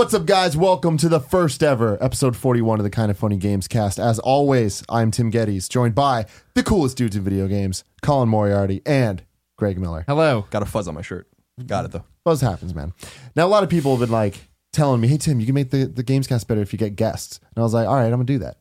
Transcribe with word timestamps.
What's 0.00 0.14
up, 0.14 0.24
guys? 0.24 0.56
Welcome 0.56 0.96
to 0.96 1.10
the 1.10 1.20
first 1.20 1.62
ever 1.62 2.02
episode 2.02 2.34
41 2.34 2.78
of 2.80 2.84
the 2.84 2.88
Kinda 2.88 3.12
Funny 3.12 3.36
Games 3.36 3.68
cast. 3.68 4.00
As 4.00 4.18
always, 4.18 4.82
I'm 4.88 5.10
Tim 5.10 5.30
Gettys, 5.30 5.68
joined 5.68 5.94
by 5.94 6.24
the 6.54 6.62
coolest 6.62 6.96
dudes 6.96 7.16
in 7.16 7.22
video 7.22 7.46
games, 7.46 7.84
Colin 8.00 8.30
Moriarty 8.30 8.80
and 8.86 9.22
Greg 9.58 9.78
Miller. 9.78 10.06
Hello. 10.08 10.46
Got 10.48 10.62
a 10.62 10.64
fuzz 10.64 10.88
on 10.88 10.94
my 10.94 11.02
shirt. 11.02 11.28
Got 11.66 11.84
it 11.84 11.90
though. 11.90 12.04
Buzz 12.24 12.40
happens, 12.40 12.74
man. 12.74 12.94
Now, 13.36 13.44
a 13.44 13.48
lot 13.48 13.62
of 13.62 13.68
people 13.68 13.90
have 13.90 14.00
been 14.00 14.10
like 14.10 14.48
telling 14.72 15.02
me, 15.02 15.08
hey, 15.08 15.18
Tim, 15.18 15.38
you 15.38 15.44
can 15.44 15.54
make 15.54 15.68
the, 15.68 15.84
the 15.84 16.02
games 16.02 16.26
cast 16.26 16.48
better 16.48 16.62
if 16.62 16.72
you 16.72 16.78
get 16.78 16.96
guests. 16.96 17.38
And 17.54 17.60
I 17.60 17.62
was 17.62 17.74
like, 17.74 17.86
all 17.86 17.96
right, 17.96 18.04
I'm 18.04 18.12
going 18.12 18.26
to 18.26 18.32
do 18.32 18.38
that. 18.38 18.56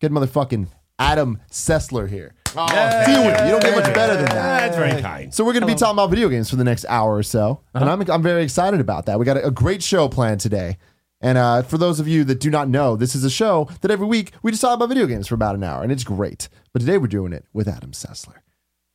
Get 0.00 0.12
motherfucking 0.12 0.68
Adam 1.00 1.40
Sessler 1.50 2.08
here. 2.08 2.36
Oh, 2.58 2.66
Do 3.06 3.12
it. 3.28 3.44
You 3.44 3.50
don't 3.52 3.62
get 3.62 3.74
much 3.76 3.92
better 3.94 4.14
than 4.16 4.24
that. 4.26 4.60
That's 4.60 4.76
very 4.76 5.00
kind. 5.02 5.32
So 5.34 5.44
we're 5.44 5.52
going 5.52 5.62
to 5.62 5.66
be 5.66 5.74
talking 5.74 5.94
about 5.94 6.10
video 6.10 6.28
games 6.28 6.48
for 6.50 6.56
the 6.56 6.64
next 6.64 6.84
hour 6.88 7.14
or 7.14 7.22
so, 7.22 7.60
and 7.74 7.84
I'm 7.88 8.00
I'm 8.10 8.22
very 8.22 8.42
excited 8.42 8.80
about 8.80 9.06
that. 9.06 9.18
We 9.18 9.24
got 9.24 9.36
a, 9.36 9.46
a 9.46 9.50
great 9.50 9.82
show 9.82 10.08
planned 10.08 10.40
today, 10.40 10.78
and 11.20 11.36
uh, 11.38 11.62
for 11.62 11.78
those 11.78 12.00
of 12.00 12.08
you 12.08 12.24
that 12.24 12.40
do 12.40 12.50
not 12.50 12.68
know, 12.68 12.96
this 12.96 13.14
is 13.14 13.24
a 13.24 13.30
show 13.30 13.68
that 13.82 13.90
every 13.90 14.06
week 14.06 14.32
we 14.42 14.50
just 14.50 14.60
talk 14.62 14.74
about 14.74 14.88
video 14.88 15.06
games 15.06 15.28
for 15.28 15.34
about 15.34 15.54
an 15.54 15.62
hour, 15.64 15.82
and 15.82 15.92
it's 15.92 16.04
great. 16.04 16.48
But 16.72 16.80
today 16.80 16.98
we're 16.98 17.06
doing 17.08 17.32
it 17.32 17.44
with 17.52 17.68
Adam 17.68 17.92
Sessler. 17.92 18.36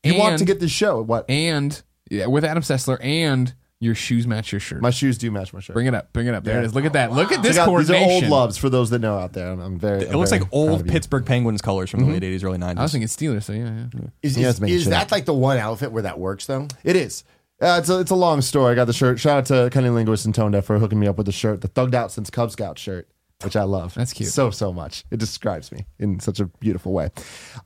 You 0.03 0.17
want 0.17 0.37
to 0.37 0.41
And- 0.43 0.48
get 0.48 0.59
this 0.59 0.71
show? 0.71 1.01
What? 1.01 1.29
And 1.29 1.81
yeah, 2.09 2.25
with 2.25 2.43
Adam 2.43 2.63
Sessler 2.63 2.98
and 3.03 3.53
your 3.81 3.95
shoes 3.95 4.26
match 4.27 4.53
your 4.53 4.62
shirt. 4.62 4.81
My 4.81 4.91
shoes 4.91 5.17
do 5.17 5.30
match 5.31 5.52
my 5.53 5.59
shirt. 5.59 5.73
bring 5.73 5.88
it 5.88 5.94
up. 5.94 6.13
Bring 6.13 6.27
it 6.27 6.34
up. 6.34 6.44
There 6.45 6.59
it 6.59 6.66
is. 6.66 6.73
Look 6.73 6.85
at 6.85 6.94
that. 6.94 7.12
Look 7.12 7.31
at 7.34 7.41
this 7.44 7.58
Check 7.58 7.67
out- 7.67 7.77
these 7.77 7.90
are 7.90 7.94
coordination. 7.95 8.23
old 8.26 8.31
loves 8.31 8.57
for 8.57 8.70
those 8.70 8.90
that 8.91 8.99
know 8.99 9.17
out 9.17 9.34
there. 9.34 9.52
I'm, 9.52 9.59
I'm 9.59 9.77
very. 9.80 10.04
It 10.04 10.16
looks 10.16 10.31
like 10.31 10.44
old 10.54 10.88
Pittsburgh 10.88 11.26
Penguins 11.26 11.62
colors 11.62 11.90
from 11.90 12.02
the 12.05 12.05
late 12.12 12.21
'80s, 12.23 12.44
early 12.45 12.57
'90s. 12.59 12.77
I 12.77 12.81
was 12.84 12.91
thinking 12.94 13.07
Steelers, 13.07 13.44
so 13.44 13.54
yeah, 13.54 13.85
yeah. 13.94 14.02
Is, 14.21 14.38
Yeah, 14.38 14.48
is, 14.48 14.52
it's 14.52 14.59
making 14.62 14.76
is 14.76 14.81
shit 14.84 14.91
that 14.91 15.07
up. 15.07 15.12
like 15.12 15.26
the 15.26 15.34
one 15.34 15.57
outfit 15.57 15.91
where 15.91 16.04
that 16.04 16.20
works 16.20 16.45
though? 16.45 16.67
It 16.85 16.95
is. 16.95 17.23
Uh, 17.62 17.77
it's 17.79 17.90
a 17.90 17.99
it's 17.99 18.12
a 18.12 18.15
long 18.15 18.41
story. 18.41 18.71
I 18.71 18.76
got 18.76 18.85
the 18.85 18.93
shirt. 18.93 19.20
Shout 19.20 19.38
out 19.38 19.46
to 19.48 19.70
Cunning 19.71 19.93
Linguist 19.93 20.26
and 20.26 20.34
Tone 20.34 20.51
Deaf 20.51 20.66
for 20.66 20.79
hooking 20.79 20.99
me 20.99 21.07
up 21.07 21.18
with 21.18 21.26
the 21.26 21.32
shirt, 21.32 21.62
the 21.62 21.68
thugged 21.68 21.93
out 21.93 22.12
since 22.12 22.29
Cub 22.32 22.49
Scout 22.51 22.79
shirt, 22.79 23.07
which 23.43 23.55
I 23.55 23.63
love. 23.63 23.93
That's 23.95 24.13
cute. 24.13 24.29
So 24.29 24.49
so 24.51 24.71
much. 24.73 25.05
It 25.12 25.20
describes 25.20 25.71
me 25.71 25.85
in 25.99 26.20
such 26.20 26.40
a 26.40 26.45
beautiful 26.45 26.91
way. 26.91 27.10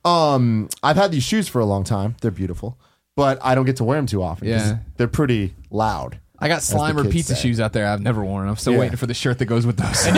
Um, 0.04 0.68
I've 0.82 0.96
had 0.96 1.12
these 1.12 1.22
shoes 1.22 1.48
for 1.48 1.60
a 1.60 1.64
long 1.66 1.84
time. 1.84 2.16
They're 2.20 2.30
beautiful, 2.30 2.78
but 3.16 3.38
I 3.42 3.54
don't 3.54 3.64
get 3.64 3.76
to 3.76 3.84
wear 3.84 3.98
them 3.98 4.06
too 4.06 4.22
often. 4.22 4.46
'cause 4.48 4.68
Yeah. 4.68 4.76
they're 4.98 5.08
pretty 5.08 5.54
loud. 5.70 6.18
I 6.38 6.48
got 6.48 6.60
Slimer 6.60 7.00
kids 7.04 7.14
pizza 7.14 7.34
say. 7.34 7.40
shoes 7.48 7.60
out 7.60 7.72
there. 7.72 7.88
I've 7.88 8.02
never 8.02 8.22
worn. 8.22 8.42
Them. 8.42 8.50
I'm 8.50 8.56
still 8.56 8.74
Yeah. 8.74 8.80
waiting 8.80 8.98
for 8.98 9.06
the 9.06 9.14
shirt 9.14 9.38
that 9.38 9.46
goes 9.46 9.64
with 9.64 9.78
those. 9.78 10.06
and 10.06 10.16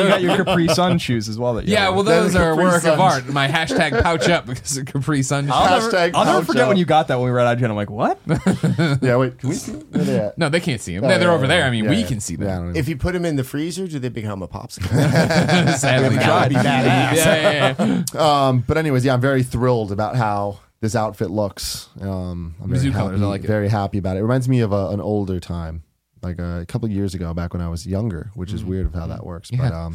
you 0.00 0.08
got 0.08 0.22
your 0.22 0.34
Capri 0.42 0.66
Sun 0.68 0.96
shoes 0.96 1.28
as 1.28 1.38
well. 1.38 1.52
That 1.54 1.66
you 1.66 1.74
yeah, 1.74 1.84
have. 1.84 1.94
well, 1.94 2.04
They're 2.04 2.22
those 2.22 2.32
the 2.32 2.38
are 2.40 2.52
a 2.52 2.54
Capri 2.54 2.64
work 2.64 2.74
of 2.76 2.82
Suns. 2.82 3.00
art. 3.00 3.28
My 3.28 3.46
hashtag 3.46 4.02
pouch 4.02 4.30
up 4.30 4.46
because 4.46 4.78
of 4.78 4.86
Capri 4.86 5.22
Sun. 5.22 5.44
shoes. 5.44 5.52
I'll 5.54 5.78
never, 5.78 5.90
Hashtag 5.94 6.10
I'll 6.14 6.24
never 6.24 6.38
pouch 6.38 6.46
forget 6.46 6.62
up. 6.62 6.68
when 6.68 6.78
you 6.78 6.86
got 6.86 7.08
that 7.08 7.16
when 7.18 7.26
we 7.26 7.32
were 7.32 7.38
at 7.40 7.58
IGN. 7.58 7.68
I'm 7.68 7.76
like, 7.76 7.90
what? 7.90 8.18
Yeah, 9.02 9.16
wait. 9.16 9.36
Can 9.38 9.50
we 9.50 9.54
see? 9.56 9.72
them? 9.72 9.84
Where 9.90 10.04
they 10.04 10.18
at? 10.20 10.38
No, 10.38 10.48
they 10.48 10.60
can't 10.60 10.80
see 10.80 10.94
them. 10.94 11.04
Oh, 11.04 11.08
they're 11.08 11.20
yeah, 11.20 11.28
over 11.34 11.42
yeah, 11.44 11.48
there. 11.48 11.64
I 11.64 11.70
mean, 11.70 11.84
yeah, 11.84 11.90
we 11.90 11.96
yeah. 11.96 12.06
can 12.06 12.20
see 12.20 12.36
Yeah, 12.40 12.46
I 12.46 12.46
them. 12.56 12.64
don't 12.68 12.76
If 12.78 12.88
you 12.88 12.96
put 12.96 13.12
them 13.12 13.26
in 13.26 13.36
the 13.36 13.44
freezer, 13.44 13.86
do 13.86 13.98
they 13.98 14.08
become 14.08 14.40
a 14.42 14.48
popsicle? 14.48 14.88
Sadly, 15.76 16.16
that 16.16 16.40
would 16.42 16.48
be 16.48 16.54
badass. 16.54 16.64
Yeah, 16.64 17.74
yeah, 17.78 18.04
yeah. 18.14 18.46
Um, 18.48 18.64
but 18.66 18.78
anyways, 18.78 19.04
yeah, 19.04 19.12
I'm 19.12 19.20
very 19.20 19.42
thrilled 19.42 19.92
about 19.92 20.16
how 20.16 20.60
this 20.80 20.94
outfit 20.96 21.30
looks. 21.30 21.88
Um, 22.00 22.54
I'm 22.62 22.68
very 22.70 22.80
Mizzou 22.80 22.92
happy, 22.92 23.04
colors, 23.06 23.22
I 23.22 23.26
like 23.26 23.44
it. 23.44 23.46
very 23.46 23.68
happy 23.68 23.98
about 23.98 24.16
it. 24.16 24.20
It 24.20 24.22
reminds 24.22 24.48
me 24.48 24.60
of 24.60 24.72
a, 24.72 24.88
an 24.88 25.00
older 25.00 25.38
time, 25.40 25.82
like 26.22 26.38
a 26.38 26.64
couple 26.68 26.86
of 26.86 26.92
years 26.92 27.14
ago, 27.14 27.32
back 27.34 27.52
when 27.52 27.62
I 27.62 27.68
was 27.68 27.86
younger, 27.86 28.30
which 28.34 28.52
is 28.52 28.64
weird 28.64 28.86
of 28.86 28.94
how 28.94 29.06
that 29.08 29.24
works. 29.24 29.50
But. 29.50 29.72
Yeah. 29.72 29.84
um, 29.84 29.94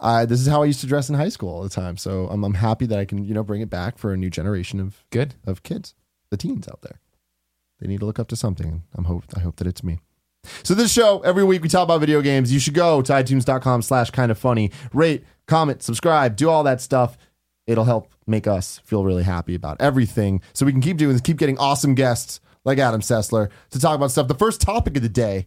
I, 0.00 0.24
this 0.24 0.40
is 0.40 0.46
how 0.48 0.62
I 0.62 0.66
used 0.66 0.80
to 0.80 0.86
dress 0.86 1.08
in 1.08 1.14
high 1.14 1.28
school 1.28 1.48
all 1.50 1.62
the 1.62 1.68
time. 1.68 1.96
So 1.96 2.26
I'm, 2.28 2.42
I'm 2.44 2.54
happy 2.54 2.84
that 2.86 2.98
I 2.98 3.04
can, 3.04 3.24
you 3.24 3.32
know, 3.32 3.44
bring 3.44 3.60
it 3.60 3.70
back 3.70 3.96
for 3.96 4.12
a 4.12 4.16
new 4.16 4.28
generation 4.28 4.80
of 4.80 5.04
Good. 5.10 5.34
of 5.46 5.62
kids, 5.62 5.94
the 6.30 6.36
teens 6.36 6.68
out 6.68 6.82
there. 6.82 7.00
They 7.80 7.86
need 7.86 8.00
to 8.00 8.06
look 8.06 8.18
up 8.18 8.28
to 8.28 8.36
something. 8.36 8.82
I'm 8.94 9.04
hope 9.04 9.24
I 9.36 9.40
hope 9.40 9.56
that 9.56 9.66
it's 9.66 9.84
me. 9.84 10.00
So 10.62 10.74
this 10.74 10.92
show, 10.92 11.20
every 11.20 11.44
week 11.44 11.62
we 11.62 11.68
talk 11.68 11.84
about 11.84 12.00
video 12.00 12.20
games. 12.20 12.52
You 12.52 12.58
should 12.58 12.74
go 12.74 13.00
to 13.02 13.12
iTunes.com 13.12 13.82
slash 13.82 14.10
kind 14.10 14.30
of 14.30 14.36
funny. 14.38 14.70
Rate, 14.92 15.24
comment, 15.46 15.82
subscribe, 15.82 16.36
do 16.36 16.50
all 16.50 16.64
that 16.64 16.80
stuff. 16.80 17.16
It'll 17.66 17.84
help 17.84 18.12
make 18.26 18.46
us 18.46 18.80
feel 18.84 19.04
really 19.04 19.22
happy 19.22 19.54
about 19.54 19.80
everything. 19.80 20.42
So 20.52 20.66
we 20.66 20.72
can 20.72 20.80
keep 20.80 20.96
doing 20.96 21.12
this, 21.12 21.20
keep 21.20 21.38
getting 21.38 21.58
awesome 21.58 21.94
guests 21.94 22.40
like 22.64 22.78
Adam 22.78 23.00
Sessler 23.00 23.50
to 23.70 23.80
talk 23.80 23.94
about 23.96 24.10
stuff. 24.10 24.28
The 24.28 24.34
first 24.34 24.60
topic 24.60 24.96
of 24.96 25.02
the 25.02 25.08
day 25.08 25.46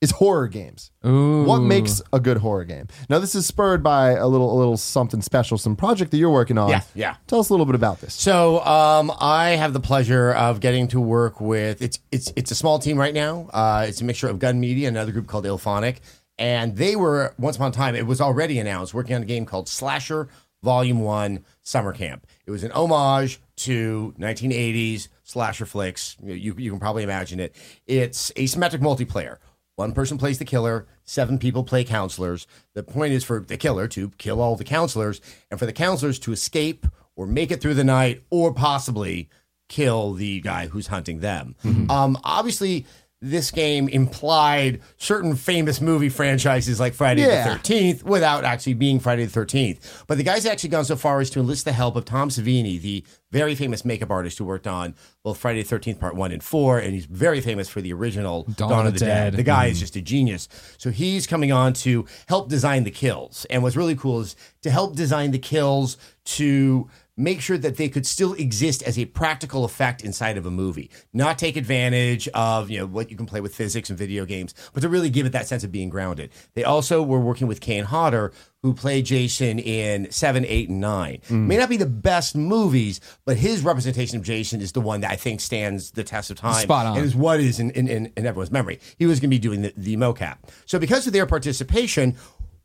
is 0.00 0.12
horror 0.12 0.48
games. 0.48 0.90
Ooh. 1.06 1.44
What 1.44 1.60
makes 1.60 2.00
a 2.12 2.20
good 2.20 2.38
horror 2.38 2.64
game? 2.64 2.88
Now 3.08 3.18
this 3.18 3.34
is 3.34 3.46
spurred 3.46 3.82
by 3.82 4.12
a 4.12 4.26
little 4.26 4.52
a 4.52 4.56
little 4.56 4.76
something 4.76 5.20
special, 5.20 5.58
some 5.58 5.76
project 5.76 6.10
that 6.10 6.16
you're 6.16 6.30
working 6.30 6.56
on. 6.56 6.70
Yeah, 6.70 6.82
yeah. 6.94 7.16
Tell 7.26 7.40
us 7.40 7.50
a 7.50 7.52
little 7.52 7.66
bit 7.66 7.74
about 7.74 8.00
this. 8.00 8.14
So 8.14 8.64
um, 8.64 9.12
I 9.20 9.50
have 9.50 9.72
the 9.72 9.80
pleasure 9.80 10.32
of 10.32 10.60
getting 10.60 10.88
to 10.88 11.00
work 11.00 11.40
with 11.40 11.82
it's 11.82 11.98
it's 12.10 12.32
it's 12.36 12.50
a 12.50 12.54
small 12.54 12.78
team 12.78 12.96
right 12.96 13.12
now. 13.12 13.50
Uh, 13.52 13.84
it's 13.88 14.00
a 14.00 14.04
mixture 14.04 14.28
of 14.28 14.38
Gun 14.38 14.58
Media 14.58 14.88
and 14.88 14.96
another 14.96 15.12
group 15.12 15.26
called 15.26 15.44
IllFonic, 15.44 15.98
and 16.38 16.76
they 16.76 16.96
were 16.96 17.34
once 17.38 17.56
upon 17.56 17.70
a 17.70 17.74
time. 17.74 17.94
It 17.94 18.06
was 18.06 18.20
already 18.20 18.58
announced 18.58 18.94
working 18.94 19.14
on 19.16 19.22
a 19.22 19.26
game 19.26 19.44
called 19.44 19.68
Slasher 19.68 20.28
Volume 20.62 21.00
One 21.00 21.44
Summer 21.62 21.92
Camp. 21.92 22.26
It 22.46 22.50
was 22.50 22.64
an 22.64 22.72
homage 22.72 23.40
to 23.56 24.14
1980s 24.18 25.08
slasher 25.22 25.66
flicks. 25.66 26.16
You, 26.22 26.54
you, 26.56 26.70
can 26.70 26.80
probably 26.80 27.02
imagine 27.02 27.40
it. 27.40 27.54
It's 27.86 28.30
asymmetric 28.32 28.80
multiplayer. 28.80 29.36
One 29.76 29.92
person 29.92 30.18
plays 30.18 30.38
the 30.38 30.44
killer, 30.44 30.86
seven 31.04 31.38
people 31.38 31.64
play 31.64 31.84
counselors. 31.84 32.46
The 32.74 32.82
point 32.82 33.14
is 33.14 33.24
for 33.24 33.40
the 33.40 33.56
killer 33.56 33.88
to 33.88 34.10
kill 34.18 34.40
all 34.40 34.56
the 34.56 34.64
counselors, 34.64 35.22
and 35.50 35.58
for 35.58 35.64
the 35.64 35.72
counselors 35.72 36.18
to 36.20 36.32
escape 36.32 36.86
or 37.16 37.26
make 37.26 37.50
it 37.50 37.62
through 37.62 37.74
the 37.74 37.84
night, 37.84 38.22
or 38.28 38.52
possibly 38.52 39.30
kill 39.68 40.12
the 40.12 40.40
guy 40.40 40.66
who's 40.66 40.88
hunting 40.88 41.20
them. 41.20 41.54
Um, 41.90 42.18
obviously, 42.24 42.86
this 43.22 43.50
game 43.50 43.86
implied 43.88 44.80
certain 44.96 45.36
famous 45.36 45.80
movie 45.80 46.08
franchises 46.08 46.80
like 46.80 46.94
Friday 46.94 47.20
Yeah. 47.22 47.44
the 47.44 47.50
13th 47.50 48.02
without 48.02 48.44
actually 48.44 48.72
being 48.74 48.98
Friday 48.98 49.26
the 49.26 49.30
13th. 49.30 50.04
But 50.06 50.16
the 50.16 50.24
guy's 50.24 50.46
actually 50.46 50.70
gone 50.70 50.86
so 50.86 50.96
far 50.96 51.20
as 51.20 51.28
to 51.30 51.40
enlist 51.40 51.66
the 51.66 51.72
help 51.72 51.96
of 51.96 52.06
Tom 52.06 52.30
Savini, 52.30 52.80
the 52.80 53.04
very 53.30 53.54
famous 53.54 53.84
makeup 53.84 54.10
artist 54.10 54.38
who 54.38 54.46
worked 54.46 54.66
on 54.66 54.94
both 55.22 55.36
Friday 55.36 55.62
the 55.62 55.76
13th 55.76 56.00
Part 56.00 56.14
1 56.14 56.32
and 56.32 56.42
4, 56.42 56.78
and 56.78 56.94
he's 56.94 57.04
very 57.04 57.42
famous 57.42 57.68
for 57.68 57.82
the 57.82 57.92
original 57.92 58.44
Dawn, 58.56 58.86
of 58.86 58.94
the, 58.94 59.00
Dead. 59.00 59.34
The 59.34 59.42
guy 59.42 59.66
is 59.66 59.76
mm. 59.76 59.80
just 59.80 59.96
a 59.96 60.00
genius. 60.00 60.48
So 60.78 60.90
he's 60.90 61.26
coming 61.26 61.52
on 61.52 61.74
to 61.74 62.06
help 62.26 62.48
design 62.48 62.84
the 62.84 62.90
kills. 62.90 63.44
And 63.50 63.62
what's 63.62 63.76
really 63.76 63.96
cool 63.96 64.20
is 64.20 64.34
to 64.62 64.70
help 64.70 64.96
design 64.96 65.30
the 65.30 65.38
kills 65.38 65.98
to 66.24 66.88
make 67.20 67.40
sure 67.40 67.58
that 67.58 67.76
they 67.76 67.88
could 67.88 68.06
still 68.06 68.32
exist 68.34 68.82
as 68.82 68.98
a 68.98 69.04
practical 69.04 69.64
effect 69.64 70.02
inside 70.02 70.36
of 70.36 70.46
a 70.46 70.50
movie, 70.50 70.90
not 71.12 71.38
take 71.38 71.56
advantage 71.56 72.28
of 72.28 72.70
you 72.70 72.78
know 72.78 72.86
what 72.86 73.10
you 73.10 73.16
can 73.16 73.26
play 73.26 73.40
with 73.40 73.54
physics 73.54 73.90
and 73.90 73.98
video 73.98 74.24
games, 74.24 74.54
but 74.72 74.80
to 74.80 74.88
really 74.88 75.10
give 75.10 75.26
it 75.26 75.32
that 75.32 75.46
sense 75.46 75.62
of 75.62 75.70
being 75.70 75.90
grounded. 75.90 76.30
They 76.54 76.64
also 76.64 77.02
were 77.02 77.20
working 77.20 77.46
with 77.46 77.60
Kane 77.60 77.84
Hodder, 77.84 78.32
who 78.62 78.74
played 78.74 79.06
Jason 79.06 79.58
in 79.58 80.10
seven, 80.10 80.44
eight, 80.44 80.68
and 80.68 80.80
nine. 80.80 81.20
Mm. 81.28 81.46
May 81.46 81.56
not 81.56 81.68
be 81.68 81.76
the 81.76 81.86
best 81.86 82.36
movies, 82.36 83.00
but 83.24 83.36
his 83.36 83.62
representation 83.62 84.18
of 84.18 84.22
Jason 84.22 84.60
is 84.60 84.72
the 84.72 84.80
one 84.80 85.00
that 85.00 85.10
I 85.10 85.16
think 85.16 85.40
stands 85.40 85.92
the 85.92 86.04
test 86.04 86.30
of 86.30 86.38
time. 86.38 86.62
Spot 86.62 86.86
on. 86.86 86.96
And 86.96 87.06
is 87.06 87.16
what 87.16 87.40
is 87.40 87.58
in, 87.58 87.70
in, 87.70 87.88
in, 87.88 88.12
in 88.16 88.26
everyone's 88.26 88.50
memory. 88.50 88.80
He 88.98 89.06
was 89.06 89.18
going 89.18 89.30
to 89.30 89.34
be 89.34 89.38
doing 89.38 89.62
the, 89.62 89.72
the 89.76 89.96
mocap. 89.96 90.38
So 90.66 90.78
because 90.78 91.06
of 91.06 91.12
their 91.12 91.26
participation, 91.26 92.16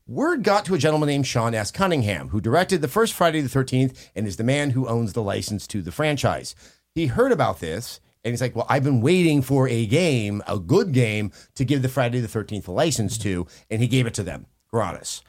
word 0.07 0.43
got 0.43 0.65
to 0.65 0.75
a 0.75 0.77
gentleman 0.77 1.07
named 1.07 1.27
Sean 1.27 1.55
S. 1.55 1.71
Cunningham, 1.71 2.29
who 2.29 2.41
directed 2.41 2.81
the 2.81 2.87
first 2.87 3.13
Friday 3.13 3.41
the 3.41 3.49
13th 3.49 4.09
and 4.15 4.27
is 4.27 4.37
the 4.37 4.43
man 4.43 4.71
who 4.71 4.87
owns 4.87 5.13
the 5.13 5.23
license 5.23 5.65
to 5.67 5.81
the 5.81 5.91
franchise. 5.91 6.55
He 6.93 7.07
heard 7.07 7.31
about 7.31 7.59
this 7.59 7.99
and 8.23 8.31
he's 8.31 8.41
like, 8.41 8.55
Well, 8.55 8.65
I've 8.69 8.83
been 8.83 9.01
waiting 9.01 9.41
for 9.41 9.67
a 9.67 9.85
game, 9.85 10.43
a 10.47 10.59
good 10.59 10.91
game, 10.91 11.31
to 11.55 11.65
give 11.65 11.81
the 11.81 11.89
Friday 11.89 12.19
the 12.19 12.27
13th 12.27 12.67
a 12.67 12.71
license 12.71 13.17
to. 13.19 13.47
And 13.69 13.81
he 13.81 13.87
gave 13.87 14.07
it 14.07 14.13
to 14.15 14.23
them 14.23 14.47
gratis. 14.69 15.21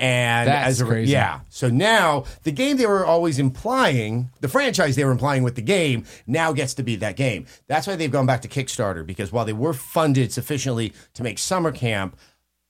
And 0.00 0.48
That's 0.48 0.68
as 0.68 0.80
a 0.80 0.86
crazy. 0.86 1.12
yeah, 1.12 1.40
so 1.50 1.68
now 1.68 2.24
the 2.42 2.50
game 2.50 2.76
they 2.76 2.86
were 2.86 3.06
always 3.06 3.38
implying, 3.38 4.28
the 4.40 4.48
franchise 4.48 4.96
they 4.96 5.04
were 5.04 5.12
implying 5.12 5.44
with 5.44 5.54
the 5.54 5.62
game, 5.62 6.04
now 6.26 6.52
gets 6.52 6.74
to 6.74 6.82
be 6.82 6.96
that 6.96 7.14
game. 7.14 7.46
That's 7.68 7.86
why 7.86 7.94
they've 7.94 8.10
gone 8.10 8.26
back 8.26 8.42
to 8.42 8.48
Kickstarter 8.48 9.06
because 9.06 9.30
while 9.30 9.44
they 9.44 9.52
were 9.52 9.72
funded 9.72 10.32
sufficiently 10.32 10.92
to 11.14 11.22
make 11.22 11.38
summer 11.38 11.70
camp, 11.70 12.18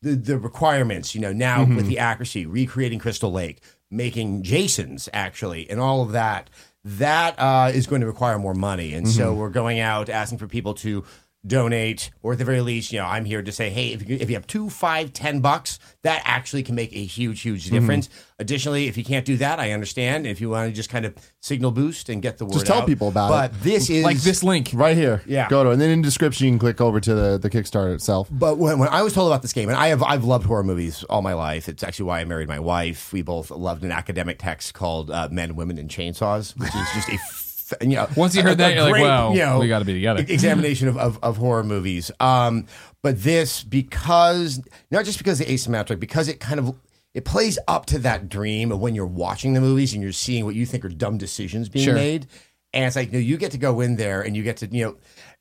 the 0.05 0.15
the 0.15 0.39
requirements, 0.39 1.15
you 1.15 1.21
know, 1.21 1.33
now 1.33 1.65
Mm-hmm. 1.65 1.77
with 1.77 1.87
the 1.89 1.99
accuracy, 1.99 2.47
recreating 2.47 2.99
Crystal 2.99 3.33
Lake, 3.33 3.61
making 3.91 4.43
Jason's 4.43 5.09
actually, 5.13 5.69
and 5.71 5.81
all 5.81 6.03
of 6.03 6.13
that, 6.13 6.51
that 6.85 7.35
uh, 7.39 7.71
is 7.75 7.87
going 7.87 8.01
to 8.03 8.07
require 8.07 8.39
more 8.39 8.55
money. 8.55 8.93
And 8.95 9.09
so 9.09 9.31
Mm-hmm. 9.31 9.39
we're 9.41 9.49
going 9.51 9.81
out 9.81 10.09
asking 10.09 10.39
for 10.39 10.47
people 10.47 10.75
to 10.75 11.05
donate, 11.47 12.11
or 12.23 12.33
at 12.33 12.39
the 12.39 12.45
very 12.45 12.61
least, 12.61 12.93
you 12.93 12.99
know, 12.99 13.07
I'm 13.07 13.25
here 13.25 13.43
to 13.43 13.53
say, 13.53 13.71
hey, 13.71 13.89
if 13.93 14.09
you, 14.09 14.17
if 14.21 14.31
you 14.31 14.37
have 14.37 14.47
two, 14.47 14.71
five, 14.71 15.13
ten 15.13 15.41
bucks, 15.41 15.79
that 16.03 16.23
actually 16.25 16.63
can 16.63 16.75
make 16.75 16.93
a 16.95 17.05
huge, 17.05 17.41
huge 17.43 17.67
Mm-hmm. 17.67 17.75
difference. 17.75 18.09
Additionally, 18.39 18.89
if 18.89 18.97
you 18.97 19.05
can't 19.05 19.25
do 19.25 19.37
that, 19.37 19.61
I 19.61 19.73
understand. 19.73 20.27
If 20.27 20.41
you 20.41 20.51
want 20.51 20.69
to 20.69 20.75
just 20.75 20.91
kind 20.91 21.05
of 21.07 21.15
signal 21.41 21.71
boost 21.71 22.09
and 22.09 22.21
get 22.21 22.39
the 22.39 22.45
word 22.45 22.55
Just 22.55 22.67
tell 22.67 22.79
out. 22.81 22.87
people 22.87 23.09
about 23.09 23.29
but 23.31 23.51
it. 23.53 23.61
this 23.63 23.89
is 23.91 24.03
like 24.05 24.17
this 24.19 24.43
link. 24.43 24.71
Right 24.75 24.97
here. 24.97 25.23
Yeah. 25.27 25.49
Go 25.49 25.63
to 25.63 25.71
it. 25.71 25.75
And 25.75 25.81
then 25.83 25.91
in 25.91 26.01
the 26.03 26.07
description, 26.07 26.47
you 26.47 26.53
can 26.53 26.59
click 26.59 26.81
over 26.81 26.99
to 27.01 27.15
the, 27.15 27.39
the 27.39 27.49
Kickstarter 27.49 27.95
itself. 27.95 28.29
But 28.31 28.59
when, 28.59 28.79
when 28.79 28.89
I 28.89 29.03
was 29.03 29.13
told 29.13 29.31
about 29.31 29.43
this 29.43 29.53
game, 29.53 29.69
and 29.69 29.79
I 29.79 29.89
have 29.89 30.03
I've 30.03 30.25
loved 30.25 30.47
horror 30.47 30.65
movies 30.65 31.05
all 31.05 31.23
my 31.23 31.35
life. 31.35 31.69
It's 31.69 31.83
actually 31.85 32.07
why 32.07 32.21
I 32.21 32.25
married 32.25 32.49
my 32.49 32.59
wife. 32.59 33.13
We 33.13 33.23
both 33.23 33.51
loved 33.51 33.85
an 33.85 33.93
academic 33.93 34.39
text 34.41 34.75
called 34.75 35.11
uh, 35.11 35.29
"Men, 35.31 35.55
Women, 35.55 35.79
and 35.79 35.89
Chainsaws," 35.89 36.59
which 36.59 36.75
is 36.75 36.89
just 36.95 37.09
a 37.11 37.19
f- 37.73 37.83
you 37.83 37.97
know, 37.97 38.09
Once 38.17 38.35
you 38.35 38.43
heard 38.43 38.53
a- 38.53 38.57
that, 38.57 38.73
a 38.73 38.75
you're 38.75 38.83
like, 38.85 38.93
great, 38.93 39.03
well, 39.03 39.33
you 39.33 39.39
know, 39.41 39.59
we 39.59 39.69
got 39.69 39.81
to 39.81 39.85
be 39.85 39.95
together. 39.95 40.25
examination 40.27 40.89
of, 40.89 40.97
of, 40.97 41.19
of 41.23 41.37
horror 41.37 41.65
movies. 41.65 42.11
Um, 42.21 42.67
but 43.03 43.23
this 43.23 43.63
because 43.63 44.61
not 44.91 45.05
just 45.05 45.19
because 45.19 45.39
the 45.39 45.45
asymmetric, 45.47 46.01
because 46.01 46.29
it 46.29 46.41
kind 46.41 46.59
of 46.61 46.75
it 47.13 47.25
plays 47.25 47.59
up 47.69 47.87
to 47.87 47.99
that 48.01 48.29
dream 48.29 48.73
of 48.73 48.81
when 48.81 48.95
you're 48.95 49.07
watching 49.07 49.55
the 49.55 49.61
movies 49.61 49.93
and 49.93 50.03
you're 50.03 50.11
seeing 50.13 50.45
what 50.45 50.55
you 50.57 50.67
think 50.67 50.85
are 50.85 50.89
dumb 50.89 51.17
decisions 51.19 51.69
being 51.69 51.85
Sure. 51.85 51.95
made. 51.95 52.27
And 52.73 52.85
it's 52.87 52.97
like, 52.97 53.13
no, 53.13 53.21
you 53.21 53.37
get 53.37 53.53
to 53.53 53.59
go 53.59 53.81
in 53.83 53.95
there 53.95 54.21
and 54.23 54.37
you 54.37 54.43
get 54.43 54.57
to, 54.59 54.67
you 54.67 54.85
know, 54.85 54.97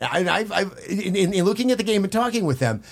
I, 0.08 0.20
I've, 0.30 0.52
I've 0.52 0.80
in, 0.88 1.16
in, 1.16 1.34
in 1.34 1.46
looking 1.46 1.72
at 1.72 1.80
the 1.80 1.84
game 1.84 2.04
and 2.04 2.14
talking 2.14 2.46
with 2.46 2.60
them, 2.60 2.84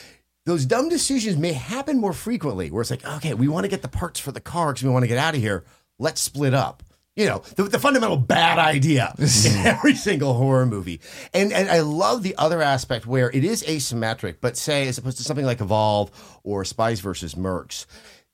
those 0.47 0.65
dumb 0.65 0.89
decisions 0.89 1.37
may 1.37 1.53
happen 1.53 1.99
more 1.99 2.13
frequently 2.13 2.71
where 2.71 2.81
it's 2.81 2.89
like, 2.89 3.05
okay, 3.05 3.35
we 3.35 3.47
want 3.47 3.65
to 3.65 3.67
get 3.69 3.83
the 3.83 3.87
parts 3.87 4.19
for 4.19 4.31
the 4.31 4.41
car 4.41 4.73
because 4.73 4.83
we 4.83 4.89
want 4.89 5.03
to 5.03 5.07
get 5.07 5.19
out 5.19 5.35
of 5.35 5.41
here. 5.41 5.63
Let's 5.99 6.19
split 6.21 6.55
up. 6.55 6.81
You 7.21 7.27
know, 7.27 7.43
the, 7.55 7.63
the 7.65 7.77
fundamental 7.77 8.17
bad 8.17 8.57
idea 8.57 9.13
in 9.19 9.55
every 9.63 9.93
single 9.93 10.33
horror 10.33 10.65
movie. 10.65 11.01
And 11.35 11.53
and 11.53 11.69
I 11.69 11.81
love 11.81 12.23
the 12.23 12.35
other 12.35 12.63
aspect 12.63 13.05
where 13.05 13.29
it 13.29 13.43
is 13.43 13.61
asymmetric, 13.63 14.37
but 14.41 14.57
say 14.57 14.87
as 14.87 14.97
opposed 14.97 15.17
to 15.17 15.23
something 15.23 15.45
like 15.45 15.61
Evolve 15.61 16.39
or 16.43 16.65
Spies 16.65 16.99
versus 16.99 17.35
Mercs, 17.35 17.85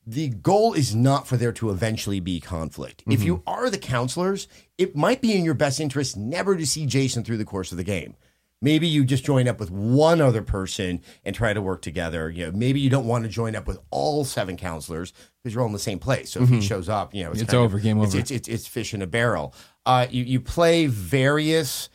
the 0.06 0.30
goal 0.30 0.74
is 0.74 0.96
not 0.96 1.28
for 1.28 1.36
there 1.36 1.52
to 1.52 1.70
eventually 1.70 2.22
be 2.22 2.40
conflict. 2.40 3.04
If 3.10 3.24
you 3.24 3.40
mm-hmm. 3.40 3.50
are 3.50 3.70
the 3.70 3.78
counselors, 3.78 4.48
it 4.78 4.96
might 4.96 5.20
be 5.20 5.36
in 5.36 5.44
your 5.44 5.54
best 5.54 5.82
interest 5.82 6.16
never 6.16 6.56
to 6.56 6.66
see 6.66 6.86
Jason 6.86 7.26
through 7.26 7.38
the 7.38 7.46
course 7.46 7.74
of 7.74 7.78
the 7.78 7.84
game. 7.84 8.16
Maybe 8.62 8.88
you 8.88 9.06
just 9.06 9.24
join 9.24 9.48
up 9.48 9.60
with 9.60 9.70
one 9.70 10.20
other 10.20 10.42
person 10.42 11.02
and 11.24 11.36
try 11.36 11.54
to 11.54 11.62
work 11.62 11.82
together. 11.82 12.30
You 12.30 12.48
know, 12.48 12.52
maybe 12.54 12.80
you 12.80 12.90
don't 12.90 13.06
want 13.06 13.24
to 13.24 13.30
join 13.30 13.56
up 13.56 13.68
with 13.68 13.78
all 13.92 14.26
seven 14.26 14.58
counselors 14.58 15.14
because 15.44 15.54
you're 15.54 15.62
all 15.62 15.68
in 15.68 15.74
the 15.74 15.80
same 15.80 16.00
place. 16.00 16.32
So 16.32 16.42
if 16.42 16.50
he 16.50 16.62
shows 16.62 16.90
up, 16.90 17.14
you 17.14 17.24
know, 17.24 17.32
it's, 17.32 17.42
It's 17.42 17.54
over, 17.54 17.80
game 17.80 18.02
it's, 18.02 18.14
over. 18.14 18.20
It's, 18.20 18.32
it's 18.32 18.48
it's 18.48 18.68
fish 18.68 18.94
in 18.94 19.02
a 19.04 19.08
barrel. 19.08 19.54
Uh, 19.86 20.08
you 20.10 20.24
you 20.24 20.40
play 20.40 20.88
various 20.88 21.90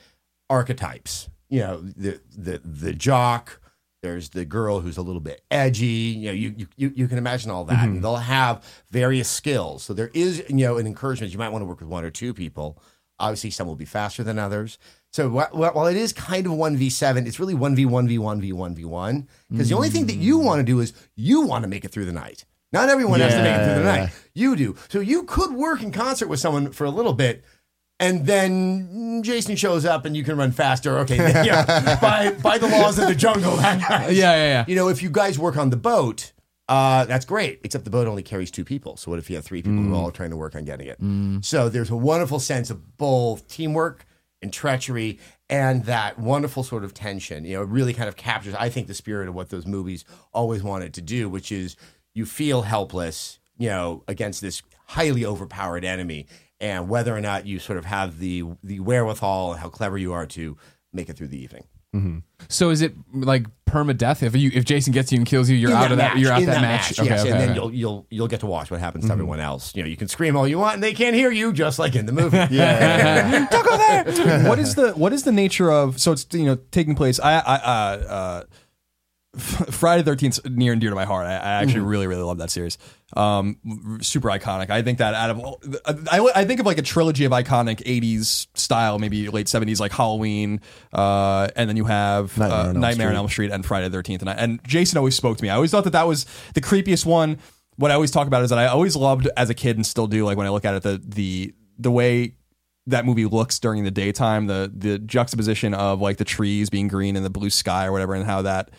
archetypes. 0.49 1.29
You 1.49 1.61
know, 1.61 1.81
the 1.81 2.21
the 2.37 2.61
the 2.65 2.93
jock. 2.93 3.61
There's 4.03 4.31
the 4.31 4.45
girl 4.45 4.81
who's 4.81 4.97
a 4.97 5.03
little 5.03 5.21
bit 5.21 5.43
edgy. 5.51 5.87
You 5.87 6.27
know, 6.27 6.33
you 6.33 6.67
you, 6.77 6.93
you 6.95 7.09
can 7.09 7.19
imagine 7.19 7.51
all 7.51 7.65
that. 7.67 7.85
And 7.85 8.03
they'll 8.03 8.17
have 8.17 8.65
various 8.91 9.29
skills. 9.29 9.85
So 9.85 9.95
there 9.95 10.11
is, 10.13 10.45
you 10.49 10.57
know, 10.57 10.77
an 10.77 10.87
encouragement. 10.87 11.33
You 11.33 11.39
might 11.39 11.51
want 11.51 11.63
to 11.63 11.67
work 11.67 11.81
with 11.81 11.89
one 11.89 12.05
or 12.05 12.11
two 12.11 12.35
people. 12.35 12.81
Obviously, 13.19 13.51
some 13.51 13.69
will 13.69 13.77
be 13.77 13.85
faster 13.85 14.25
than 14.25 14.39
others. 14.39 14.79
So 15.13 15.29
wh- 15.29 15.51
wh- 15.51 15.75
while 15.77 15.87
it 15.87 15.97
is 15.97 16.13
kind 16.13 16.47
of 16.47 16.53
one 16.53 16.77
v 16.77 16.89
seven, 16.91 17.27
it's 17.27 17.39
really 17.39 17.55
one 17.55 17.75
v 17.77 17.85
one 17.87 18.09
v 18.09 18.19
one 18.19 18.41
v 18.41 18.53
one 18.53 18.75
v 18.75 18.85
one. 18.85 19.29
Because 19.51 19.69
the 19.69 19.75
only 19.77 19.91
thing 19.91 20.07
that 20.07 20.17
you 20.17 20.39
want 20.39 20.61
to 20.61 20.65
do 20.65 20.81
is 20.81 20.93
you 21.17 21.43
want 21.43 21.63
to 21.65 21.69
make 21.69 21.85
it 21.85 21.91
through 21.93 22.07
the 22.07 22.13
night. 22.13 22.45
Not 22.73 22.89
everyone 22.89 23.21
has 23.21 23.35
to 23.35 23.43
make 23.43 23.55
it 23.55 23.65
through 23.65 23.83
the 23.83 23.85
night. 23.85 24.11
You 24.33 24.57
do. 24.57 24.77
So 24.89 25.01
you 25.01 25.25
could 25.25 25.53
work 25.53 25.83
in 25.83 25.93
concert 25.93 26.29
with 26.29 26.41
someone 26.41 26.73
for 26.73 26.85
a 26.85 26.91
little 26.91 27.13
bit, 27.13 27.45
and 28.01 28.25
then 28.27 29.23
Jason 29.23 29.57
shows 29.57 29.85
up 29.85 30.07
and 30.07 30.17
you 30.17 30.25
can 30.25 30.39
run 30.39 30.53
faster. 30.53 30.99
Okay, 31.01 31.19
then, 31.19 31.45
yeah, 31.45 31.99
by 32.01 32.31
by 32.33 32.57
the 32.57 32.69
laws 32.69 32.99
of 32.99 33.07
the 33.09 33.15
jungle. 33.15 33.57
Yeah, 33.61 34.09
yeah, 34.11 34.35
yeah. 34.37 34.65
You 34.67 34.75
know, 34.77 34.89
if 34.89 35.03
you 35.03 35.11
guys 35.11 35.39
work 35.39 35.59
on 35.59 35.69
the 35.69 35.77
boat, 35.77 36.33
uh, 36.71 37.05
that's 37.05 37.27
great. 37.27 37.61
Except 37.65 37.85
the 37.85 37.91
boat 37.91 38.07
only 38.09 38.23
carries 38.23 38.51
two 38.51 38.65
people. 38.65 38.97
So 38.97 39.11
what 39.11 39.19
if 39.19 39.29
you 39.29 39.37
have 39.37 39.45
three 39.45 39.61
people 39.63 39.83
who 39.83 39.93
are 39.93 39.97
all 40.05 40.11
trying 40.11 40.31
to 40.31 40.37
work 40.39 40.57
on 40.57 40.65
getting 40.65 40.87
it? 40.87 41.45
So 41.45 41.69
there's 41.69 41.91
a 41.91 41.97
wonderful 41.97 42.41
sense 42.41 42.71
of 42.71 42.97
both 42.97 43.47
teamwork 43.49 44.07
and 44.43 44.53
treachery 44.53 45.19
and 45.49 45.85
that 45.85 46.19
wonderful 46.19 46.63
sort 46.63 46.85
of 46.85 46.93
tension. 46.95 47.45
You 47.45 47.59
know, 47.59 47.63
really 47.63 47.95
kind 47.95 48.09
of 48.09 48.17
captures, 48.17 48.55
I 48.55 48.69
think, 48.69 48.87
the 48.87 48.95
spirit 48.95 49.29
of 49.29 49.35
what 49.35 49.51
those 49.51 49.67
movies 49.67 50.05
always 50.33 50.63
wanted 50.63 50.95
to 50.95 51.03
do, 51.03 51.29
which 51.29 51.53
is 51.53 51.77
you 52.15 52.27
feel 52.27 52.63
helpless, 52.63 53.39
you 53.57 53.69
know, 53.69 54.03
against 54.09 54.41
this 54.41 54.63
highly 54.87 55.25
overpowered 55.25 55.85
enemy, 55.85 56.27
and 56.61 56.89
whether 56.89 57.17
or 57.17 57.21
not 57.21 57.47
you 57.47 57.59
sort 57.59 57.79
of 57.79 57.85
have 57.85 58.19
the 58.19 58.45
the 58.63 58.81
wherewithal 58.81 59.53
and 59.53 59.61
how 59.61 59.69
clever 59.69 59.97
you 59.97 60.13
are 60.13 60.27
to 60.27 60.57
make 60.93 61.09
it 61.09 61.17
through 61.17 61.29
the 61.29 61.43
evening. 61.43 61.65
So 62.49 62.71
is 62.71 62.81
it 62.83 62.95
like 63.13 63.47
permadeath? 63.67 64.23
If 64.23 64.35
you 64.35 64.51
if 64.53 64.65
Jason 64.65 64.93
gets 64.93 65.13
you 65.13 65.19
and 65.19 65.27
kills 65.27 65.49
you, 65.51 65.57
you're 65.57 65.71
In 65.71 65.77
out 65.77 65.93
of 65.93 65.99
that. 65.99 66.15
match, 66.15 66.23
You're 66.23 66.33
out 66.33 66.41
in 66.41 66.47
that, 66.47 66.61
match. 66.63 66.99
Okay, 66.99 67.09
yes, 67.09 67.21
okay, 67.21 67.31
and 67.31 67.41
then 67.41 67.51
okay. 67.51 67.59
you'll 67.59 67.73
you'll 67.75 68.07
you'll 68.11 68.29
get 68.29 68.41
to 68.41 68.47
watch 68.47 68.71
what 68.71 68.81
happens 68.81 69.07
to 69.07 69.13
everyone 69.13 69.41
else. 69.41 69.75
You 69.77 69.83
know, 69.83 69.89
you 69.89 69.97
can 69.97 70.09
scream 70.09 70.37
all 70.37 70.49
you 70.49 70.59
want, 70.59 70.75
and 70.75 70.83
they 70.83 70.95
can't 70.95 71.15
hear 71.15 71.31
you, 71.31 71.53
just 71.53 71.79
like 71.79 71.95
in 71.95 72.07
the 72.07 72.13
movie. 72.13 72.39
Yeah. 72.51 73.47
Don't 73.51 73.67
go 73.67 73.77
there. 73.77 74.45
what 74.49 74.59
is 74.59 74.75
the 74.75 74.93
what 74.93 75.13
is 75.13 75.23
the 75.25 75.33
nature 75.33 75.71
of 75.71 76.01
so 76.01 76.13
it's 76.13 76.27
you 76.33 76.45
know 76.45 76.57
taking 76.71 76.95
place? 76.95 77.21
I 77.21 77.35
I 77.35 77.55
uh, 77.57 77.69
uh, 78.09 78.45
Friday 79.37 80.03
Thirteenth 80.03 80.45
near 80.45 80.73
and 80.73 80.81
dear 80.81 80.91
to 80.91 80.97
my 80.97 81.07
heart. 81.07 81.27
I, 81.27 81.33
I 81.33 81.63
actually 81.63 81.81
really 81.81 82.07
really 82.07 82.23
love 82.23 82.39
that 82.39 82.51
series. 82.51 82.77
Um, 83.17 83.99
super 84.03 84.29
iconic. 84.29 84.69
I 84.69 84.83
think 84.83 84.99
that 84.99 85.15
out 85.15 85.31
of 85.31 86.07
I, 86.11 86.21
I 86.35 86.45
think 86.45 86.61
of 86.61 86.67
like 86.67 86.77
a 86.77 86.83
trilogy 86.83 87.25
of 87.25 87.33
iconic 87.33 87.83
'80s 87.85 88.47
style, 88.55 88.99
maybe 88.99 89.29
late 89.29 89.47
'70s, 89.47 89.81
like 89.81 89.93
Halloween, 89.93 90.61
uh, 90.93 91.49
and 91.57 91.67
then 91.67 91.79
you 91.79 91.87
have 91.87 92.37
Nightmare 92.37 92.59
uh, 92.59 92.61
on 92.61 92.67
Elm 92.69 92.81
Nightmare 92.81 93.09
on 93.09 93.13
Street. 93.13 93.17
Elm 93.17 93.29
Street 93.29 93.51
and 93.53 93.67
Friday 93.67 93.89
the 93.89 93.93
Thirteenth. 93.97 94.21
And 94.21 94.29
I, 94.29 94.35
and 94.35 94.61
Jason 94.65 94.99
always 94.99 95.15
spoke 95.15 95.39
to 95.39 95.43
me. 95.43 95.49
I 95.49 95.55
always 95.55 95.71
thought 95.71 95.85
that 95.85 95.95
that 95.95 96.07
was 96.07 96.27
the 96.53 96.61
creepiest 96.61 97.07
one. 97.07 97.39
What 97.77 97.91
I 97.91 97.95
always 97.95 98.11
talk 98.11 98.27
about 98.27 98.43
is 98.43 98.51
that 98.51 98.59
I 98.59 98.67
always 98.67 98.97
loved 98.97 99.31
as 99.37 99.49
a 99.49 99.55
kid 99.55 99.77
and 99.77 99.87
still 99.87 100.07
do. 100.07 100.27
Like 100.27 100.37
when 100.37 100.47
I 100.47 100.51
look 100.51 100.67
at 100.67 100.75
it, 100.75 100.83
the 100.83 101.03
the 101.03 101.55
the 101.79 101.91
way 101.91 102.35
that 102.87 103.07
movie 103.07 103.25
looks 103.27 103.59
during 103.59 103.85
the 103.85 103.91
daytime, 103.91 104.47
the 104.47 104.71
the 104.75 104.99
juxtaposition 104.99 105.73
of 105.73 106.03
like 106.03 106.19
the 106.19 106.25
trees 106.25 106.69
being 106.69 106.89
green 106.89 107.17
and 107.17 107.25
the 107.25 107.31
blue 107.31 107.51
sky 107.51 107.87
or 107.87 107.93
whatever, 107.93 108.15
and 108.15 108.27
how 108.27 108.43
that 108.43 108.71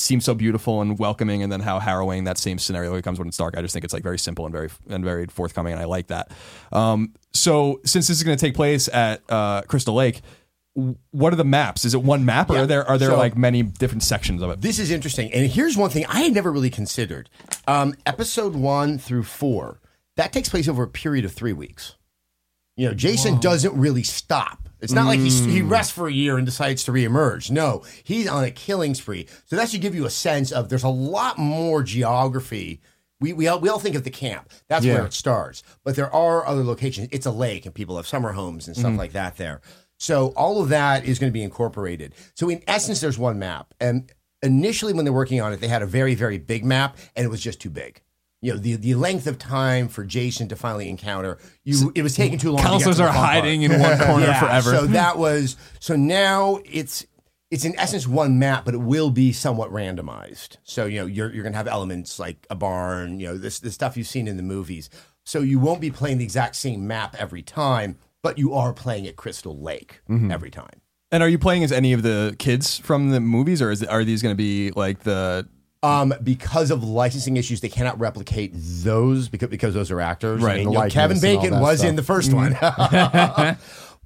seems 0.00 0.24
so 0.24 0.34
beautiful 0.34 0.80
and 0.80 0.98
welcoming, 0.98 1.42
and 1.42 1.52
then 1.52 1.60
how 1.60 1.78
harrowing 1.78 2.24
that 2.24 2.38
same 2.38 2.58
scenario 2.58 2.94
becomes 2.94 3.18
when 3.18 3.28
it's 3.28 3.36
dark. 3.36 3.56
I 3.56 3.62
just 3.62 3.72
think 3.72 3.84
it's 3.84 3.94
like 3.94 4.02
very 4.02 4.18
simple 4.18 4.46
and 4.46 4.52
very 4.52 4.68
and 4.88 5.04
very 5.04 5.26
forthcoming, 5.26 5.72
and 5.72 5.80
I 5.80 5.84
like 5.84 6.08
that. 6.08 6.30
Um, 6.72 7.14
so 7.32 7.80
since 7.84 8.08
this 8.08 8.16
is 8.18 8.24
going 8.24 8.36
to 8.36 8.40
take 8.44 8.54
place 8.54 8.88
at 8.88 9.22
uh, 9.28 9.62
Crystal 9.62 9.94
Lake, 9.94 10.20
what 11.10 11.32
are 11.32 11.36
the 11.36 11.44
maps? 11.44 11.84
Is 11.84 11.94
it 11.94 12.02
one 12.02 12.24
map, 12.24 12.48
or 12.50 12.54
Yeah. 12.54 12.62
are 12.62 12.66
there 12.66 12.84
are 12.88 12.96
there 12.98 13.10
So- 13.10 13.18
like 13.18 13.36
many 13.36 13.62
different 13.62 14.02
sections 14.02 14.40
of 14.42 14.50
it? 14.50 14.60
This 14.60 14.78
is 14.78 14.90
interesting. 14.90 15.32
And 15.32 15.50
here's 15.50 15.76
one 15.76 15.90
thing 15.90 16.06
I 16.06 16.20
had 16.22 16.32
never 16.32 16.50
really 16.50 16.70
considered. 16.70 17.28
Um, 17.66 17.94
episode 18.06 18.54
one 18.54 18.96
through 18.98 19.24
four, 19.24 19.80
that 20.16 20.32
takes 20.32 20.48
place 20.48 20.68
over 20.68 20.82
a 20.84 20.88
period 20.88 21.24
of 21.24 21.32
three 21.32 21.52
weeks. 21.52 21.96
You 22.76 22.86
know, 22.88 22.94
Jason 22.94 23.38
doesn't 23.40 23.74
really 23.74 24.02
stop. 24.04 24.69
It's 24.80 24.92
not 24.92 25.06
like 25.06 25.20
he's, 25.20 25.44
he 25.44 25.60
hmm. 25.60 25.68
rests 25.68 25.92
for 25.92 26.08
a 26.08 26.12
year 26.12 26.36
and 26.36 26.46
decides 26.46 26.84
to 26.84 26.92
reemerge. 26.92 27.50
No, 27.50 27.82
he's 28.02 28.28
on 28.28 28.44
a 28.44 28.50
killing 28.50 28.94
spree. 28.94 29.26
So 29.46 29.56
that 29.56 29.70
should 29.70 29.80
give 29.80 29.94
you 29.94 30.06
a 30.06 30.10
sense 30.10 30.52
of 30.52 30.68
there's 30.68 30.84
a 30.84 30.88
lot 30.88 31.38
more 31.38 31.82
geography. 31.82 32.80
We, 33.20 33.32
we, 33.32 33.48
all, 33.48 33.60
we 33.60 33.68
all 33.68 33.78
think 33.78 33.96
of 33.96 34.04
the 34.04 34.10
camp. 34.10 34.50
That's 34.68 34.84
Yeah. 34.84 34.94
where 34.94 35.06
it 35.06 35.12
starts. 35.12 35.62
But 35.84 35.96
there 35.96 36.12
are 36.14 36.46
other 36.46 36.64
locations. 36.64 37.08
It's 37.12 37.26
a 37.26 37.30
lake 37.30 37.66
and 37.66 37.74
people 37.74 37.96
have 37.96 38.06
summer 38.06 38.32
homes 38.32 38.66
and 38.66 38.76
stuff 38.76 38.90
mm-hmm. 38.90 38.98
like 38.98 39.12
that 39.12 39.36
there. 39.36 39.60
So 39.98 40.28
all 40.28 40.62
of 40.62 40.70
that 40.70 41.04
is 41.04 41.18
going 41.18 41.30
to 41.30 41.34
be 41.34 41.42
incorporated. 41.42 42.14
So 42.34 42.48
in 42.48 42.62
essence, 42.66 43.00
there's 43.00 43.18
one 43.18 43.38
map. 43.38 43.74
And 43.80 44.10
initially, 44.42 44.94
when 44.94 45.04
they're 45.04 45.12
working 45.12 45.42
on 45.42 45.52
it, 45.52 45.60
they 45.60 45.68
had 45.68 45.82
a 45.82 45.86
very, 45.86 46.14
very 46.14 46.38
big 46.38 46.64
map 46.64 46.96
and 47.14 47.26
it 47.26 47.28
was 47.28 47.42
just 47.42 47.60
too 47.60 47.70
big. 47.70 48.00
You 48.42 48.54
know, 48.54 48.58
the, 48.58 48.76
the 48.76 48.94
length 48.94 49.26
of 49.26 49.38
time 49.38 49.88
for 49.88 50.04
Jason 50.04 50.48
to 50.48 50.56
finally 50.56 50.88
encounter 50.88 51.38
you, 51.62 51.92
it 51.94 52.02
was 52.02 52.14
taking 52.14 52.38
too 52.38 52.52
long. 52.52 52.62
Counselors 52.62 52.96
to 52.96 53.02
the 53.02 53.08
are 53.08 53.12
fun 53.12 53.22
part. 53.22 53.34
hiding 53.34 53.62
in 53.62 53.78
one 53.78 53.98
corner 53.98 54.26
Yeah, 54.26 54.40
forever. 54.40 54.70
So 54.70 54.86
that 54.86 55.18
was 55.18 55.56
so 55.78 55.94
now 55.94 56.60
it's 56.64 57.06
it's 57.50 57.64
in 57.64 57.78
essence 57.78 58.06
one 58.06 58.38
map, 58.38 58.64
but 58.64 58.74
it 58.74 58.78
will 58.78 59.10
be 59.10 59.32
somewhat 59.32 59.70
randomized. 59.70 60.56
So 60.62 60.86
you 60.86 61.00
know 61.00 61.06
you're 61.06 61.32
you're 61.32 61.44
gonna 61.44 61.56
have 61.56 61.68
elements 61.68 62.18
like 62.18 62.46
a 62.48 62.54
barn, 62.54 63.20
you 63.20 63.26
know 63.26 63.36
this 63.36 63.58
the 63.60 63.70
stuff 63.70 63.96
you've 63.96 64.06
seen 64.06 64.26
in 64.26 64.36
the 64.36 64.42
movies. 64.42 64.88
So 65.24 65.40
you 65.40 65.58
won't 65.58 65.80
be 65.80 65.90
playing 65.90 66.18
the 66.18 66.24
exact 66.24 66.56
same 66.56 66.86
map 66.86 67.14
every 67.18 67.42
time, 67.42 67.98
but 68.22 68.38
you 68.38 68.54
are 68.54 68.72
playing 68.72 69.06
at 69.06 69.16
Crystal 69.16 69.60
Lake 69.60 70.00
mm-hmm. 70.08 70.30
every 70.30 70.50
time. 70.50 70.80
And 71.12 71.22
are 71.22 71.28
you 71.28 71.38
playing 71.38 71.64
as 71.64 71.72
any 71.72 71.92
of 71.92 72.02
the 72.02 72.36
kids 72.38 72.78
from 72.78 73.10
the 73.10 73.20
movies, 73.20 73.60
or 73.60 73.70
is 73.70 73.82
are 73.84 74.04
these 74.04 74.22
going 74.22 74.32
to 74.32 74.38
be 74.38 74.70
like 74.72 75.00
the 75.00 75.48
Um, 75.82 76.12
because 76.22 76.70
of 76.70 76.84
licensing 76.84 77.38
issues, 77.38 77.62
they 77.62 77.70
cannot 77.70 77.98
replicate 77.98 78.52
those 78.54 79.28
because 79.30 79.48
because 79.48 79.72
those 79.72 79.90
are 79.90 80.00
actors. 80.00 80.42
Right, 80.42 80.52
I 80.52 80.56
mean, 80.56 80.64
the 80.66 80.72
you 80.72 80.78
know, 80.78 80.88
Kevin 80.90 81.16
and 81.16 81.24
all 81.26 81.36
Bacon 81.42 81.50
that 81.54 81.62
was 81.62 81.78
stuff. 81.78 81.88
in 81.88 81.96
the 81.96 82.02
first 82.02 82.32
one, 82.34 82.52
but 82.60 83.56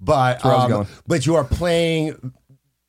where 0.00 0.52
I 0.52 0.56
was 0.56 0.64
um, 0.64 0.70
going. 0.70 0.86
but 1.06 1.26
you 1.26 1.34
are 1.36 1.44
playing. 1.44 2.32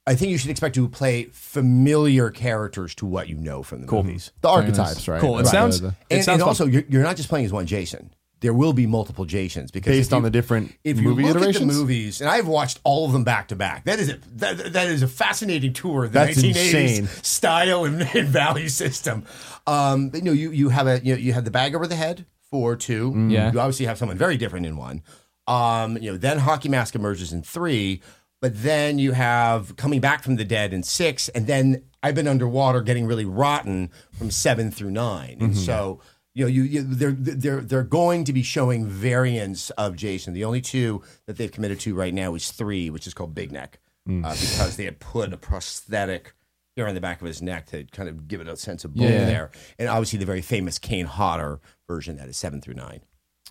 I 0.07 0.13
think 0.13 0.29
you 0.31 0.37
should 0.37 0.51
expect 0.51 0.75
to 0.75 0.87
play 0.87 1.23
familiar 1.31 2.29
characters 2.29 2.93
to 2.95 3.07
what 3.07 3.27
you 3.27 3.37
know 3.37 3.63
from 3.63 3.81
the 3.83 3.91
movies. 3.91 4.31
The 4.41 4.49
archetypes, 4.49 5.07
right? 5.07 5.19
Cool. 5.19 5.39
It 5.39 5.43
Right. 5.43 5.51
sounds- 5.51 5.81
The- 5.81 5.87
the- 5.87 5.95
It 6.11 6.15
And, 6.17 6.23
sounds 6.23 6.33
and 6.35 6.41
fun. 6.41 6.47
also, 6.49 6.65
you're, 6.67 6.83
you're 6.87 7.01
not 7.01 7.15
just 7.15 7.27
playing 7.27 7.45
as 7.45 7.51
one 7.51 7.65
Jason. 7.65 8.11
There 8.41 8.53
will 8.53 8.73
be 8.73 8.85
multiple 8.85 9.25
Jasons 9.25 9.71
because 9.71 9.91
based 9.95 10.11
you- 10.11 10.17
on 10.17 10.23
the 10.23 10.29
different 10.29 10.73
if 10.83 10.97
you 10.97 11.03
movie 11.03 11.23
look 11.23 11.37
iterations. 11.37 11.55
at 11.63 11.67
the 11.67 11.73
movies, 11.73 12.21
and 12.21 12.29
I've 12.29 12.47
watched 12.47 12.79
all 12.83 13.05
of 13.05 13.11
them 13.13 13.23
back 13.23 13.47
to 13.47 13.55
back. 13.55 13.85
That 13.85 13.99
is 13.99 14.09
a 14.09 14.19
that, 14.35 14.73
that 14.73 14.87
is 14.87 15.01
a 15.01 15.07
fascinating 15.07 15.73
tour 15.73 16.03
of 16.05 16.11
the 16.11 16.19
That's 16.19 16.37
1980s 16.37 16.55
insane. 16.99 17.07
style 17.23 17.85
and, 17.85 18.01
and 18.01 18.27
value 18.27 18.69
system. 18.69 19.25
Um, 19.65 20.09
but, 20.09 20.19
you 20.19 20.25
know, 20.25 20.31
you 20.33 20.51
you 20.51 20.69
have 20.69 20.85
a 20.87 20.99
you 21.03 21.13
know 21.15 21.19
you 21.19 21.33
have 21.33 21.45
the 21.45 21.51
bag 21.51 21.73
over 21.75 21.87
the 21.87 21.95
head 21.95 22.25
for 22.51 22.75
two. 22.75 23.11
Mm. 23.13 23.31
Yeah. 23.31 23.51
you 23.51 23.59
obviously 23.59 23.85
have 23.87 23.97
someone 23.97 24.17
very 24.17 24.37
different 24.37 24.65
in 24.65 24.77
one. 24.77 25.01
Um, 25.47 25.97
you 25.97 26.11
know, 26.11 26.17
then 26.17 26.39
hockey 26.39 26.69
mask 26.69 26.95
emerges 26.95 27.31
in 27.31 27.41
three, 27.43 28.01
but 28.41 28.63
then 28.63 28.99
you 28.99 29.13
have 29.13 29.75
coming 29.75 29.99
back 30.01 30.23
from 30.23 30.35
the 30.35 30.45
dead 30.45 30.73
in 30.73 30.83
six, 30.83 31.29
and 31.29 31.47
then 31.47 31.83
I've 32.03 32.15
been 32.15 32.27
underwater 32.27 32.81
getting 32.81 33.05
really 33.07 33.25
rotten 33.25 33.89
from 34.11 34.29
seven 34.29 34.69
through 34.71 34.91
9 34.91 35.29
Mm-hmm. 35.35 35.43
and 35.45 35.57
so 35.57 36.01
you 36.35 36.43
know, 36.45 36.49
you, 36.49 36.63
you 36.63 36.83
they're 36.83 37.11
they're 37.13 37.61
they're 37.61 37.83
going 37.83 38.25
to 38.25 38.33
be 38.33 38.43
showing 38.43 38.85
variants 38.87 39.71
of 39.71 39.95
Jason. 39.95 40.33
The 40.33 40.43
only 40.45 40.61
two 40.61 41.01
that 41.25 41.37
they've 41.37 41.51
committed 41.51 41.79
to 41.81 41.95
right 41.95 42.13
now 42.13 42.35
is 42.35 42.51
three, 42.51 42.89
which 42.91 43.07
is 43.07 43.13
called 43.15 43.33
Big 43.33 43.51
Neck, 43.51 43.79
Mm. 44.07 44.23
uh, 44.23 44.29
because 44.33 44.75
they 44.77 44.85
had 44.85 44.99
put 44.99 45.33
a 45.33 45.37
prosthetic 45.37 46.35
here 46.75 46.87
on 46.87 46.93
the 46.93 47.01
back 47.01 47.21
of 47.21 47.25
his 47.27 47.41
neck 47.41 47.65
to 47.67 47.85
kind 47.85 48.07
of 48.07 48.27
give 48.27 48.39
it 48.41 48.47
a 48.47 48.55
sense 48.55 48.85
of 48.85 48.93
bone 48.93 49.07
Yeah. 49.07 49.25
there, 49.25 49.51
and 49.79 49.87
obviously 49.89 50.19
the 50.19 50.25
very 50.27 50.41
famous 50.43 50.77
Kane 50.77 51.05
Hodder 51.07 51.59
version 51.87 52.17
that 52.17 52.27
is 52.27 52.37
seven 52.37 52.61
through 52.61 52.75
nine. 52.75 52.99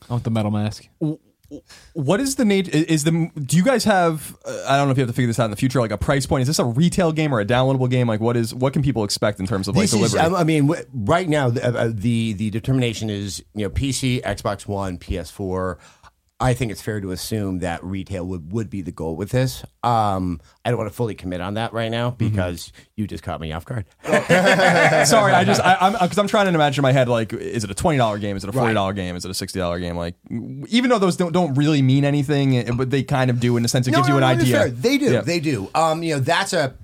I 0.08 0.12
want 0.12 0.22
the 0.24 0.30
metal 0.30 0.50
mask. 0.52 0.86
What 1.92 2.20
is 2.20 2.36
the 2.36 2.44
nature? 2.44 2.70
Is 2.72 3.04
the 3.04 3.30
do 3.38 3.56
you 3.56 3.62
guys 3.62 3.84
have? 3.84 4.36
Uh, 4.44 4.64
I 4.66 4.76
don't 4.76 4.86
know 4.86 4.92
if 4.92 4.98
you 4.98 5.02
have 5.02 5.10
to 5.10 5.14
figure 5.14 5.26
this 5.26 5.38
out 5.38 5.46
in 5.46 5.50
the 5.50 5.56
future. 5.56 5.80
Like 5.80 5.90
a 5.90 5.98
price 5.98 6.26
point. 6.26 6.42
Is 6.42 6.48
this 6.48 6.58
a 6.58 6.64
retail 6.64 7.12
game 7.12 7.34
or 7.34 7.40
a 7.40 7.44
downloadable 7.44 7.90
game? 7.90 8.08
Like 8.08 8.20
what 8.20 8.36
is? 8.36 8.54
What 8.54 8.72
can 8.72 8.82
people 8.82 9.04
expect 9.04 9.40
in 9.40 9.46
terms 9.46 9.68
of 9.68 9.76
like 9.76 9.84
This 9.84 9.92
is, 9.92 10.12
delivery? 10.12 10.36
I 10.36 10.40
I 10.40 10.44
mean, 10.44 10.72
right 10.92 11.28
now 11.28 11.50
the, 11.50 11.66
uh, 11.66 11.90
the 11.92 12.32
the 12.32 12.50
determination 12.50 13.10
is 13.10 13.44
you 13.54 13.64
know 13.64 13.70
PC, 13.70 14.22
Xbox 14.22 14.66
One, 14.66 14.98
PS4. 14.98 15.78
I 16.44 16.54
think 16.54 16.70
it's 16.72 16.82
fair 16.82 17.00
to 17.00 17.10
assume 17.10 17.60
that 17.60 17.82
retail 17.82 18.24
would, 18.26 18.52
would 18.52 18.70
be 18.70 18.82
the 18.82 18.92
goal 18.92 19.16
with 19.16 19.30
this. 19.30 19.64
Um, 19.82 20.40
I 20.64 20.70
don't 20.70 20.78
want 20.78 20.90
to 20.90 20.94
fully 20.94 21.14
commit 21.14 21.40
on 21.40 21.54
that 21.54 21.72
right 21.72 21.90
now 21.90 22.10
Mm-hmm. 22.10 22.28
because 22.28 22.72
you 22.96 23.06
just 23.06 23.22
caught 23.24 23.40
me 23.40 23.52
off 23.52 23.64
guard. 23.64 23.86
Sorry, 24.04 25.32
I 25.32 25.44
just 25.44 25.60
I, 25.60 25.76
I'm 25.80 25.92
because 25.94 26.18
I'm 26.18 26.26
trying 26.28 26.46
to 26.46 26.54
imagine 26.54 26.80
in 26.80 26.82
my 26.82 26.92
head 26.92 27.08
like, 27.08 27.32
is 27.32 27.64
it 27.64 27.70
a 27.70 27.74
twenty 27.74 27.98
dollar 27.98 28.18
game? 28.18 28.36
Is 28.36 28.44
it 28.44 28.50
a 28.50 28.52
forty 28.52 28.74
dollar 28.74 28.92
game? 28.92 29.16
Is 29.16 29.24
it 29.24 29.30
a 29.30 29.34
sixty 29.34 29.58
dollar 29.58 29.78
game? 29.80 29.96
Like, 29.96 30.14
even 30.30 30.90
though 30.90 30.98
those 30.98 31.16
don't 31.16 31.32
don't 31.32 31.54
really 31.54 31.82
mean 31.82 32.04
anything, 32.04 32.56
eh, 32.58 32.70
but 32.72 32.90
they 32.90 33.02
kind 33.02 33.30
of 33.30 33.40
do 33.40 33.56
in 33.56 33.64
a 33.64 33.68
sense 33.68 33.86
it 33.88 33.94
gives 33.94 34.08
you 34.08 34.16
an 34.16 34.22
it's 34.22 34.42
idea. 34.42 34.56
fair. 34.58 34.68
They 34.70 34.98
do. 34.98 35.12
Yeah. 35.12 35.20
They 35.22 35.40
do. 35.40 35.70
Um, 35.74 36.02
you 36.02 36.14
know, 36.14 36.20
that's 36.20 36.52
a. 36.52 36.74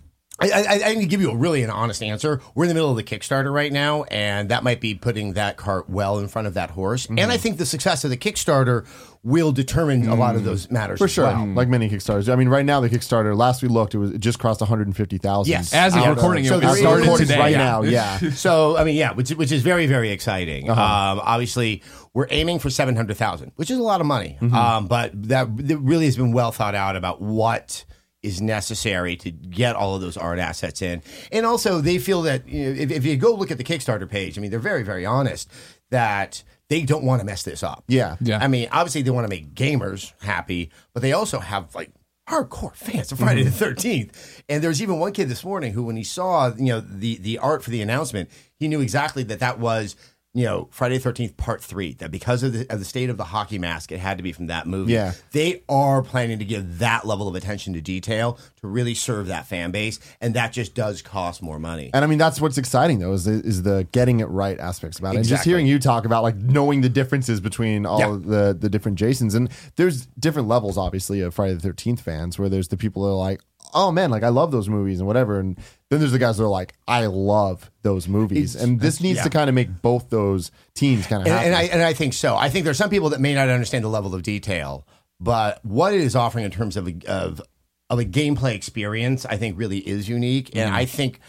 I, 0.40 0.48
I, 0.50 0.72
I 0.90 0.94
can 0.94 1.06
give 1.06 1.20
you 1.20 1.30
a 1.30 1.36
really 1.36 1.62
an 1.62 1.70
honest 1.70 2.02
answer. 2.02 2.40
We're 2.54 2.64
in 2.64 2.68
the 2.68 2.74
middle 2.74 2.90
of 2.90 2.96
the 2.96 3.02
Kickstarter 3.02 3.52
right 3.52 3.72
now, 3.72 4.04
and 4.04 4.48
that 4.48 4.62
might 4.64 4.80
be 4.80 4.94
putting 4.94 5.34
that 5.34 5.56
cart 5.56 5.90
well 5.90 6.18
in 6.18 6.28
front 6.28 6.48
of 6.48 6.54
that 6.54 6.70
horse. 6.70 7.04
Mm-hmm. 7.06 7.18
And 7.18 7.30
I 7.30 7.36
think 7.36 7.58
the 7.58 7.66
success 7.66 8.04
of 8.04 8.10
the 8.10 8.16
Kickstarter 8.16 8.86
will 9.22 9.52
determine 9.52 10.08
a 10.08 10.14
lot 10.14 10.34
of 10.36 10.44
those 10.44 10.70
matters 10.70 10.98
For 10.98 11.04
as 11.04 11.10
sure, 11.10 11.24
well. 11.26 11.44
like 11.48 11.68
many 11.68 11.90
Kickstarters. 11.90 12.32
I 12.32 12.36
mean, 12.36 12.48
right 12.48 12.64
now 12.64 12.80
the 12.80 12.88
Kickstarter. 12.88 13.36
Last 13.36 13.60
we 13.62 13.68
looked, 13.68 13.94
it 13.94 13.98
was 13.98 14.12
it 14.12 14.18
just 14.20 14.38
crossed 14.38 14.60
150,000. 14.62 15.50
Yes. 15.50 15.74
As 15.74 15.94
of 15.94 16.06
recording, 16.06 16.46
so 16.46 16.56
it, 16.56 16.60
there 16.62 16.74
started 16.74 17.02
recording 17.02 17.26
today. 17.26 17.38
right 17.38 17.52
Yeah. 17.52 17.58
now. 17.58 17.82
Yeah, 17.82 18.18
So 18.30 18.78
I 18.78 18.84
mean, 18.84 18.96
yeah, 18.96 19.12
which 19.12 19.30
which 19.30 19.52
is 19.52 19.62
very 19.62 19.86
very 19.86 20.10
exciting. 20.10 20.70
Uh-huh. 20.70 20.80
Um, 20.80 21.20
obviously, 21.22 21.82
we're 22.14 22.28
aiming 22.30 22.60
for 22.60 22.70
seven 22.70 22.96
hundred 22.96 23.18
thousand, 23.18 23.52
which 23.56 23.70
is 23.70 23.76
a 23.78 23.82
lot 23.82 24.00
of 24.00 24.06
money. 24.06 24.38
Mm-hmm. 24.40 24.54
Um, 24.54 24.86
but 24.88 25.10
that, 25.28 25.54
that 25.68 25.78
really 25.78 26.06
has 26.06 26.16
been 26.16 26.32
well 26.32 26.50
thought 26.50 26.74
out 26.74 26.96
about 26.96 27.20
what 27.20 27.84
is 28.22 28.40
necessary 28.40 29.16
to 29.16 29.30
get 29.30 29.76
all 29.76 29.94
of 29.94 30.00
those 30.00 30.16
art 30.16 30.38
assets 30.38 30.82
in, 30.82 31.02
and 31.32 31.46
also 31.46 31.80
they 31.80 31.98
feel 31.98 32.22
that 32.22 32.48
you 32.48 32.64
know, 32.64 32.80
if, 32.80 32.90
if 32.90 33.04
you 33.04 33.16
go 33.16 33.34
look 33.34 33.50
at 33.50 33.58
the 33.58 33.64
Kickstarter 33.64 34.08
page, 34.08 34.38
I 34.38 34.40
mean, 34.40 34.50
they're 34.50 34.60
very 34.60 34.82
very 34.82 35.06
honest 35.06 35.50
that. 35.90 36.42
They 36.68 36.82
don't 36.82 37.02
want 37.02 37.18
to 37.18 37.26
mess 37.26 37.42
this 37.42 37.64
up. 37.64 37.82
Yeah. 37.88 38.14
Yeah. 38.20 38.38
I 38.40 38.46
mean, 38.46 38.68
obviously 38.70 39.02
they 39.02 39.10
want 39.10 39.24
to 39.24 39.28
make 39.28 39.56
gamers 39.56 40.12
happy, 40.22 40.70
but 40.92 41.02
they 41.02 41.12
also 41.12 41.40
have 41.40 41.74
like 41.74 41.90
hardcore 42.28 42.74
fans 42.76 43.10
of 43.10 43.18
Friday 43.18 43.42
the 43.42 43.50
mm-hmm. 43.50 43.58
Thirteenth. 43.58 44.42
And 44.48 44.62
there's 44.62 44.80
even 44.80 45.00
one 45.00 45.12
kid 45.12 45.28
this 45.28 45.44
morning 45.44 45.72
who, 45.72 45.82
when 45.82 45.96
he 45.96 46.04
saw 46.04 46.54
you 46.54 46.66
know 46.66 46.80
the 46.80 47.16
the 47.16 47.38
art 47.38 47.64
for 47.64 47.70
the 47.70 47.82
announcement, 47.82 48.30
he 48.54 48.68
knew 48.68 48.80
exactly 48.80 49.24
that 49.24 49.40
that 49.40 49.58
was 49.58 49.96
you 50.32 50.44
know 50.44 50.68
Friday 50.70 50.96
the 50.96 51.02
Thirteenth 51.02 51.36
Part 51.36 51.62
Three. 51.62 51.94
That 51.94 52.10
because 52.10 52.42
of 52.42 52.52
the 52.52 52.66
of 52.72 52.78
the 52.78 52.84
state 52.84 53.10
of 53.10 53.16
the 53.16 53.24
hockey 53.24 53.58
mask, 53.58 53.90
it 53.92 53.98
had 53.98 54.16
to 54.18 54.22
be 54.22 54.32
from 54.32 54.46
that 54.46 54.66
movie. 54.66 54.92
Yeah. 54.92 55.12
they 55.32 55.62
are 55.68 56.02
planning 56.02 56.38
to 56.38 56.44
give 56.44 56.78
that 56.78 57.04
level 57.06 57.26
of 57.28 57.34
attention 57.34 57.72
to 57.74 57.80
detail 57.80 58.38
to 58.60 58.66
really 58.68 58.94
serve 58.94 59.26
that 59.26 59.46
fan 59.46 59.70
base, 59.70 59.98
and 60.20 60.34
that 60.34 60.52
just 60.52 60.74
does 60.74 61.02
cost 61.02 61.42
more 61.42 61.58
money. 61.58 61.90
And 61.92 62.04
I 62.04 62.08
mean, 62.08 62.18
that's 62.18 62.40
what's 62.40 62.58
exciting 62.58 63.00
though 63.00 63.12
is 63.12 63.24
the, 63.24 63.32
is 63.32 63.62
the 63.62 63.86
getting 63.92 64.20
it 64.20 64.26
right 64.26 64.58
aspects 64.60 64.98
about 64.98 65.14
it. 65.14 65.18
And 65.18 65.26
just 65.26 65.44
hearing 65.44 65.66
you 65.66 65.78
talk 65.78 66.04
about 66.04 66.22
like 66.22 66.36
knowing 66.36 66.80
the 66.80 66.88
differences 66.88 67.40
between 67.40 67.84
all 67.86 67.98
Yeah. 67.98 68.18
the 68.20 68.56
the 68.58 68.68
different 68.68 68.98
Jasons, 68.98 69.34
and 69.34 69.50
there's 69.76 70.06
different 70.18 70.46
levels 70.48 70.78
obviously 70.78 71.20
of 71.20 71.34
Friday 71.34 71.54
the 71.54 71.60
Thirteenth 71.60 72.00
fans. 72.00 72.38
Where 72.38 72.48
there's 72.48 72.68
the 72.68 72.76
people 72.76 73.02
that 73.02 73.10
are 73.10 73.14
like, 73.14 73.40
oh 73.74 73.92
man, 73.92 74.10
like 74.10 74.22
I 74.22 74.28
love 74.28 74.50
those 74.50 74.68
movies 74.68 74.98
and 74.98 75.06
whatever, 75.06 75.38
and 75.38 75.56
then 75.90 75.98
there's 76.00 76.12
the 76.12 76.18
guys 76.18 76.36
that 76.38 76.44
are 76.44 76.48
like, 76.48 76.74
I 76.86 77.06
love 77.06 77.70
those 77.82 78.08
movies, 78.08 78.54
It's- 78.54 78.64
and 78.64 78.80
this 78.80 79.00
needs 79.00 79.18
yeah. 79.18 79.24
to 79.24 79.30
kind 79.30 79.48
of 79.48 79.54
make 79.54 79.82
both 79.82 80.10
those 80.10 80.50
teams 80.74 81.06
kind 81.06 81.22
of 81.22 81.28
and, 81.28 81.46
and 81.46 81.54
I 81.54 81.62
and 81.64 81.82
I 81.82 81.92
think 81.92 82.14
so. 82.14 82.36
I 82.36 82.48
think 82.48 82.64
there's 82.64 82.78
some 82.78 82.90
people 82.90 83.10
that 83.10 83.20
may 83.20 83.34
not 83.34 83.48
understand 83.48 83.84
the 83.84 83.88
level 83.88 84.14
of 84.14 84.22
detail, 84.22 84.86
but 85.18 85.64
what 85.64 85.92
it 85.92 86.00
is 86.00 86.16
offering 86.16 86.44
in 86.44 86.50
terms 86.50 86.76
of 86.76 86.88
a, 86.88 86.94
of 87.06 87.42
of 87.90 87.98
a 87.98 88.04
gameplay 88.04 88.54
experience, 88.54 89.26
I 89.26 89.36
think 89.36 89.58
really 89.58 89.78
is 89.78 90.08
unique. 90.08 90.50
And 90.54 90.68
mm-hmm. 90.68 90.76
I 90.76 90.84
think. 90.86 91.20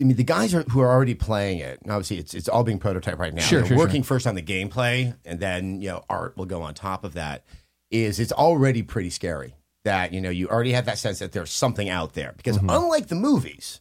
I 0.00 0.04
mean, 0.06 0.16
the 0.16 0.24
guys 0.24 0.52
are, 0.52 0.64
who 0.64 0.80
are 0.80 0.90
already 0.90 1.14
playing 1.14 1.58
it. 1.58 1.80
and 1.80 1.92
Obviously, 1.92 2.18
it's 2.18 2.34
it's 2.34 2.48
all 2.48 2.64
being 2.64 2.80
prototyped 2.80 3.16
right 3.16 3.32
now. 3.32 3.42
Sure, 3.42 3.60
They're 3.60 3.68
sure, 3.68 3.78
working 3.78 4.02
first 4.02 4.26
on 4.26 4.34
the 4.34 4.42
gameplay, 4.42 5.16
and 5.24 5.38
then 5.38 5.80
you 5.80 5.88
know 5.88 6.04
art 6.10 6.36
will 6.36 6.46
go 6.46 6.62
on 6.62 6.74
top 6.74 7.04
of 7.04 7.14
that. 7.14 7.44
Is 7.92 8.18
it's 8.18 8.32
already 8.32 8.82
pretty 8.82 9.10
scary 9.10 9.54
that 9.84 10.12
you 10.12 10.20
know 10.20 10.30
you 10.30 10.48
already 10.48 10.72
have 10.72 10.86
that 10.86 10.98
sense 10.98 11.18
that 11.20 11.32
there's 11.32 11.50
something 11.52 11.88
out 11.88 12.14
there 12.14 12.32
because 12.36 12.56
Mm-hmm. 12.58 12.70
unlike 12.70 13.08
the 13.08 13.14
movies, 13.14 13.80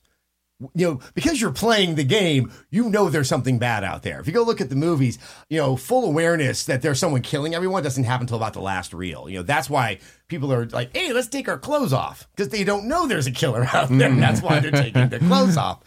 you 0.75 0.87
know, 0.87 0.99
because 1.13 1.41
you're 1.41 1.51
playing 1.51 1.95
the 1.95 2.03
game, 2.03 2.51
you 2.69 2.89
know 2.89 3.09
there's 3.09 3.27
something 3.27 3.59
bad 3.59 3.83
out 3.83 4.03
there. 4.03 4.19
If 4.19 4.27
you 4.27 4.33
go 4.33 4.43
look 4.43 4.61
at 4.61 4.69
the 4.69 4.75
movies, 4.75 5.17
you 5.49 5.57
know, 5.57 5.75
full 5.75 6.05
awareness 6.05 6.65
that 6.65 6.81
there's 6.81 6.99
someone 6.99 7.21
killing 7.21 7.53
everyone 7.53 7.83
doesn't 7.83 8.03
happen 8.05 8.23
until 8.23 8.37
about 8.37 8.53
the 8.53 8.61
last 8.61 8.93
reel. 8.93 9.27
You 9.29 9.39
know, 9.39 9.43
that's 9.43 9.69
why 9.69 9.99
people 10.27 10.53
are 10.53 10.65
like, 10.67 10.95
hey, 10.95 11.11
let's 11.11 11.27
take 11.27 11.49
our 11.49 11.57
clothes 11.57 11.91
off 11.91 12.27
because 12.35 12.49
they 12.49 12.63
don't 12.63 12.87
know 12.87 13.07
there's 13.07 13.27
a 13.27 13.31
killer 13.31 13.67
out 13.73 13.89
there. 13.89 14.09
And 14.09 14.21
that's 14.21 14.41
why 14.41 14.59
they're 14.59 14.71
taking 14.71 15.09
their 15.09 15.19
clothes 15.27 15.57
off. 15.57 15.81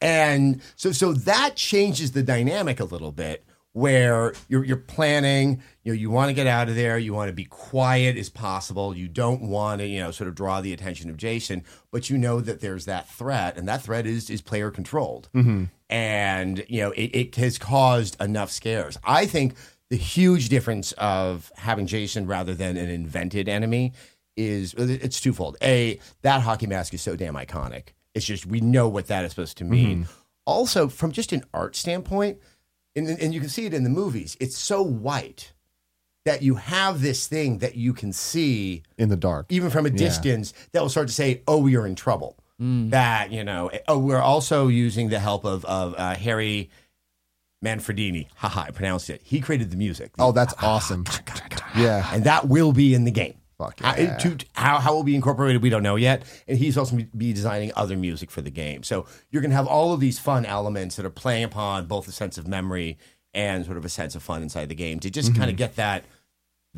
And 0.00 0.60
so, 0.76 0.92
so 0.92 1.12
that 1.12 1.54
changes 1.56 2.12
the 2.12 2.22
dynamic 2.22 2.80
a 2.80 2.84
little 2.84 3.12
bit 3.12 3.44
where 3.72 4.32
you're, 4.48 4.64
you're 4.64 4.76
planning, 4.76 5.62
you 5.86 5.92
know, 5.92 5.98
you 5.98 6.10
want 6.10 6.30
to 6.30 6.34
get 6.34 6.48
out 6.48 6.68
of 6.68 6.74
there. 6.74 6.98
You 6.98 7.14
want 7.14 7.28
to 7.28 7.32
be 7.32 7.44
quiet 7.44 8.16
as 8.16 8.28
possible. 8.28 8.96
You 8.96 9.06
don't 9.06 9.42
want 9.42 9.80
to, 9.80 9.86
you 9.86 10.00
know, 10.00 10.10
sort 10.10 10.26
of 10.26 10.34
draw 10.34 10.60
the 10.60 10.72
attention 10.72 11.08
of 11.10 11.16
Jason, 11.16 11.62
but 11.92 12.10
you 12.10 12.18
know 12.18 12.40
that 12.40 12.60
there's 12.60 12.86
that 12.86 13.08
threat 13.08 13.56
and 13.56 13.68
that 13.68 13.82
threat 13.82 14.04
is, 14.04 14.28
is 14.28 14.42
player 14.42 14.72
controlled. 14.72 15.28
Mm-hmm. 15.32 15.66
And, 15.88 16.64
you 16.66 16.80
know, 16.80 16.90
it, 16.90 17.14
it 17.14 17.36
has 17.36 17.56
caused 17.56 18.20
enough 18.20 18.50
scares. 18.50 18.98
I 19.04 19.26
think 19.26 19.54
the 19.88 19.96
huge 19.96 20.48
difference 20.48 20.90
of 20.98 21.52
having 21.54 21.86
Jason 21.86 22.26
rather 22.26 22.52
than 22.52 22.76
an 22.76 22.90
invented 22.90 23.48
enemy 23.48 23.92
is 24.36 24.74
it's 24.74 25.20
twofold. 25.20 25.56
A, 25.62 26.00
that 26.22 26.42
hockey 26.42 26.66
mask 26.66 26.94
is 26.94 27.00
so 27.00 27.14
damn 27.14 27.36
iconic. 27.36 27.90
It's 28.12 28.26
just, 28.26 28.44
we 28.44 28.60
know 28.60 28.88
what 28.88 29.06
that 29.06 29.24
is 29.24 29.30
supposed 29.30 29.58
to 29.58 29.64
mean. 29.64 30.02
Mm-hmm. 30.02 30.12
Also, 30.46 30.88
from 30.88 31.12
just 31.12 31.32
an 31.32 31.44
art 31.54 31.76
standpoint, 31.76 32.40
and, 32.96 33.08
and 33.08 33.32
you 33.32 33.38
can 33.38 33.48
see 33.48 33.66
it 33.66 33.72
in 33.72 33.84
the 33.84 33.88
movies, 33.88 34.36
it's 34.40 34.58
so 34.58 34.82
white 34.82 35.52
that 36.26 36.42
you 36.42 36.56
have 36.56 37.00
this 37.00 37.26
thing 37.26 37.58
that 37.58 37.74
you 37.76 37.94
can 37.94 38.12
see 38.12 38.82
in 38.98 39.08
the 39.08 39.16
dark. 39.16 39.46
even 39.48 39.70
from 39.70 39.86
a 39.86 39.90
distance 39.90 40.52
that 40.72 40.82
will 40.82 40.90
start 40.90 41.08
to 41.08 41.14
say, 41.14 41.42
"Oh, 41.48 41.66
you're 41.66 41.86
in 41.86 41.94
trouble." 41.94 42.36
That 42.58 43.32
you 43.32 43.44
know. 43.44 43.70
Oh, 43.88 43.98
we're 43.98 44.20
also 44.20 44.68
using 44.68 45.08
the 45.08 45.18
help 45.20 45.44
of 45.44 45.64
of 45.64 45.94
uh, 45.96 46.14
Harry 46.14 46.70
Manfredini. 47.64 48.26
Haha, 48.36 48.62
I 48.62 48.70
pronounced 48.70 49.10
it. 49.10 49.20
He 49.24 49.40
created 49.40 49.70
the 49.70 49.76
music. 49.76 50.12
Oh, 50.18 50.32
that's 50.32 50.54
awesome. 50.62 51.04
Yeah. 51.76 52.08
and 52.12 52.24
that 52.24 52.48
will 52.48 52.72
be 52.72 52.94
in 52.94 53.04
the 53.04 53.10
game. 53.10 53.34
Fuck 53.58 53.80
How, 53.80 53.96
yeah. 53.96 54.16
to, 54.18 54.36
how 54.54 54.78
how 54.78 54.92
it 54.92 54.96
will 54.96 55.02
be 55.02 55.14
incorporated, 55.14 55.62
we 55.62 55.70
don't 55.70 55.82
know 55.82 55.96
yet. 55.96 56.22
And 56.46 56.58
he's 56.58 56.76
also 56.76 56.98
be 57.16 57.32
designing 57.32 57.72
other 57.74 57.96
music 57.96 58.30
for 58.30 58.42
the 58.42 58.50
game. 58.50 58.82
So 58.82 59.06
you're 59.30 59.40
going 59.40 59.50
to 59.50 59.56
have 59.56 59.66
all 59.66 59.94
of 59.94 60.00
these 60.00 60.18
fun 60.18 60.44
elements 60.44 60.96
that 60.96 61.06
are 61.06 61.10
playing 61.10 61.44
upon 61.44 61.86
both 61.86 62.06
a 62.08 62.12
sense 62.12 62.36
of 62.36 62.46
memory 62.46 62.98
and 63.32 63.64
sort 63.64 63.78
of 63.78 63.84
a 63.84 63.88
sense 63.88 64.14
of 64.14 64.22
fun 64.22 64.42
inside 64.42 64.68
the 64.68 64.74
game 64.74 64.98
to 65.00 65.10
just 65.10 65.30
Mm-hmm. 65.30 65.38
kind 65.38 65.50
of 65.50 65.56
get 65.56 65.76
that 65.76 66.04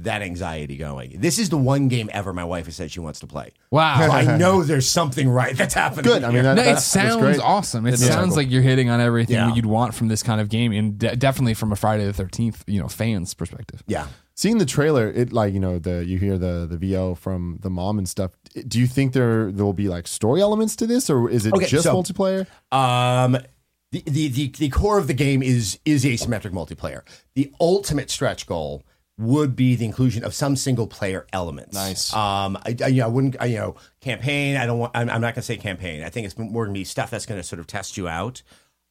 that 0.02 0.22
anxiety 0.22 0.76
going. 0.76 1.20
This 1.20 1.38
is 1.38 1.48
the 1.50 1.56
one 1.56 1.88
game 1.88 2.08
ever 2.12 2.32
my 2.32 2.44
wife 2.44 2.66
has 2.66 2.76
said 2.76 2.90
she 2.90 3.00
wants 3.00 3.20
to 3.20 3.26
play. 3.26 3.52
Wow. 3.70 4.00
So 4.06 4.12
I 4.12 4.36
know 4.38 4.62
there's 4.62 4.88
something 4.88 5.28
right 5.28 5.56
that's 5.56 5.74
happening. 5.74 6.04
Good. 6.04 6.24
I 6.24 6.30
mean, 6.30 6.44
that, 6.44 6.54
No, 6.54 6.62
it 6.62 6.64
that's, 6.66 6.92
that's 6.92 7.08
sounds 7.10 7.16
great. 7.22 7.40
awesome. 7.40 7.86
It 7.86 7.94
It's 7.94 8.06
sounds 8.06 8.28
cool. 8.28 8.36
like 8.36 8.50
you're 8.50 8.62
hitting 8.62 8.90
on 8.90 9.00
everything 9.00 9.36
Yeah. 9.36 9.54
you'd 9.54 9.66
want 9.66 9.94
from 9.94 10.08
this 10.08 10.22
kind 10.22 10.40
of 10.40 10.48
game, 10.48 10.72
and 10.72 10.98
de- 10.98 11.16
definitely 11.16 11.54
from 11.54 11.72
a 11.72 11.76
Friday 11.76 12.04
the 12.04 12.12
Thirteenth, 12.12 12.64
you 12.66 12.80
know, 12.80 12.88
fans 12.88 13.34
perspective. 13.34 13.82
yeah. 13.86 14.06
Seeing 14.34 14.58
the 14.58 14.66
trailer, 14.66 15.10
it 15.10 15.32
like 15.32 15.52
you 15.52 15.58
know 15.58 15.80
the 15.80 16.04
you 16.06 16.16
hear 16.18 16.38
the 16.38 16.64
the 16.70 16.76
VO 16.78 17.16
from 17.16 17.58
the 17.62 17.70
mom 17.70 17.98
and 17.98 18.08
stuff. 18.08 18.30
Do 18.68 18.78
you 18.78 18.86
think 18.86 19.12
there 19.12 19.50
there 19.50 19.64
will 19.64 19.72
be 19.72 19.88
like 19.88 20.06
story 20.06 20.40
elements 20.40 20.76
to 20.76 20.86
this, 20.86 21.10
or 21.10 21.28
is 21.28 21.44
it 21.44 21.52
Okay, 21.54 21.66
just 21.66 21.82
so- 21.82 21.96
multiplayer? 22.00 22.46
Um, 22.72 23.36
the, 23.90 24.02
the 24.06 24.28
the 24.28 24.48
the 24.56 24.68
core 24.68 24.96
of 24.98 25.08
the 25.08 25.14
game 25.14 25.42
is 25.42 25.80
is 25.84 26.04
asymmetric 26.04 26.52
multiplayer. 26.52 27.02
The 27.34 27.52
ultimate 27.60 28.10
stretch 28.10 28.46
goal 28.46 28.84
would 29.18 29.56
be 29.56 29.74
the 29.74 29.84
inclusion 29.84 30.24
of 30.24 30.32
some 30.32 30.54
single 30.54 30.86
player 30.86 31.26
elements. 31.32 31.74
Nice. 31.74 32.14
Um, 32.14 32.56
I, 32.64 32.76
I, 32.82 32.86
you 32.86 33.00
know, 33.00 33.06
I 33.06 33.08
wouldn't, 33.08 33.36
I, 33.40 33.46
you 33.46 33.56
know, 33.56 33.76
campaign. 34.00 34.56
I 34.56 34.64
don't 34.64 34.78
want. 34.78 34.92
I'm, 34.94 35.10
I'm 35.10 35.20
not 35.20 35.34
going 35.34 35.42
to 35.42 35.42
say 35.42 35.56
campaign. 35.56 36.02
I 36.02 36.08
think 36.08 36.24
it's 36.24 36.38
more 36.38 36.64
going 36.64 36.74
to 36.74 36.80
be 36.80 36.84
stuff 36.84 37.10
that's 37.10 37.26
going 37.26 37.40
to 37.40 37.46
sort 37.46 37.58
of 37.58 37.66
test 37.66 37.96
you 37.96 38.08
out. 38.08 38.42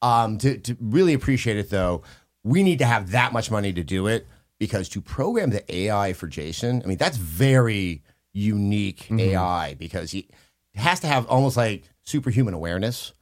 Um, 0.01 0.37
to 0.39 0.57
to 0.57 0.77
really 0.79 1.13
appreciate 1.13 1.57
it 1.57 1.69
though, 1.69 2.03
we 2.43 2.61
need 2.61 2.79
to 2.79 2.85
have 2.85 3.11
that 3.11 3.33
much 3.33 3.49
money 3.49 3.73
to 3.73 3.83
do 3.83 4.07
it 4.07 4.27
because 4.59 4.89
to 4.89 5.01
program 5.01 5.49
the 5.49 5.73
AI 5.73 6.13
for 6.13 6.27
Jason, 6.27 6.81
I 6.83 6.87
mean, 6.87 6.97
that's 6.97 7.17
very 7.17 8.03
unique 8.33 9.09
AI 9.11 9.73
because 9.75 10.11
he 10.11 10.27
has 10.75 10.99
to 10.99 11.07
have 11.07 11.25
almost 11.27 11.57
like 11.57 11.83
superhuman 12.03 12.53
awareness 12.53 13.13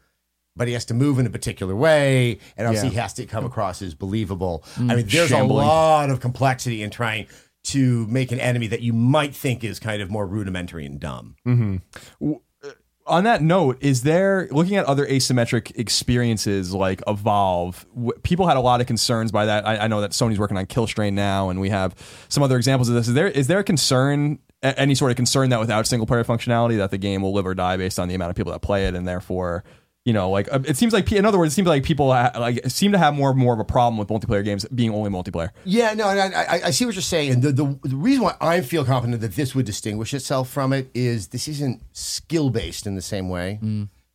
but 0.55 0.67
he 0.67 0.73
has 0.73 0.85
to 0.85 0.93
move 0.93 1.19
in 1.19 1.25
a 1.25 1.29
particular 1.29 1.75
way, 1.75 2.39
and 2.57 2.67
obviously 2.67 2.89
Yeah. 2.89 2.93
he 2.93 2.99
has 2.99 3.13
to 3.13 3.25
come 3.25 3.45
across 3.45 3.81
as 3.81 3.93
believable. 3.93 4.63
I 4.77 4.79
mm, 4.79 4.95
mean, 4.95 5.05
there's 5.07 5.29
Shambling. 5.29 5.65
a 5.65 5.69
lot 5.69 6.09
of 6.09 6.19
complexity 6.19 6.81
in 6.81 6.89
trying 6.89 7.27
to 7.65 8.05
make 8.07 8.31
an 8.31 8.39
enemy 8.39 8.67
that 8.67 8.81
you 8.81 8.93
might 8.93 9.35
think 9.35 9.63
is 9.63 9.79
kind 9.79 10.01
of 10.01 10.09
more 10.11 10.25
rudimentary 10.27 10.85
and 10.85 10.99
dumb. 10.99 11.35
Mm-hmm. 11.47 12.31
Uh, 12.63 12.69
on 13.07 13.23
that 13.23 13.41
note, 13.41 13.77
is 13.81 14.01
there 14.03 14.47
looking 14.51 14.75
at 14.77 14.85
other 14.85 15.05
asymmetric 15.05 15.71
experiences 15.77 16.73
like 16.73 17.01
Evolve? 17.07 17.85
W- 17.95 18.13
people 18.23 18.47
had 18.47 18.57
a 18.57 18.61
lot 18.61 18.81
of 18.81 18.87
concerns 18.87 19.31
by 19.31 19.45
that. 19.45 19.67
I, 19.67 19.77
I 19.77 19.87
know 19.87 20.01
that 20.01 20.11
Sony's 20.11 20.39
working 20.39 20.57
on 20.57 20.65
Killstrain 20.65 21.13
now, 21.13 21.49
and 21.49 21.59
we 21.59 21.69
have 21.69 21.93
some 22.29 22.43
other 22.43 22.57
examples 22.57 22.89
of 22.89 22.95
this. 22.95 23.07
Is 23.07 23.13
there 23.13 23.27
is 23.27 23.47
there 23.47 23.59
a 23.59 23.63
concern, 23.63 24.39
a- 24.63 24.79
any 24.79 24.95
sort 24.95 25.11
of 25.11 25.17
concern 25.17 25.49
that 25.49 25.59
without 25.59 25.85
single 25.87 26.07
player 26.07 26.23
functionality, 26.23 26.77
that 26.77 26.91
the 26.91 26.97
game 26.97 27.21
will 27.21 27.33
live 27.33 27.45
or 27.45 27.53
die 27.53 27.77
based 27.77 27.99
on 27.99 28.07
the 28.07 28.15
amount 28.15 28.29
of 28.31 28.35
people 28.35 28.51
that 28.53 28.61
play 28.61 28.85
it, 28.87 28.95
and 28.95 29.07
therefore, 29.07 29.63
you 30.05 30.13
know, 30.13 30.29
like 30.29 30.47
uh, 30.51 30.59
it 30.65 30.77
seems 30.77 30.93
like 30.93 31.07
pe- 31.07 31.17
in 31.17 31.25
other 31.25 31.37
words, 31.39 31.51
it 31.53 31.55
seems 31.55 31.67
like 31.67 31.83
people 31.83 32.13
ha- 32.13 32.31
like 32.39 32.61
seem 32.69 32.91
to 32.91 32.97
have 32.97 33.13
more 33.15 33.31
and 33.31 33.39
more 33.39 33.53
of 33.53 33.59
a 33.59 33.65
problem 33.65 33.97
with 33.97 34.07
multiplayer 34.07 34.45
games 34.45 34.63
being 34.65 34.91
only 34.93 35.09
multiplayer. 35.09 35.49
Yeah, 35.65 35.93
no, 35.95 36.07
and 36.09 36.19
I, 36.33 36.43
I, 36.43 36.61
I 36.65 36.69
see 36.71 36.85
what 36.85 36.93
you're 36.95 37.01
saying. 37.01 37.31
And 37.33 37.41
the, 37.43 37.51
the, 37.51 37.79
the 37.83 37.95
reason 37.95 38.23
why 38.23 38.35
I 38.39 38.61
feel 38.61 38.85
confident 38.85 39.21
that 39.21 39.33
this 39.33 39.55
would 39.55 39.65
distinguish 39.65 40.13
itself 40.13 40.49
from 40.49 40.71
it 40.73 40.89
is 40.93 41.29
this 41.29 41.47
isn't 41.47 41.81
skill 41.91 42.51
based 42.51 42.85
in 42.85 42.93
the 42.95 43.01
same 43.01 43.29
way. 43.29 43.59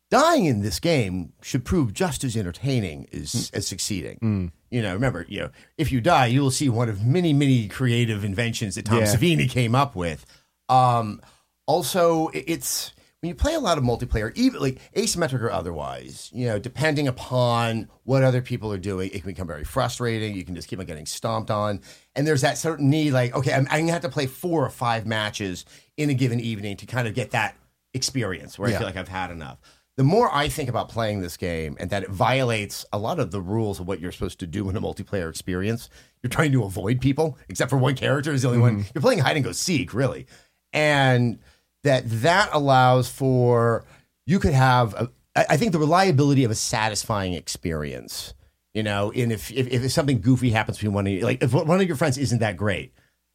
Dying 0.09 0.43
in 0.43 0.61
this 0.61 0.79
game 0.81 1.31
should 1.41 1.63
prove 1.63 1.93
just 1.93 2.25
as 2.25 2.35
entertaining 2.35 3.07
as, 3.13 3.49
as 3.53 3.65
succeeding. 3.65 4.51
You 4.69 4.81
know, 4.81 4.93
remember, 4.93 5.25
you 5.29 5.39
know, 5.41 5.49
if 5.77 5.91
you 5.91 5.99
die, 6.01 6.25
you 6.27 6.41
will 6.41 6.51
see 6.51 6.67
one 6.69 6.89
of 6.89 7.05
many, 7.05 7.31
many 7.33 7.67
creative 7.69 8.23
inventions 8.25 8.75
that 8.75 8.85
Tom 8.85 8.99
Yeah. 8.99 9.05
Savini 9.15 9.49
came 9.49 9.73
up 9.75 9.95
with. 9.95 10.25
Um, 10.69 11.21
also, 11.65 12.29
it's 12.33 12.91
when 13.21 13.29
you 13.29 13.35
play 13.35 13.53
a 13.53 13.59
lot 13.59 13.77
of 13.77 13.83
multiplayer, 13.83 14.35
even 14.35 14.59
like 14.59 14.79
asymmetric 14.95 15.41
or 15.41 15.51
otherwise, 15.51 16.31
you 16.33 16.47
know, 16.47 16.57
depending 16.57 17.07
upon 17.07 17.87
what 18.03 18.23
other 18.23 18.41
people 18.41 18.73
are 18.73 18.79
doing, 18.79 19.11
it 19.13 19.19
can 19.19 19.27
become 19.27 19.45
very 19.45 19.63
frustrating. 19.63 20.35
You 20.35 20.43
can 20.43 20.55
just 20.55 20.67
keep 20.67 20.79
on 20.79 20.85
getting 20.87 21.05
stomped 21.05 21.51
on. 21.51 21.81
And 22.15 22.25
there's 22.25 22.41
that 22.41 22.57
certain 22.57 22.89
need, 22.89 23.11
like, 23.11 23.35
okay, 23.35 23.53
I'm, 23.53 23.67
I'm 23.69 23.81
gonna 23.81 23.91
have 23.91 24.01
to 24.01 24.09
play 24.09 24.25
four 24.25 24.65
or 24.65 24.71
five 24.71 25.05
matches 25.05 25.65
in 25.97 26.09
a 26.09 26.15
given 26.15 26.39
evening 26.39 26.77
to 26.77 26.87
kind 26.87 27.07
of 27.07 27.13
get 27.13 27.31
that 27.31 27.55
experience 27.93 28.57
where 28.57 28.69
I 28.69 28.73
feel 28.73 28.87
like 28.87 28.97
I've 28.97 29.07
had 29.07 29.29
enough. 29.29 29.59
The 29.97 30.03
more 30.03 30.33
I 30.33 30.47
think 30.47 30.67
about 30.67 30.89
playing 30.89 31.21
this 31.21 31.37
game 31.37 31.77
and 31.79 31.91
that 31.91 32.03
it 32.03 32.09
violates 32.09 32.85
a 32.91 32.97
lot 32.97 33.19
of 33.19 33.29
the 33.29 33.41
rules 33.41 33.79
of 33.79 33.87
what 33.87 33.99
you're 33.99 34.13
supposed 34.13 34.39
to 34.39 34.47
do 34.47 34.67
in 34.67 34.75
a 34.75 34.81
multiplayer 34.81 35.29
experience, 35.29 35.89
you're 36.23 36.29
trying 36.29 36.53
to 36.53 36.63
avoid 36.63 37.01
people, 37.01 37.37
except 37.49 37.69
for 37.69 37.77
one 37.77 37.93
character 37.93 38.31
is 38.31 38.41
the 38.41 38.47
only 38.47 38.61
one. 38.61 38.77
Mm-hmm. 38.79 38.91
You're 38.95 39.01
playing 39.01 39.19
hide 39.19 39.35
and 39.35 39.45
go 39.45 39.51
seek, 39.51 39.93
really. 39.93 40.25
And 40.73 41.39
that 41.83 42.03
that 42.05 42.49
allows 42.53 43.09
for 43.09 43.85
you 44.25 44.39
could 44.39 44.53
have 44.53 44.93
a, 44.93 45.09
I 45.35 45.57
think 45.57 45.71
the 45.71 45.79
reliability 45.79 46.43
of 46.43 46.51
a 46.51 46.55
satisfying 46.55 47.33
experience 47.33 48.33
you 48.73 48.83
know 48.83 49.11
and 49.11 49.31
if, 49.31 49.51
if 49.51 49.67
if 49.67 49.91
something 49.91 50.21
goofy 50.21 50.51
happens 50.51 50.77
between 50.77 50.93
one 50.93 51.07
of 51.07 51.13
you 51.13 51.21
like 51.21 51.43
if 51.43 51.53
one 51.53 51.81
of 51.81 51.87
your 51.87 51.97
friends 51.97 52.17
isn't 52.17 52.39
that 52.39 52.57
great 52.57 52.93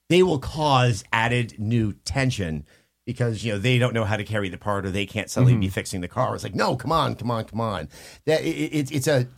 they 0.08 0.22
will 0.22 0.38
cause 0.38 1.04
added 1.12 1.58
new 1.58 1.92
tension 2.04 2.64
because 3.06 3.44
you 3.44 3.52
know 3.52 3.58
they 3.58 3.78
don't 3.78 3.94
know 3.94 4.04
how 4.04 4.16
to 4.16 4.24
carry 4.24 4.48
the 4.48 4.58
part 4.58 4.84
or 4.84 4.90
they 4.90 5.06
can't 5.06 5.30
suddenly 5.30 5.54
mm-hmm. 5.54 5.60
be 5.60 5.68
fixing 5.68 6.00
the 6.00 6.08
car. 6.08 6.34
It's 6.34 6.44
like 6.44 6.54
no 6.54 6.76
come 6.76 6.92
on 6.92 7.14
come 7.14 7.30
on 7.30 7.44
come 7.44 7.60
on. 7.60 7.88
That 8.26 8.42
it, 8.42 8.48
it, 8.48 8.92
it's 8.92 9.06
a 9.06 9.28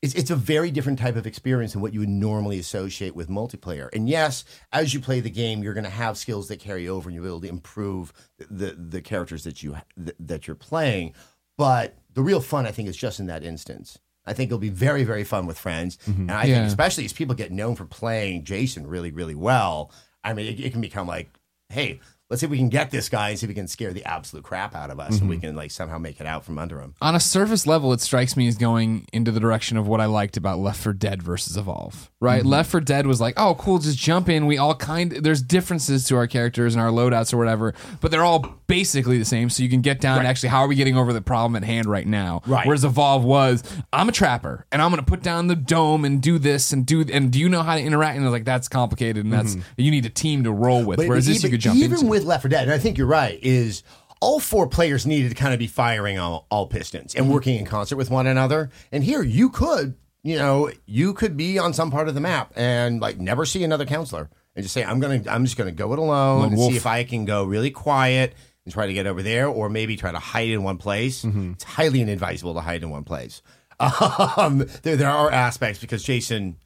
it's, 0.00 0.14
it's 0.14 0.30
a 0.30 0.36
very 0.36 0.70
different 0.70 0.98
type 0.98 1.16
of 1.16 1.26
experience 1.26 1.72
than 1.72 1.82
what 1.82 1.92
you 1.92 2.00
would 2.00 2.08
normally 2.08 2.58
associate 2.58 3.16
with 3.16 3.28
multiplayer. 3.28 3.88
And 3.92 4.08
yes, 4.08 4.44
as 4.72 4.94
you 4.94 5.00
play 5.00 5.20
the 5.20 5.30
game, 5.30 5.62
you're 5.62 5.74
going 5.74 5.84
to 5.84 5.90
have 5.90 6.16
skills 6.16 6.48
that 6.48 6.60
carry 6.60 6.88
over, 6.88 7.08
and 7.08 7.14
you'll 7.14 7.24
be 7.24 7.28
able 7.28 7.40
to 7.40 7.48
improve 7.48 8.12
the 8.50 8.72
the 8.78 9.00
characters 9.02 9.44
that 9.44 9.62
you 9.62 9.76
that, 9.96 10.14
that 10.20 10.46
you're 10.46 10.56
playing. 10.56 11.14
But 11.56 11.96
the 12.14 12.22
real 12.22 12.40
fun, 12.40 12.66
I 12.66 12.70
think, 12.70 12.88
is 12.88 12.96
just 12.96 13.18
in 13.18 13.26
that 13.26 13.42
instance. 13.42 13.98
I 14.24 14.34
think 14.34 14.48
it'll 14.48 14.58
be 14.58 14.68
very 14.68 15.04
very 15.04 15.24
fun 15.24 15.46
with 15.46 15.58
friends, 15.58 15.96
mm-hmm. 16.06 16.22
and 16.22 16.30
I 16.30 16.44
Yeah. 16.44 16.54
think 16.56 16.68
especially 16.68 17.04
as 17.04 17.12
people 17.12 17.34
get 17.34 17.50
known 17.50 17.74
for 17.74 17.84
playing 17.86 18.44
Jason 18.44 18.86
really 18.86 19.10
really 19.10 19.34
well. 19.34 19.90
I 20.22 20.34
mean, 20.34 20.46
it, 20.46 20.60
it 20.60 20.72
can 20.72 20.80
become 20.80 21.06
like, 21.08 21.30
hey. 21.70 22.00
Let's 22.30 22.40
see 22.40 22.46
if 22.46 22.50
we 22.50 22.58
can 22.58 22.68
get 22.68 22.90
this 22.90 23.08
guy 23.08 23.30
and 23.30 23.38
see 23.38 23.46
if 23.46 23.48
we 23.48 23.54
can 23.54 23.68
scare 23.68 23.94
the 23.94 24.04
absolute 24.04 24.44
crap 24.44 24.74
out 24.74 24.90
of 24.90 25.00
us, 25.00 25.18
and 25.18 25.30
we 25.30 25.36
mm-hmm. 25.36 25.46
can 25.46 25.56
like 25.56 25.70
somehow 25.70 25.96
make 25.96 26.20
it 26.20 26.26
out 26.26 26.44
from 26.44 26.58
under 26.58 26.78
him. 26.78 26.94
on 27.00 27.14
a 27.14 27.20
surface 27.20 27.66
level, 27.66 27.90
it 27.94 28.02
strikes 28.02 28.36
me 28.36 28.46
as 28.46 28.56
going 28.56 29.06
into 29.14 29.30
the 29.30 29.40
direction 29.40 29.78
of 29.78 29.88
what 29.88 29.98
I 29.98 30.04
liked 30.04 30.36
about 30.36 30.58
Left 30.58 30.78
4 30.78 30.92
Dead 30.92 31.22
versus 31.22 31.56
Evolve. 31.56 32.10
Right? 32.20 32.40
Mm-hmm. 32.40 32.48
Left 32.48 32.70
4 32.70 32.80
Dead 32.80 33.06
was 33.06 33.18
like, 33.18 33.32
oh, 33.38 33.54
cool, 33.54 33.78
just 33.78 33.96
jump 33.96 34.28
in. 34.28 34.44
We 34.44 34.58
all 34.58 34.74
kind 34.74 35.10
there's 35.10 35.40
differences 35.40 36.04
to 36.08 36.16
our 36.16 36.26
characters 36.26 36.74
and 36.74 36.82
our 36.82 36.90
loadouts 36.90 37.32
or 37.32 37.38
whatever, 37.38 37.72
but 38.02 38.10
they're 38.10 38.24
all 38.24 38.58
basically 38.66 39.16
the 39.16 39.24
same. 39.24 39.48
So 39.48 39.62
you 39.62 39.70
can 39.70 39.80
get 39.80 39.98
down 39.98 40.20
to 40.20 40.28
actually 40.28 40.50
how 40.50 40.60
are 40.60 40.68
we 40.68 40.74
getting 40.74 40.98
over 40.98 41.14
the 41.14 41.22
problem 41.22 41.56
at 41.56 41.64
hand 41.64 41.86
right 41.86 42.06
now? 42.06 42.42
Right. 42.46 42.66
Whereas 42.66 42.84
Evolve 42.84 43.24
was, 43.24 43.64
I'm 43.90 44.10
a 44.10 44.12
trapper 44.12 44.66
and 44.70 44.82
I'm 44.82 44.90
going 44.90 45.02
to 45.02 45.10
put 45.10 45.22
down 45.22 45.46
the 45.46 45.56
dome 45.56 46.04
and 46.04 46.20
do 46.20 46.38
this 46.38 46.74
and 46.74 46.84
do 46.84 47.06
and 47.10 47.32
do 47.32 47.38
you 47.38 47.48
know 47.48 47.62
how 47.62 47.74
to 47.74 47.80
interact? 47.80 48.18
And 48.18 48.26
it's 48.26 48.32
like 48.32 48.44
that's 48.44 48.68
complicated 48.68 49.24
and 49.24 49.32
that's 49.32 49.54
mm-hmm. 49.54 49.80
you 49.80 49.90
need 49.90 50.04
a 50.04 50.10
team 50.10 50.44
to 50.44 50.52
roll 50.52 50.84
with. 50.84 50.98
Whereas 50.98 51.26
this 51.26 51.42
you 51.42 51.48
could 51.48 51.60
jump 51.60 51.78
even 51.78 51.92
into. 51.92 52.06
with 52.06 52.17
Left 52.24 52.42
4 52.42 52.48
Dead, 52.48 52.64
and 52.64 52.72
I 52.72 52.78
think 52.78 52.98
you're 52.98 53.06
right, 53.06 53.38
is 53.42 53.82
all 54.20 54.40
four 54.40 54.66
players 54.66 55.06
needed 55.06 55.28
to 55.28 55.34
kind 55.34 55.52
of 55.52 55.58
be 55.58 55.66
firing 55.68 56.18
all, 56.18 56.46
all 56.50 56.66
pistons 56.66 57.12
Mm-hmm. 57.14 57.22
and 57.24 57.32
working 57.32 57.58
in 57.58 57.64
concert 57.64 57.96
with 57.96 58.10
one 58.10 58.26
another. 58.26 58.70
And 58.90 59.04
here 59.04 59.22
you 59.22 59.48
could, 59.50 59.94
you 60.22 60.36
know, 60.36 60.70
you 60.86 61.14
could 61.14 61.36
be 61.36 61.58
on 61.58 61.72
some 61.72 61.90
part 61.90 62.08
of 62.08 62.14
the 62.14 62.20
map 62.20 62.52
and 62.56 63.00
like 63.00 63.18
never 63.18 63.44
see 63.44 63.62
another 63.62 63.84
counselor 63.86 64.28
and 64.56 64.64
just 64.64 64.74
say, 64.74 64.82
I'm 64.84 64.98
gonna 64.98 65.22
I'm 65.30 65.44
just 65.44 65.56
gonna 65.56 65.70
go 65.70 65.92
it 65.92 65.98
alone 66.00 66.40
Lone 66.40 66.48
and 66.48 66.56
wolf. 66.56 66.72
see 66.72 66.76
if 66.76 66.84
I 66.86 67.04
can 67.04 67.24
go 67.26 67.44
really 67.44 67.70
quiet 67.70 68.34
and 68.64 68.74
try 68.74 68.86
to 68.88 68.92
get 68.92 69.06
over 69.06 69.22
there, 69.22 69.46
or 69.46 69.68
maybe 69.70 69.96
try 69.96 70.10
to 70.10 70.18
hide 70.18 70.48
in 70.48 70.62
one 70.64 70.76
place. 70.78 71.24
Mm-hmm. 71.24 71.52
It's 71.52 71.64
highly 71.64 72.00
inadvisable 72.02 72.54
to 72.54 72.60
hide 72.60 72.82
in 72.82 72.90
one 72.90 73.04
place. 73.04 73.40
Um, 73.80 74.66
there, 74.82 74.96
there 74.96 75.08
are 75.08 75.30
aspects 75.30 75.80
because 75.80 76.02
Jason 76.02 76.56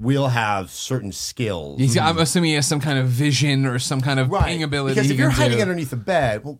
will 0.00 0.28
have 0.28 0.70
certain 0.70 1.12
skills. 1.12 1.80
He's, 1.80 1.96
I'm 1.96 2.14
mm-hmm. 2.14 2.22
assuming 2.22 2.48
he 2.50 2.54
has 2.54 2.66
some 2.66 2.80
kind 2.80 2.98
of 2.98 3.06
vision 3.08 3.66
or 3.66 3.78
some 3.78 4.00
kind 4.00 4.20
of 4.20 4.30
ping 4.30 4.62
ability. 4.62 4.94
Because 4.94 5.10
if 5.10 5.18
you're 5.18 5.30
hiding 5.30 5.58
do. 5.58 5.62
underneath 5.62 5.90
the 5.90 5.96
bed, 5.96 6.44
well, 6.44 6.58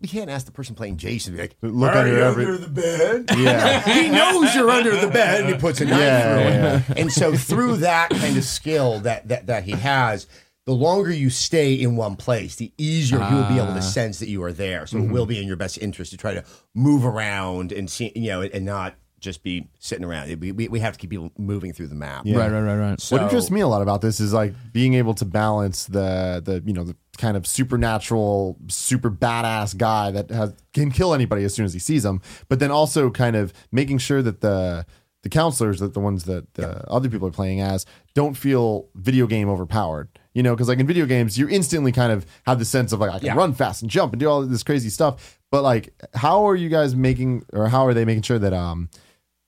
we 0.00 0.08
can't 0.08 0.30
ask 0.30 0.46
the 0.46 0.52
person 0.52 0.74
playing 0.74 0.96
Jason 0.96 1.32
to 1.32 1.36
be 1.36 1.42
like, 1.42 1.56
Look 1.62 1.92
"Are 1.92 1.98
under 1.98 2.12
you 2.12 2.22
every- 2.22 2.44
under 2.46 2.58
the 2.58 2.68
bed. 2.68 3.26
Yeah. 3.38 3.80
he 4.02 4.08
knows 4.08 4.54
you're 4.54 4.70
under 4.70 4.96
the 4.96 5.08
bed, 5.08 5.42
and 5.42 5.54
he 5.54 5.60
puts 5.60 5.80
a 5.80 5.84
knife 5.84 5.98
Yeah, 5.98 6.22
through 6.22 6.50
yeah, 6.50 6.82
it. 6.88 6.98
And 6.98 7.12
so, 7.12 7.34
through 7.34 7.76
that 7.78 8.10
kind 8.10 8.36
of 8.36 8.44
skill 8.44 9.00
that 9.00 9.28
that 9.28 9.46
that 9.46 9.64
he 9.64 9.72
has. 9.72 10.26
The 10.66 10.74
longer 10.74 11.10
you 11.10 11.30
stay 11.30 11.72
in 11.72 11.96
one 11.96 12.14
place, 12.14 12.56
the 12.56 12.74
easier 12.76 13.18
he 13.20 13.34
will 13.34 13.48
be 13.48 13.56
able 13.56 13.68
to 13.68 13.78
ah. 13.78 13.80
sense 13.80 14.18
that 14.18 14.28
you 14.28 14.42
are 14.42 14.52
there. 14.52 14.86
So 14.86 14.98
it 14.98 15.08
will 15.08 15.22
mm-hmm. 15.22 15.30
be 15.30 15.40
in 15.40 15.48
your 15.48 15.56
best 15.56 15.78
interest 15.78 16.10
to 16.10 16.18
try 16.18 16.34
to 16.34 16.44
move 16.74 17.06
around 17.06 17.72
and 17.72 17.88
see, 17.90 18.12
you 18.14 18.28
know, 18.28 18.42
and 18.42 18.66
not 18.66 18.94
just 19.20 19.42
be 19.42 19.68
sitting 19.78 20.04
around. 20.04 20.28
We, 20.40 20.52
we, 20.52 20.68
we 20.68 20.80
have 20.80 20.92
to 20.94 20.98
keep 20.98 21.10
people 21.10 21.32
moving 21.36 21.72
through 21.72 21.88
the 21.88 21.94
map. 21.94 22.22
Yeah. 22.24 22.38
Right, 22.38 22.50
right, 22.50 22.60
right, 22.62 22.76
right. 22.76 23.00
So, 23.00 23.16
what 23.16 23.22
interests 23.22 23.50
me 23.50 23.60
a 23.60 23.68
lot 23.68 23.82
about 23.82 24.00
this 24.00 24.20
is 24.20 24.32
like 24.32 24.54
being 24.72 24.94
able 24.94 25.14
to 25.14 25.24
balance 25.24 25.86
the 25.86 26.40
the 26.44 26.62
you 26.64 26.72
know 26.72 26.84
the 26.84 26.96
kind 27.16 27.36
of 27.36 27.46
supernatural, 27.46 28.56
super 28.68 29.10
badass 29.10 29.76
guy 29.76 30.10
that 30.12 30.30
has, 30.30 30.54
can 30.72 30.90
kill 30.90 31.14
anybody 31.14 31.42
as 31.44 31.54
soon 31.54 31.64
as 31.64 31.72
he 31.72 31.80
sees 31.80 32.02
them, 32.02 32.20
but 32.48 32.60
then 32.60 32.70
also 32.70 33.10
kind 33.10 33.34
of 33.36 33.52
making 33.72 33.98
sure 33.98 34.22
that 34.22 34.40
the 34.40 34.86
the 35.24 35.28
counselors 35.28 35.80
that 35.80 35.94
the 35.94 36.00
ones 36.00 36.24
that 36.24 36.54
the 36.54 36.88
other 36.88 37.08
people 37.08 37.26
are 37.26 37.32
playing 37.32 37.60
as 37.60 37.84
don't 38.14 38.34
feel 38.34 38.88
video 38.94 39.26
game 39.26 39.48
overpowered. 39.48 40.08
You 40.32 40.44
know, 40.44 40.54
because 40.54 40.68
like 40.68 40.78
in 40.78 40.86
video 40.86 41.06
games, 41.06 41.36
you 41.36 41.48
instantly 41.48 41.90
kind 41.90 42.12
of 42.12 42.24
have 42.46 42.60
the 42.60 42.64
sense 42.64 42.92
of 42.92 43.00
like 43.00 43.10
I 43.10 43.18
can 43.18 43.26
Yeah. 43.26 43.34
run 43.34 43.52
fast 43.52 43.82
and 43.82 43.90
jump 43.90 44.12
and 44.12 44.20
do 44.20 44.28
all 44.28 44.42
this 44.46 44.62
crazy 44.62 44.88
stuff. 44.90 45.40
But 45.50 45.62
like, 45.64 45.92
how 46.14 46.44
are 46.48 46.54
you 46.54 46.68
guys 46.68 46.94
making, 46.94 47.44
or 47.52 47.66
how 47.68 47.86
are 47.86 47.94
they 47.94 48.04
making 48.04 48.22
sure 48.22 48.38
that 48.38 48.52
um 48.52 48.88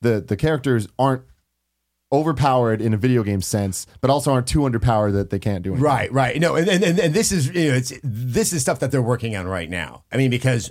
the 0.00 0.20
the 0.20 0.36
characters 0.36 0.88
aren't 0.98 1.22
overpowered 2.12 2.80
in 2.80 2.92
a 2.92 2.96
video 2.96 3.22
game 3.22 3.40
sense, 3.40 3.86
but 4.00 4.10
also 4.10 4.32
aren't 4.32 4.46
too 4.46 4.60
underpowered 4.60 5.12
that 5.12 5.30
they 5.30 5.38
can't 5.38 5.62
do 5.62 5.70
anything. 5.70 5.84
Right, 5.84 6.12
right. 6.12 6.40
No, 6.40 6.56
and, 6.56 6.68
and, 6.68 6.98
and 6.98 7.14
this 7.14 7.30
is 7.30 7.48
you 7.48 7.70
know, 7.70 7.76
it's 7.76 7.92
this 8.02 8.52
is 8.52 8.62
stuff 8.62 8.80
that 8.80 8.90
they're 8.90 9.02
working 9.02 9.36
on 9.36 9.46
right 9.46 9.70
now. 9.70 10.04
I 10.10 10.16
mean, 10.16 10.30
because 10.30 10.70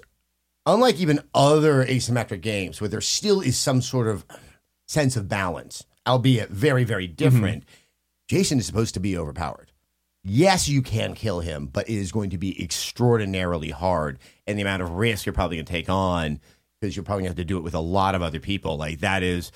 unlike 0.65 0.99
even 0.99 1.21
other 1.33 1.85
asymmetric 1.85 2.41
games 2.41 2.81
where 2.81 2.89
there 2.89 3.01
still 3.01 3.41
is 3.41 3.57
some 3.57 3.81
sort 3.81 4.07
of 4.07 4.25
sense 4.87 5.15
of 5.15 5.29
balance, 5.29 5.85
albeit 6.05 6.49
very, 6.49 6.83
very 6.83 7.07
mm-hmm. 7.07 7.15
different, 7.15 7.63
Jason 8.27 8.59
is 8.59 8.65
supposed 8.65 8.93
to 8.95 8.99
be 8.99 9.17
overpowered. 9.17 9.71
Yes, 10.23 10.67
you 10.67 10.81
can 10.81 11.15
kill 11.15 11.39
him, 11.39 11.67
but 11.67 11.89
it 11.89 11.95
is 11.95 12.11
going 12.11 12.31
to 12.31 12.37
be 12.37 12.61
extraordinarily 12.61 13.69
hard, 13.69 14.19
and 14.45 14.57
the 14.57 14.61
amount 14.61 14.81
of 14.81 14.91
risk 14.91 15.25
you're 15.25 15.33
probably 15.33 15.55
going 15.55 15.65
to 15.65 15.71
take 15.71 15.89
on 15.89 16.41
because 16.79 16.95
you're 16.95 17.03
probably 17.03 17.23
going 17.23 17.33
to 17.33 17.39
have 17.39 17.45
to 17.45 17.45
do 17.45 17.57
it 17.57 17.63
with 17.63 17.73
a 17.75 17.79
lot 17.79 18.15
of 18.15 18.21
other 18.21 18.39
people. 18.39 18.77
Like 18.77 18.99
that 18.99 19.23
is 19.23 19.51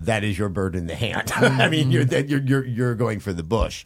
that 0.00 0.24
is 0.24 0.38
your 0.38 0.48
bird 0.48 0.74
in 0.74 0.86
the 0.86 0.94
hand. 0.94 1.32
I 1.36 1.68
mean, 1.68 1.90
you're 1.90 2.04
that 2.04 2.28
you're 2.28 2.42
you're 2.42 2.64
you're 2.64 2.94
going 2.94 3.20
for 3.20 3.32
the 3.32 3.42
bush. 3.42 3.84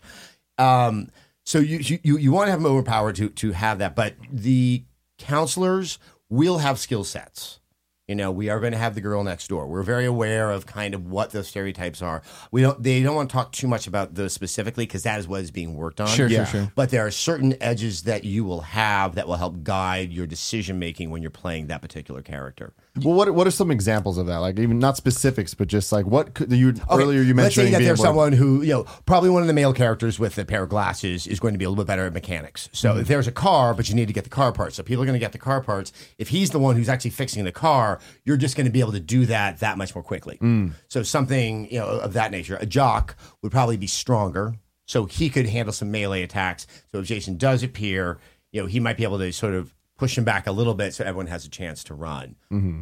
Um, 0.59 1.09
so 1.45 1.59
you 1.59 1.99
you 2.03 2.17
you 2.19 2.33
want 2.33 2.49
to 2.49 2.51
have 2.51 2.63
them 2.63 2.71
overpowered 2.71 3.17
to 3.17 3.29
to 3.31 3.53
have 3.53 3.79
that, 3.79 3.95
but 3.95 4.15
the 4.31 4.85
counselors 5.19 5.99
will 6.29 6.59
have 6.59 6.79
skill 6.79 7.05
sets 7.05 7.61
You 8.09 8.15
know, 8.15 8.31
we 8.31 8.51
are 8.51 8.61
going 8.61 8.73
to 8.73 8.79
have 8.79 8.95
the 8.95 9.01
girl 9.01 9.25
next 9.25 9.49
door. 9.49 9.67
We're 9.67 9.83
very 9.83 10.05
aware 10.05 10.53
of 10.53 10.65
kind 10.65 10.95
of 10.95 11.11
what 11.11 11.31
those 11.33 11.49
stereotypes 11.49 12.01
are. 12.03 12.23
We 12.53 12.63
don't. 12.63 12.81
They 12.81 13.03
don't 13.03 13.17
want 13.17 13.31
to 13.31 13.33
talk 13.33 13.51
too 13.51 13.67
much 13.67 13.89
about 13.89 14.15
those 14.15 14.33
specifically 14.33 14.87
because 14.87 15.03
that 15.03 15.19
is 15.19 15.27
what 15.27 15.41
is 15.41 15.51
being 15.51 15.75
worked 15.75 16.01
on. 16.01 16.07
Sure, 16.07 16.29
sure, 16.29 16.47
sure. 16.47 16.73
But 16.77 16.91
there 16.91 17.05
are 17.05 17.11
certain 17.11 17.61
edges 17.61 18.03
that 18.03 18.23
you 18.23 18.45
will 18.45 18.61
have 18.61 19.17
that 19.17 19.27
will 19.27 19.35
help 19.35 19.65
guide 19.65 20.13
your 20.13 20.29
decision 20.29 20.79
making 20.79 21.11
when 21.11 21.21
you're 21.21 21.33
playing 21.33 21.67
that 21.67 21.83
particular 21.83 22.23
character. 22.23 22.75
Well, 23.03 23.15
what 23.15 23.35
what 23.35 23.47
are 23.47 23.51
some 23.51 23.71
examples 23.71 24.19
of 24.19 24.27
that? 24.27 24.39
Like 24.39 24.59
even 24.59 24.79
not 24.79 24.97
specifics, 24.97 25.55
but 25.55 25.69
just 25.69 25.93
like 25.93 26.07
what 26.07 26.35
could 26.35 26.51
you 26.51 26.75
earlier 26.91 27.21
you 27.21 27.35
mentioned. 27.35 27.37
Let's 27.37 27.55
say 27.55 27.71
that 27.71 27.83
there's 27.83 28.01
someone 28.01 28.33
who, 28.33 28.63
you 28.63 28.73
know, 28.73 28.85
probably 29.05 29.31
one 29.31 29.43
of 29.43 29.49
the 29.49 29.55
male 29.55 29.73
characters 29.73 30.19
with 30.19 30.39
a 30.39 30.45
pair 30.45 30.63
of 30.63 30.69
glasses 30.71 31.27
is 31.27 31.39
going 31.41 31.55
to 31.55 31.59
be 31.59 31.65
a 31.65 31.69
little 31.69 31.85
bit 31.85 31.89
better 31.89 32.07
at 32.07 32.13
mechanics. 32.13 32.69
So 32.73 32.91
Mm-hmm. 32.91 33.01
if 33.01 33.09
there's 33.09 33.27
a 33.27 33.33
car, 33.33 33.75
but 33.75 33.89
you 33.89 33.95
need 33.95 34.07
to 34.09 34.15
get 34.15 34.25
the 34.25 34.31
car 34.31 34.53
parts. 34.53 34.77
So 34.77 34.83
people 34.83 35.03
are 35.03 35.07
going 35.07 35.15
to 35.15 35.25
get 35.25 35.33
the 35.33 35.39
car 35.39 35.61
parts. 35.61 35.93
If 36.19 36.29
he's 36.29 36.51
the 36.51 36.59
one 36.59 36.77
who's 36.77 36.89
actually 36.89 37.11
fixing 37.11 37.45
the 37.45 37.53
car, 37.53 38.01
you're 38.25 38.37
just 38.37 38.57
going 38.57 38.67
to 38.67 38.73
be 38.73 38.81
able 38.81 38.93
to 38.93 39.01
do 39.01 39.27
that 39.27 39.59
that 39.61 39.77
much 39.77 39.95
more 39.95 40.03
quickly. 40.03 40.39
Mm. 40.41 40.73
So 40.89 41.03
something, 41.03 41.71
you 41.71 41.79
know, 41.79 41.87
of 41.89 42.15
that 42.15 42.31
nature. 42.31 42.57
A 42.61 42.67
jock 42.67 43.17
would 43.43 43.53
probably 43.53 43.77
be 43.77 43.87
stronger. 43.87 44.55
So 44.87 45.05
he 45.07 45.29
could 45.31 45.47
handle 45.47 45.73
some 45.73 45.91
melee 45.91 46.23
attacks. 46.23 46.67
So 46.93 47.01
if 47.01 47.07
Jason 47.07 47.37
does 47.37 47.63
appear, 47.65 48.19
you 48.53 48.61
know, 48.63 48.67
he 48.69 48.79
might 48.81 48.97
be 48.97 49.03
able 49.03 49.19
to 49.19 49.33
sort 49.33 49.53
of 49.55 49.75
push 49.99 50.17
him 50.19 50.25
back 50.25 50.47
a 50.47 50.53
little 50.53 50.75
bit 50.75 50.95
so 50.95 51.05
everyone 51.05 51.27
has 51.27 51.45
a 51.47 51.49
chance 51.49 51.83
to 51.85 51.95
run. 51.95 52.37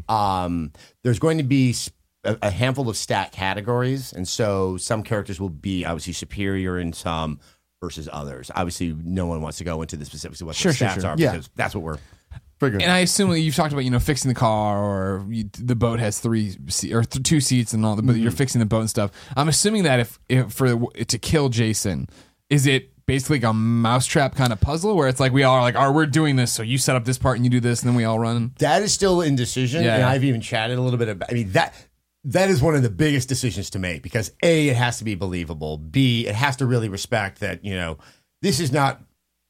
Um, 0.08 0.72
there's 1.02 1.18
going 1.18 1.38
to 1.38 1.44
be 1.44 1.74
a 2.24 2.50
handful 2.50 2.88
of 2.88 2.96
stat 2.96 3.32
categories, 3.32 4.12
and 4.12 4.26
so 4.26 4.76
some 4.76 5.02
characters 5.02 5.40
will 5.40 5.50
be 5.50 5.84
obviously 5.84 6.12
superior 6.14 6.78
in 6.78 6.92
some 6.92 7.38
versus 7.82 8.08
others. 8.12 8.50
Obviously, 8.54 8.96
no 9.04 9.26
one 9.26 9.42
wants 9.42 9.58
to 9.58 9.64
go 9.64 9.82
into 9.82 9.96
the 9.96 10.04
specifics 10.06 10.40
of 10.40 10.46
what 10.46 10.56
Sure, 10.56 10.72
the 10.72 10.78
stats 10.84 11.00
sure. 11.02 11.10
are 11.10 11.16
Yeah. 11.18 11.32
because 11.32 11.50
that's 11.54 11.74
what 11.74 11.84
we're. 11.84 11.98
figuring. 12.60 12.82
And 12.82 12.90
I 12.92 13.00
assume 13.00 13.32
you've 13.32 13.54
talked 13.54 13.72
about 13.72 13.84
you 13.84 13.90
know 13.90 13.98
fixing 13.98 14.28
the 14.30 14.34
car 14.34 14.78
or 14.82 15.26
you, 15.28 15.50
the 15.58 15.74
boat 15.74 15.98
has 15.98 16.18
three 16.20 16.56
se- 16.68 16.92
or 16.94 17.02
th- 17.04 17.22
two 17.22 17.40
seats 17.40 17.74
and 17.74 17.84
all, 17.84 17.94
the 17.96 18.02
but 18.02 18.16
you're 18.16 18.30
fixing 18.30 18.58
the 18.60 18.64
boat 18.64 18.80
and 18.80 18.88
stuff. 18.88 19.10
I'm 19.36 19.48
assuming 19.48 19.82
that 19.82 20.00
if, 20.00 20.18
if 20.30 20.52
for 20.52 20.68
to 20.86 21.18
kill 21.18 21.48
Jason, 21.50 22.08
is 22.48 22.66
it 22.66 22.90
basically 23.06 23.38
like 23.38 23.50
a 23.50 23.52
mousetrap 23.52 24.34
kind 24.34 24.52
of 24.52 24.60
puzzle 24.60 24.96
where 24.96 25.08
it's 25.08 25.20
like 25.20 25.32
we 25.32 25.42
all 25.42 25.56
are 25.56 25.62
like, 25.62 25.76
"Oh, 25.76 25.92
we're 25.92 26.06
doing 26.06 26.36
this, 26.36 26.52
so 26.52 26.62
you 26.62 26.78
set 26.78 26.96
up 26.96 27.04
this 27.04 27.18
part 27.18 27.36
and 27.36 27.44
you 27.44 27.50
do 27.50 27.60
this, 27.60 27.82
and 27.82 27.88
then 27.90 27.96
we 27.96 28.04
all 28.04 28.18
run." 28.18 28.52
That 28.58 28.82
is 28.82 28.92
still 28.92 29.20
indecision, 29.20 29.84
Yeah, 29.84 29.94
and 29.94 30.00
yeah. 30.02 30.08
I've 30.08 30.24
even 30.24 30.40
chatted 30.40 30.78
a 30.78 30.80
little 30.80 30.98
bit 30.98 31.08
about. 31.08 31.30
I 31.30 31.34
mean 31.34 31.52
that 31.52 31.74
that 32.24 32.48
is 32.48 32.62
one 32.62 32.74
of 32.74 32.82
the 32.82 32.90
biggest 32.90 33.28
decisions 33.28 33.70
to 33.70 33.78
make 33.78 34.02
because 34.02 34.32
a 34.42 34.68
it 34.68 34.76
has 34.76 34.98
to 34.98 35.04
be 35.04 35.14
believable. 35.14 35.76
B 35.78 36.26
it 36.26 36.34
has 36.34 36.56
to 36.56 36.66
really 36.66 36.88
respect 36.88 37.40
that 37.40 37.64
you 37.64 37.74
know 37.74 37.98
this 38.42 38.60
is 38.60 38.72
not. 38.72 39.00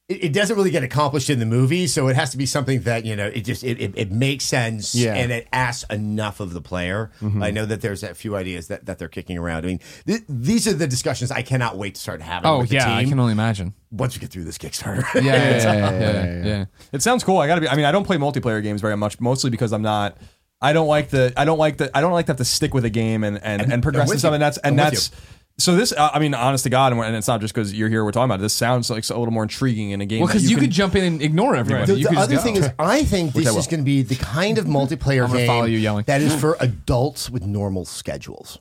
It, 0.07 0.25
it 0.25 0.33
doesn't 0.33 0.55
really 0.55 0.69
get 0.69 0.83
accomplished 0.83 1.31
in 1.31 1.39
the 1.39 1.47
movie, 1.47 1.87
so 1.87 2.07
it 2.09 2.15
has 2.15 2.29
to 2.29 2.37
be 2.37 2.45
something 2.45 2.81
that 2.81 3.05
you 3.05 3.15
know 3.15 3.25
it 3.25 3.41
just 3.41 3.63
it, 3.63 3.81
it, 3.81 3.93
it 3.95 4.11
makes 4.11 4.45
sense 4.45 4.93
Yeah. 4.93 5.15
and 5.15 5.31
it 5.31 5.47
asks 5.51 5.83
enough 5.89 6.39
of 6.39 6.53
the 6.53 6.61
player. 6.61 7.09
Mm-hmm. 7.21 7.41
I 7.41 7.49
know 7.49 7.65
that 7.65 7.81
there's 7.81 8.03
a 8.03 8.13
few 8.13 8.35
ideas 8.35 8.67
that, 8.67 8.85
that 8.85 8.99
they're 8.99 9.07
kicking 9.07 9.37
around. 9.37 9.63
I 9.63 9.67
mean, 9.67 9.79
th- 10.05 10.21
these 10.29 10.67
are 10.67 10.73
the 10.73 10.85
discussions 10.85 11.31
I 11.31 11.41
cannot 11.41 11.77
wait 11.77 11.95
to 11.95 12.01
start 12.01 12.21
having. 12.21 12.47
Oh 12.47 12.59
with 12.59 12.69
the 12.69 12.75
yeah, 12.75 12.95
I 12.95 13.03
can 13.05 13.19
only 13.19 13.31
imagine. 13.31 13.73
once 13.89 14.15
we 14.15 14.21
get 14.21 14.29
through 14.29 14.43
this 14.43 14.59
Kickstarter. 14.59 15.03
Yeah, 15.15 15.21
yeah, 15.23 15.57
yeah, 15.57 15.99
yeah, 15.99 16.19
um, 16.41 16.45
yeah. 16.45 16.65
It 16.91 17.01
sounds 17.01 17.23
cool. 17.23 17.39
I 17.39 17.47
gotta 17.47 17.61
be. 17.61 17.67
I 17.67 17.75
mean, 17.75 17.85
I 17.85 17.91
don't 17.91 18.05
play 18.05 18.17
multiplayer 18.17 18.61
games 18.61 18.81
very 18.81 18.97
much, 18.97 19.19
mostly 19.19 19.49
because 19.49 19.73
I'm 19.73 19.81
not. 19.81 20.17
I 20.61 20.71
don't 20.73 20.87
like 20.87 21.09
the. 21.09 21.33
I 21.35 21.45
don't 21.45 21.57
like 21.57 21.77
the. 21.77 21.95
I 21.97 22.01
don't 22.01 22.11
like 22.13 22.27
to 22.27 22.31
have 22.31 22.37
to 22.37 22.45
stick 22.45 22.73
with 22.75 22.85
a 22.85 22.89
game 22.91 23.23
and 23.23 23.43
and, 23.43 23.73
and, 23.73 23.81
progress 23.83 24.03
and 24.03 24.09
with 24.11 24.19
stuff. 24.19 24.33
you. 24.33 24.37
That's 24.39 24.57
and 24.59 24.79
I'm 24.79 24.91
that's. 24.91 25.09
So 25.57 25.75
this, 25.75 25.93
uh, 25.93 26.09
I 26.13 26.19
mean, 26.19 26.33
honest 26.33 26.65
to 26.65 26.69
God, 26.69 26.91
and, 26.91 27.01
and 27.01 27.15
it's 27.15 27.29
not 27.29 27.39
just 27.39 27.53
because 27.53 27.73
you're 27.73 27.87
here. 27.87 28.03
We're 28.03 28.11
talking 28.11 28.25
about 28.25 28.39
it. 28.39 28.41
This 28.41 28.53
sounds 28.53 28.89
like 28.89 29.09
a 29.09 29.17
little 29.17 29.31
more 29.31 29.43
intriguing 29.43 29.91
in 29.91 30.01
a 30.01 30.05
game. 30.05 30.19
Well, 30.19 30.27
because 30.27 30.49
you, 30.49 30.57
can- 30.57 30.65
could 30.65 30.71
jump 30.73 30.95
in 30.95 31.03
and 31.05 31.21
ignore 31.21 31.55
everybody. 31.55 31.85
The, 31.93 31.97
You 31.99 32.03
the 32.03 32.09
could 32.09 32.15
just 32.15 32.23
other 32.29 32.35
go. 32.35 32.41
thing 32.41 32.55
is, 32.57 32.69
I 32.79 33.03
think 33.05 33.31
this 33.33 33.47
I 33.47 33.49
is 33.51 33.55
will. 33.55 33.63
going 33.63 33.79
to 33.79 33.85
be 33.85 34.01
the 34.01 34.15
kind 34.15 34.57
of 34.57 34.65
multiplayer 34.65 35.21
I'm 35.23 35.27
gonna 35.27 35.39
game 35.39 35.47
follow 35.47 35.63
you 35.65 35.77
yelling. 35.77 36.03
that 36.07 36.19
is 36.21 36.35
for 36.35 36.57
adults 36.59 37.29
with 37.29 37.45
normal 37.45 37.85
schedules. 37.85 38.59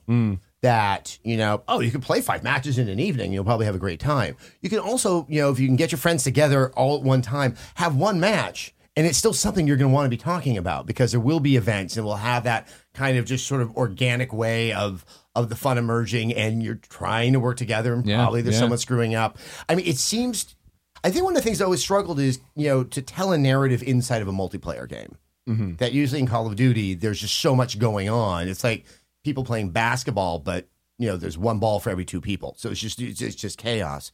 That 0.63 1.19
you 1.25 1.37
know, 1.37 1.63
oh, 1.69 1.81
you 1.81 1.91
can 1.91 2.01
play 2.01 2.23
five 2.23 2.43
matches 2.43 2.79
in 2.79 2.89
an 2.89 2.99
evening. 2.99 3.33
You'll 3.35 3.45
probably 3.45 3.67
have 3.67 3.75
a 3.75 3.79
great 3.79 4.01
time. 4.01 4.37
You 4.63 4.71
can 4.71 4.79
also, 4.79 5.27
you 5.29 5.41
know, 5.43 5.51
if 5.51 5.59
you 5.59 5.67
can 5.67 5.77
get 5.77 5.93
your 5.93 5.99
friends 5.99 6.25
together 6.25 6.71
all 6.71 6.97
at 6.97 7.03
one 7.03 7.21
time, 7.21 7.55
have 7.75 7.97
one 7.97 8.19
match, 8.19 8.73
and 8.97 9.07
it's 9.07 9.19
still 9.19 9.35
something 9.35 9.67
you're 9.67 9.77
going 9.77 9.91
to 9.91 9.95
want 9.95 10.07
to 10.07 10.11
be 10.11 10.17
talking 10.17 10.57
about 10.57 10.87
because 10.87 11.11
there 11.11 11.21
will 11.21 11.41
be 11.41 11.57
events, 11.57 11.99
and 11.99 12.07
we'll 12.07 12.15
have 12.17 12.45
that 12.45 12.67
kind 12.95 13.19
of 13.19 13.27
just 13.27 13.47
sort 13.47 13.61
of 13.61 13.77
organic 13.77 14.33
way 14.33 14.73
of 14.73 15.05
of 15.35 15.49
the 15.49 15.57
fun 15.57 15.79
emerging, 15.79 16.33
and 16.35 16.63
you're 16.63 16.77
trying 16.77 17.33
to 17.33 17.41
work 17.41 17.57
together, 17.57 17.95
and 17.95 18.07
Yeah, 18.07 18.17
probably 18.19 18.43
there's 18.43 18.55
yeah. 18.57 18.61
someone 18.61 18.79
screwing 18.79 19.15
up. 19.15 19.39
I 19.69 19.75
mean, 19.75 19.87
it 19.87 19.99
seems 19.99 20.55
I 21.03 21.11
think 21.11 21.25
one 21.25 21.37
of 21.37 21.43
the 21.43 21.45
things 21.47 21.61
I 21.61 21.67
always 21.67 21.81
struggled 21.83 22.19
is, 22.19 22.41
you 22.57 22.69
know, 22.69 22.83
to 22.85 23.03
tell 23.03 23.33
a 23.33 23.39
narrative 23.39 23.83
inside 23.83 24.23
of 24.23 24.29
a 24.29 24.33
multiplayer 24.33 24.89
game. 24.89 25.17
Mm-hmm. 25.49 25.75
That 25.77 25.93
usually 25.93 26.21
in 26.21 26.27
Call 26.27 26.47
of 26.47 26.57
Duty, 26.57 26.95
there's 26.95 27.21
just 27.21 27.35
so 27.39 27.55
much 27.55 27.79
going 27.79 28.09
on. 28.09 28.49
It's 28.49 28.65
like 28.65 28.87
people 29.25 29.45
playing 29.45 29.71
basketball, 29.71 30.39
but 30.39 30.67
you 30.99 31.07
know, 31.09 31.19
there's 31.19 31.37
one 31.37 31.59
ball 31.59 31.81
for 31.81 31.91
every 31.91 32.07
two 32.07 32.23
people, 32.23 32.55
so 32.57 32.71
it's 32.71 32.81
just 32.81 32.99
it's 33.01 33.19
just 33.35 33.59
chaos. 33.59 34.11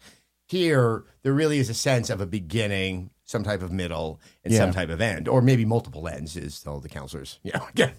Here, 0.48 1.04
there 1.22 1.32
really 1.32 1.58
is 1.60 1.70
a 1.70 1.74
sense 1.74 2.10
of 2.10 2.20
a 2.20 2.26
beginning, 2.26 3.10
some 3.30 3.44
type 3.44 3.62
of 3.62 3.70
middle, 3.70 4.20
and 4.44 4.52
some 4.52 4.72
type 4.72 4.90
of 4.90 5.00
end, 5.00 5.28
or 5.28 5.40
maybe 5.40 5.64
multiple 5.64 6.08
ends, 6.08 6.36
is 6.36 6.66
all 6.66 6.80
the 6.80 6.88
counselors, 6.88 7.38
Yeah, 7.44 7.58
know, 7.58 7.66
get 7.74 7.94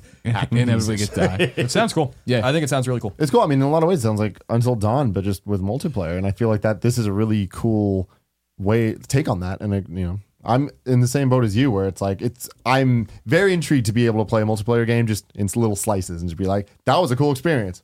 inevitably 0.51 0.97
get 0.97 1.13
die. 1.13 1.53
It 1.55 1.71
sounds 1.71 1.93
cool. 1.93 2.13
Yeah. 2.25 2.45
I 2.47 2.51
think 2.51 2.63
it 2.63 2.67
sounds 2.69 2.87
really 2.87 2.99
cool. 2.99 3.13
It's 3.17 3.31
cool. 3.31 3.41
I 3.41 3.45
mean, 3.45 3.59
in 3.59 3.63
a 3.63 3.69
lot 3.69 3.81
of 3.81 3.89
ways, 3.89 3.99
it 3.99 4.01
sounds 4.03 4.19
like 4.19 4.39
Until 4.49 4.75
Dawn, 4.75 5.11
but 5.11 5.23
just 5.23 5.45
with 5.47 5.61
multiplayer. 5.61 6.17
And 6.17 6.27
I 6.27 6.31
feel 6.31 6.49
like 6.49 6.61
that 6.61 6.81
this 6.81 6.97
is 6.97 7.05
a 7.05 7.13
really 7.13 7.47
cool 7.47 8.09
way 8.57 8.93
to 8.93 8.99
take 8.99 9.27
on 9.29 9.39
that. 9.39 9.61
And 9.61 9.73
it, 9.73 9.89
you 9.89 10.05
know, 10.05 10.19
I'm 10.43 10.69
in 10.85 10.99
the 10.99 11.07
same 11.07 11.29
boat 11.29 11.43
as 11.45 11.55
you, 11.55 11.71
where 11.71 11.87
it's 11.87 12.01
like 12.01 12.21
it's. 12.21 12.49
I'm 12.65 13.07
very 13.25 13.53
intrigued 13.53 13.85
to 13.87 13.93
be 13.93 14.05
able 14.05 14.23
to 14.23 14.29
play 14.29 14.41
a 14.41 14.45
multiplayer 14.45 14.85
game 14.85 15.07
just 15.07 15.25
in 15.35 15.47
little 15.55 15.75
slices 15.75 16.21
and 16.21 16.29
just 16.29 16.37
be 16.37 16.45
like, 16.45 16.67
that 16.85 16.97
was 16.97 17.11
a 17.11 17.15
cool 17.15 17.31
experience. 17.31 17.83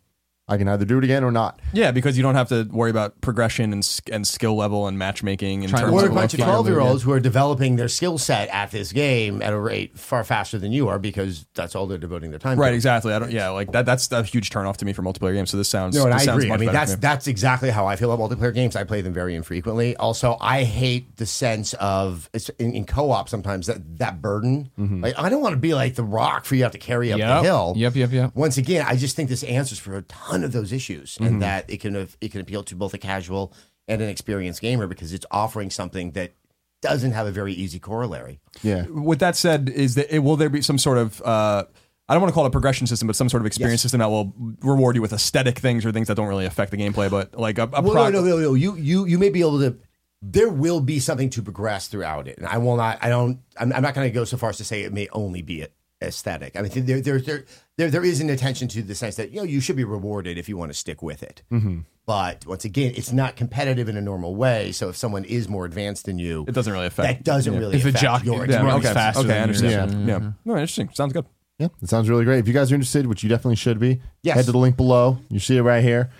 I 0.49 0.57
can 0.57 0.67
either 0.69 0.85
do 0.85 0.97
it 0.97 1.03
again 1.03 1.23
or 1.25 1.31
not. 1.31 1.59
Yeah, 1.73 1.91
because 1.91 2.15
you 2.15 2.23
don't 2.23 2.35
have 2.35 2.47
to 2.49 2.63
worry 2.71 2.89
about 2.89 3.19
progression 3.19 3.73
and 3.73 4.01
and 4.11 4.25
skill 4.25 4.55
level 4.55 4.87
and 4.87 4.97
matchmaking 4.97 5.63
in 5.63 5.69
Trying 5.69 5.85
to 5.85 5.91
terms 5.91 6.03
Or 6.03 6.07
a 6.09 6.13
bunch 6.13 6.33
of 6.33 6.39
12 6.39 6.67
year 6.67 6.79
olds 6.79 7.03
who 7.03 7.11
are 7.11 7.19
developing 7.19 7.75
their 7.75 7.89
skill 7.89 8.17
set 8.17 8.47
at 8.49 8.71
this 8.71 8.93
game 8.93 9.41
at 9.41 9.51
a 9.51 9.59
rate 9.59 9.99
far 9.99 10.23
faster 10.23 10.57
than 10.57 10.71
you 10.71 10.87
are 10.87 10.99
because 10.99 11.45
that's 11.53 11.75
all 11.75 11.85
they're 11.85 11.97
devoting 11.97 12.29
their 12.29 12.39
time 12.39 12.57
Right, 12.57 12.69
to. 12.69 12.75
exactly. 12.75 13.13
I 13.13 13.19
don't. 13.19 13.31
Yeah, 13.31 13.49
like 13.49 13.73
that. 13.73 13.85
That's 13.85 14.09
a 14.11 14.23
huge 14.23 14.49
turnoff 14.49 14.77
to 14.77 14.85
me 14.85 14.93
for 14.93 15.01
multiplayer 15.01 15.33
games. 15.33 15.51
So 15.51 15.57
this 15.57 15.67
sounds. 15.67 15.95
No, 15.97 16.03
and 16.05 16.13
this 16.13 16.21
I 16.21 16.25
sounds 16.25 16.43
agree. 16.45 16.53
I 16.53 16.57
mean, 16.57 16.71
that's 16.71 16.91
me. 16.93 16.97
that's 17.01 17.27
exactly 17.27 17.69
how 17.69 17.85
I 17.85 17.97
feel 17.97 18.11
about 18.13 18.29
multiplayer 18.31 18.53
games. 18.53 18.75
I 18.77 18.85
play 18.85 19.01
them 19.01 19.13
very 19.13 19.35
infrequently. 19.35 19.97
Also, 19.97 20.37
I 20.39 20.63
hate 20.63 21.17
the 21.17 21.25
sense 21.25 21.73
of 21.73 22.29
it's 22.33 22.47
in, 22.57 22.73
in 22.73 22.85
co-op 22.85 23.27
sometimes 23.27 23.67
that 23.67 23.97
that 23.99 24.21
burden. 24.21 24.71
Mm-hmm. 24.79 25.03
Like, 25.03 25.19
I 25.19 25.27
don't 25.27 25.41
want 25.41 25.53
to 25.53 25.59
be 25.59 25.73
like 25.73 25.95
the 25.95 26.03
rock 26.05 26.45
for 26.45 26.55
you 26.55 26.63
have 26.63 26.71
to 26.71 26.77
carry 26.77 27.11
up 27.11 27.19
Yep. 27.19 27.27
the 27.27 27.43
hill. 27.43 27.73
Yep, 27.75 27.95
yep, 27.97 28.11
yep. 28.13 28.31
Once 28.35 28.57
again, 28.57 28.85
I 28.87 28.95
just 28.95 29.17
think 29.17 29.27
this 29.27 29.43
answers 29.43 29.77
for 29.79 29.97
a 29.97 30.03
ton 30.03 30.36
of 30.43 30.51
those 30.51 30.71
issues, 30.71 31.15
Mm-hmm. 31.15 31.25
and 31.25 31.41
that 31.41 31.69
it 31.69 31.79
can 31.81 31.95
it 32.21 32.31
can 32.31 32.41
appeal 32.41 32.63
to 32.63 32.75
both 32.75 32.93
a 32.93 32.97
casual 32.97 33.53
and 33.87 34.01
an 34.01 34.09
experienced 34.09 34.61
gamer 34.61 34.87
because 34.87 35.13
it's 35.13 35.25
offering 35.31 35.69
something 35.69 36.11
that 36.11 36.33
doesn't 36.81 37.11
have 37.13 37.25
a 37.27 37.31
very 37.31 37.53
easy 37.53 37.79
corollary. 37.79 38.39
Yeah. 38.61 38.85
With 38.87 39.19
that 39.19 39.35
said, 39.35 39.69
is 39.69 39.95
that 39.95 40.13
it, 40.13 40.19
will 40.19 40.35
there 40.35 40.49
be 40.49 40.61
some 40.61 40.77
sort 40.77 40.97
of 40.97 41.21
uh, 41.21 41.63
I 42.09 42.13
don't 42.13 42.21
want 42.21 42.31
to 42.31 42.33
call 42.35 42.45
it 42.45 42.49
a 42.49 42.51
progression 42.51 42.87
system, 42.87 43.07
but 43.07 43.15
some 43.15 43.27
sort 43.29 43.41
of 43.41 43.47
experience 43.47 43.79
Yes. 43.79 43.83
system 43.83 43.99
that 43.99 44.09
will 44.09 44.33
reward 44.61 44.95
you 44.95 45.01
with 45.01 45.11
aesthetic 45.13 45.57
things 45.59 45.85
or 45.85 45.91
things 45.91 46.07
that 46.07 46.15
don't 46.15 46.27
really 46.27 46.45
affect 46.45 46.71
the 46.71 46.77
gameplay, 46.77 47.09
but 47.09 47.37
like 47.37 47.57
a, 47.57 47.63
a 47.73 47.81
Well, 47.81 47.93
prog- 47.93 48.13
no, 48.13 48.21
no, 48.21 48.27
no, 48.29 48.37
no. 48.39 48.53
You, 48.53 48.75
you, 48.75 49.05
you 49.05 49.17
may 49.17 49.29
be 49.29 49.41
able 49.41 49.59
to. 49.59 49.77
There 50.21 50.49
will 50.49 50.79
be 50.81 50.99
something 50.99 51.29
to 51.31 51.41
progress 51.43 51.87
throughout 51.89 52.27
it, 52.27 52.37
and 52.39 52.47
I 52.47 52.57
will 52.59 52.75
not. 52.75 52.97
I 53.01 53.09
don't. 53.09 53.39
I'm, 53.57 53.71
I'm 53.73 53.81
not 53.83 53.93
going 53.93 54.07
to 54.07 54.13
go 54.13 54.23
so 54.23 54.35
far 54.37 54.49
as 54.49 54.57
to 54.57 54.63
say 54.63 54.81
it 54.83 54.91
may 54.93 55.07
only 55.11 55.41
be 55.41 55.61
aesthetic. 56.01 56.55
I 56.57 56.61
mean, 56.61 56.71
there, 56.85 57.01
there, 57.01 57.19
there, 57.19 57.45
there, 57.77 57.89
there 57.89 58.03
is 58.03 58.21
an 58.21 58.29
attention 58.29 58.67
to 58.69 58.81
the 58.83 58.95
sense 58.95 59.15
that 59.15 59.31
you 59.31 59.37
know 59.37 59.43
you 59.43 59.59
should 59.59 59.75
be 59.75 59.83
rewarded 59.83 60.37
if 60.37 60.47
you 60.49 60.57
want 60.57 60.71
to 60.71 60.77
stick 60.77 61.01
with 61.01 61.23
it. 61.23 61.41
Mm-hmm. 61.51 61.79
But 62.05 62.45
once 62.45 62.63
again, 62.63 62.93
it's 62.95 63.11
not 63.11 63.35
competitive 63.35 63.89
in 63.89 63.97
a 63.97 64.01
normal 64.01 64.35
way. 64.35 64.71
So 64.71 64.89
if 64.89 64.95
someone 64.95 65.25
is 65.25 65.49
more 65.49 65.65
advanced 65.65 66.05
than 66.05 66.17
you, 66.19 66.45
it 66.47 66.53
doesn't 66.53 66.71
really 66.71 66.85
affect. 66.85 67.19
that 67.19 67.23
doesn't 67.25 67.57
really 67.57 67.75
If 67.77 67.85
a 67.85 67.89
affect 67.89 68.01
jock- 68.01 68.23
your 68.25 68.45
yeah, 68.45 68.63
yeah, 68.63 68.75
okay, 68.75 68.93
faster 68.93 69.19
okay, 69.19 69.27
than 69.27 69.37
I 69.37 69.41
understand. 69.41 69.71
yours. 69.91 69.93
Yeah, 70.07 70.15
mm-hmm. 70.15 70.25
yeah. 70.25 70.31
No, 70.45 70.53
interesting. 70.53 70.89
Sounds 70.93 71.11
good. 71.13 71.25
Yeah, 71.59 71.67
it 71.81 71.89
sounds 71.89 72.07
really 72.09 72.23
great. 72.23 72.39
If 72.39 72.47
you 72.47 72.53
guys 72.53 72.71
are 72.71 72.75
interested, 72.75 73.07
which 73.07 73.23
you 73.23 73.29
definitely 73.29 73.55
should 73.55 73.79
be, 73.79 73.99
Yes. 74.23 74.35
head 74.37 74.45
to 74.45 74.51
the 74.51 74.57
link 74.59 74.77
below. 74.77 75.17
You 75.29 75.39
see 75.39 75.57
it 75.57 75.63
right 75.63 75.83
here. 75.83 76.11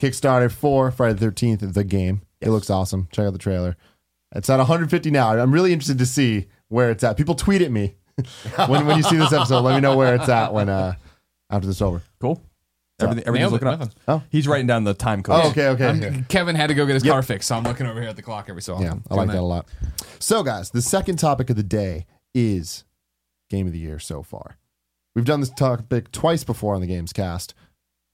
Kickstarter 0.00 0.50
for 0.50 0.90
Friday 0.90 1.14
the 1.18 1.26
13th, 1.26 1.74
the 1.74 1.84
game. 1.84 2.22
It 2.40 2.50
looks 2.50 2.70
awesome. 2.70 3.08
Check 3.12 3.26
out 3.26 3.32
the 3.32 3.38
trailer. 3.38 3.76
It's 4.34 4.48
at 4.48 4.58
150 4.58 5.10
now. 5.10 5.30
I'm 5.38 5.52
really 5.52 5.72
interested 5.72 5.98
to 5.98 6.06
see 6.06 6.46
where 6.68 6.90
it's 6.90 7.02
at. 7.04 7.16
People 7.16 7.34
tweet 7.34 7.62
at 7.62 7.70
me 7.70 7.96
when, 8.66 8.86
when 8.86 8.96
you 8.96 9.02
see 9.02 9.16
this 9.16 9.32
episode. 9.32 9.60
Let 9.60 9.74
me 9.74 9.80
know 9.80 9.96
where 9.96 10.14
it's 10.14 10.28
at 10.28 10.52
when 10.52 10.68
uh, 10.68 10.94
after 11.50 11.66
this 11.66 11.76
is 11.76 11.82
over. 11.82 12.02
Cool. 12.20 12.42
Everything, 13.00 13.24
everything's 13.28 13.52
Nailed 13.52 13.62
it. 13.62 13.64
looking 13.64 13.68
up. 13.68 13.78
Nothing. 13.78 13.94
Oh. 14.08 14.22
He's 14.30 14.48
writing 14.48 14.66
down 14.66 14.82
the 14.84 14.92
time 14.94 15.22
code. 15.22 15.40
Oh, 15.44 15.50
okay, 15.50 15.68
okay. 15.68 15.86
I'm- 15.86 16.02
okay. 16.02 16.24
Kevin 16.28 16.56
had 16.56 16.66
to 16.66 16.74
go 16.74 16.84
get 16.84 16.94
his 16.94 17.04
car 17.04 17.22
fixed, 17.22 17.46
so 17.48 17.56
I'm 17.56 17.62
looking 17.62 17.86
over 17.86 18.00
here 18.00 18.10
at 18.10 18.16
the 18.16 18.22
clock 18.22 18.46
every 18.48 18.60
so 18.62 18.74
often. 18.74 18.86
Yeah, 18.86 18.92
I 18.92 19.14
Doing 19.14 19.26
like 19.28 19.28
that 19.36 19.40
a 19.40 19.42
lot. 19.42 19.66
So, 20.18 20.42
guys, 20.42 20.70
the 20.70 20.82
second 20.82 21.18
topic 21.18 21.48
of 21.48 21.54
the 21.56 21.62
day 21.62 22.06
is 22.34 22.84
game 23.50 23.66
of 23.68 23.72
the 23.72 23.78
year 23.78 24.00
so 24.00 24.22
far. 24.24 24.58
We've 25.14 25.24
done 25.24 25.38
this 25.40 25.50
topic 25.50 26.10
twice 26.10 26.42
before 26.42 26.74
on 26.74 26.80
the 26.80 26.86
Games 26.88 27.12
Cast, 27.12 27.54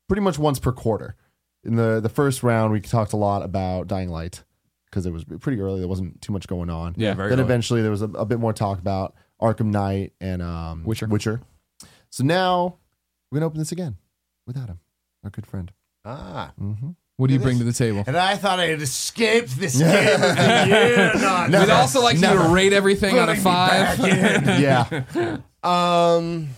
pretty 0.07 0.21
much 0.21 0.38
once 0.38 0.59
per 0.59 0.71
quarter. 0.73 1.17
In 1.64 1.77
the 1.77 1.99
the 2.01 2.11
first 2.11 2.43
round, 2.43 2.71
we 2.73 2.81
talked 2.83 3.14
a 3.14 3.17
lot 3.17 3.43
about 3.43 3.87
Dying 3.88 4.11
Light 4.11 4.45
because 4.90 5.07
it 5.07 5.12
was 5.14 5.25
pretty 5.25 5.61
early. 5.62 5.79
There 5.81 5.88
wasn't 5.88 6.21
too 6.21 6.33
much 6.35 6.47
going 6.47 6.69
on. 6.69 6.95
Yeah, 6.99 7.14
very 7.14 7.31
Then 7.31 7.38
early. 7.40 7.47
eventually 7.47 7.81
there 7.83 7.90
was 7.90 8.03
a, 8.03 8.09
a 8.09 8.27
bit 8.27 8.38
more 8.38 8.53
talk 8.53 8.79
about 8.79 9.14
Arkham 9.40 9.66
Knight 9.66 10.12
and 10.20 10.42
um, 10.42 10.85
Witcher. 10.85 11.07
Witcher. 11.07 11.40
So 12.11 12.25
now 12.25 12.77
we're 13.31 13.37
gonna 13.38 13.47
open 13.47 13.59
this 13.59 13.73
again 13.73 13.97
with 14.47 14.57
Adam, 14.57 14.79
our 15.25 15.31
good 15.31 15.47
friend. 15.47 15.73
Ah. 16.05 16.53
What 17.16 17.29
do 17.29 17.35
you 17.35 17.40
bring 17.40 17.59
to 17.59 17.64
the 17.64 17.73
table? 17.73 18.03
And 18.07 18.16
I 18.16 18.37
thought 18.37 18.59
I 18.59 18.66
had 18.66 18.83
escaped 18.83 19.57
this 19.59 19.79
game 19.79 20.14
of 20.14 20.20
the 20.20 20.64
year. 20.66 21.12
Not 21.14 21.51
We'd 21.51 21.70
also 21.70 22.03
like 22.03 22.16
you 22.16 22.23
to 22.23 22.49
rate 22.53 22.73
everything 22.73 23.18
on 23.18 23.29
a 23.29 23.33
putting 23.33 23.42
five. 23.42 23.99
Yeah, 24.61 24.88
Um, 25.62 26.49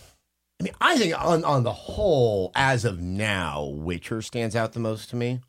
I 0.58 0.62
mean, 0.64 0.72
I 0.80 0.96
think 0.96 1.22
on 1.22 1.44
on 1.44 1.62
the 1.62 1.72
whole, 1.72 2.52
as 2.54 2.84
of 2.86 3.00
now, 3.00 3.64
Witcher 3.64 4.22
stands 4.22 4.56
out 4.56 4.72
the 4.72 4.80
most 4.80 5.10
to 5.10 5.16
me. 5.16 5.40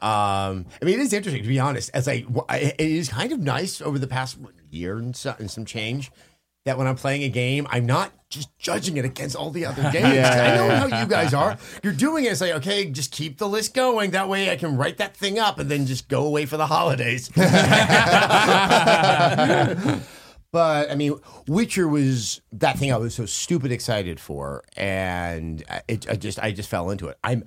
Um, 0.00 0.66
I 0.80 0.84
mean, 0.84 0.98
it 0.98 1.02
is 1.02 1.12
interesting 1.12 1.42
to 1.42 1.48
be 1.48 1.60
honest. 1.60 1.90
As 1.94 2.06
I, 2.08 2.24
it 2.50 2.74
is 2.80 3.08
kind 3.08 3.32
of 3.32 3.38
nice 3.40 3.80
over 3.80 3.98
the 3.98 4.06
past 4.08 4.36
year 4.72 4.98
and, 4.98 5.14
so, 5.14 5.34
and 5.38 5.50
some 5.50 5.64
change 5.64 6.10
that 6.64 6.78
when 6.78 6.86
I'm 6.86 6.96
playing 6.96 7.24
a 7.24 7.28
game, 7.28 7.66
I'm 7.70 7.86
not 7.86 8.12
just 8.30 8.56
judging 8.56 8.96
it 8.96 9.04
against 9.04 9.34
all 9.34 9.50
the 9.50 9.66
other 9.66 9.82
games. 9.92 10.26
I 10.26 10.54
know 10.54 10.76
how 10.76 11.00
you 11.00 11.06
guys 11.06 11.34
are. 11.34 11.58
You're 11.82 11.92
doing 11.92 12.24
it. 12.24 12.32
It's 12.32 12.40
like, 12.40 12.52
okay, 12.52 12.90
just 12.90 13.10
keep 13.10 13.38
the 13.38 13.48
list 13.48 13.74
going. 13.74 14.12
That 14.12 14.28
way, 14.28 14.50
I 14.50 14.56
can 14.56 14.76
write 14.76 14.98
that 14.98 15.16
thing 15.16 15.38
up 15.38 15.58
and 15.58 15.70
then 15.70 15.86
just 15.86 16.08
go 16.08 16.24
away 16.24 16.46
for 16.46 16.56
the 16.56 16.66
holidays. 16.66 17.30
But 20.52 20.90
I 20.90 20.94
mean, 20.94 21.18
Witcher 21.48 21.88
was 21.88 22.42
that 22.52 22.78
thing 22.78 22.92
I 22.92 22.98
was 22.98 23.14
so 23.14 23.24
stupid 23.24 23.72
excited 23.72 24.20
for, 24.20 24.62
and 24.76 25.64
it, 25.88 26.08
I 26.08 26.14
just 26.14 26.38
I 26.38 26.52
just 26.52 26.68
fell 26.68 26.90
into 26.90 27.08
it. 27.08 27.18
I'm 27.24 27.44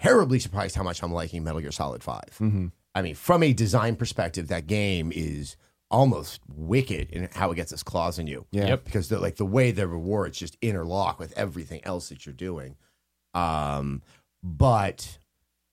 terribly 0.00 0.38
surprised 0.38 0.76
how 0.76 0.84
much 0.84 1.02
I'm 1.02 1.12
liking 1.12 1.42
Metal 1.42 1.60
Gear 1.60 1.72
Solid 1.72 2.02
5 2.02 2.22
mm-hmm. 2.40 2.66
I 2.94 3.02
mean, 3.02 3.16
from 3.16 3.42
a 3.42 3.52
design 3.52 3.96
perspective, 3.96 4.48
that 4.48 4.66
game 4.66 5.12
is 5.14 5.56
almost 5.90 6.40
wicked 6.54 7.10
in 7.10 7.28
how 7.32 7.50
it 7.50 7.54
gets 7.56 7.72
its 7.72 7.82
claws 7.82 8.18
in 8.18 8.26
you. 8.26 8.44
Yeah. 8.50 8.68
Yep. 8.68 8.84
because 8.84 9.08
the, 9.08 9.18
like 9.18 9.36
the 9.36 9.46
way 9.46 9.70
the 9.70 9.86
rewards 9.88 10.38
just 10.38 10.56
interlock 10.60 11.18
with 11.18 11.32
everything 11.38 11.80
else 11.84 12.08
that 12.10 12.26
you're 12.26 12.32
doing. 12.34 12.76
Um, 13.34 14.02
but 14.42 15.18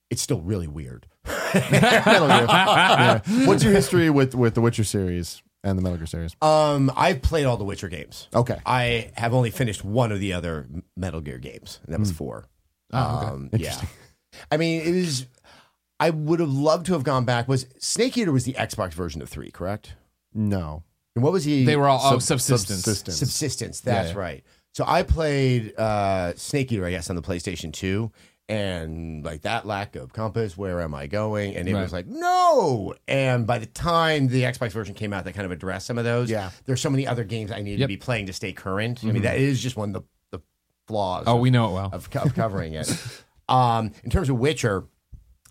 it's 0.10 0.22
still 0.22 0.42
really 0.42 0.68
weird. 0.68 1.08
Yeah. 1.56 3.22
What's 3.46 3.64
your 3.64 3.72
history 3.74 4.10
with 4.10 4.36
with 4.36 4.56
the 4.56 4.62
Witcher 4.62 4.84
series 4.84 5.42
and 5.64 5.78
the 5.78 5.82
Metal 5.82 5.98
Gear 5.98 6.06
series? 6.06 6.36
Um, 6.42 6.92
I've 6.96 7.22
played 7.22 7.46
all 7.46 7.56
the 7.58 7.64
Witcher 7.64 7.88
games. 7.88 8.28
Okay, 8.36 8.58
I 8.66 9.12
have 9.16 9.34
only 9.34 9.52
finished 9.52 9.84
one 9.86 10.12
of 10.12 10.20
the 10.20 10.34
other 10.34 10.68
Metal 10.98 11.22
Gear 11.22 11.38
games, 11.38 11.80
and 11.86 11.94
that 11.94 12.00
was 12.00 12.12
four. 12.12 12.46
um, 12.92 13.50
yeah. 13.54 13.80
I 14.52 14.58
mean, 14.58 14.82
it 14.82 14.92
was. 14.92 15.28
I 15.98 16.10
would 16.10 16.42
have 16.42 16.52
loved 16.52 16.88
to 16.88 16.94
have 16.94 17.04
gone 17.04 17.24
back. 17.24 17.48
Was 17.48 17.68
Snake 17.80 18.18
Eater 18.18 18.34
was 18.34 18.44
the 18.44 18.54
Xbox 18.54 18.92
version 18.92 19.22
of 19.22 19.30
three, 19.30 19.50
correct? 19.50 19.94
No, 20.36 20.84
And 21.16 21.24
what 21.24 21.34
was 21.34 21.44
he? 21.46 21.64
They 21.66 21.76
were 21.78 21.88
all 21.88 22.00
oh, 22.04 22.20
subsistence. 22.20 22.68
subsistence. 22.70 23.18
Subsistence. 23.18 23.80
That's 23.80 24.12
yeah. 24.12 24.18
right. 24.20 24.44
So 24.74 24.84
I 24.86 25.04
played 25.04 25.74
uh, 25.80 26.34
Snake 26.36 26.72
Eater, 26.72 26.86
I 26.86 26.92
guess, 26.92 27.10
on 27.10 27.16
the 27.16 27.22
PlayStation 27.22 27.72
Two, 27.72 28.12
and 28.50 29.24
like 29.26 29.42
that 29.44 29.66
lack 29.66 29.96
of 29.96 30.12
compass. 30.14 30.58
Where 30.58 30.82
am 30.82 30.94
I 30.94 31.08
going? 31.08 31.56
And 31.56 31.68
it 31.68 31.74
Right. 31.74 31.82
was 31.82 31.94
like 31.94 32.06
no. 32.08 32.94
And 33.08 33.48
by 33.48 33.58
the 33.60 33.66
time 33.66 34.28
the 34.28 34.44
Xbox 34.44 34.72
version 34.72 34.94
came 34.94 35.14
out, 35.14 35.24
that 35.24 35.34
kind 35.34 35.46
of 35.46 35.52
addressed 35.52 35.88
some 35.88 35.98
of 35.98 36.04
those. 36.04 36.30
Yeah. 36.30 36.50
There's 36.66 36.82
so 36.82 36.90
many 36.90 37.08
other 37.08 37.24
games 37.24 37.52
I 37.52 37.62
needed 37.62 37.80
Yep. 37.80 37.88
to 37.88 37.94
be 37.94 37.98
playing 37.98 38.26
to 38.28 38.34
stay 38.34 38.52
current. 38.52 39.00
I 39.04 39.12
mean, 39.12 39.24
that 39.24 39.38
is 39.38 39.62
just 39.62 39.78
one 39.78 39.96
of 39.96 40.04
the, 40.32 40.38
the 40.38 40.44
flaws. 40.88 41.24
Oh, 41.28 41.36
of- 41.36 41.42
we 41.42 41.50
know 41.50 41.70
it 41.70 41.74
well. 41.74 41.90
of, 41.94 42.10
co- 42.10 42.22
of 42.22 42.36
covering 42.36 42.74
it. 42.74 42.92
Um, 43.48 43.92
in 44.04 44.10
terms 44.10 44.28
of 44.28 44.40
Witcher, 44.40 44.86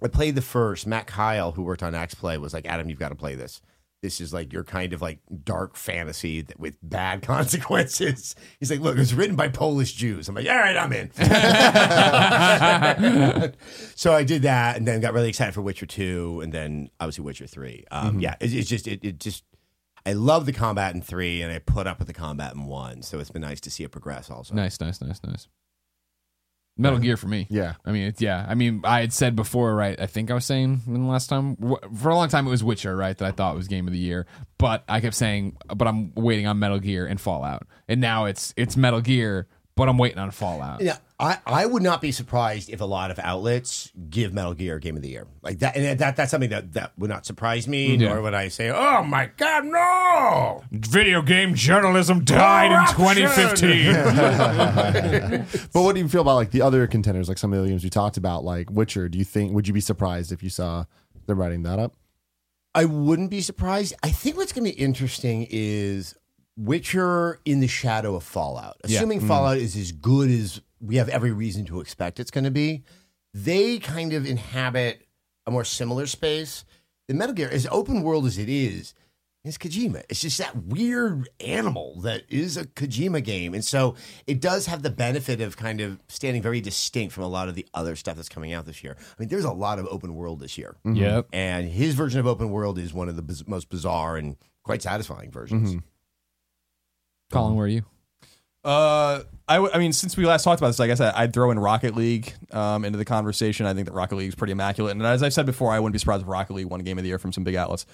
I 0.02 0.08
played 0.08 0.34
the 0.34 0.42
first. 0.42 0.84
Matt 0.84 1.06
Keil, 1.06 1.54
who 1.54 1.62
worked 1.62 1.80
on 1.84 1.94
X 1.94 2.12
Play, 2.12 2.36
was 2.38 2.52
like, 2.52 2.66
"Adam, 2.66 2.90
you've 2.90 2.98
got 2.98 3.10
to 3.10 3.14
play 3.14 3.36
this. 3.36 3.62
This 4.04 4.20
is 4.20 4.34
like 4.34 4.52
your 4.52 4.64
kind 4.64 4.92
of 4.92 5.00
like 5.00 5.20
dark 5.44 5.76
fantasy 5.76 6.42
that, 6.42 6.60
with 6.60 6.76
bad 6.82 7.22
consequences." 7.22 8.34
He's 8.60 8.70
like, 8.70 8.80
"Look, 8.80 8.98
it's 8.98 9.14
written 9.14 9.34
by 9.34 9.48
Polish 9.48 9.94
Jews." 9.94 10.28
I'm 10.28 10.34
like, 10.34 10.46
"All 10.46 10.54
right, 10.54 10.76
I'm 10.76 10.92
in." 10.92 11.10
so 13.96 14.12
I 14.12 14.22
did 14.24 14.42
that, 14.42 14.76
and 14.76 14.86
then 14.86 15.00
got 15.00 15.14
really 15.14 15.30
excited 15.30 15.54
for 15.54 15.62
Witcher 15.62 15.86
Two, 15.86 16.40
and 16.42 16.52
then 16.52 16.90
obviously 17.00 17.24
Witcher 17.24 17.46
Three. 17.46 17.84
Um, 17.90 18.20
Yeah, 18.20 18.34
it, 18.40 18.52
it's 18.52 18.68
just 18.68 18.86
it, 18.86 19.02
it 19.02 19.18
just. 19.18 19.42
I 20.06 20.12
love 20.12 20.44
the 20.44 20.52
combat 20.52 20.94
in 20.94 21.00
three, 21.00 21.40
and 21.40 21.50
I 21.50 21.60
put 21.60 21.86
up 21.86 21.98
with 21.98 22.08
the 22.08 22.12
combat 22.12 22.54
in 22.54 22.66
one. 22.66 23.00
So 23.00 23.20
it's 23.20 23.30
been 23.30 23.40
nice 23.40 23.62
to 23.62 23.70
see 23.70 23.84
it 23.84 23.90
progress. 23.90 24.28
Also, 24.28 24.54
Nice, 24.54 24.78
nice, 24.78 25.00
nice, 25.00 25.18
nice. 25.24 25.48
Metal 26.76 26.98
Gear 26.98 27.16
for 27.16 27.28
me. 27.28 27.46
Yeah. 27.50 27.74
I 27.84 27.92
mean, 27.92 28.08
it's 28.08 28.20
yeah. 28.20 28.44
I 28.48 28.54
mean, 28.54 28.80
I 28.84 29.00
had 29.00 29.12
said 29.12 29.36
before, 29.36 29.74
right? 29.74 29.98
I 30.00 30.06
think 30.06 30.30
I 30.30 30.34
was 30.34 30.44
saying 30.44 30.80
in 30.86 31.04
the 31.04 31.08
last 31.08 31.28
time 31.28 31.56
for 31.56 32.08
a 32.08 32.14
long 32.14 32.28
time 32.28 32.46
it 32.46 32.50
was 32.50 32.64
Witcher, 32.64 32.96
right? 32.96 33.16
That 33.16 33.26
I 33.26 33.30
thought 33.30 33.54
was 33.54 33.68
game 33.68 33.86
of 33.86 33.92
the 33.92 33.98
year, 33.98 34.26
but 34.58 34.82
I 34.88 35.00
kept 35.00 35.14
saying, 35.14 35.56
but 35.74 35.86
I'm 35.86 36.12
waiting 36.14 36.46
on 36.46 36.58
Metal 36.58 36.80
Gear 36.80 37.06
and 37.06 37.20
Fallout, 37.20 37.66
and 37.88 38.00
now 38.00 38.24
it's 38.24 38.52
it's 38.56 38.76
Metal 38.76 39.00
Gear, 39.00 39.46
but 39.76 39.88
I'm 39.88 39.98
waiting 39.98 40.18
on 40.18 40.30
Fallout. 40.32 40.80
Yeah, 40.80 40.96
I, 41.20 41.38
I 41.46 41.64
would 41.64 41.82
not 41.82 42.00
be 42.00 42.10
surprised 42.10 42.68
if 42.68 42.80
a 42.80 42.84
lot 42.84 43.12
of 43.12 43.20
outlets 43.20 43.92
give 44.10 44.34
Metal 44.34 44.52
Gear 44.52 44.80
Game 44.80 44.96
of 44.96 45.02
the 45.02 45.10
Year 45.10 45.28
like 45.42 45.60
that, 45.60 45.76
and 45.76 46.00
that 46.00 46.16
that's 46.16 46.32
something 46.32 46.50
that, 46.50 46.72
that 46.72 46.90
would 46.98 47.08
not 47.08 47.24
surprise 47.24 47.68
me. 47.68 47.94
Yeah. 47.94 48.08
Nor 48.08 48.22
would 48.22 48.34
I 48.34 48.48
say, 48.48 48.70
"Oh 48.70 49.04
my 49.04 49.30
God, 49.36 49.64
no!" 49.64 50.64
Video 50.72 51.22
game 51.22 51.54
journalism 51.54 52.24
died 52.24 52.72
Corruption! 52.94 53.24
But 55.72 55.82
what 55.82 55.94
do 55.94 56.00
you 56.00 56.08
feel 56.08 56.22
about 56.22 56.34
like 56.34 56.50
the 56.50 56.62
other 56.62 56.88
contenders, 56.88 57.28
like 57.28 57.38
some 57.38 57.52
of 57.52 57.62
the 57.62 57.68
games 57.68 57.84
we 57.84 57.90
talked 57.90 58.16
about, 58.16 58.44
like 58.44 58.68
Witcher? 58.70 59.08
Do 59.08 59.16
you 59.16 59.24
think 59.24 59.52
would 59.52 59.68
you 59.68 59.74
be 59.74 59.80
surprised 59.80 60.32
if 60.32 60.42
you 60.42 60.50
saw 60.50 60.84
them 61.26 61.38
writing 61.38 61.62
that 61.62 61.78
up? 61.78 61.94
I 62.74 62.86
wouldn't 62.86 63.30
be 63.30 63.40
surprised. 63.40 63.94
I 64.02 64.10
think 64.10 64.36
what's 64.36 64.52
going 64.52 64.68
to 64.68 64.76
be 64.76 64.82
interesting 64.82 65.46
is 65.48 66.16
Witcher 66.56 67.38
in 67.44 67.60
the 67.60 67.68
shadow 67.68 68.16
of 68.16 68.24
Fallout. 68.24 68.78
Assuming 68.82 69.20
mm. 69.20 69.28
Fallout 69.28 69.58
is 69.58 69.76
as 69.76 69.92
good 69.92 70.28
as 70.28 70.60
we 70.84 70.96
have 70.96 71.08
every 71.08 71.32
reason 71.32 71.64
to 71.66 71.80
expect 71.80 72.20
it's 72.20 72.30
going 72.30 72.44
to 72.44 72.50
be, 72.50 72.84
they 73.32 73.78
kind 73.78 74.12
of 74.12 74.26
inhabit 74.26 75.06
a 75.46 75.50
more 75.50 75.64
similar 75.64 76.06
space. 76.06 76.64
The 77.08 77.14
Metal 77.14 77.34
Gear, 77.34 77.48
as 77.50 77.66
open 77.70 78.02
world 78.02 78.26
as 78.26 78.38
it 78.38 78.48
is, 78.48 78.94
is 79.44 79.58
Kojima. 79.58 80.02
It's 80.08 80.22
just 80.22 80.38
that 80.38 80.56
weird 80.56 81.28
animal 81.40 82.00
that 82.00 82.22
is 82.28 82.56
a 82.56 82.64
Kojima 82.64 83.22
game. 83.22 83.52
And 83.52 83.64
so 83.64 83.94
it 84.26 84.40
does 84.40 84.66
have 84.66 84.82
the 84.82 84.90
benefit 84.90 85.40
of 85.40 85.56
kind 85.56 85.80
of 85.80 86.00
standing 86.08 86.40
very 86.40 86.60
distinct 86.60 87.12
from 87.12 87.24
a 87.24 87.28
lot 87.28 87.48
of 87.48 87.54
the 87.54 87.66
other 87.74 87.94
stuff 87.94 88.16
that's 88.16 88.28
coming 88.28 88.52
out 88.52 88.64
this 88.64 88.82
year. 88.82 88.96
I 88.98 89.14
mean, 89.18 89.28
there's 89.28 89.44
a 89.44 89.52
lot 89.52 89.78
of 89.78 89.86
open 89.90 90.14
world 90.14 90.40
this 90.40 90.56
year. 90.56 90.76
Mm-hmm. 90.86 90.96
Yep. 90.96 91.26
And 91.32 91.68
his 91.68 91.94
version 91.94 92.20
of 92.20 92.26
open 92.26 92.50
world 92.50 92.78
is 92.78 92.94
one 92.94 93.08
of 93.08 93.16
the 93.16 93.22
biz- 93.22 93.46
most 93.46 93.68
bizarre 93.68 94.16
and 94.16 94.36
quite 94.62 94.80
satisfying 94.80 95.30
versions. 95.30 95.70
Mm-hmm. 95.70 95.78
Colin, 97.30 97.54
where 97.56 97.66
are 97.66 97.68
you? 97.68 97.84
Uh, 98.64 99.22
I, 99.46 99.56
w- 99.56 99.70
I 99.74 99.78
mean, 99.78 99.92
since 99.92 100.16
we 100.16 100.24
last 100.24 100.42
talked 100.42 100.60
about 100.60 100.68
this, 100.68 100.80
I 100.80 100.86
guess 100.86 101.00
I'd 101.00 101.32
throw 101.34 101.50
in 101.50 101.58
Rocket 101.58 101.94
League 101.94 102.32
um, 102.50 102.84
into 102.84 102.96
the 102.96 103.04
conversation. 103.04 103.66
I 103.66 103.74
think 103.74 103.86
that 103.86 103.92
Rocket 103.92 104.16
League 104.16 104.28
is 104.28 104.34
pretty 104.34 104.52
immaculate, 104.52 104.92
and 104.92 105.02
as 105.04 105.22
I've 105.22 105.34
said 105.34 105.44
before, 105.46 105.70
I 105.72 105.80
wouldn't 105.80 105.92
be 105.92 105.98
surprised 105.98 106.22
if 106.22 106.28
Rocket 106.28 106.54
League 106.54 106.66
won 106.66 106.80
Game 106.80 106.96
of 106.96 107.04
the 107.04 107.08
Year 107.08 107.18
from 107.18 107.32
some 107.32 107.44
big 107.44 107.54
outlets. 107.54 107.84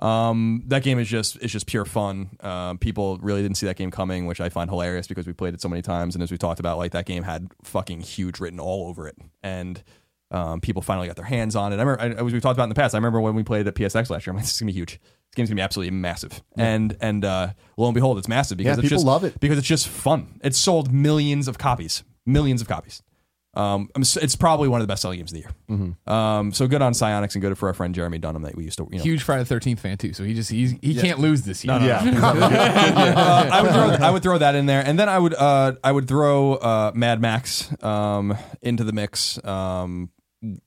Um, 0.00 0.62
that 0.66 0.82
game 0.82 0.98
is 0.98 1.08
just 1.08 1.36
it's 1.36 1.52
just 1.52 1.66
pure 1.66 1.84
fun. 1.84 2.30
Um, 2.40 2.76
people 2.78 3.18
really 3.18 3.40
didn't 3.40 3.56
see 3.56 3.66
that 3.66 3.76
game 3.76 3.90
coming, 3.90 4.26
which 4.26 4.40
I 4.40 4.48
find 4.48 4.68
hilarious 4.68 5.06
because 5.06 5.26
we 5.26 5.32
played 5.32 5.54
it 5.54 5.60
so 5.62 5.68
many 5.68 5.80
times, 5.80 6.14
and 6.14 6.22
as 6.22 6.30
we 6.30 6.36
talked 6.38 6.60
about, 6.60 6.76
like 6.76 6.92
that 6.92 7.06
game 7.06 7.22
had 7.22 7.48
fucking 7.62 8.00
huge 8.00 8.40
written 8.40 8.60
all 8.60 8.88
over 8.88 9.06
it, 9.08 9.16
and 9.42 9.82
um, 10.30 10.60
people 10.60 10.82
finally 10.82 11.06
got 11.06 11.16
their 11.16 11.24
hands 11.24 11.54
on 11.56 11.72
it. 11.72 11.76
I 11.76 11.82
remember, 11.82 12.00
I, 12.20 12.24
as 12.26 12.32
we 12.32 12.40
talked 12.40 12.56
about 12.56 12.64
in 12.64 12.68
the 12.70 12.74
past, 12.74 12.94
I 12.94 12.98
remember 12.98 13.20
when 13.20 13.34
we 13.34 13.42
played 13.42 13.66
at 13.68 13.74
PSX 13.74 14.10
last 14.10 14.26
year. 14.26 14.32
I'm 14.32 14.36
like, 14.36 14.44
this 14.44 14.54
is 14.54 14.60
gonna 14.60 14.68
be 14.72 14.78
huge. 14.78 14.92
This 15.00 15.34
game's 15.36 15.48
gonna 15.48 15.56
be 15.56 15.62
absolutely 15.62 15.92
massive, 15.92 16.42
and 16.56 16.96
and 17.00 17.24
uh, 17.24 17.48
lo 17.76 17.86
and 17.86 17.94
behold, 17.94 18.18
it's 18.18 18.28
massive 18.28 18.58
because 18.58 18.76
Yeah, 18.76 18.80
it's 18.80 18.82
people 18.82 18.96
just 18.96 19.06
love 19.06 19.24
it. 19.24 19.38
because 19.40 19.58
it's 19.58 19.66
just 19.68 19.88
fun. 19.88 20.40
It's 20.42 20.58
sold 20.58 20.92
millions 20.92 21.46
of 21.48 21.58
copies, 21.58 22.02
millions 22.24 22.60
of 22.60 22.68
copies. 22.68 23.02
Um, 23.54 23.88
it's 23.96 24.36
probably 24.36 24.68
one 24.68 24.82
of 24.82 24.86
the 24.86 24.92
best 24.92 25.00
selling 25.00 25.18
games 25.18 25.32
of 25.32 25.36
the 25.36 25.40
year. 25.40 25.50
Mm-hmm. 25.70 26.12
Um, 26.12 26.52
so 26.52 26.66
good 26.68 26.82
on 26.82 26.92
Psyonix 26.92 27.34
and 27.36 27.40
good 27.40 27.56
for 27.56 27.68
our 27.68 27.72
friend 27.72 27.94
Jeremy 27.94 28.18
Dunham 28.18 28.42
that 28.42 28.54
we 28.54 28.64
used 28.64 28.76
to, 28.76 28.86
you 28.92 28.98
know. 28.98 29.02
Huge 29.02 29.22
Friday 29.22 29.44
the 29.44 29.48
Thirteenth 29.48 29.80
fan 29.80 29.96
too, 29.96 30.12
so 30.12 30.24
he 30.24 30.34
just 30.34 30.50
he's, 30.50 30.72
he 30.82 30.94
can't 30.94 31.20
lose 31.20 31.40
this 31.42 31.64
year. 31.64 31.78
Yeah, 31.80 32.02
Uh, 33.16 33.48
I 33.50 33.62
would 33.62 33.72
throw 33.72 34.06
I 34.06 34.10
would 34.10 34.22
throw 34.22 34.36
that 34.38 34.54
in 34.56 34.66
there, 34.66 34.82
and 34.84 34.98
then 34.98 35.08
I 35.08 35.18
would 35.18 35.32
uh, 35.32 35.72
I 35.82 35.90
would 35.90 36.06
throw 36.06 36.54
uh, 36.54 36.92
Mad 36.94 37.20
Max 37.20 37.72
um, 37.82 38.36
into 38.60 38.84
the 38.84 38.92
mix. 38.92 39.42
Um, 39.44 40.10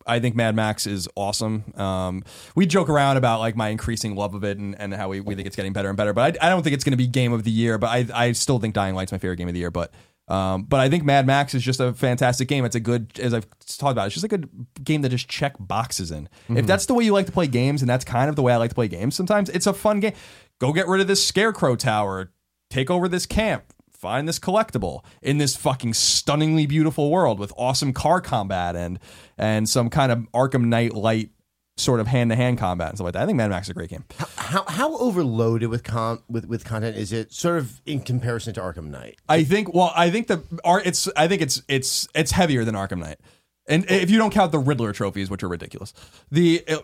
I 0.06 0.20
think 0.20 0.36
Mad 0.36 0.56
Max 0.56 0.88
is 0.88 1.08
awesome. 1.15 1.74
Um, 1.76 2.24
we 2.56 2.65
joke 2.65 2.89
around 2.89 3.18
about 3.18 3.39
like 3.39 3.56
my 3.56 3.70
increasing 3.70 4.15
love 4.15 4.34
of 4.34 4.44
it 4.44 4.58
and, 4.58 4.80
and 4.80 4.94
how 4.94 5.10
we, 5.10 5.20
we 5.20 5.36
think 5.36 5.48
it's 5.48 5.56
getting 5.56 5.74
better 5.74 5.89
and 5.89 5.98
better. 5.98 6.13
But 6.13 6.38
I, 6.42 6.48
I 6.48 6.50
don't 6.50 6.63
think 6.63 6.74
it's 6.74 6.84
going 6.84 6.94
to 6.94 6.98
be 6.98 7.08
game 7.08 7.34
of 7.34 7.44
the 7.44 7.52
year. 7.52 7.78
But 7.78 7.88
I 7.88 8.08
I 8.13 8.32
still 8.34 8.60
think 8.60 8.74
Dying 8.74 8.96
Light's 8.96 9.12
my 9.12 9.18
favorite 9.18 9.38
game 9.38 9.48
of 9.48 9.54
the 9.54 9.60
year. 9.60 9.72
But 9.72 9.92
um, 10.30 10.63
but 10.63 10.80
I 10.80 10.89
think 10.89 11.04
Mad 11.04 11.26
Max 11.26 11.56
is 11.56 11.63
just 11.63 11.80
a 11.80 11.92
fantastic 11.92 12.48
game. 12.48 12.63
It's 12.63 12.76
a 12.76 12.80
good, 12.80 13.20
as 13.20 13.34
I've 13.34 13.48
talked 13.78 13.94
about, 13.94 14.06
it's 14.06 14.13
just 14.13 14.24
a 14.24 14.28
good 14.28 14.48
game 14.84 15.02
to 15.02 15.10
just 15.10 15.28
check 15.28 15.56
boxes 15.60 16.12
in. 16.12 16.30
If 16.50 16.68
that's 16.68 16.86
the 16.86 16.94
way 16.94 17.04
you 17.04 17.13
like 17.13 17.26
to 17.26 17.32
play 17.32 17.48
games, 17.48 17.82
and 17.82 17.89
that's 17.89 18.06
kind 18.06 18.30
of 18.30 18.36
the 18.36 18.44
way 18.44 18.54
I 18.54 18.58
like 18.58 18.70
to 18.70 18.76
play 18.76 18.88
games, 18.88 19.15
sometimes 19.15 19.50
it's 19.50 19.65
a 19.65 19.74
fun 19.74 20.00
game. 20.00 20.13
Go 20.60 20.72
get 20.72 20.88
rid 20.88 21.02
of 21.02 21.08
this 21.08 21.26
scarecrow 21.26 21.76
tower, 21.76 22.32
take 22.70 22.92
over 22.92 23.08
this 23.08 23.26
camp, 23.26 23.74
find 24.00 24.28
this 24.28 24.40
collectible 24.40 25.04
in 25.22 25.38
this 25.38 25.56
fucking 25.58 25.94
stunningly 25.94 26.66
beautiful 26.66 27.12
world 27.12 27.38
with 27.38 27.52
awesome 27.58 27.92
car 27.94 28.22
combat 28.22 28.76
and 28.76 28.98
and 29.38 29.68
some 29.68 29.90
kind 29.90 30.12
of 30.12 30.20
Arkham 30.34 30.66
Knight 30.66 30.94
light 30.94 31.30
sort 31.78 32.00
of 32.02 32.08
hand 32.08 32.30
to 32.30 32.36
hand 32.36 32.58
combat 32.58 32.90
and 32.90 32.98
stuff 32.98 33.06
like 33.06 33.14
that. 33.14 33.24
I 33.24 33.26
think 33.26 33.38
Mad 33.38 33.50
Max 33.50 33.68
is 33.68 33.72
a 33.72 33.74
great 33.74 33.90
game. 33.90 34.04
How 34.38 34.64
how 34.68 34.98
overloaded 34.98 35.70
with 35.70 35.84
com 35.84 36.24
with, 36.30 36.46
with 36.46 36.64
content 36.66 36.98
is 36.98 37.12
it? 37.14 37.32
Sort 37.34 37.58
of 37.58 37.82
in 37.86 38.00
comparison 38.02 38.54
to 38.56 38.62
Arkham 38.62 38.88
Knight. 38.90 39.18
I 39.28 39.44
think. 39.44 39.74
Well, 39.74 39.92
I 39.96 40.10
think 40.10 40.28
the 40.28 40.44
art. 40.64 40.86
It's. 40.86 41.08
I 41.16 41.28
think 41.28 41.42
it's. 41.42 41.62
It's. 41.68 42.08
It's 42.16 42.32
heavier 42.32 42.64
than 42.66 42.76
Arkham 42.76 43.00
Knight, 43.00 43.20
and 43.68 43.90
if 43.92 44.10
you 44.10 44.18
don't 44.18 44.32
count 44.32 44.52
the 44.52 44.60
Riddler 44.60 44.94
trophies, 44.94 45.30
which 45.30 45.44
are 45.44 45.50
ridiculous, 45.50 45.94
the. 46.32 46.64
uh, 46.68 46.80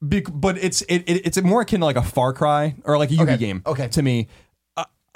but 0.00 0.56
it's 0.58 0.82
it, 0.82 1.02
it 1.08 1.26
it's 1.26 1.42
more 1.42 1.62
akin 1.62 1.80
to 1.80 1.84
like 1.86 1.96
a 1.96 2.02
Far 2.02 2.32
Cry 2.32 2.76
or 2.84 2.98
like 2.98 3.10
a 3.10 3.14
Ubi 3.14 3.32
Okay, 3.32 3.36
game. 3.36 3.62
okay. 3.66 3.88
To 3.88 4.00
me, 4.02 4.28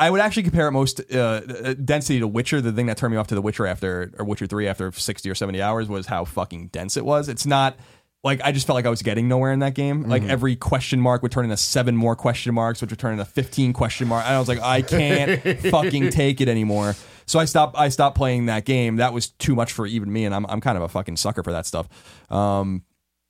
I- 0.07 0.11
would 0.11 0.21
actually 0.21 0.45
compare 0.45 0.69
it 0.69 0.73
most 0.73 1.01
uh, 1.13 1.19
uh, 1.19 1.75
density 1.75 2.21
to 2.21 2.29
Witcher. 2.29 2.61
The 2.61 2.73
thing 2.73 2.87
that 2.87 2.97
turned 2.97 3.13
me 3.13 3.19
off 3.19 3.27
to 3.29 3.35
The 3.35 3.43
Witcher 3.43 3.67
after 3.67 4.13
or 4.19 4.25
Witcher 4.25 4.47
Three 4.47 4.69
after 4.69 4.91
sixty 4.93 5.31
or 5.31 5.35
seventy 5.35 5.61
hours 5.63 5.89
was 5.89 6.07
how 6.07 6.25
fucking 6.25 6.69
dense 6.69 6.97
it 6.97 7.05
was. 7.05 7.29
It's 7.29 7.47
not. 7.47 7.77
Like 8.25 8.41
I 8.45 8.53
just 8.53 8.69
felt 8.69 8.77
like 8.77 8.87
I 8.87 8.91
was 8.91 9.03
getting 9.03 9.27
nowhere 9.27 9.51
in 9.51 9.59
that 9.61 9.75
game. 9.75 10.05
Like 10.09 10.23
every 10.23 10.55
question 10.55 11.01
mark 11.01 11.23
would 11.23 11.33
turn 11.33 11.45
into 11.45 11.57
seven 11.57 11.97
more 11.97 12.15
question 12.15 12.55
marks, 12.55 12.81
which 12.81 12.91
would 12.91 12.99
turn 13.01 13.13
into 13.13 13.25
fifteen 13.25 13.73
question 13.73 14.07
marks. 14.07 14.27
And 14.29 14.37
I 14.37 14.39
was 14.39 14.47
like, 14.47 14.61
I 14.61 14.81
can't 14.83 15.61
fucking 15.71 16.11
take 16.11 16.41
it 16.41 16.49
anymore. 16.49 16.95
So 17.27 17.41
I 17.41 17.47
stopped. 17.47 17.77
I 17.77 17.89
stopped 17.89 18.17
playing 18.17 18.47
that 18.47 18.65
game. 18.65 18.97
That 18.97 19.13
was 19.13 19.31
too 19.31 19.57
much 19.57 19.73
for 19.73 19.87
even 19.87 20.13
me, 20.13 20.25
and 20.25 20.35
I'm 20.35 20.47
I'm 20.47 20.61
kind 20.61 20.77
of 20.77 20.85
a 20.85 20.89
fucking 20.89 21.17
sucker 21.17 21.43
for 21.43 21.51
that 21.51 21.67
stuff. 21.67 21.89
Um, 22.31 22.85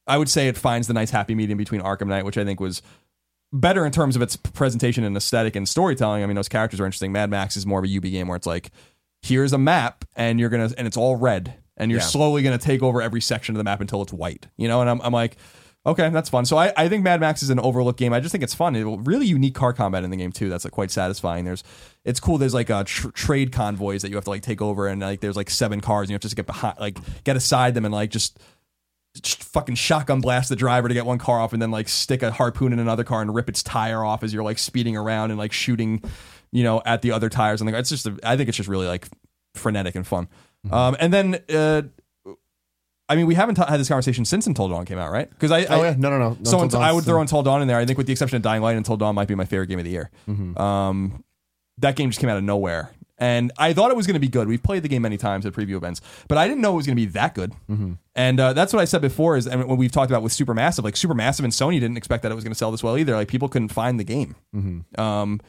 I 0.06 0.18
would 0.18 0.28
say 0.28 0.48
it 0.48 0.58
finds 0.58 0.88
the 0.88 0.94
nice 0.94 1.10
happy 1.10 1.34
medium 1.34 1.56
between 1.56 1.80
Arkham 1.80 2.08
Knight, 2.08 2.26
which 2.26 2.36
I 2.36 2.44
think 2.44 2.60
was 2.60 2.82
better 3.52 3.84
in 3.84 3.92
terms 3.92 4.16
of 4.16 4.22
its 4.22 4.36
presentation 4.36 5.04
and 5.04 5.16
aesthetic 5.16 5.56
and 5.56 5.68
storytelling. 5.68 6.22
I 6.22 6.26
mean, 6.26 6.36
those 6.36 6.48
characters 6.48 6.80
are 6.80 6.84
interesting. 6.86 7.12
Mad 7.12 7.30
Max 7.30 7.56
is 7.56 7.66
more 7.66 7.78
of 7.78 7.84
a 7.84 7.88
Ubi 7.88 8.10
game 8.10 8.28
where 8.28 8.36
it's 8.36 8.46
like, 8.46 8.70
here's 9.22 9.52
a 9.52 9.58
map, 9.58 10.04
and 10.16 10.40
you're 10.40 10.48
gonna, 10.48 10.70
and 10.76 10.86
it's 10.86 10.96
all 10.96 11.16
red, 11.16 11.54
and 11.76 11.90
you're 11.90 12.00
Yeah. 12.00 12.06
slowly 12.06 12.42
gonna 12.42 12.58
take 12.58 12.82
over 12.82 13.00
every 13.02 13.20
section 13.20 13.54
of 13.54 13.58
the 13.58 13.64
map 13.64 13.80
until 13.80 14.02
it's 14.02 14.12
white. 14.12 14.48
You 14.56 14.68
know, 14.68 14.80
and 14.80 14.88
I'm, 14.90 15.00
I'm 15.02 15.12
like. 15.12 15.36
Okay, 15.84 16.10
that's 16.10 16.30
fun. 16.30 16.44
So 16.46 16.56
I, 16.56 16.72
I 16.76 16.88
think 16.88 17.02
Mad 17.02 17.18
Max 17.18 17.42
is 17.42 17.50
an 17.50 17.58
overlooked 17.58 17.98
game. 17.98 18.12
I 18.12 18.20
just 18.20 18.30
think 18.30 18.44
it's 18.44 18.54
fun. 18.54 18.76
It, 18.76 18.84
really 18.84 19.26
unique 19.26 19.56
car 19.56 19.72
combat 19.72 20.04
in 20.04 20.10
the 20.10 20.16
game 20.16 20.30
too. 20.30 20.48
That's 20.48 20.62
like 20.64 20.70
quite 20.72 20.92
satisfying. 20.92 21.44
There's, 21.44 21.64
it's 22.04 22.20
cool. 22.20 22.38
There's 22.38 22.54
like 22.54 22.70
uh, 22.70 22.84
tr- 22.86 23.08
trade 23.08 23.50
convoys 23.50 24.02
that 24.02 24.10
you 24.10 24.14
have 24.14 24.22
to 24.22 24.30
like 24.30 24.42
take 24.42 24.62
over, 24.62 24.86
and 24.86 25.00
like 25.00 25.18
there's 25.18 25.34
like 25.34 25.50
seven 25.50 25.80
cars, 25.80 26.04
and 26.04 26.10
you 26.10 26.14
have 26.14 26.20
to 26.20 26.28
just 26.28 26.36
get 26.36 26.46
behind, 26.46 26.78
like 26.78 26.98
get 27.24 27.34
aside 27.34 27.74
them, 27.74 27.84
and 27.84 27.92
like 27.92 28.10
just 28.10 28.38
fucking 29.24 29.74
shotgun 29.74 30.20
blast 30.20 30.48
the 30.48 30.56
driver 30.56 30.88
to 30.88 30.94
get 30.94 31.04
one 31.04 31.18
car 31.18 31.38
off 31.40 31.52
and 31.52 31.60
then 31.60 31.70
like 31.70 31.88
stick 31.88 32.22
a 32.22 32.30
harpoon 32.30 32.72
in 32.72 32.78
another 32.78 33.04
car 33.04 33.20
and 33.20 33.34
rip 33.34 33.48
its 33.48 33.62
tire 33.62 34.02
off 34.04 34.22
as 34.22 34.32
you're 34.32 34.42
like 34.42 34.58
speeding 34.58 34.96
around 34.96 35.30
and 35.30 35.38
like 35.38 35.52
shooting 35.52 36.02
you 36.50 36.62
know 36.64 36.80
at 36.86 37.02
the 37.02 37.12
other 37.12 37.28
tires 37.28 37.60
and 37.60 37.70
like 37.70 37.78
it's 37.78 37.90
just 37.90 38.06
a, 38.06 38.18
i 38.24 38.36
think 38.36 38.48
it's 38.48 38.56
just 38.56 38.68
really 38.70 38.86
like 38.86 39.06
frenetic 39.54 39.94
and 39.94 40.06
fun 40.06 40.28
um 40.70 40.96
and 40.98 41.12
then 41.12 41.38
uh 41.54 41.82
I 43.08 43.16
mean, 43.16 43.26
we 43.26 43.34
haven't 43.34 43.56
t- 43.56 43.62
had 43.68 43.78
this 43.78 43.88
conversation 43.88 44.24
since 44.24 44.46
Until 44.46 44.68
Dawn 44.68 44.86
came 44.86 44.96
out, 44.96 45.10
right? 45.12 45.28
Because 45.28 45.50
I, 45.50 45.64
Oh 45.66 45.82
I 45.82 45.88
yeah, 45.90 45.94
no, 45.98 46.08
no, 46.08 46.18
no. 46.18 46.36
so 46.44 46.52
Until 46.60 46.62
Until- 46.62 46.80
I 46.80 46.92
would 46.92 47.04
throw 47.04 47.20
Until 47.20 47.42
Dawn 47.42 47.60
in 47.60 47.68
there. 47.68 47.76
I 47.76 47.84
think 47.84 47.98
with 47.98 48.06
the 48.06 48.12
exception 48.12 48.36
of 48.36 48.42
Dying 48.42 48.62
Light, 48.62 48.76
Until 48.76 48.96
Dawn 48.96 49.14
might 49.14 49.28
be 49.28 49.34
my 49.34 49.44
favorite 49.44 49.66
game 49.66 49.78
of 49.78 49.84
the 49.84 49.90
year. 49.90 50.10
Mm-hmm. 50.26 50.56
Um, 50.56 51.22
that 51.78 51.94
game 51.96 52.08
just 52.08 52.20
came 52.20 52.30
out 52.30 52.38
of 52.38 52.44
nowhere, 52.44 52.90
and 53.18 53.52
I 53.58 53.72
thought 53.72 53.90
it 53.90 53.96
was 53.96 54.06
going 54.06 54.14
to 54.14 54.20
be 54.20 54.28
good. 54.28 54.48
We've 54.48 54.62
played 54.62 54.82
the 54.82 54.88
game 54.88 55.02
many 55.02 55.16
times 55.16 55.46
at 55.46 55.52
preview 55.52 55.76
events, 55.76 56.00
but 56.28 56.38
I 56.38 56.48
didn't 56.48 56.60
know 56.62 56.72
it 56.72 56.76
was 56.76 56.86
going 56.86 56.96
to 56.96 57.00
be 57.02 57.06
that 57.12 57.34
good. 57.34 57.52
Mm-hmm. 57.70 57.92
And 58.14 58.40
uh, 58.40 58.52
that's 58.52 58.72
what 58.72 58.80
I 58.80 58.84
said 58.84 59.00
before. 59.02 59.36
Is 59.36 59.46
and 59.46 59.64
when 59.66 59.76
we've 59.78 59.92
talked 59.92 60.10
about 60.10 60.22
with 60.22 60.32
Supermassive, 60.32 60.82
like 60.84 60.94
Supermassive 60.94 61.44
and 61.44 61.52
Sony 61.52 61.80
didn't 61.80 61.96
expect 61.96 62.22
that 62.24 62.32
it 62.32 62.34
was 62.34 62.44
going 62.44 62.52
to 62.52 62.58
sell 62.58 62.70
this 62.70 62.82
well 62.82 62.98
either. 62.98 63.14
Like 63.14 63.28
people 63.28 63.48
couldn't 63.48 63.68
find 63.68 63.98
the 64.00 64.04
game. 64.04 64.34
Mm-hmm. 64.54 65.00
Um, 65.00 65.40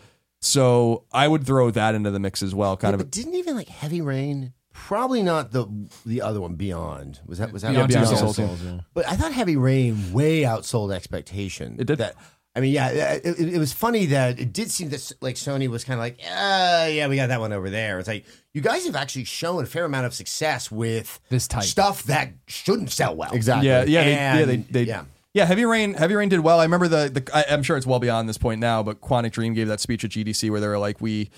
so 0.41 1.05
I 1.13 1.27
would 1.27 1.45
throw 1.45 1.71
that 1.71 1.95
into 1.95 2.11
the 2.11 2.19
mix 2.19 2.43
as 2.43 2.53
well. 2.53 2.75
Kind 2.77 2.91
Yeah, 2.91 2.95
of 2.95 2.99
but 2.99 3.11
didn't 3.11 3.35
even 3.35 3.55
like 3.55 3.69
Heavy 3.69 4.01
Rain? 4.01 4.53
Probably 4.73 5.21
not 5.21 5.51
the 5.51 5.67
the 6.05 6.21
other 6.21 6.41
one. 6.41 6.55
Beyond 6.55 7.19
was 7.25 7.37
that 7.37 7.53
was 7.53 7.61
that 7.61 7.71
Beyond 7.73 7.89
Beyond 7.89 8.07
Two 8.09 8.15
Souls. 8.15 8.35
Souls. 8.35 8.61
yeah. 8.63 8.79
But 8.93 9.07
I 9.07 9.15
thought 9.15 9.31
Heavy 9.31 9.55
Rain 9.55 10.11
way 10.13 10.41
outsold 10.41 10.93
expectation. 10.93 11.75
It 11.79 11.85
did. 11.85 11.99
That 11.99 12.15
I 12.55 12.59
mean, 12.59 12.71
yeah, 12.73 12.89
it, 12.89 13.25
it, 13.25 13.53
it 13.55 13.57
was 13.57 13.73
funny 13.73 14.05
that 14.07 14.39
it 14.39 14.53
did 14.53 14.69
seem 14.69 14.89
that 14.89 15.11
like 15.21 15.35
Sony 15.35 15.67
was 15.67 15.83
kind 15.83 15.99
of 15.99 16.01
like, 16.01 16.19
uh, 16.21 16.87
yeah, 16.91 17.07
we 17.07 17.15
got 17.15 17.27
that 17.29 17.39
one 17.39 17.51
over 17.51 17.69
there. 17.71 17.97
It's 17.97 18.07
like 18.07 18.25
you 18.53 18.61
guys 18.61 18.85
have 18.85 18.95
actually 18.95 19.23
shown 19.23 19.63
a 19.63 19.65
fair 19.65 19.85
amount 19.85 20.05
of 20.05 20.13
success 20.13 20.71
with 20.71 21.19
This 21.29 21.47
type. 21.47 21.63
stuff 21.63 22.03
that 22.03 22.29
shouldn't 22.47 22.91
sell 22.91 23.15
well. 23.15 23.33
Exactly. 23.33 23.67
Yeah, 23.69 23.83
yeah, 23.85 24.03
they, 24.03 24.11
yeah, 24.11 24.45
they, 24.45 24.55
they, 24.57 24.83
yeah. 24.83 25.05
yeah. 25.33 25.45
Heavy 25.45 25.65
Rain, 25.65 25.95
Heavy 25.95 26.13
Rain 26.13 26.29
did 26.29 26.41
well. 26.41 26.59
I 26.59 26.63
remember 26.63 26.87
the, 26.87 27.09
the 27.09 27.27
I, 27.35 27.45
I'm 27.51 27.63
sure 27.63 27.75
it's 27.75 27.87
well 27.87 27.99
beyond 27.99 28.29
this 28.29 28.37
point 28.37 28.61
now, 28.61 28.83
but 28.83 29.01
Quantic 29.01 29.31
Dream 29.31 29.55
gave 29.55 29.67
that 29.69 29.79
speech 29.79 30.03
at 30.05 30.11
GDC 30.11 30.51
where 30.51 30.59
they 30.61 30.67
were 30.67 30.77
like, 30.77 31.01
we 31.01 31.31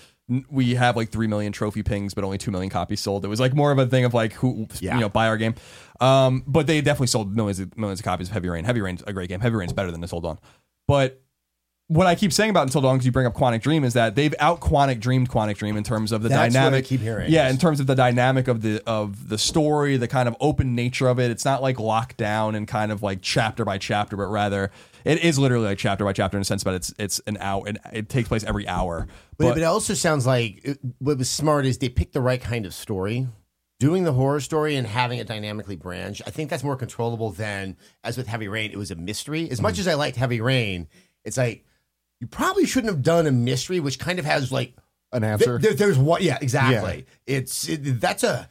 we 0.50 0.74
have 0.74 0.96
like 0.96 1.10
three 1.10 1.28
million 1.28 1.52
trophy 1.52 1.82
pings, 1.84 2.12
but 2.12 2.24
only 2.24 2.36
two 2.36 2.50
million 2.50 2.68
copies 2.68 3.00
sold. 3.00 3.24
It 3.24 3.28
was 3.28 3.38
like 3.40 3.54
more 3.54 3.70
of 3.70 3.78
a 3.78 3.86
thing 3.86 4.04
of 4.04 4.12
like 4.12 4.32
who 4.34 4.66
Yeah. 4.80 4.96
you 4.96 5.00
know 5.00 5.08
buy 5.08 5.28
our 5.28 5.36
game. 5.38 5.54
Um, 6.00 6.42
but 6.46 6.66
they 6.66 6.80
definitely 6.82 7.06
sold 7.06 7.34
millions 7.34 7.58
of, 7.60 7.74
millions 7.78 8.00
of 8.00 8.04
copies 8.04 8.26
of 8.28 8.34
Heavy 8.34 8.48
Rain. 8.50 8.64
Heavy 8.64 8.80
Rain's 8.82 9.02
a 9.06 9.12
great 9.14 9.28
game. 9.30 9.40
Heavy 9.40 9.56
Rain's 9.56 9.72
better 9.72 9.90
than 9.92 10.00
this. 10.02 10.10
Hold 10.10 10.26
on, 10.26 10.38
but 10.86 11.20
what 11.88 12.06
I 12.06 12.16
keep 12.16 12.32
saying 12.32 12.50
about 12.50 12.64
Until 12.64 12.80
Dawn 12.80 12.96
because 12.96 13.06
you 13.06 13.12
bring 13.12 13.26
up 13.26 13.34
Quantic 13.34 13.62
Dream 13.62 13.84
is 13.84 13.94
that 13.94 14.16
they've 14.16 14.34
out 14.40 14.60
Quantic 14.60 14.98
Dreamed 14.98 15.30
Quantic 15.30 15.56
Dream 15.56 15.76
in 15.76 15.84
terms 15.84 16.10
of 16.10 16.22
the 16.22 16.28
That's 16.28 16.52
dynamic. 16.52 16.84
keep 16.84 17.00
hearing. 17.00 17.30
Yeah, 17.30 17.48
in 17.48 17.58
terms 17.58 17.78
of 17.78 17.86
the 17.86 17.94
dynamic 17.94 18.48
of 18.48 18.62
the 18.62 18.82
of 18.86 19.28
the 19.28 19.38
story, 19.38 19.96
the 19.96 20.08
kind 20.08 20.28
of 20.28 20.36
open 20.40 20.74
nature 20.74 21.06
of 21.06 21.20
it. 21.20 21.30
It's 21.30 21.44
not 21.44 21.62
like 21.62 21.78
locked 21.78 22.16
down 22.16 22.56
and 22.56 22.66
kind 22.66 22.90
of 22.90 23.02
like 23.02 23.20
chapter 23.22 23.64
by 23.64 23.78
chapter, 23.78 24.16
but 24.16 24.26
rather 24.26 24.72
it 25.04 25.22
is 25.22 25.38
literally 25.38 25.66
like 25.66 25.78
chapter 25.78 26.04
by 26.04 26.12
chapter 26.12 26.36
in 26.36 26.42
a 26.42 26.44
sense. 26.44 26.64
But 26.64 26.74
it's 26.74 26.94
it's 26.98 27.20
an 27.28 27.38
hour. 27.40 27.62
and 27.68 27.78
it 27.92 28.08
takes 28.08 28.28
place 28.28 28.42
every 28.42 28.66
hour. 28.66 29.06
But, 29.38 29.50
but 29.50 29.58
it 29.58 29.64
also 29.64 29.94
sounds 29.94 30.26
like 30.26 30.60
it, 30.64 30.78
what 30.98 31.18
was 31.18 31.30
smart 31.30 31.66
is 31.66 31.78
they 31.78 31.88
picked 31.88 32.14
the 32.14 32.20
right 32.20 32.40
kind 32.40 32.66
of 32.66 32.74
story. 32.74 33.28
Doing 33.78 34.04
the 34.04 34.12
horror 34.12 34.40
story 34.40 34.76
and 34.76 34.86
having 34.86 35.18
it 35.18 35.26
dynamically 35.26 35.76
branch, 35.76 36.22
I 36.26 36.30
think 36.30 36.48
that's 36.48 36.64
more 36.64 36.76
controllable 36.76 37.30
than 37.30 37.76
as 38.02 38.16
with 38.16 38.26
Heavy 38.26 38.48
Rain. 38.48 38.70
It 38.70 38.78
was 38.78 38.90
a 38.90 38.94
mystery. 38.96 39.50
As 39.50 39.60
much 39.60 39.78
as 39.78 39.86
I 39.86 39.94
liked 39.94 40.16
Heavy 40.16 40.40
Rain, 40.40 40.88
it's 41.24 41.36
like 41.36 41.64
you 42.20 42.26
probably 42.26 42.64
shouldn't 42.64 42.90
have 42.90 43.02
done 43.02 43.26
a 43.26 43.30
mystery, 43.30 43.78
which 43.80 43.98
kind 43.98 44.18
of 44.18 44.24
has 44.24 44.50
like 44.50 44.74
An 45.12 45.24
answer. 45.24 45.58
there- 45.58 45.74
there's 45.74 45.98
what, 45.98 46.22
yeah, 46.22 46.38
exactly. 46.40 47.04
It's 47.26 47.68
it, 47.68 48.00
that's 48.00 48.24
a 48.24 48.48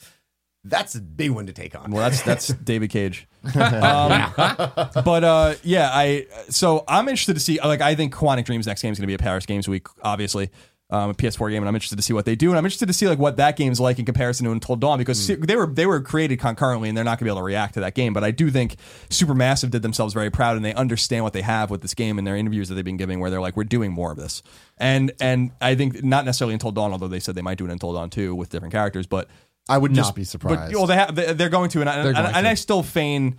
that's 0.63 0.93
a 0.95 1.01
big 1.01 1.31
one 1.31 1.47
to 1.47 1.53
take 1.53 1.75
on. 1.75 1.89
Well, 1.91 2.03
that's 2.03 2.21
that's 2.21 2.47
David 2.63 2.91
Cage. 2.91 3.27
Um, 3.55 4.33
but 4.37 5.23
uh, 5.23 5.53
yeah, 5.63 5.89
I 5.91 6.27
so 6.49 6.83
I'm 6.87 7.07
interested 7.07 7.33
to 7.35 7.39
see. 7.39 7.59
Like, 7.63 7.81
I 7.81 7.93
think 7.95 8.13
Quantic 8.13 8.45
Dream's 8.45 8.65
next 8.67 8.81
game 8.81 8.91
is 8.91 8.97
going 8.99 9.03
to 9.03 9.07
be 9.07 9.13
a 9.15 9.19
Paris 9.19 9.45
Games 9.45 9.67
Week, 9.67 9.87
obviously. 10.03 10.49
Um, 10.95 11.09
a 11.09 11.13
PS4 11.13 11.49
game, 11.51 11.61
and 11.61 11.67
I'm 11.67 11.75
interested 11.75 11.97
to 11.97 12.01
see 12.01 12.13
what 12.13 12.25
they 12.25 12.35
do, 12.35 12.49
and 12.49 12.57
I'm 12.57 12.63
interested 12.65 12.85
to 12.87 12.93
see 12.93 13.07
like 13.07 13.19
what 13.19 13.37
that 13.37 13.57
game's 13.57 13.79
like 13.79 13.99
in 13.99 14.05
comparison 14.05 14.45
to 14.45 14.51
Until 14.51 14.75
Dawn 14.77 14.97
because 14.97 15.27
they 15.27 15.55
were 15.55 15.67
they 15.67 15.85
were 15.85 15.99
created 15.99 16.39
concurrently, 16.39 16.87
and 16.89 16.97
they're 16.97 17.03
not 17.03 17.19
going 17.19 17.19
to 17.19 17.23
be 17.25 17.29
able 17.31 17.41
to 17.41 17.43
react 17.45 17.73
to 17.73 17.79
that 17.81 17.95
game. 17.95 18.13
But 18.13 18.23
I 18.23 18.31
do 18.31 18.49
think 18.49 18.77
Supermassive 19.09 19.71
did 19.71 19.81
themselves 19.81 20.13
very 20.13 20.29
proud, 20.29 20.55
and 20.55 20.63
they 20.63 20.73
understand 20.73 21.23
what 21.23 21.33
they 21.33 21.41
have 21.41 21.69
with 21.69 21.81
this 21.81 21.93
game 21.93 22.17
in 22.17 22.23
their 22.23 22.37
interviews 22.37 22.69
that 22.69 22.75
they've 22.75 22.85
been 22.85 22.97
giving, 22.97 23.19
where 23.19 23.29
they're 23.29 23.41
like, 23.41 23.57
we're 23.57 23.63
doing 23.65 23.91
more 23.91 24.11
of 24.11 24.17
this, 24.17 24.41
and 24.77 25.11
and 25.19 25.51
I 25.59 25.75
think 25.75 26.03
not 26.03 26.23
necessarily 26.25 26.53
Until 26.53 26.71
Dawn, 26.71 26.91
although 26.91 27.07
they 27.07 27.19
said 27.19 27.35
they 27.35 27.41
might 27.41 27.57
do 27.57 27.65
it 27.65 27.71
Until 27.71 27.93
Dawn 27.93 28.09
too 28.09 28.33
with 28.33 28.49
different 28.49 28.71
characters, 28.73 29.05
but 29.07 29.27
I 29.67 29.77
would 29.77 29.93
just- 29.93 30.09
not 30.09 30.15
be 30.15 30.23
surprised. 30.23 30.71
But 30.71 30.77
well, 30.77 30.87
they 30.87 30.95
have, 30.95 31.15
they- 31.15 31.33
they're 31.33 31.49
going 31.49 31.69
to, 31.71 31.81
and, 31.81 31.89
I, 31.89 31.95
and, 32.07 32.17
and. 32.17 32.47
I 32.47 32.53
still 32.53 32.83
feign. 32.83 33.37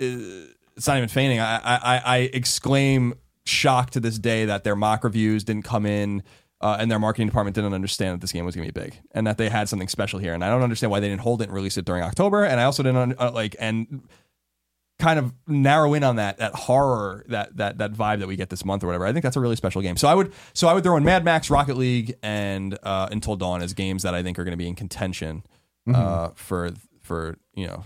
Uh, 0.00 0.52
it's 0.76 0.86
not 0.86 0.96
even 0.96 1.08
feigning. 1.08 1.40
I, 1.40 1.56
I 1.56 1.60
I- 1.96 2.02
I 2.04 2.16
exclaim 2.32 3.14
shock 3.46 3.90
to 3.90 4.00
this 4.00 4.18
day 4.18 4.46
that 4.46 4.64
their 4.64 4.76
mock 4.76 5.04
reviews 5.04 5.44
didn't 5.44 5.64
come 5.64 5.86
in. 5.86 6.22
Uh, 6.60 6.76
and 6.78 6.90
their 6.90 6.98
marketing 6.98 7.26
department 7.26 7.54
didn't 7.54 7.74
understand 7.74 8.14
that 8.14 8.20
this 8.20 8.32
game 8.32 8.44
was 8.44 8.54
going 8.54 8.66
to 8.66 8.72
be 8.72 8.80
big 8.80 8.98
and 9.10 9.26
that 9.26 9.36
they 9.36 9.50
had 9.50 9.68
something 9.68 9.88
special 9.88 10.18
here. 10.18 10.32
And 10.32 10.42
I 10.42 10.48
don't 10.48 10.62
understand 10.62 10.90
why 10.90 11.00
they 11.00 11.08
didn't 11.08 11.20
hold 11.20 11.42
it 11.42 11.44
and 11.44 11.52
release 11.52 11.76
it 11.76 11.84
during 11.84 12.02
October. 12.02 12.44
And 12.44 12.58
I 12.58 12.64
also 12.64 12.82
didn't 12.82 13.20
uh, 13.20 13.32
like 13.32 13.54
and 13.58 14.02
kind 14.98 15.18
of 15.18 15.34
narrow 15.46 15.92
in 15.94 16.04
on 16.04 16.16
that 16.16 16.38
that 16.38 16.54
horror 16.54 17.24
that 17.28 17.56
that 17.56 17.78
that 17.78 17.92
vibe 17.92 18.20
that 18.20 18.28
we 18.28 18.36
get 18.36 18.50
this 18.50 18.64
month 18.64 18.82
or 18.84 18.86
whatever. 18.86 19.04
I 19.04 19.12
think 19.12 19.24
that's 19.24 19.36
a 19.36 19.40
really 19.40 19.56
special 19.56 19.82
game. 19.82 19.96
So 19.96 20.08
I 20.08 20.14
would 20.14 20.32
so 20.52 20.68
I 20.68 20.74
would 20.74 20.84
throw 20.84 20.96
in 20.96 21.04
Mad 21.04 21.24
Max, 21.24 21.50
Rocket 21.50 21.76
League, 21.76 22.14
and 22.22 22.78
uh, 22.82 23.08
Until 23.10 23.36
Dawn 23.36 23.60
as 23.60 23.74
games 23.74 24.02
that 24.04 24.14
I 24.14 24.22
think 24.22 24.38
are 24.38 24.44
going 24.44 24.52
to 24.52 24.56
be 24.56 24.68
in 24.68 24.74
contention 24.74 25.42
uh, 25.92 26.30
for 26.34 26.70
for 27.02 27.36
you 27.54 27.66
know 27.66 27.84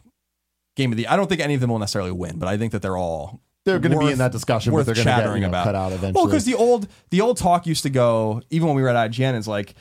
game 0.76 0.92
of 0.92 0.96
the. 0.96 1.08
I 1.08 1.16
don't 1.16 1.28
think 1.28 1.40
any 1.40 1.54
of 1.54 1.60
them 1.60 1.70
will 1.70 1.78
necessarily 1.78 2.12
win, 2.12 2.38
but 2.38 2.48
I 2.48 2.56
think 2.56 2.72
that 2.72 2.82
they're 2.82 2.96
all 2.96 3.40
they're 3.68 3.78
going 3.78 3.92
to 3.92 4.06
be 4.06 4.12
in 4.12 4.18
that 4.18 4.32
discussion, 4.32 4.72
but 4.72 4.86
they're 4.86 4.94
going 4.94 5.06
to 5.06 5.10
get 5.10 5.16
chattering 5.18 5.42
you 5.42 5.48
know, 5.48 5.48
about. 5.48 5.64
cut 5.64 5.74
out 5.74 5.92
eventually. 5.92 6.12
Well, 6.12 6.26
because 6.26 6.44
the 6.44 6.54
old 6.54 6.88
the 7.10 7.20
old 7.20 7.36
talk 7.36 7.66
used 7.66 7.82
to 7.84 7.90
go 7.90 8.42
even 8.50 8.68
when 8.68 8.76
we 8.76 8.82
were 8.82 8.88
at 8.88 9.10
IGN 9.10 9.36
is 9.36 9.46
like 9.46 9.74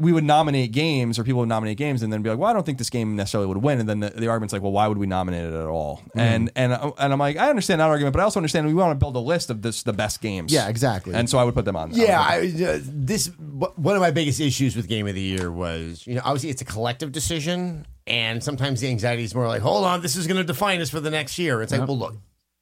we 0.00 0.12
would 0.12 0.24
nominate 0.24 0.70
games 0.70 1.18
or 1.18 1.24
people 1.24 1.40
would 1.40 1.48
nominate 1.48 1.76
games 1.76 2.02
and 2.02 2.12
then 2.12 2.22
be 2.22 2.30
like, 2.30 2.38
well, 2.38 2.48
I 2.48 2.52
don't 2.52 2.64
think 2.64 2.78
this 2.78 2.88
game 2.88 3.16
necessarily 3.16 3.48
would 3.48 3.58
win, 3.58 3.80
and 3.80 3.88
then 3.88 3.98
the, 3.98 4.10
the 4.10 4.28
argument's 4.28 4.52
like, 4.52 4.62
well, 4.62 4.70
why 4.70 4.86
would 4.86 4.96
we 4.96 5.08
nominate 5.08 5.44
it 5.44 5.52
at 5.52 5.66
all? 5.66 5.98
Mm-hmm. 5.98 6.18
And 6.20 6.50
and 6.54 6.72
and 6.72 7.12
I'm 7.12 7.18
like, 7.18 7.36
I 7.36 7.50
understand 7.50 7.80
that 7.80 7.88
argument, 7.88 8.12
but 8.12 8.20
I 8.20 8.22
also 8.22 8.38
understand 8.38 8.66
we 8.66 8.74
want 8.74 8.92
to 8.92 8.94
build 9.02 9.16
a 9.16 9.20
list 9.20 9.50
of 9.50 9.62
this 9.62 9.82
the 9.82 9.92
best 9.92 10.20
games. 10.20 10.52
yeah, 10.52 10.68
exactly. 10.68 11.14
And 11.14 11.28
so 11.28 11.38
I 11.38 11.44
would 11.44 11.54
put 11.54 11.64
them 11.64 11.76
on. 11.76 11.90
Yeah, 11.92 12.20
on- 12.20 12.26
I, 12.26 12.64
uh, 12.64 12.78
this 12.82 13.26
one 13.36 13.96
of 13.96 14.00
my 14.00 14.12
biggest 14.12 14.40
issues 14.40 14.76
with 14.76 14.88
Game 14.88 15.08
of 15.08 15.14
the 15.14 15.20
Year 15.20 15.50
was, 15.50 16.06
you 16.06 16.14
know, 16.14 16.22
obviously 16.24 16.50
it's 16.50 16.62
a 16.62 16.66
collective 16.66 17.10
decision, 17.10 17.84
and 18.06 18.42
sometimes 18.42 18.80
the 18.80 18.88
anxiety 18.88 19.24
is 19.24 19.34
more 19.34 19.48
like, 19.48 19.62
hold 19.62 19.84
on, 19.84 20.00
this 20.00 20.14
is 20.14 20.28
going 20.28 20.38
to 20.38 20.44
define 20.44 20.80
us 20.80 20.90
for 20.90 21.00
the 21.00 21.10
next 21.10 21.38
year. 21.38 21.60
It's 21.60 21.72
like, 21.72 21.86
well, 21.88 21.98
look, 21.98 22.16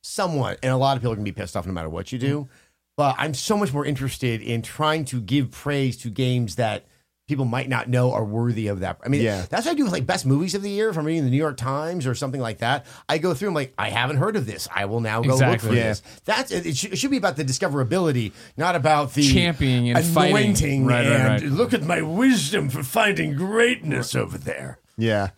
somewhat, 0.06 0.58
and 0.62 0.72
a 0.72 0.76
lot 0.76 0.96
of 0.96 1.02
people 1.02 1.12
are 1.12 1.16
going 1.16 1.24
to 1.26 1.32
be 1.32 1.34
pissed 1.38 1.56
off 1.56 1.66
no 1.66 1.72
matter 1.72 1.88
what 1.90 2.12
you 2.12 2.18
do. 2.18 2.42
Mm. 2.42 2.48
But 2.96 3.16
I'm 3.18 3.34
so 3.34 3.56
much 3.58 3.72
more 3.74 3.84
interested 3.84 4.40
in 4.40 4.62
trying 4.62 5.04
to 5.06 5.20
give 5.20 5.50
praise 5.50 5.96
to 5.98 6.08
games 6.10 6.56
that 6.56 6.86
people 7.28 7.44
might 7.44 7.68
not 7.68 7.88
know 7.88 8.12
are 8.12 8.24
worthy 8.24 8.68
of 8.68 8.80
that. 8.80 8.98
I 9.04 9.08
mean, 9.08 9.20
Yeah. 9.20 9.44
that's 9.50 9.66
what 9.66 9.72
I 9.72 9.74
do 9.74 9.82
with 9.82 9.92
like 9.92 10.06
best 10.06 10.24
movies 10.24 10.54
of 10.54 10.62
the 10.62 10.70
year. 10.70 10.88
If 10.90 10.96
I'm 10.96 11.04
reading 11.04 11.24
the 11.24 11.30
New 11.30 11.36
York 11.36 11.56
Times 11.56 12.06
or 12.06 12.14
something 12.14 12.40
like 12.40 12.58
that, 12.58 12.86
I 13.08 13.18
go 13.18 13.34
through. 13.34 13.48
I'm 13.48 13.54
like, 13.54 13.74
I 13.76 13.90
haven't 13.90 14.18
heard 14.18 14.36
of 14.36 14.46
this. 14.46 14.68
I 14.72 14.84
will 14.84 15.00
now 15.00 15.20
go 15.22 15.32
Exactly. 15.32 15.52
look 15.70 15.74
for 15.74 15.76
Yeah. 15.76 15.88
this. 15.88 16.02
That's 16.24 16.52
it. 16.52 16.64
It 16.66 16.76
should, 16.76 16.92
it 16.92 16.96
should 16.96 17.10
be 17.10 17.16
about 17.16 17.34
the 17.36 17.44
discoverability, 17.44 18.32
not 18.56 18.76
about 18.76 19.12
the 19.14 19.28
Championing 19.28 19.90
and 19.96 20.06
fighting. 20.06 20.36
anointing 20.36 20.86
Right, 20.86 20.94
right, 21.04 21.06
and 21.06 21.42
right. 21.42 21.42
look 21.50 21.74
at 21.74 21.82
my 21.82 22.00
wisdom 22.00 22.70
for 22.70 22.84
finding 22.84 23.34
greatness 23.34 24.14
over 24.14 24.38
there. 24.38 24.78
Yeah. 24.96 25.30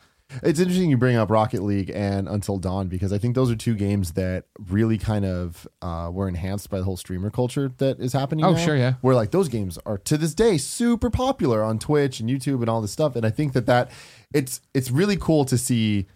It's 0.43 0.61
interesting 0.61 0.91
you 0.91 0.97
bring 0.97 1.17
up 1.17 1.31
Rocket 1.31 1.63
League 1.63 1.91
and 1.95 2.29
Until 2.29 2.59
Dawn 2.59 2.89
because 2.89 3.13
I 3.13 3.19
think 3.19 3.35
those 3.35 3.51
are 3.51 3.57
two 3.57 3.75
games 3.75 4.13
that 4.13 4.45
really 4.69 4.99
kind 4.99 5.25
of 5.25 5.67
uh, 5.81 6.11
were 6.13 6.29
enhanced 6.29 6.69
by 6.69 6.79
the 6.79 6.85
whole 6.85 6.97
streamer 6.99 7.31
culture 7.31 7.71
that 7.79 7.99
is 7.99 8.13
happening. 8.13 8.45
Oh, 8.45 8.53
now, 8.53 8.59
sure, 8.59 8.77
yeah. 8.77 8.95
Where 9.01 9.15
like 9.15 9.31
those 9.31 9.49
games 9.49 9.79
are 9.87 9.99
to 9.99 10.19
this 10.19 10.35
day 10.35 10.59
super 10.59 11.11
popular 11.11 11.65
on 11.65 11.79
Twitch 11.79 12.21
and 12.21 12.29
YouTube 12.29 12.61
and 12.61 12.69
all 12.69 12.83
this 12.83 12.93
stuff. 12.93 13.17
And 13.17 13.25
I 13.25 13.31
think 13.31 13.55
that 13.55 13.67
that 13.67 13.91
it's 14.33 14.61
it's 14.75 14.91
really 14.91 15.17
cool 15.17 15.45
to 15.47 15.57
see 15.57 16.07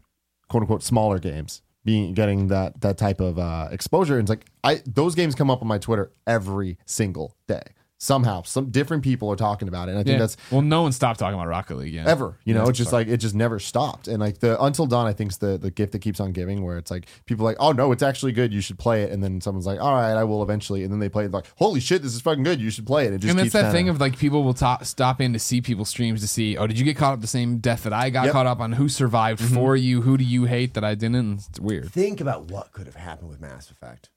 quote 0.48 0.62
unquote 0.62 0.82
smaller 0.82 1.18
games 1.18 1.62
being 1.84 2.12
getting 2.12 2.48
that 2.48 2.80
that 2.82 2.98
type 2.98 3.20
of 3.20 3.38
uh, 3.38 3.68
exposure. 3.70 4.18
And 4.18 4.28
it's 4.28 4.30
like 4.30 4.46
I 4.62 4.82
those 4.86 5.14
games 5.14 5.34
come 5.34 5.50
up 5.50 5.62
on 5.62 5.68
my 5.68 5.78
Twitter 5.78 6.12
every 6.26 6.78
single 6.84 7.34
day. 7.48 7.62
Somehow, 8.04 8.42
some 8.42 8.70
different 8.70 9.04
people 9.04 9.30
are 9.30 9.36
talking 9.36 9.68
about 9.68 9.88
it. 9.88 9.92
And 9.92 10.00
I 10.00 10.02
think 10.02 10.14
Yeah. 10.14 10.18
that's 10.18 10.36
well, 10.50 10.60
no 10.60 10.82
one 10.82 10.90
stopped 10.90 11.20
talking 11.20 11.34
about 11.38 11.46
Rocket 11.46 11.76
League 11.76 11.94
yet. 11.94 12.08
ever. 12.08 12.36
You 12.44 12.52
know, 12.52 12.64
it's 12.66 12.76
just 12.76 12.92
like 12.92 13.06
it 13.06 13.18
just 13.18 13.36
never 13.36 13.60
stopped. 13.60 14.08
And 14.08 14.18
like 14.18 14.38
the 14.38 14.60
Until 14.60 14.86
Dawn, 14.86 15.06
I 15.06 15.12
think 15.12 15.30
is 15.30 15.38
the 15.38 15.56
the 15.56 15.70
gift 15.70 15.92
that 15.92 16.00
keeps 16.00 16.18
on 16.18 16.32
giving, 16.32 16.64
where 16.64 16.78
it's 16.78 16.90
like 16.90 17.06
people 17.26 17.46
are 17.46 17.50
like, 17.50 17.58
oh 17.60 17.70
no, 17.70 17.92
it's 17.92 18.02
actually 18.02 18.32
good. 18.32 18.52
You 18.52 18.60
should 18.60 18.76
play 18.76 19.02
it. 19.04 19.12
And 19.12 19.22
then 19.22 19.40
someone's 19.40 19.66
like, 19.66 19.80
all 19.80 19.94
right, 19.94 20.14
I 20.16 20.24
will 20.24 20.42
eventually. 20.42 20.82
And 20.82 20.92
then 20.92 20.98
they 20.98 21.08
play 21.08 21.26
it 21.26 21.30
like, 21.30 21.46
holy 21.58 21.78
shit, 21.78 22.02
this 22.02 22.12
is 22.12 22.20
fucking 22.20 22.42
good. 22.42 22.60
You 22.60 22.70
should 22.70 22.86
play 22.86 23.06
it. 23.06 23.12
It 23.12 23.18
just 23.18 23.30
and 23.30 23.38
that's 23.38 23.52
that 23.52 23.70
thing 23.70 23.88
of 23.88 24.00
like 24.00 24.18
people 24.18 24.42
will 24.42 24.54
ta- 24.54 24.80
stop 24.82 25.20
in 25.20 25.32
to 25.34 25.38
see 25.38 25.60
people's 25.60 25.88
streams 25.88 26.22
to 26.22 26.26
see, 26.26 26.56
oh, 26.56 26.66
did 26.66 26.80
you 26.80 26.84
get 26.84 26.96
caught 26.96 27.12
up 27.12 27.20
the 27.20 27.28
same 27.28 27.58
death 27.58 27.84
that 27.84 27.92
I 27.92 28.10
got 28.10 28.22
Yep. 28.22 28.30
Mm-hmm. 28.30 28.32
caught 28.36 28.46
up 28.46 28.58
on? 28.60 28.72
Who 28.72 28.88
survived 28.88 29.40
for 29.40 29.76
you? 29.76 30.00
Who 30.02 30.16
do 30.16 30.24
you 30.24 30.46
hate 30.46 30.74
that 30.74 30.82
I 30.82 30.96
didn't? 30.96 31.44
It's 31.50 31.60
weird. 31.60 31.92
Think 31.92 32.20
about 32.20 32.50
what 32.50 32.72
could 32.72 32.86
have 32.86 32.96
happened 32.96 33.28
with 33.30 33.40
Mass 33.40 33.70
Effect. 33.70 34.10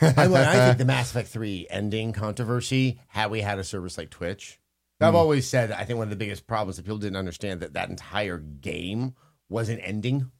I, 0.00 0.26
mean, 0.28 0.36
I 0.36 0.66
think 0.66 0.78
the 0.78 0.84
Mass 0.86 1.10
Effect 1.10 1.28
3 1.28 1.66
ending 1.70 2.12
controversy, 2.12 3.00
had 3.08 3.30
we 3.30 3.40
had 3.40 3.58
a 3.58 3.64
service 3.64 3.96
like 3.98 4.10
Twitch, 4.10 4.60
I've 5.00 5.10
hmm. 5.10 5.16
always 5.16 5.48
said, 5.48 5.72
I 5.72 5.84
think 5.84 5.98
one 5.98 6.06
of 6.06 6.10
the 6.10 6.16
biggest 6.16 6.46
problems 6.46 6.76
that 6.76 6.84
people 6.84 6.98
didn't 6.98 7.16
understand 7.16 7.60
that 7.60 7.72
that 7.72 7.88
entire 7.88 8.38
game 8.38 9.14
wasn't 9.48 9.80
ending. 9.82 10.30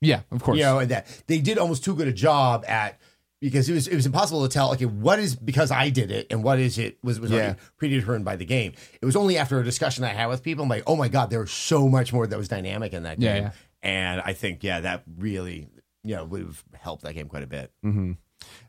Yeah, 0.00 0.22
of 0.30 0.42
course. 0.42 0.58
You 0.58 0.64
know, 0.64 0.78
and 0.78 0.90
that 0.90 1.06
they 1.26 1.38
did 1.38 1.58
almost 1.58 1.84
too 1.84 1.94
good 1.94 2.08
a 2.08 2.12
job 2.12 2.64
at 2.68 3.00
because 3.40 3.68
it 3.68 3.72
was 3.72 3.88
it 3.88 3.94
was 3.94 4.06
impossible 4.06 4.46
to 4.46 4.52
tell. 4.52 4.72
Okay, 4.72 4.86
what 4.86 5.18
is 5.18 5.34
because 5.34 5.70
I 5.70 5.90
did 5.90 6.10
it, 6.10 6.28
and 6.30 6.42
what 6.42 6.58
is 6.58 6.78
it 6.78 6.98
was 7.02 7.18
was 7.20 7.30
Yeah. 7.30 7.36
already 7.36 7.58
predetermined 7.76 8.24
by 8.24 8.36
the 8.36 8.44
game. 8.44 8.72
It 9.00 9.06
was 9.06 9.16
only 9.16 9.38
after 9.38 9.58
a 9.58 9.64
discussion 9.64 10.04
I 10.04 10.08
had 10.08 10.26
with 10.26 10.42
people, 10.42 10.64
I'm 10.64 10.68
like, 10.68 10.84
oh 10.86 10.96
my 10.96 11.08
god, 11.08 11.30
there 11.30 11.40
was 11.40 11.50
so 11.50 11.88
much 11.88 12.12
more 12.12 12.26
that 12.26 12.38
was 12.38 12.48
dynamic 12.48 12.92
in 12.92 13.04
that 13.04 13.18
game, 13.18 13.44
yeah. 13.44 13.50
and 13.82 14.20
I 14.20 14.32
think 14.32 14.62
yeah, 14.62 14.80
that 14.80 15.02
really 15.18 15.68
you 16.04 16.16
know 16.16 16.24
would 16.24 16.42
have 16.42 16.64
helped 16.74 17.02
that 17.02 17.14
game 17.14 17.28
quite 17.28 17.42
a 17.42 17.48
bit. 17.48 17.72
Mm-hmm. 17.84 18.12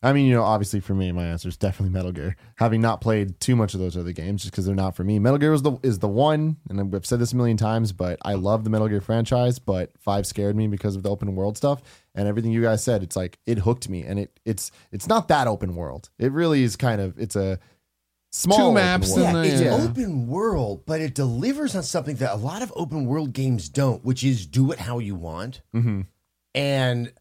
I 0.01 0.13
mean, 0.13 0.25
you 0.25 0.34
know, 0.34 0.43
obviously 0.43 0.80
for 0.80 0.93
me, 0.93 1.11
my 1.11 1.25
answer 1.25 1.49
is 1.49 1.57
definitely 1.57 1.93
Metal 1.93 2.11
Gear. 2.11 2.36
Having 2.55 2.82
not 2.82 3.01
played 3.01 3.39
too 3.39 3.55
much 3.55 3.73
of 3.73 3.80
those 3.80 3.97
other 3.97 4.11
games, 4.11 4.41
just 4.41 4.51
because 4.51 4.65
they're 4.65 4.75
not 4.75 4.95
for 4.95 5.03
me. 5.03 5.19
Metal 5.19 5.38
Gear 5.38 5.53
is 5.53 5.61
the 5.61 5.77
is 5.84 5.99
the 5.99 6.07
one, 6.07 6.57
and 6.69 6.95
I've 6.95 7.05
said 7.05 7.19
this 7.19 7.34
a 7.34 7.36
million 7.36 7.57
times, 7.57 7.91
but 7.91 8.17
I 8.23 8.34
love 8.34 8.63
the 8.63 8.69
Metal 8.69 8.88
Gear 8.88 9.01
franchise. 9.01 9.59
But 9.59 9.91
Five 9.99 10.25
scared 10.25 10.55
me 10.55 10.67
because 10.67 10.95
of 10.95 11.03
the 11.03 11.09
open 11.09 11.36
world 11.36 11.57
stuff 11.57 11.82
and 12.15 12.27
everything 12.27 12.51
you 12.51 12.61
guys 12.61 12.84
said. 12.84 13.03
It's 13.03 13.15
like 13.15 13.39
it 13.45 13.59
hooked 13.59 13.89
me, 13.89 14.03
and 14.03 14.19
it 14.19 14.39
it's 14.45 14.71
it's 14.91 15.07
not 15.07 15.27
that 15.27 15.47
open 15.47 15.75
world. 15.75 16.09
It 16.17 16.32
really 16.32 16.63
is 16.63 16.75
kind 16.75 17.01
of 17.01 17.17
it's 17.19 17.36
a 17.36 17.59
small 18.32 18.57
Two 18.57 18.63
open 18.65 18.73
maps 18.75 19.15
world. 19.15 19.34
Yeah, 19.34 19.51
it's 19.51 19.61
yeah. 19.61 19.73
open 19.73 20.27
world, 20.27 20.86
but 20.86 21.01
it 21.01 21.15
delivers 21.15 21.75
on 21.75 21.84
something 21.84 22.15
that 22.17 22.34
a 22.34 22.38
lot 22.38 22.61
of 22.61 22.71
open 22.75 23.05
world 23.05 23.34
games 23.34 23.69
don't, 23.69 24.03
which 24.05 24.23
is 24.23 24.45
do 24.45 24.71
it 24.71 24.80
how 24.80 24.99
you 24.99 25.15
want. 25.15 25.61
Mhm. 25.73 26.05
And 26.55 27.11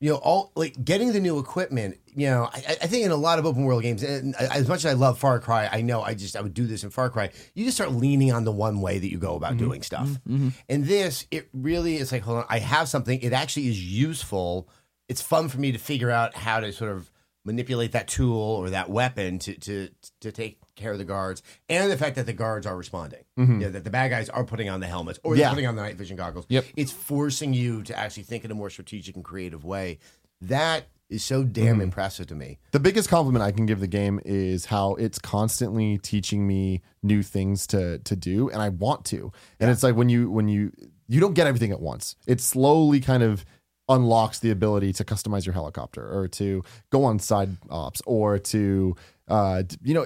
you 0.00 0.10
know, 0.10 0.16
all 0.16 0.52
like 0.54 0.82
getting 0.84 1.12
the 1.12 1.20
new 1.20 1.38
equipment. 1.38 1.98
You 2.06 2.28
know, 2.28 2.50
I, 2.52 2.76
I 2.82 2.86
think 2.86 3.04
in 3.04 3.10
a 3.10 3.16
lot 3.16 3.38
of 3.38 3.46
open 3.46 3.64
world 3.64 3.82
games, 3.82 4.02
and 4.02 4.34
as 4.36 4.68
much 4.68 4.78
as 4.78 4.86
I 4.86 4.92
love 4.92 5.18
Far 5.18 5.40
Cry, 5.40 5.68
I 5.70 5.82
know 5.82 6.02
I 6.02 6.14
just 6.14 6.36
I 6.36 6.40
would 6.40 6.54
do 6.54 6.66
this 6.66 6.84
in 6.84 6.90
Far 6.90 7.10
Cry. 7.10 7.30
You 7.54 7.64
just 7.64 7.76
start 7.76 7.92
leaning 7.92 8.32
on 8.32 8.44
the 8.44 8.52
one 8.52 8.80
way 8.80 8.98
that 8.98 9.10
you 9.10 9.18
go 9.18 9.34
about 9.34 9.52
mm-hmm. 9.52 9.66
doing 9.66 9.82
stuff. 9.82 10.08
Mm-hmm. 10.08 10.34
Mm-hmm. 10.34 10.48
And 10.68 10.84
this, 10.84 11.26
it 11.30 11.48
really 11.52 11.96
is 11.96 12.12
like, 12.12 12.22
hold 12.22 12.38
on, 12.38 12.44
I 12.48 12.60
have 12.60 12.88
something. 12.88 13.20
It 13.20 13.32
actually 13.32 13.68
is 13.68 13.84
useful. 13.84 14.68
It's 15.08 15.22
fun 15.22 15.48
for 15.48 15.58
me 15.58 15.72
to 15.72 15.78
figure 15.78 16.10
out 16.10 16.36
how 16.36 16.60
to 16.60 16.72
sort 16.72 16.92
of 16.92 17.10
manipulate 17.44 17.92
that 17.92 18.08
tool 18.08 18.40
or 18.40 18.70
that 18.70 18.90
weapon 18.90 19.38
to 19.40 19.54
to 19.54 19.88
to 20.20 20.30
take 20.30 20.60
care 20.78 20.92
of 20.92 20.98
the 20.98 21.04
guards, 21.04 21.42
and 21.68 21.90
the 21.90 21.98
fact 21.98 22.16
that 22.16 22.24
the 22.26 22.32
guards 22.32 22.66
are 22.66 22.76
responding. 22.76 23.24
You 23.36 23.44
know, 23.46 23.70
that 23.70 23.84
the 23.84 23.90
bad 23.90 24.08
guys 24.08 24.28
are 24.30 24.44
putting 24.44 24.68
on 24.70 24.80
the 24.80 24.86
helmets 24.86 25.18
or 25.22 25.36
Yeah. 25.36 25.50
putting 25.50 25.66
on 25.66 25.76
the 25.76 25.82
night 25.82 25.96
vision 25.96 26.16
goggles. 26.16 26.46
Yep. 26.48 26.64
It's 26.76 26.92
forcing 26.92 27.52
you 27.52 27.82
to 27.82 27.98
actually 27.98 28.22
think 28.22 28.44
in 28.44 28.50
a 28.50 28.54
more 28.54 28.70
strategic 28.70 29.14
and 29.16 29.24
creative 29.24 29.64
way. 29.64 29.98
That 30.40 30.86
is 31.10 31.24
so 31.24 31.42
damn 31.42 31.80
impressive 31.80 32.26
to 32.28 32.34
me. 32.34 32.58
The 32.72 32.80
biggest 32.80 33.08
compliment 33.08 33.42
I 33.42 33.50
can 33.50 33.64
give 33.66 33.80
the 33.80 33.86
game 33.86 34.20
is 34.24 34.66
how 34.66 34.94
it's 34.96 35.18
constantly 35.18 35.98
teaching 35.98 36.46
me 36.46 36.82
new 37.02 37.22
things 37.22 37.66
to 37.68 37.98
to 38.00 38.14
do, 38.16 38.48
and 38.50 38.60
I 38.62 38.68
want 38.68 39.04
to. 39.06 39.32
And 39.60 39.70
it's 39.70 39.82
like 39.82 39.96
when 39.96 40.08
you 40.08 40.30
when 40.30 40.48
you 40.48 40.72
you 41.08 41.20
don't 41.20 41.34
get 41.34 41.46
everything 41.46 41.72
at 41.72 41.80
once. 41.80 42.14
It 42.26 42.40
slowly 42.40 43.00
kind 43.00 43.22
of 43.22 43.44
unlocks 43.88 44.38
the 44.40 44.50
ability 44.50 44.92
to 44.92 45.02
customize 45.04 45.46
your 45.46 45.54
helicopter 45.54 46.06
or 46.06 46.28
to 46.28 46.62
go 46.90 47.04
on 47.04 47.18
side 47.18 47.56
ops 47.70 48.02
or 48.04 48.38
to 48.38 48.94
uh 49.28 49.62
you 49.82 49.94
know 49.94 50.04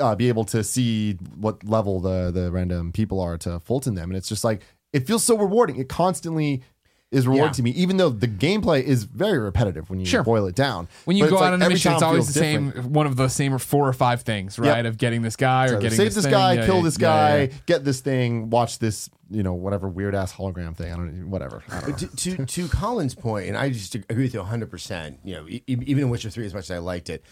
uh, 0.00 0.14
be 0.14 0.28
able 0.28 0.44
to 0.44 0.62
see 0.64 1.14
what 1.38 1.62
level 1.68 2.00
the 2.00 2.30
the 2.30 2.50
random 2.50 2.92
people 2.92 3.20
are 3.20 3.38
to 3.38 3.60
Fulton 3.60 3.94
them, 3.94 4.10
and 4.10 4.16
it's 4.16 4.28
just 4.28 4.44
like 4.44 4.62
it 4.92 5.06
feels 5.06 5.24
so 5.24 5.36
rewarding. 5.36 5.76
It 5.76 5.88
constantly 5.88 6.62
is 7.10 7.26
rewarding 7.26 7.46
Yeah. 7.46 7.52
to 7.52 7.62
me, 7.62 7.70
even 7.70 7.96
though 7.96 8.10
the 8.10 8.28
gameplay 8.28 8.82
is 8.82 9.04
very 9.04 9.38
repetitive 9.38 9.88
when 9.88 9.98
you 9.98 10.04
Sure. 10.04 10.22
boil 10.22 10.44
it 10.46 10.54
down. 10.54 10.88
When 11.06 11.16
you 11.16 11.24
But 11.24 11.30
go 11.30 11.36
it's 11.36 11.42
out 11.42 11.44
like 11.46 11.52
on 11.54 11.62
a 11.62 11.68
mission, 11.70 11.92
it's 11.94 12.02
always 12.02 12.24
feels 12.26 12.34
the 12.34 12.40
same, 12.40 12.70
one 12.92 13.06
of 13.06 13.16
the 13.16 13.28
same 13.28 13.54
or 13.54 13.58
four 13.58 13.88
or 13.88 13.94
five 13.94 14.20
things, 14.22 14.58
right? 14.58 14.84
Of 14.84 14.98
getting 14.98 15.22
this 15.22 15.34
guy 15.34 15.68
or 15.68 15.80
getting 15.80 15.96
save 15.96 16.14
this, 16.14 16.24
thing. 16.24 16.32
guy, 16.32 16.52
Yeah, 16.54 16.66
kill 16.66 16.76
yeah, 16.78 16.82
this 16.82 16.98
yeah, 16.98 17.08
guy, 17.08 17.38
yeah. 17.44 17.48
get 17.64 17.84
this 17.86 18.00
thing, 18.00 18.50
watch 18.50 18.78
this, 18.78 19.08
you 19.30 19.42
know, 19.42 19.54
whatever 19.54 19.88
weird 19.88 20.14
ass 20.14 20.34
hologram 20.34 20.76
thing. 20.76 20.92
I 20.92 20.96
don't 20.96 21.20
know, 21.22 21.26
whatever. 21.28 21.62
I 21.70 21.80
don't 21.80 21.88
know. 21.90 21.96
To, 21.96 22.16
to 22.36 22.44
to 22.44 22.68
Colin's 22.68 23.14
point, 23.14 23.48
and 23.48 23.56
I 23.56 23.70
just 23.70 23.94
agree 23.94 24.24
with 24.24 24.34
you 24.34 24.40
100. 24.40 24.70
percent 24.70 25.18
You 25.24 25.34
know, 25.36 25.46
e- 25.48 25.62
even 25.66 26.00
in 26.04 26.10
Witcher 26.10 26.28
Three, 26.28 26.44
as 26.44 26.52
much 26.52 26.64
as 26.64 26.72
I 26.72 26.78
liked 26.78 27.08
it, 27.08 27.24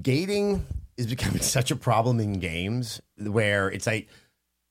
gating 0.00 0.64
is 0.96 1.06
becoming 1.06 1.40
such 1.56 1.70
a 1.70 1.76
problem 1.76 2.20
in 2.20 2.34
games 2.34 3.00
where 3.16 3.68
it's 3.70 3.86
like 3.86 4.08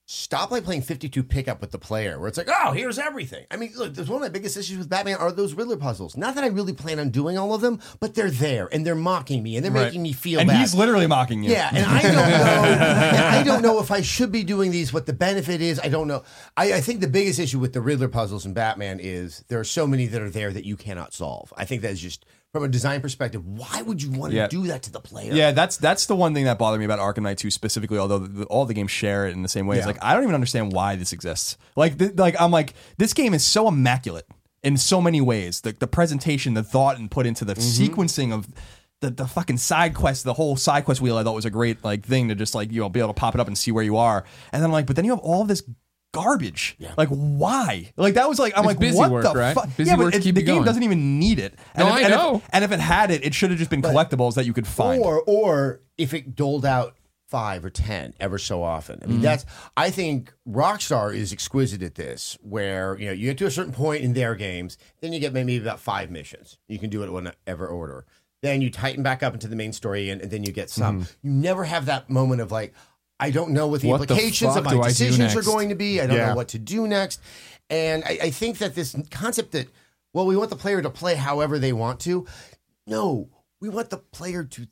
stop 0.10 0.52
like 0.52 0.64
playing 0.64 0.82
52 0.82 1.22
pickup 1.22 1.60
with 1.60 1.72
the 1.72 1.78
player 1.78 2.18
where 2.18 2.30
it's 2.30 2.38
like 2.38 2.48
oh 2.50 2.72
here's 2.72 2.98
everything 2.98 3.46
i 3.52 3.58
mean 3.58 3.74
look 3.76 3.94
there's 3.94 4.08
one 4.08 4.16
of 4.16 4.22
my 4.22 4.30
biggest 4.30 4.56
issues 4.56 4.78
with 4.78 4.88
batman 4.88 5.18
are 5.18 5.34
those 5.34 5.54
riddler 5.54 5.76
puzzles 5.76 6.16
not 6.16 6.34
that 6.36 6.46
i 6.46 6.48
really 6.48 6.72
plan 6.72 6.98
on 6.98 7.10
doing 7.10 7.38
all 7.38 7.54
of 7.54 7.60
them 7.60 7.78
but 8.00 8.16
they're 8.16 8.32
there 8.32 8.70
and 8.72 8.86
they're 8.86 8.96
mocking 8.96 9.44
me 9.44 9.58
and 9.58 9.66
they're 9.66 9.72
Right. 9.74 9.88
making 9.88 10.04
me 10.04 10.14
feel 10.14 10.40
and 10.40 10.48
bad 10.48 10.62
he's 10.62 10.74
literally 10.74 11.08
mocking 11.08 11.44
you. 11.44 11.52
yeah, 11.52 11.72
and 11.74 11.86
I 11.86 12.02
don't 12.04 12.14
know. 12.16 13.28
I 13.28 13.44
don't 13.44 13.62
know 13.62 13.82
if 13.82 13.92
I 13.92 14.00
should 14.00 14.32
be 14.32 14.46
doing 14.46 14.72
these. 14.72 14.94
What 14.94 15.08
the 15.08 15.14
benefit 15.14 15.60
is, 15.62 15.78
I 15.78 15.90
don't 15.90 16.08
know. 16.08 16.24
I, 16.56 16.74
I 16.76 16.82
think 16.82 17.02
the 17.02 17.08
biggest 17.10 17.38
issue 17.38 17.60
with 17.60 17.74
the 17.74 17.82
Riddler 17.82 18.08
puzzles 18.08 18.46
in 18.46 18.54
Batman 18.54 19.00
is 19.02 19.44
there 19.50 19.60
are 19.60 19.66
so 19.66 19.86
many 19.86 20.06
that 20.08 20.22
are 20.22 20.30
there 20.30 20.52
that 20.54 20.64
you 20.64 20.78
cannot 20.78 21.14
solve. 21.14 21.52
I 21.58 21.66
think 21.66 21.82
that 21.82 21.92
is 21.92 22.00
just 22.00 22.26
from 22.54 22.64
a 22.64 22.68
design 22.68 23.02
perspective. 23.02 23.46
Why 23.46 23.82
would 23.82 24.02
you 24.02 24.12
want 24.12 24.32
to 24.32 24.38
Yeah. 24.38 24.48
do 24.48 24.68
that 24.68 24.84
to 24.84 24.92
the 24.92 25.00
player? 25.00 25.34
Yeah, 25.34 25.52
that's 25.52 25.78
that's 25.78 26.06
the 26.06 26.16
one 26.16 26.34
thing 26.34 26.46
that 26.46 26.58
bothered 26.58 26.80
me 26.80 26.86
about 26.86 27.00
Arkham 27.00 27.24
Knight 27.24 27.38
2 27.38 27.52
specifically. 27.52 27.98
Although 27.98 28.20
the, 28.20 28.46
all 28.46 28.66
the 28.66 28.74
games 28.74 28.92
share 28.92 29.28
it 29.28 29.34
in 29.34 29.42
the 29.42 29.50
same 29.50 29.68
way, 29.68 29.78
it's 29.78 29.88
like 29.88 30.04
I 30.04 30.14
don't 30.14 30.24
even 30.24 30.36
understand 30.36 30.72
why 30.74 30.96
this 30.96 31.14
exists. 31.14 31.58
Like, 31.76 31.98
th- 32.00 32.16
like 32.16 32.40
I'm 32.40 32.52
like 32.52 32.74
this 32.98 33.14
game 33.14 33.34
is 33.34 33.46
so 33.46 33.68
immaculate 33.68 34.28
in 34.64 34.78
so 34.78 35.02
many 35.02 35.22
ways. 35.22 35.62
The 35.62 35.74
the 35.74 35.88
presentation, 35.88 36.54
the 36.54 36.64
thought, 36.64 36.98
and 36.98 37.12
put 37.12 37.26
into 37.26 37.46
the 37.46 37.54
mm-hmm. 37.54 37.94
sequencing 37.94 38.34
of. 38.34 38.48
The, 39.00 39.12
the 39.12 39.28
fucking 39.28 39.58
side 39.58 39.94
quest, 39.94 40.24
the 40.24 40.34
whole 40.34 40.56
side 40.56 40.84
quest 40.84 41.02
wheel, 41.02 41.18
I 41.18 41.24
thought 41.24 41.36
was 41.36 41.46
a 41.46 41.52
great 41.52 41.84
like 41.84 42.04
thing 42.04 42.30
to 42.30 42.36
just 42.36 42.56
like 42.56 42.72
you 42.72 42.82
know 42.82 42.90
be 42.90 43.00
able 43.00 43.14
to 43.14 43.14
pop 43.14 43.36
it 43.36 43.40
up 43.40 43.46
and 43.46 43.56
see 43.56 43.70
where 43.70 43.84
you 43.84 43.96
are, 43.96 44.26
and 44.52 44.60
then 44.60 44.72
I'm 44.72 44.74
like, 44.74 44.88
but 44.88 44.96
then 44.96 45.06
you 45.06 45.12
have 45.12 45.20
all 45.20 45.44
this 45.44 45.62
garbage. 46.14 46.78
Like 46.98 47.10
why? 47.10 47.92
Like 47.96 48.16
that 48.16 48.28
was 48.30 48.40
like 48.40 48.54
I'm 48.56 48.64
It's 48.64 48.68
like 48.68 48.80
busy 48.80 48.98
what 48.98 49.12
work, 49.12 49.24
the 49.24 49.34
right? 49.34 49.54
fuck? 49.56 49.76
Busy 49.78 49.90
yeah, 49.90 49.96
but 49.96 50.06
work 50.06 50.16
it- 50.16 50.22
keep 50.24 50.36
the 50.36 50.42
you 50.42 50.46
game 50.48 50.56
going. 50.58 50.66
doesn't 50.66 50.84
even 50.84 51.20
need 51.20 51.40
it. 51.40 51.54
And 51.76 51.88
No, 51.88 51.90
if, 51.90 51.94
I 51.94 52.02
and 52.02 52.14
if- 52.14 52.20
know. 52.20 52.42
and 52.52 52.64
if 52.64 52.72
it 52.72 52.80
had 52.80 53.12
it, 53.12 53.26
it 53.26 53.34
should 53.34 53.50
have 53.50 53.60
just 53.60 53.70
been 53.70 53.82
collectibles 53.82 54.36
that 54.36 54.46
you 54.46 54.54
could 54.54 54.68
find. 54.68 55.02
Or 55.04 55.22
or 55.28 55.82
if 55.98 56.14
it 56.14 56.36
doled 56.36 56.66
out 56.66 56.96
five 57.30 57.66
or 57.66 57.70
ten 57.70 58.14
ever 58.22 58.38
so 58.38 58.64
often. 58.64 59.00
I 59.02 59.04
Mm-hmm. 59.04 59.12
mean, 59.14 59.22
that's 59.22 59.46
I 59.76 59.90
think 59.90 60.34
Rockstar 60.48 61.14
is 61.14 61.34
exquisite 61.34 61.82
at 61.84 61.96
this, 61.96 62.38
where 62.42 62.98
you 62.98 63.08
know 63.08 63.12
you 63.12 63.26
get 63.26 63.38
to 63.40 63.46
a 63.46 63.52
certain 63.52 63.74
point 63.74 64.02
in 64.04 64.14
their 64.14 64.34
games, 64.36 64.78
then 65.02 65.12
you 65.14 65.20
get 65.20 65.34
maybe 65.34 65.58
about 65.58 65.80
five 65.80 66.10
missions. 66.10 66.58
You 66.70 66.80
can 66.80 66.90
do 66.90 67.02
it 67.04 67.08
in 67.08 67.14
whatever 67.14 67.68
order. 67.68 68.06
Then 68.44 68.62
you 68.62 68.70
tighten 68.70 69.02
back 69.02 69.24
up 69.24 69.34
into 69.34 69.48
the 69.48 69.56
main 69.56 69.74
story, 69.74 70.10
and, 70.12 70.22
and 70.22 70.30
then 70.32 70.44
you 70.44 70.52
get 70.52 70.70
some. 70.70 71.02
Mm-hmm. 71.02 71.28
You 71.28 71.32
never 71.34 71.64
have 71.64 71.88
that 71.88 72.08
moment 72.10 72.40
of 72.40 72.52
like, 72.52 72.72
I 73.20 73.32
don't 73.32 73.52
know 73.52 73.68
what 73.68 73.82
the 73.82 73.90
What 73.90 74.02
implications 74.02 74.54
fuck 74.54 74.60
of 74.60 74.66
my 74.66 74.72
do 74.72 74.82
I 74.82 74.84
do 74.84 74.90
decisions 74.90 75.36
are 75.36 75.42
going 75.42 75.70
to 75.70 75.76
be. 75.76 76.00
I 76.00 76.08
don't 76.08 76.18
Yeah. 76.18 76.28
know 76.30 76.36
what 76.36 76.50
to 76.50 76.60
do 76.60 76.88
next. 76.88 77.20
And 77.70 78.04
I, 78.06 78.20
I 78.24 78.30
think 78.30 78.60
that 78.60 78.76
this 78.76 78.96
concept 79.12 79.52
that 79.54 79.68
well, 80.14 80.26
we 80.26 80.36
want 80.38 80.50
the 80.50 80.56
player 80.56 80.82
to 80.82 80.90
play 80.90 81.16
however 81.16 81.60
they 81.60 81.74
want 81.74 82.00
to. 82.02 82.26
No, 82.88 83.30
we 83.60 83.70
want 83.70 83.90
the 83.90 83.98
player 83.98 84.44
to 84.44 84.68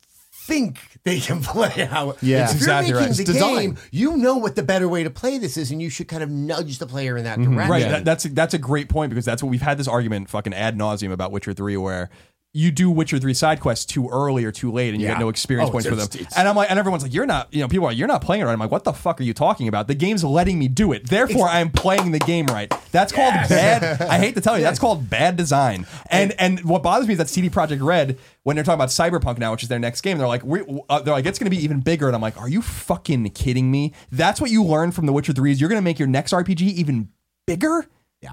think 0.47 0.79
they 1.03 1.19
can 1.19 1.41
play 1.43 1.69
how. 1.85 2.15
Yeah. 2.21 2.45
if 2.45 2.51
you're 2.51 2.57
Exactly 2.57 2.93
making 2.93 3.07
right. 3.07 3.15
the 3.15 3.21
It's 3.23 3.31
design. 3.31 3.55
game, 3.55 3.77
you 3.91 4.17
know 4.17 4.37
what 4.37 4.55
the 4.55 4.63
better 4.63 4.87
way 4.87 5.03
to 5.03 5.09
play 5.09 5.37
this 5.37 5.57
is, 5.57 5.71
and 5.71 5.81
you 5.81 5.89
should 5.89 6.07
kind 6.07 6.23
of 6.23 6.29
nudge 6.29 6.79
the 6.79 6.87
player 6.87 7.17
in 7.17 7.25
that 7.25 7.39
mm-hmm. 7.39 7.55
direction. 7.55 7.71
Right. 7.71 7.89
That, 7.89 8.05
that's 8.05 8.23
that's 8.25 8.53
a 8.53 8.57
great 8.57 8.89
point 8.89 9.09
because 9.09 9.25
that's 9.25 9.43
what 9.43 9.49
we've 9.49 9.61
had 9.61 9.77
this 9.77 9.87
argument 9.87 10.29
fucking 10.29 10.53
ad 10.53 10.77
nauseum 10.77 11.11
about 11.11 11.31
Witcher 11.31 11.53
Three, 11.53 11.77
where 11.77 12.09
you 12.55 12.71
do 12.71 12.89
Witcher 12.89 13.19
Three 13.19 13.33
side 13.33 13.59
quests 13.59 13.85
too 13.85 14.07
early 14.09 14.45
or 14.45 14.51
too 14.51 14.71
late, 14.71 14.93
and 14.93 15.01
you 15.01 15.07
Yeah. 15.07 15.15
get 15.15 15.19
no 15.19 15.27
experience 15.29 15.67
Oh, 15.69 15.71
points 15.73 15.87
for 15.87 15.95
them. 15.95 16.05
it's- 16.05 16.15
it's- 16.21 16.37
and 16.37 16.47
I'm 16.47 16.55
like, 16.55 16.69
and 16.71 16.79
everyone's 16.79 17.03
like, 17.03 17.13
you're 17.13 17.25
not, 17.25 17.53
you 17.53 17.59
know, 17.59 17.67
people 17.67 17.85
are, 17.87 17.91
you're 17.91 18.07
not 18.07 18.21
playing 18.21 18.41
it 18.41 18.45
right. 18.45 18.53
I'm 18.53 18.59
like, 18.59 18.71
what 18.71 18.85
the 18.85 18.93
fuck 18.93 19.19
are 19.19 19.23
you 19.23 19.33
talking 19.33 19.67
about? 19.67 19.87
The 19.87 19.93
game's 19.93 20.23
letting 20.23 20.57
me 20.57 20.69
do 20.69 20.93
it, 20.93 21.09
therefore 21.09 21.49
I'm 21.49 21.69
playing 21.69 22.11
the 22.11 22.19
game 22.19 22.45
right. 22.47 22.73
That's 22.93 23.11
called 23.11 23.33
bad. 23.49 24.01
I 24.01 24.17
hate 24.19 24.35
to 24.35 24.41
tell 24.41 24.57
you, 24.57 24.63
that's 24.63 24.79
called 24.79 25.09
bad 25.09 25.35
design. 25.35 25.85
And 26.09 26.31
and 26.39 26.61
what 26.61 26.81
bothers 26.81 27.07
me 27.07 27.13
is 27.13 27.17
that 27.17 27.27
CD 27.29 27.49
Projekt 27.49 27.83
Red, 27.83 28.17
when 28.43 28.55
they're 28.55 28.63
talking 28.63 28.75
about 28.75 28.89
Cyberpunk 28.89 29.37
now, 29.37 29.51
which 29.51 29.63
is 29.63 29.69
their 29.69 29.79
next 29.79 29.99
game, 30.01 30.17
they're 30.17 30.27
like, 30.27 30.45
we, 30.45 30.61
uh, 30.89 31.01
they're 31.01 31.13
like, 31.13 31.25
it's 31.25 31.37
going 31.37 31.51
to 31.51 31.55
be 31.57 31.61
even 31.61 31.81
bigger, 31.81 32.07
and 32.07 32.15
I'm 32.15 32.21
like, 32.21 32.39
are 32.39 32.47
you 32.47 32.61
fucking 32.61 33.29
kidding 33.31 33.69
me? 33.69 33.91
That's 34.13 34.39
what 34.39 34.49
you 34.49 34.63
learned 34.63 34.95
from 34.95 35.07
The 35.07 35.11
Witcher 35.13 35.33
Three 35.33 35.51
is 35.51 35.59
you're 35.59 35.69
going 35.69 35.79
to 35.81 35.83
make 35.83 35.99
your 35.99 36.07
next 36.07 36.31
RPG 36.31 36.61
even 36.61 37.09
bigger. 37.45 37.85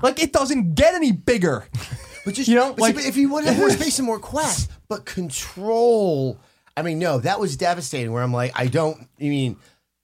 Like 0.02 0.22
it 0.22 0.32
doesn't 0.32 0.74
get 0.74 0.94
any 0.94 1.12
bigger. 1.12 1.66
But 2.24 2.34
just 2.34 2.48
You 2.48 2.54
know, 2.56 2.74
see, 2.76 2.80
like- 2.82 2.94
but 2.94 3.04
if 3.04 3.16
you 3.16 3.30
would 3.32 3.44
have 3.44 3.56
more 3.58 3.70
space 3.70 3.98
and 3.98 4.06
more 4.06 4.18
quests, 4.20 4.68
but 4.88 5.04
control. 5.04 6.38
I 6.76 6.82
mean, 6.82 6.98
no, 6.98 7.18
that 7.18 7.38
was 7.40 7.56
devastating. 7.56 8.12
Where 8.12 8.22
I'm 8.22 8.32
like, 8.32 8.52
I 8.54 8.66
don't. 8.66 8.98
I 9.20 9.24
mean, 9.24 9.56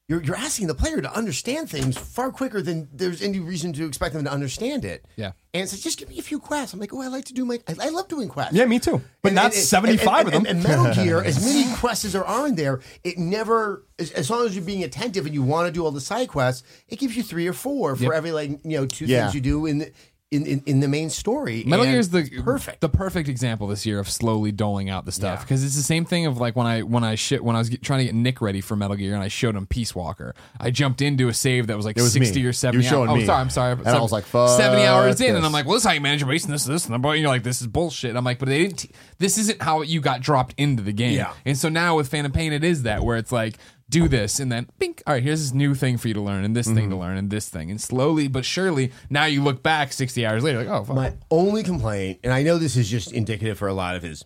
you're 0.09 0.23
you're 0.23 0.37
asking 0.37 0.67
the 0.67 0.75
player 0.75 1.01
to 1.01 1.11
understand 1.15 1.71
things 1.71 1.97
far 1.97 2.31
quicker 2.31 2.61
than 2.61 2.89
there's 2.93 3.23
any 3.23 3.41
reason 3.41 3.73
to 3.75 3.87
expect 3.87 4.15
them 4.15 4.25
to 4.25 4.31
understand 4.33 4.85
it. 4.85 5.05
Yeah. 5.17 5.33
and 5.55 5.63
it's 5.63 5.73
like, 5.73 5.81
just 5.83 5.99
give 5.99 6.09
me 6.09 6.19
a 6.19 6.23
few 6.23 6.39
quests. 6.39 6.75
I'm 6.75 6.81
like, 6.81 6.93
oh, 6.93 7.01
I 7.01 7.09
like 7.09 7.25
to 7.27 7.35
do 7.35 7.45
my. 7.47 7.59
I, 7.69 7.75
I 7.81 7.89
love 7.91 8.09
doing 8.09 8.29
quests. 8.29 8.55
Yeah, 8.55 8.67
me 8.67 8.79
too. 8.79 9.01
But 9.23 9.29
And- 9.31 9.37
not 9.37 9.45
and- 9.47 9.55
and- 9.55 9.63
75 9.63 10.27
and- 10.27 10.27
of 10.29 10.33
them. 10.33 10.47
And, 10.47 10.59
and 10.59 10.63
Metal 10.87 10.95
Gear, 11.05 11.23
as 11.23 11.43
many 11.45 11.75
quests 11.77 12.05
as 12.05 12.13
there 12.13 12.25
are 12.27 12.47
in 12.47 12.55
there, 12.55 12.81
it 13.05 13.17
never, 13.19 13.87
as, 13.99 14.11
as 14.13 14.29
long 14.31 14.45
as 14.45 14.55
you're 14.57 14.65
being 14.65 14.85
attentive 14.85 15.25
and 15.25 15.35
you 15.35 15.43
want 15.43 15.67
to 15.69 15.73
do 15.73 15.85
all 15.85 15.91
the 15.91 16.01
side 16.01 16.29
quests, 16.29 16.65
it 16.89 16.99
gives 16.99 17.17
you 17.17 17.23
three 17.23 17.47
or 17.47 17.53
four 17.55 17.97
for 17.97 18.05
Yep. 18.05 18.13
every 18.13 18.33
like 18.33 18.51
you 18.65 18.79
know 18.79 18.87
two 18.87 19.07
Yeah. 19.07 19.23
things 19.25 19.35
you 19.35 19.41
do 19.41 19.65
in 19.67 19.79
the 19.79 19.93
in, 20.31 20.45
in, 20.45 20.63
in 20.67 20.81
the 20.81 20.89
main 20.89 21.09
story. 21.09 21.65
Metal 21.67 21.87
Gear 21.87 21.99
is 21.99 22.11
the 22.11 22.29
perfect. 22.45 22.81
the 22.83 22.89
perfect 22.91 23.29
example 23.31 23.67
this 23.67 23.87
year 23.87 23.99
of 23.99 24.11
slowly 24.11 24.53
doling 24.53 24.91
out 24.91 25.07
the 25.07 25.13
stuff 25.13 25.41
because 25.43 25.65
it's 25.65 25.75
the 25.77 25.83
same 25.83 26.05
thing 26.05 26.27
of 26.27 26.37
like 26.39 26.55
when 26.55 26.67
I 26.67 26.83
when 26.83 27.03
I 27.03 27.15
shit 27.15 27.43
when 27.43 27.57
I 27.57 27.61
was 27.61 27.71
get, 27.71 27.83
trying 27.83 28.01
to 28.01 28.05
get 28.05 28.15
Nick 28.15 28.41
ready 28.43 28.61
for 28.61 28.77
Metal 28.77 28.95
Gear 28.97 29.15
and 29.15 29.23
I 29.23 29.29
showed 29.29 29.57
him 29.57 29.67
Peace 29.67 29.95
Walker. 29.95 30.35
I 30.61 30.71
jumped 30.71 31.01
into 31.01 31.29
a 31.29 31.35
save 31.35 31.69
that 31.69 31.77
was 31.77 31.87
like 31.87 31.97
was 31.97 32.13
sixty 32.13 32.41
me. 32.41 32.45
or 32.45 32.49
You 32.49 32.53
seventy. 32.53 32.85
were 32.85 32.91
showing 32.91 33.09
hours. 33.09 33.15
Oh, 33.15 33.17
me. 33.17 33.23
Oh, 33.23 33.27
sorry, 33.27 33.41
I'm 33.41 33.51
sorry. 33.51 33.73
And 33.73 33.89
I 33.89 34.01
was 34.01 34.13
like, 34.13 34.25
fuck 34.25 34.51
seventy 34.59 34.85
hours 34.85 35.21
in, 35.21 35.35
and 35.35 35.47
I'm 35.47 35.53
like, 35.53 35.65
well, 35.65 35.75
this 35.75 35.85
is 35.85 35.87
how 35.87 35.95
you 35.95 36.01
manage 36.03 36.21
your 36.21 36.29
base 36.29 36.45
and 36.45 36.53
this, 36.53 36.65
this, 36.65 36.87
and 36.87 36.95
I'm- 36.95 37.17
you're 37.17 37.29
like, 37.29 37.43
this 37.43 37.61
is 37.63 37.67
bullshit. 37.67 38.11
And 38.11 38.19
I'm 38.19 38.25
like, 38.25 38.39
but 38.39 38.49
they 38.49 38.59
didn't. 38.65 38.77
T- 38.81 38.91
this 39.19 39.39
isn't 39.39 39.63
how 39.63 39.81
you 39.81 40.01
got 40.03 40.21
dropped 40.21 40.55
into 40.59 40.83
the 40.83 40.93
game. 40.93 41.15
Yeah. 41.17 41.33
And 41.47 41.57
so 41.57 41.69
now 41.71 41.97
with 41.97 42.09
Phantom 42.09 42.31
Pain, 42.33 42.53
it 42.53 42.65
is 42.65 42.83
that 42.83 43.03
where 43.03 43.17
it's 43.17 43.33
like. 43.33 43.57
Do 43.91 44.07
this 44.09 44.39
and 44.39 44.53
then 44.53 44.69
bink. 44.79 45.03
All 45.07 45.15
right, 45.15 45.23
here's 45.23 45.41
this 45.41 45.55
new 45.55 45.75
thing 45.75 45.97
for 45.97 46.09
you 46.09 46.15
to 46.15 46.21
learn, 46.21 46.45
and 46.45 46.55
this 46.55 46.67
thing 46.67 46.77
to 46.77 46.83
Mm-hmm. 46.83 46.95
learn, 47.01 47.17
and 47.17 47.31
this 47.31 47.49
thing, 47.49 47.71
and 47.71 47.81
slowly 47.81 48.29
but 48.29 48.45
surely, 48.45 48.93
now 49.09 49.25
you 49.25 49.43
look 49.43 49.63
back 49.63 49.93
sixty 49.95 50.27
hours 50.27 50.43
later, 50.45 50.59
like, 50.59 50.69
oh, 50.69 50.85
fuck. 50.85 50.95
My 50.97 51.15
only 51.31 51.63
complaint, 51.63 52.21
and 52.23 52.33
I 52.33 52.43
know 52.43 52.59
this 52.59 52.77
is 52.77 52.91
just 52.91 53.13
indicative 53.13 53.57
for 53.59 53.67
a 53.69 53.73
lot 53.75 53.97
of 53.97 54.03
his 54.03 54.25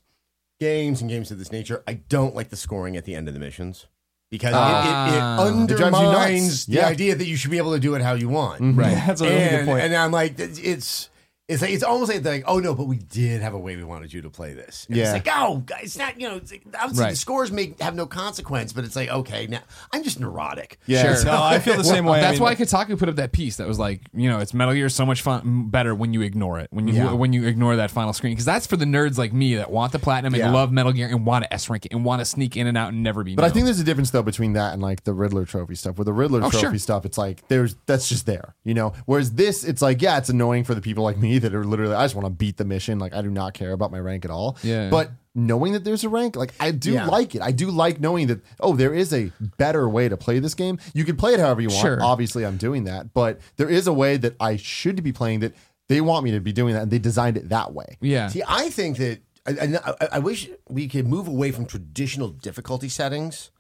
games 0.59 1.01
and 1.01 1.09
games 1.11 1.31
of 1.31 1.39
this 1.39 1.51
nature, 1.53 1.83
I 1.87 1.95
don't 1.95 2.35
like 2.35 2.49
the 2.51 2.57
scoring 2.57 2.97
at 2.97 3.05
the 3.05 3.15
end 3.15 3.27
of 3.29 3.35
the 3.35 3.41
missions 3.41 3.87
because 4.31 4.53
it, 4.53 4.57
it, 4.57 5.15
it 5.17 5.21
Ah. 5.21 5.47
It 5.49 5.55
nuts. 5.71 5.73
undermines 5.83 6.67
the 6.67 6.75
Yeah. 6.77 6.87
idea 6.89 7.15
that 7.17 7.27
you 7.27 7.37
should 7.37 7.51
be 7.51 7.59
able 7.59 7.73
to 7.75 7.81
do 7.81 7.95
it 7.95 8.03
how 8.03 8.15
you 8.15 8.29
want. 8.29 8.61
right. 8.77 8.95
That's 9.07 9.21
a 9.21 9.25
really 9.25 9.39
good 9.45 9.53
And, 9.61 9.67
point. 9.69 9.81
and 9.85 9.95
I'm 9.95 10.11
like, 10.13 10.35
it's 10.39 11.09
it's 11.49 11.61
like 11.61 11.73
it's 11.73 11.83
almost 11.83 12.11
like, 12.11 12.23
they're 12.23 12.35
like, 12.35 12.45
oh 12.47 12.61
no, 12.61 12.75
but 12.75 12.85
we 12.87 12.97
did 12.97 13.43
have 13.43 13.53
a 13.53 13.59
way 13.59 13.75
we 13.77 13.83
wanted 13.85 14.13
you 14.13 14.23
to 14.23 14.31
play 14.31 14.55
this. 14.55 14.87
And 14.89 14.97
Yeah. 14.97 15.05
it's 15.05 15.13
like, 15.13 15.29
oh, 15.37 15.63
it's 15.83 15.99
not, 15.99 16.19
you 16.21 16.29
know, 16.29 16.37
it's 16.37 16.53
like, 16.53 16.63
obviously 16.79 17.03
Right. 17.05 17.11
the 17.11 17.17
scores 17.17 17.51
may 17.51 17.75
have 17.81 17.95
no 17.97 18.07
consequence, 18.07 18.73
but 18.73 18.85
it's 18.85 18.95
like, 18.95 19.09
okay, 19.11 19.49
now 19.49 19.59
I'm 19.93 20.03
just 20.05 20.21
neurotic. 20.21 20.79
Yeah. 20.87 21.15
Sure. 21.17 21.25
no, 21.27 21.43
I 21.43 21.59
feel 21.59 21.77
the 21.77 21.85
same 21.85 22.05
way. 22.05 22.19
I 22.19 22.23
That's 22.23 22.35
mean, 22.35 22.43
why 22.45 22.55
Kotaku 22.55 22.97
put 22.99 23.09
up 23.09 23.17
that 23.17 23.33
piece 23.33 23.57
that 23.57 23.67
was 23.67 23.79
like, 23.79 24.03
you 24.15 24.31
know, 24.31 24.39
it's 24.39 24.55
Metal 24.55 24.73
Gear 24.73 24.89
so 24.89 25.05
much 25.05 25.21
fun 25.21 25.69
better 25.69 25.95
when 25.95 26.15
you 26.15 26.23
ignore 26.23 26.61
it. 26.61 26.69
When 26.71 26.87
you 26.87 26.95
Yeah. 26.95 27.13
when 27.13 27.33
you 27.33 27.45
ignore 27.45 27.77
that 27.77 27.91
final 27.91 28.13
screen 28.13 28.33
because 28.33 28.45
that's 28.47 28.67
for 28.67 28.77
the 28.77 28.85
nerds 28.87 29.19
like 29.19 29.33
me 29.33 29.57
that 29.57 29.71
want 29.71 29.93
the 29.93 29.99
platinum 29.99 30.35
and 30.35 30.41
Yeah. 30.41 30.53
love 30.53 30.71
Metal 30.73 30.93
Gear 30.93 31.09
and 31.09 31.27
want 31.27 31.45
to 31.45 31.53
S 31.53 31.69
rank 31.69 31.87
it 31.87 31.93
and 31.93 32.05
want 32.05 32.21
to 32.21 32.25
sneak 32.25 32.57
in 32.57 32.67
and 32.69 32.79
out 32.79 32.93
and 32.93 33.03
never 33.03 33.25
be. 33.25 33.35
But 33.35 33.45
I 33.45 33.49
known. 33.49 33.55
think 33.55 33.65
there's 33.67 33.81
a 33.81 33.85
difference 33.85 34.11
though 34.11 34.23
between 34.23 34.53
that 34.55 34.73
and 34.73 34.81
like 34.81 35.05
the 35.05 35.13
Riddler 35.13 35.45
trophy 35.45 35.75
stuff. 35.75 35.99
With 35.99 36.07
the 36.07 36.13
Riddler 36.13 36.39
Oh, 36.45 36.51
trophy 36.51 36.67
sure. 36.67 36.79
stuff, 36.79 37.05
it's 37.05 37.19
like 37.19 37.47
there's 37.49 37.75
that's 37.87 38.09
just 38.09 38.27
there, 38.27 38.55
you 38.65 38.75
know. 38.75 38.93
Whereas 39.07 39.33
this, 39.33 39.65
it's 39.65 39.83
like 39.83 40.01
yeah, 40.01 40.17
it's 40.19 40.29
annoying 40.29 40.65
for 40.65 40.75
the 40.75 40.81
people 40.81 41.03
like 41.05 41.19
me 41.19 41.32
that 41.39 41.55
are 41.55 41.65
literally 41.65 41.95
I 41.95 42.05
just 42.05 42.15
want 42.15 42.27
to 42.27 42.31
beat 42.31 42.57
the 42.57 42.65
mission. 42.65 42.99
Like 42.99 43.15
I 43.15 43.23
do 43.23 43.31
not 43.31 43.55
care 43.55 43.73
about 43.73 43.91
my 43.91 43.99
rank 44.01 44.25
at 44.25 44.31
all. 44.31 44.57
Yeah. 44.63 44.91
But 44.91 45.11
knowing 45.35 45.73
that 45.73 45.85
there's 45.85 46.05
a 46.05 46.09
rank, 46.09 46.37
like 46.37 46.53
I 46.61 46.71
do 46.71 46.93
Yeah. 46.93 47.07
like 47.07 47.35
it. 47.35 47.43
I 47.43 47.53
do 47.53 47.71
like 47.71 48.01
knowing 48.01 48.27
that 48.29 48.41
oh, 48.61 48.75
there 48.77 48.93
is 48.95 49.13
a 49.13 49.33
better 49.59 49.89
way 49.89 50.09
to 50.09 50.17
play 50.17 50.39
this 50.39 50.55
game. 50.55 50.79
You 50.95 51.05
can 51.05 51.17
play 51.17 51.35
it 51.35 51.41
however 51.41 51.61
you 51.61 51.69
want. 51.69 51.81
Sure. 51.81 52.03
Obviously, 52.03 52.45
I'm 52.45 52.57
doing 52.57 52.85
that, 52.85 53.13
but 53.15 53.41
there 53.57 53.69
is 53.69 53.87
a 53.87 53.93
way 53.93 54.17
that 54.19 54.35
I 54.41 54.57
should 54.57 55.03
be 55.03 55.13
playing 55.13 55.41
that. 55.41 55.55
They 55.89 56.01
want 56.01 56.25
me 56.25 56.31
to 56.31 56.41
be 56.41 56.53
doing 56.53 56.75
that, 56.75 56.83
and 56.85 56.91
they 56.91 56.99
designed 56.99 57.37
it 57.37 57.49
that 57.51 57.75
way. 57.75 57.99
yeah, 58.01 58.29
See, 58.29 58.43
I 58.49 58.71
think 58.71 58.97
that 58.99 59.19
I, 59.45 59.79
I, 60.01 60.09
I 60.13 60.19
wish 60.21 60.49
we 60.69 60.87
could 60.89 61.07
move 61.07 61.27
away 61.29 61.51
from 61.51 61.67
traditional 61.67 62.29
difficulty 62.29 62.89
settings 62.89 63.51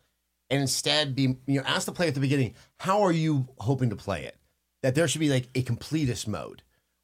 and 0.48 0.60
instead 0.60 1.14
be 1.16 1.22
you 1.46 1.58
know 1.60 1.62
ask 1.66 1.84
the 1.86 1.92
player 1.92 2.08
at 2.08 2.14
the 2.14 2.20
beginning 2.20 2.54
how 2.78 3.02
are 3.02 3.10
you 3.12 3.48
hoping 3.58 3.90
to 3.90 3.96
play 3.96 4.22
it 4.24 4.36
that 4.82 4.94
there 4.94 5.08
should 5.08 5.18
be 5.20 5.28
like 5.30 5.48
a 5.56 5.62
completist 5.64 6.26
mode 6.28 6.62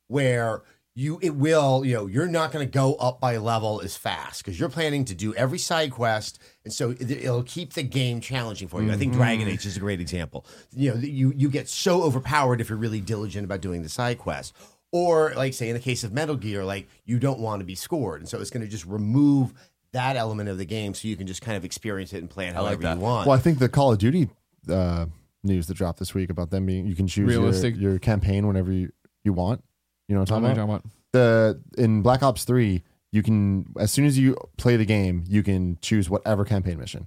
where 0.09 0.62
you 0.98 1.20
it 1.22 1.36
will 1.36 1.84
you 1.84 1.94
know 1.94 2.06
you're 2.06 2.26
not 2.26 2.50
going 2.50 2.66
to 2.66 2.70
go 2.70 2.94
up 2.96 3.20
by 3.20 3.36
level 3.36 3.80
as 3.84 3.96
fast 3.96 4.42
because 4.42 4.59
you're 4.59 4.68
planning 4.68 5.04
to 5.04 5.14
do 5.14 5.32
every 5.36 5.59
side 5.59 5.92
quest 5.92 6.40
and 6.64 6.72
so 6.72 6.90
it, 6.90 7.09
it'll 7.09 7.44
keep 7.44 7.74
the 7.74 7.84
game 7.84 8.20
challenging 8.20 8.66
for 8.66 8.82
you. 8.82 8.90
I 8.90 8.96
think 8.96 9.12
dragon 9.12 9.46
age 9.46 9.64
is 9.64 9.76
a 9.76 9.80
great 9.80 10.00
example. 10.00 10.44
You 10.74 10.94
know 10.94 11.00
you 11.00 11.32
you 11.36 11.50
get 11.50 11.68
so 11.68 12.02
overpowered 12.02 12.61
if 12.61 12.68
you're 12.68 12.78
really 12.78 13.00
diligent 13.00 13.44
about 13.44 13.61
doing 13.61 13.82
the 13.82 13.88
side 13.88 14.18
quest. 14.18 14.54
Or 14.90 15.34
like 15.36 15.54
say 15.54 15.68
in 15.68 15.74
the 15.74 15.80
case 15.80 16.02
of 16.02 16.12
metal 16.12 16.34
gear 16.34 16.64
like 16.64 16.88
you 17.04 17.18
don't 17.20 17.38
want 17.38 17.61
to 17.61 17.64
be 17.64 17.76
scored 17.76 18.20
and 18.20 18.28
so 18.28 18.40
it's 18.40 18.50
going 18.50 18.62
to 18.64 18.68
just 18.68 18.86
remove 18.86 19.52
that 19.92 20.16
element 20.16 20.48
of 20.48 20.59
the 20.59 20.64
game 20.64 20.94
so 20.94 21.06
you 21.06 21.16
can 21.16 21.26
just 21.26 21.42
kind 21.42 21.56
of 21.56 21.64
experience 21.64 22.12
it 22.12 22.18
and 22.18 22.30
play 22.30 22.48
it 22.48 22.54
however 22.54 22.82
like 22.82 22.96
you 22.96 23.00
want. 23.00 23.26
Well, 23.26 23.36
I 23.36 23.40
think 23.40 23.59
the 23.59 23.68
Call 23.68 23.92
of 23.92 23.98
Duty 23.98 24.30
uh, 24.68 25.06
news 25.44 25.66
that 25.68 25.74
dropped 25.74 25.98
this 25.98 26.14
week 26.14 26.30
about 26.30 26.50
them 26.50 26.66
being 26.66 26.86
you 26.86 26.96
can 26.96 27.06
choose 27.06 27.32
your, 27.32 27.40
Realistic. 27.40 27.76
your 27.76 27.98
campaign 27.98 28.46
whenever 28.46 28.72
you, 28.72 28.90
you 29.24 29.32
want. 29.32 29.62
You 30.09 30.14
know 30.14 30.20
what 30.22 30.30
I'm 30.32 30.42
What 30.42 30.50
am 30.50 30.56
talking 30.56 30.70
about? 30.70 30.82
talking 30.82 30.90
about? 31.12 31.62
The 31.76 31.82
in 31.82 32.02
Black 32.02 32.22
Ops 32.22 32.44
Three, 32.44 32.82
you 33.12 33.22
can 33.22 33.66
as 33.78 33.90
soon 33.92 34.06
as 34.06 34.18
you 34.18 34.36
play 34.56 34.76
the 34.76 34.84
game, 34.86 35.24
you 35.26 35.42
can 35.42 35.78
choose 35.80 36.11
whatever 36.11 36.44
campaign 36.44 36.78
mission. 36.78 37.06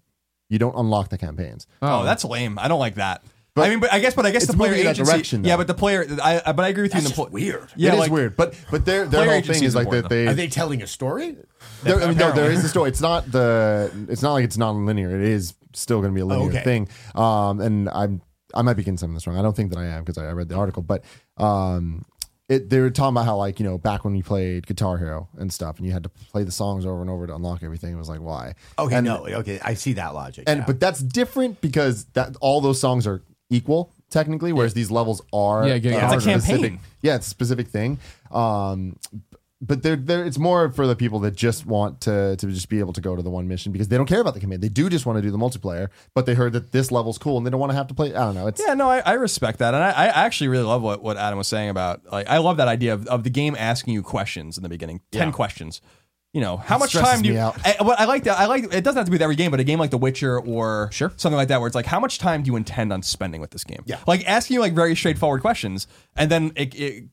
You 0.50 0.60
don't 0.60 0.76
unlock 0.76 1.10
the 1.10 1.18
campaigns. 1.18 1.66
Oh, 1.82 2.04
that's 2.04 2.26
lame. 2.26 2.58
I 2.60 2.68
don't 2.68 2.80
like 2.80 2.96
that. 2.96 3.24
But 3.54 3.66
I 3.66 3.70
mean, 3.70 3.80
but 3.82 3.92
I 3.92 4.00
guess, 4.00 4.14
but 4.14 4.26
I 4.26 4.32
guess 4.32 4.48
the 4.48 4.54
player 4.54 4.70
moving 4.72 4.80
in 4.82 4.86
that 4.86 4.92
agency. 4.96 5.12
direction, 5.12 5.44
yeah, 5.44 5.58
but 5.58 5.68
the 5.68 5.74
player. 5.74 6.06
I, 6.24 6.42
I- 6.46 6.52
but 6.54 6.64
I 6.64 6.70
agree 6.70 6.84
with 6.84 6.94
you. 6.94 7.00
in 7.00 7.04
That's 7.04 7.16
the 7.18 7.22
just 7.24 7.34
weird 7.34 7.68
Yeah, 7.76 7.90
it 7.90 7.94
is 7.96 8.00
like, 8.00 8.12
weird, 8.12 8.36
but 8.38 8.56
but 8.72 8.86
their 8.86 9.06
their 9.06 9.26
Player 9.26 9.32
whole 9.34 9.42
thing 9.42 9.56
is 9.56 9.62
is 9.62 9.76
like 9.76 9.90
that 9.90 10.08
they. 10.10 10.28
are 10.28 10.34
they 10.34 10.48
telling 10.48 10.82
a 10.82 10.88
story 10.88 11.36
there, 11.84 11.98
I 12.02 12.08
mean, 12.08 12.18
no, 12.18 12.26
there 12.26 12.30
Apparently. 12.32 12.56
is 12.56 12.64
a 12.66 12.70
story. 12.70 12.90
It's 12.90 13.02
not 13.02 13.30
the. 13.32 13.92
It's 14.10 14.22
not 14.22 14.34
like 14.34 14.46
it's 14.46 14.58
non-linear. 14.58 15.10
It 15.20 15.28
is 15.28 15.54
still 15.74 16.00
going 16.00 16.12
to 16.12 16.16
be 16.16 16.22
a 16.22 16.26
linear 16.26 16.50
okay. 16.50 16.64
thing. 16.64 16.88
Um, 17.14 17.60
and 17.60 17.90
I'm 17.90 18.22
I 18.56 18.62
might 18.62 18.76
be 18.76 18.84
getting 18.84 18.98
some 18.98 19.10
of 19.12 19.16
this 19.16 19.28
wrong. 19.28 19.38
I 19.38 19.42
don't 19.42 19.56
think 19.56 19.72
that 19.74 19.80
I 19.80 19.86
am 19.86 20.04
because 20.04 20.18
I, 20.18 20.28
I 20.28 20.32
read 20.32 20.48
the 20.48 20.56
article, 20.56 20.82
but 20.82 21.04
um, 21.38 22.06
it 22.52 22.70
they 22.70 22.80
were 22.80 22.90
talking 22.90 23.14
about 23.16 23.26
how 23.26 23.38
like 23.38 23.60
you 23.60 23.66
know 23.66 23.78
back 23.78 24.04
when 24.06 24.16
you 24.16 24.24
played 24.24 24.68
Guitar 24.68 24.98
Hero 24.98 25.30
and 25.38 25.52
stuff, 25.52 25.78
and 25.78 25.86
you 25.88 25.92
had 25.94 26.04
to 26.04 26.10
play 26.10 26.44
the 26.44 26.52
songs 26.52 26.86
over 26.86 27.02
and 27.02 27.10
over 27.10 27.26
to 27.28 27.36
unlock 27.36 27.64
everything. 27.64 27.94
It 27.94 27.98
was 27.98 28.10
like 28.10 28.20
why? 28.22 28.54
okay 28.78 28.96
And- 28.98 29.06
no 29.06 29.26
okay 29.26 29.60
i 29.64 29.74
see 29.74 29.94
that 29.94 30.14
logic 30.14 30.44
and 30.48 30.60
yeah. 30.60 30.66
but 30.66 30.80
that's 30.80 31.00
different 31.00 31.62
because 31.62 32.06
that 32.14 32.36
all 32.42 32.62
those 32.62 32.80
songs 32.80 33.08
are 33.08 33.22
equal 33.50 33.92
technically, 34.10 34.52
whereas 34.52 34.74
these 34.74 34.92
levels 34.92 35.22
are 35.32 35.66
Yeah, 35.68 35.78
getting 35.78 36.00
are. 36.00 36.14
It's 36.16 36.26
a 36.26 36.28
campaign. 36.30 36.42
specific- 36.42 36.80
Yeah, 37.02 37.16
it's 37.16 37.28
a 37.28 37.30
specific 37.30 37.68
thing. 37.70 37.98
Um, 38.30 38.98
but 39.62 39.84
they're, 39.84 39.96
they're 39.96 40.26
it's 40.26 40.40
more 40.40 40.72
for 40.72 40.88
the 40.88 40.96
people 40.96 41.20
that 41.20 41.36
just 41.36 41.66
want 41.66 42.02
to 42.02 42.36
to 42.38 42.48
just 42.48 42.68
be 42.68 42.80
able 42.80 42.94
to 42.94 43.02
go 43.02 43.16
to 43.16 43.22
the 43.22 43.30
one 43.30 43.48
mission 43.48 43.72
because 43.72 43.88
they 43.90 43.98
don't 43.98 44.08
care 44.08 44.20
about 44.20 44.34
the 44.34 44.40
campaign. 44.40 44.60
They 44.60 44.70
do 44.70 44.90
just 44.90 45.06
want 45.06 45.18
to 45.18 45.22
do 45.22 45.30
the 45.32 45.38
multiplayer, 45.38 45.90
but 46.16 46.26
they 46.26 46.34
heard 46.34 46.54
that 46.54 46.72
this 46.72 46.92
level's 46.92 47.18
cool 47.18 47.38
and 47.38 47.46
they 47.46 47.52
don't 47.52 47.60
want 47.60 47.72
to 47.72 47.76
have 47.76 47.88
to 47.88 47.94
play. 47.94 48.16
I 48.16 48.26
don't 48.26 48.36
know. 48.36 48.48
It's 48.48 48.62
Yeah, 48.66 48.74
no, 48.74 48.90
I, 48.90 49.00
I 49.06 49.14
respect 49.14 49.60
that, 49.60 49.74
and 49.74 49.84
I, 49.84 49.90
I 49.92 50.06
actually 50.08 50.48
really 50.48 50.64
love 50.64 50.82
what, 50.82 51.04
what 51.04 51.18
Adam 51.18 51.38
was 51.38 51.48
saying 51.48 51.70
about 51.70 52.02
like 52.12 52.28
I 52.28 52.40
love 52.40 52.58
that 52.58 52.68
idea 52.68 52.94
of, 52.94 53.08
of 53.08 53.24
the 53.24 53.30
game 53.30 53.56
asking 53.58 53.94
you 53.94 54.02
questions 54.02 54.58
in 54.58 54.64
the 54.64 54.70
beginning, 54.70 55.02
ten 55.12 55.32
questions. 55.32 55.82
You 56.34 56.40
know, 56.40 56.56
how 56.56 56.78
much 56.78 56.94
time 56.94 57.22
do 57.22 57.28
you? 57.34 57.38
I, 57.38 57.54
eh, 57.66 57.84
what 57.84 58.00
I 58.00 58.06
like 58.06 58.24
that 58.24 58.40
I 58.40 58.46
like 58.46 58.74
it 58.74 58.86
doesn't 58.86 58.96
have 58.96 59.04
to 59.06 59.12
be 59.12 59.16
with 59.16 59.22
every 59.22 59.36
game, 59.36 59.52
but 59.52 59.60
a 59.60 59.66
game 59.66 59.80
like 59.80 59.92
The 59.92 59.98
Witcher 59.98 60.40
or 60.40 60.90
Sure. 60.94 61.12
something 61.18 61.36
like 61.36 61.50
that, 61.50 61.60
where 61.60 61.68
it's 61.68 61.76
like, 61.76 61.86
how 61.86 62.00
much 62.00 62.20
time 62.20 62.44
do 62.44 62.48
you 62.48 62.56
intend 62.56 62.94
on 62.94 63.04
spending 63.04 63.42
with 63.42 63.52
this 63.52 63.66
game? 63.66 63.84
Yeah. 63.86 63.98
like 64.08 64.26
asking 64.26 64.54
you 64.56 64.62
like 64.62 64.72
very 64.74 64.96
straightforward 64.96 65.42
questions, 65.42 65.88
and 66.16 66.32
then 66.32 66.54
it 66.56 66.74
it, 66.74 67.04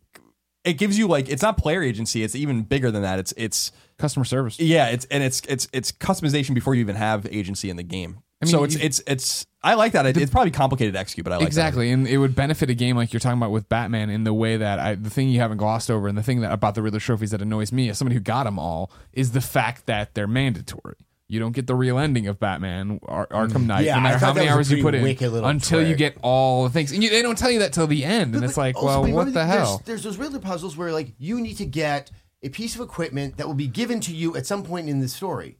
it 0.64 0.74
gives 0.74 0.98
you 0.98 1.06
like 1.08 1.28
it's 1.28 1.42
not 1.42 1.56
player 1.58 1.82
agency, 1.82 2.22
it's 2.22 2.34
even 2.34 2.62
bigger 2.62 2.90
than 2.90 3.02
that. 3.02 3.18
It's 3.18 3.32
it's 3.36 3.72
Customer 3.98 4.24
service. 4.24 4.60
yeah, 4.60 4.88
it's 4.88 5.06
and 5.06 5.22
it's 5.24 5.42
it's 5.48 5.66
it's 5.72 5.90
customization 5.90 6.54
before 6.54 6.74
you 6.74 6.80
even 6.82 6.94
have 6.96 7.26
agency 7.30 7.68
in 7.70 7.76
the 7.76 7.82
game. 7.82 8.20
I 8.40 8.44
mean, 8.44 8.52
so 8.52 8.62
it's 8.62 8.76
you- 8.76 8.80
it's 8.84 9.02
it's 9.08 9.44
I 9.60 9.74
like 9.74 9.90
that. 9.92 10.06
It, 10.06 10.16
it's 10.16 10.30
probably 10.30 10.52
complicated 10.52 10.94
to 10.94 11.00
execute, 11.00 11.24
but 11.24 11.32
I 11.32 11.36
like 11.36 11.42
that. 11.42 11.48
exactly, 11.48 11.90
and 11.90 12.06
it 12.06 12.18
would 12.18 12.36
benefit 12.36 12.70
a 12.70 12.74
game 12.74 12.96
like 12.96 13.12
you're 13.12 13.18
talking 13.18 13.38
about 13.38 13.50
with 13.50 13.68
Batman 13.68 14.08
in 14.08 14.22
the 14.22 14.32
way 14.32 14.56
that 14.56 14.78
I, 14.78 14.94
the 14.94 15.10
thing 15.10 15.30
you 15.30 15.40
haven't 15.40 15.56
glossed 15.56 15.90
over, 15.90 16.06
and 16.06 16.16
the 16.16 16.22
thing 16.22 16.42
that 16.42 16.52
about 16.52 16.76
the 16.76 16.82
Riddler 16.82 17.00
trophies 17.00 17.32
that 17.32 17.42
annoys 17.42 17.72
me 17.72 17.88
as 17.88 17.98
somebody 17.98 18.14
who 18.14 18.20
got 18.20 18.44
them 18.44 18.56
all 18.60 18.92
is 19.12 19.32
the 19.32 19.40
fact 19.40 19.86
that 19.86 20.14
they're 20.14 20.28
mandatory. 20.28 20.94
You 21.28 21.38
don't 21.38 21.52
get 21.52 21.66
the 21.66 21.74
real 21.74 21.98
ending 21.98 22.26
of 22.26 22.40
Batman 22.40 23.00
Ar- 23.06 23.26
Arkham 23.28 23.66
Knight, 23.66 23.84
Yeah, 23.84 23.94
no 23.94 24.00
I 24.00 24.02
matter 24.04 24.18
thought 24.18 24.26
how 24.28 24.32
that 24.32 24.44
many 24.46 24.46
was 24.46 24.52
a 24.54 24.56
hours 24.56 24.70
you 24.70 24.76
pretty 24.76 24.82
put 24.82 24.94
in, 24.94 25.02
wicked 25.02 25.30
little 25.32 25.48
until 25.48 25.80
you 25.80 25.88
trick. 25.88 25.98
get 25.98 26.16
all 26.22 26.64
the 26.64 26.70
things. 26.70 26.90
And 26.92 27.02
you, 27.04 27.10
they 27.10 27.20
don't 27.22 27.36
tell 27.36 27.50
you 27.50 27.58
that 27.58 27.72
till 27.74 27.86
the 27.86 28.04
end, 28.04 28.34
and 28.34 28.44
it's 28.44 28.56
like, 28.56 28.76
Also, 28.76 28.86
well, 28.86 29.02
but 29.02 29.10
what 29.12 29.26
remember, 29.26 29.30
the 29.32 29.46
there's- 29.46 29.68
hell? 29.68 29.82
There's, 29.84 30.02
those 30.02 30.16
Riddler 30.16 30.40
puzzles 30.40 30.76
where 30.76 30.92
like 30.92 31.12
you 31.18 31.40
need 31.40 31.58
to 31.58 31.66
get 31.66 32.10
a 32.42 32.48
piece 32.48 32.74
of 32.74 32.80
equipment 32.80 33.36
that 33.36 33.46
will 33.46 33.54
be 33.54 33.66
given 33.66 34.00
to 34.00 34.14
you 34.14 34.36
at 34.36 34.46
some 34.46 34.62
point 34.62 34.88
in 34.88 35.00
the 35.00 35.08
story. 35.08 35.58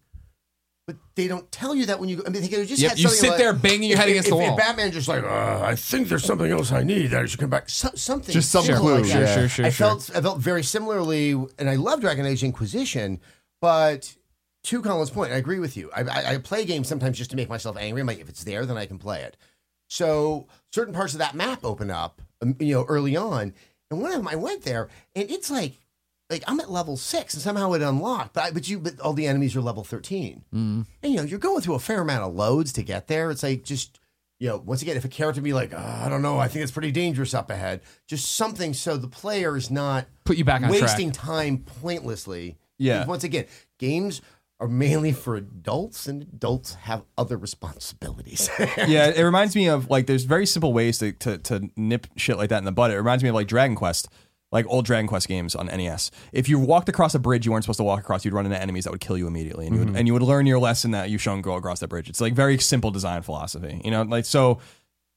But 0.87 0.97
they 1.17 1.29
don't 1.29 1.53
tell 1.53 1.75
you 1.75 1.85
that 1.87 2.01
when 2.01 2.09
you 2.09 2.17
go. 2.17 2.23
I 2.27 2.31
mean, 2.31 2.41
they 2.41 2.49
could 2.49 2.61
have 2.61 2.69
just 2.69 2.81
Yep, 2.81 2.91
had 2.93 2.99
you 2.99 3.09
something 3.09 3.21
sit 3.21 3.29
like- 3.33 3.39
there 3.39 3.53
banging 3.53 3.91
your 3.91 3.93
if- 3.93 3.99
head 3.99 4.09
if- 4.09 4.13
against 4.13 4.31
the 4.31 4.37
if- 4.37 4.43
if 4.43 4.49
wall. 4.49 4.57
Batman 4.57 4.91
just 4.91 5.07
like, 5.07 5.23
uh, 5.23 5.61
I 5.63 5.75
think 5.75 6.09
there's 6.09 6.25
something 6.25 6.51
else 6.51 6.73
I 6.73 6.83
need 6.83 7.09
that 7.09 7.21
I 7.21 7.27
should 7.27 7.41
come 7.41 7.51
back. 7.51 7.69
So, 7.69 7.91
something, 7.95 8.33
Just 8.33 8.51
some 8.51 8.65
clue, 8.65 8.95
like 9.01 9.03
that. 9.03 9.11
Sure, 9.11 9.27
sure, 9.27 9.49
sure, 9.51 9.67
I 9.67 9.69
sure. 9.69 9.87
felt 9.87 10.11
I 10.15 10.23
felt 10.23 10.39
very 10.39 10.63
similarly, 10.63 11.33
and 11.59 11.69
I 11.69 11.75
love 11.75 12.01
Dragon 12.01 12.25
Age 12.25 12.43
Inquisition, 12.43 13.21
but 13.61 14.15
to 14.69 14.83
Colin's 14.83 15.11
point, 15.11 15.33
I 15.33 15.37
agree 15.37 15.59
with 15.59 15.77
you. 15.77 15.91
I, 15.95 16.03
I, 16.03 16.35
I 16.35 16.39
play 16.39 16.65
games 16.65 16.89
sometimes 16.89 17.19
just 17.19 17.31
to 17.31 17.37
make 17.37 17.49
myself 17.49 17.77
angry. 17.77 18.01
I'm 18.01 18.07
like, 18.07 18.21
if 18.21 18.29
it's 18.29 18.45
there, 18.45 18.65
then 18.67 18.77
I 18.79 18.87
can 18.87 18.99
play 18.99 19.23
it. 19.23 19.37
So 19.89 20.47
certain 20.73 20.95
parts 20.95 21.13
of 21.15 21.19
that 21.21 21.35
map 21.35 21.65
open 21.65 21.91
up, 21.91 22.21
um, 22.43 22.57
you 22.59 22.75
know, 22.75 22.85
early 22.85 23.17
on, 23.17 23.55
and 23.91 24.01
one 24.03 24.11
of 24.13 24.19
them 24.19 24.29
I 24.29 24.37
went 24.37 24.63
there, 24.65 24.89
and 25.17 25.31
it's 25.31 25.51
like, 25.51 25.75
like 26.29 26.45
I'm 26.47 26.61
at 26.61 26.71
level 26.71 26.97
six, 26.99 27.33
and 27.33 27.43
somehow 27.43 27.73
it 27.73 27.81
unlocked, 27.83 28.35
but 28.35 28.45
I, 28.45 28.51
but 28.51 28.69
you, 28.69 28.79
but 28.79 29.01
all 29.01 29.15
the 29.15 29.27
enemies 29.27 29.57
are 29.57 29.63
level 29.63 29.83
thirteen, 29.85 30.45
Mm. 30.55 30.85
and 31.03 31.13
you 31.13 31.17
know, 31.17 31.23
you're 31.25 31.39
going 31.39 31.63
through 31.63 31.75
a 31.77 31.79
fair 31.79 32.03
amount 32.03 32.25
of 32.25 32.35
loads 32.35 32.73
to 32.75 32.83
get 32.83 33.07
there. 33.09 33.31
It's 33.31 33.43
like 33.43 33.65
just. 33.65 33.99
You 34.41 34.51
know, 34.51 34.59
once 34.59 34.83
again, 34.83 34.97
if 34.97 35.05
a 35.05 35.09
character 35.09 35.41
be 35.41 35.53
like, 35.53 35.73
oh, 35.75 35.79
I 36.05 36.09
don't 36.09 36.23
know, 36.23 36.39
I 36.39 36.47
think 36.47 36.63
it's 36.63 36.71
pretty 36.71 36.93
dangerous 36.93 37.35
up 37.35 37.51
ahead, 37.51 37.81
just 38.07 38.37
something 38.37 38.73
so 38.73 38.97
the 38.97 39.09
player 39.09 39.57
is 39.57 39.69
not 39.69 40.07
Put 40.25 40.37
you 40.37 40.45
back 40.45 40.63
wasting 40.71 41.11
track. 41.11 41.25
time 41.27 41.59
pointlessly. 41.83 42.57
Yeah. 42.79 43.05
Once 43.05 43.25
again, 43.25 43.47
games 43.81 44.23
are 44.61 44.69
mainly 44.69 45.13
for 45.13 45.37
adults, 45.37 46.07
and 46.07 46.23
adults 46.23 46.75
have 46.75 47.05
other 47.17 47.37
responsibilities. 47.37 48.51
yeah, 48.59 49.07
it 49.07 49.23
reminds 49.23 49.55
me 49.55 49.69
of 49.69 49.89
like 49.89 50.07
there's 50.07 50.25
very 50.25 50.47
simple 50.47 50.73
ways 50.73 50.99
to, 50.99 51.13
to 51.13 51.39
to 51.39 51.71
nip 51.77 52.07
shit 52.17 52.37
like 52.37 52.51
that 52.51 52.59
in 52.59 52.65
the 52.65 52.73
butt. 52.73 52.91
It 52.91 52.97
reminds 52.97 53.23
me 53.23 53.29
of 53.29 53.37
like 53.37 53.47
Dragon 53.47 53.77
Quest, 53.77 54.09
like 54.51 54.67
old 54.69 54.85
Dragon 54.85 55.07
Quest 55.07 55.29
games 55.29 55.55
on 55.55 55.67
NES. 55.67 56.11
If 56.33 56.49
you 56.49 56.59
walked 56.59 56.89
across 56.89 57.15
a 57.15 57.21
bridge 57.21 57.47
you 57.47 57.53
weren't 57.53 57.65
supposed 57.65 57.79
to 57.79 57.85
walk 57.85 58.01
across, 58.01 58.25
you'd 58.25 58.35
run 58.35 58.47
into 58.47 58.61
enemies 58.61 58.85
that 58.85 58.91
would 58.91 59.01
kill 59.01 59.17
you 59.17 59.29
immediately, 59.29 59.67
and 59.67 59.75
you 59.77 59.81
would, 59.81 59.89
mm-hmm. 59.89 59.97
and 59.97 60.07
you 60.09 60.13
would 60.13 60.23
learn 60.23 60.47
your 60.47 60.59
lesson 60.59 60.91
that 60.91 61.09
you 61.09 61.19
shouldn't 61.19 61.43
go 61.43 61.55
across 61.55 61.79
that 61.81 61.89
bridge. 61.89 62.09
It's 62.09 62.21
like 62.21 62.35
very 62.35 62.59
simple 62.59 62.91
design 62.91 63.23
philosophy, 63.23 63.81
you 63.85 63.91
know, 63.91 64.03
like 64.03 64.25
so. 64.25 64.59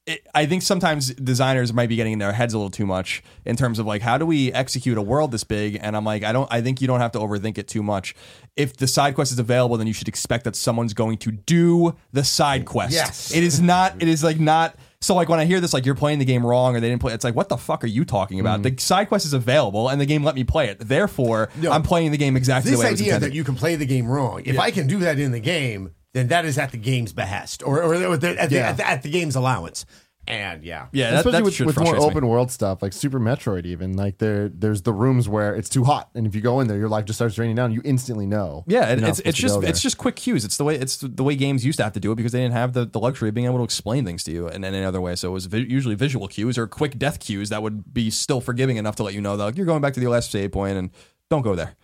It, 0.08 0.28
I 0.34 0.47
think 0.47 0.64
sometimes 0.64 1.14
designers 1.14 1.74
might 1.74 1.88
be 1.88 1.95
getting 1.95 2.14
in 2.14 2.20
their 2.20 2.32
heads 2.32 2.56
a 2.56 2.58
little 2.58 2.72
too 2.72 2.88
much 2.88 3.22
in 3.45 3.56
terms 3.56 3.78
of 3.78 3.86
like 3.86 4.02
how 4.02 4.18
do 4.18 4.26
we 4.26 4.52
execute 4.52 4.97
a 4.97 5.02
world 5.02 5.32
this 5.32 5.43
big 5.43 5.78
and 5.80 5.95
I'm 5.95 6.04
like 6.04 6.24
I 6.24 6.32
don't 6.34 6.52
I 6.52 6.60
think 6.62 6.82
you 6.82 6.88
don't 6.88 7.02
have 7.02 7.12
to 7.12 7.20
overthink 7.20 7.60
it 7.60 7.68
too 7.68 7.84
much. 7.84 8.16
If 8.56 8.78
the 8.78 8.88
side 8.88 9.14
quest 9.14 9.32
is 9.32 9.38
available 9.38 9.78
then 9.78 9.86
you 9.86 9.93
should 9.93 10.08
expect 10.08 10.45
that 10.45 10.56
someone's 10.56 10.95
going 10.95 11.20
to 11.20 11.32
do 11.32 11.95
the 12.14 12.24
side 12.24 12.66
quest. 12.66 12.93
Yes. 12.93 13.32
It 13.32 13.43
is 13.43 13.62
not. 13.62 14.02
It 14.02 14.08
is 14.08 14.24
like 14.24 14.39
not. 14.39 14.76
So 15.02 15.14
like 15.14 15.30
when 15.30 15.39
I 15.39 15.45
hear 15.45 15.60
this, 15.60 15.72
like 15.72 15.86
you're 15.86 15.93
playing 15.93 16.18
the 16.18 16.26
game 16.26 16.43
wrong 16.43 16.76
or 16.76 16.80
they 16.80 16.89
didn't 16.89 17.02
play, 17.02 17.14
it's 17.14 17.24
like 17.24 17.36
what 17.36 17.49
the 17.49 17.58
fuck 17.58 17.84
are 17.84 17.88
you 17.88 18.04
talking 18.04 18.39
about? 18.39 18.62
Mm-hmm. 18.62 18.76
The 18.76 18.82
side 18.82 19.08
quest 19.08 19.28
is 19.28 19.34
available 19.34 19.88
and 19.88 20.02
the 20.02 20.08
game 20.08 20.24
let 20.24 20.34
me 20.34 20.43
play 20.43 20.70
it. 20.70 20.80
Therefore, 20.80 21.49
No. 21.60 21.72
I'm 21.72 21.84
playing 21.84 22.10
the 22.10 22.18
game 22.18 22.36
exactly 22.36 22.72
this 22.72 22.80
the 22.80 22.86
way 22.88 22.91
idea 22.91 23.20
that 23.20 23.34
you 23.34 23.43
can 23.43 23.54
play 23.54 23.76
the 23.76 23.86
game 23.86 24.08
wrong, 24.08 24.41
if 24.45 24.58
I 24.58 24.72
can 24.72 24.88
do 24.88 24.97
that 24.99 25.20
in 25.20 25.32
the 25.32 25.39
game, 25.39 25.93
then 26.14 26.28
that 26.30 26.45
is 26.45 26.57
at 26.57 26.72
the 26.72 26.78
game's 26.78 27.14
behest 27.14 27.64
or, 27.64 27.82
or 27.84 27.93
at, 27.95 28.22
the, 28.22 28.39
at, 28.41 28.49
the, 28.49 28.55
Yeah. 28.55 28.70
at, 28.70 28.78
the, 28.78 28.88
at 28.88 29.03
the 29.03 29.09
game's 29.09 29.36
allowance. 29.36 29.86
And 30.28 30.64
yeah, 30.64 30.86
yeah, 30.91 31.09
that, 31.09 31.26
Especially 31.26 31.32
that 31.32 31.43
with, 31.43 31.59
with 31.62 31.66
more 31.78 31.86
frustrates 31.86 32.05
me. 32.05 32.12
open 32.12 32.28
world 32.28 32.51
stuff, 32.51 32.84
like 32.84 32.93
Super 32.93 33.20
Metroid, 33.20 33.66
even 33.66 33.97
like 33.97 34.20
there, 34.20 34.49
there's 34.49 34.84
the 34.84 34.93
rooms 34.93 35.28
where 35.28 35.55
it's 35.55 35.68
too 35.68 35.84
hot, 35.84 36.12
and 36.14 36.28
if 36.28 36.36
you 36.36 36.41
go 36.41 36.59
in 36.59 36.68
there, 36.68 36.78
your 36.78 36.89
life 36.89 37.05
just 37.05 37.18
starts 37.18 37.34
draining 37.34 37.55
down. 37.55 37.72
You 37.72 37.82
instantly 37.84 38.28
know. 38.28 38.64
Yeah, 38.68 38.91
you're 38.93 39.03
it, 39.03 39.09
it's 39.09 39.20
it's 39.22 39.38
just 39.38 39.64
it's 39.64 39.82
just 39.82 39.97
quick 39.97 40.16
cues. 40.16 40.45
It's 40.45 40.57
the 40.57 40.64
way 40.64 40.76
it's 40.76 40.97
the 40.97 41.24
way 41.24 41.36
games 41.36 41.66
used 41.66 41.78
to 41.78 41.84
have 41.84 41.93
to 41.93 41.99
do 41.99 42.12
it 42.12 42.16
because 42.18 42.34
they 42.34 42.39
didn't 42.39 42.53
have 42.53 42.74
the, 42.74 42.86
the 42.86 42.99
luxury 42.99 43.30
of 43.30 43.36
being 43.36 43.47
able 43.47 43.57
to 43.57 43.64
explain 43.64 44.05
things 44.05 44.24
to 44.26 44.32
you 44.32 44.47
in 44.47 44.64
any 44.64 44.84
other 44.84 45.01
way. 45.01 45.16
So 45.16 45.30
it 45.30 45.34
was 45.34 45.47
vi- 45.47 45.66
usually 45.68 45.95
visual 45.95 46.28
cues 46.28 46.55
or 46.55 46.68
quick 46.68 46.99
death 46.99 47.20
cues 47.20 47.49
that 47.49 47.64
would 47.64 47.91
be 47.91 48.12
still 48.12 48.41
forgiving 48.41 48.78
enough 48.78 48.95
to 48.97 49.03
let 49.03 49.16
you 49.16 49.22
know 49.22 49.36
that 49.38 49.43
like, 49.43 49.57
you're 49.57 49.66
going 49.66 49.82
back 49.82 49.95
to 49.95 49.99
the 49.99 50.07
last 50.07 50.30
save 50.30 50.51
point 50.51 50.78
and 50.78 50.91
don't 51.32 51.41
go 51.41 51.55
there. 51.55 51.76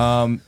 Um, 0.00 0.40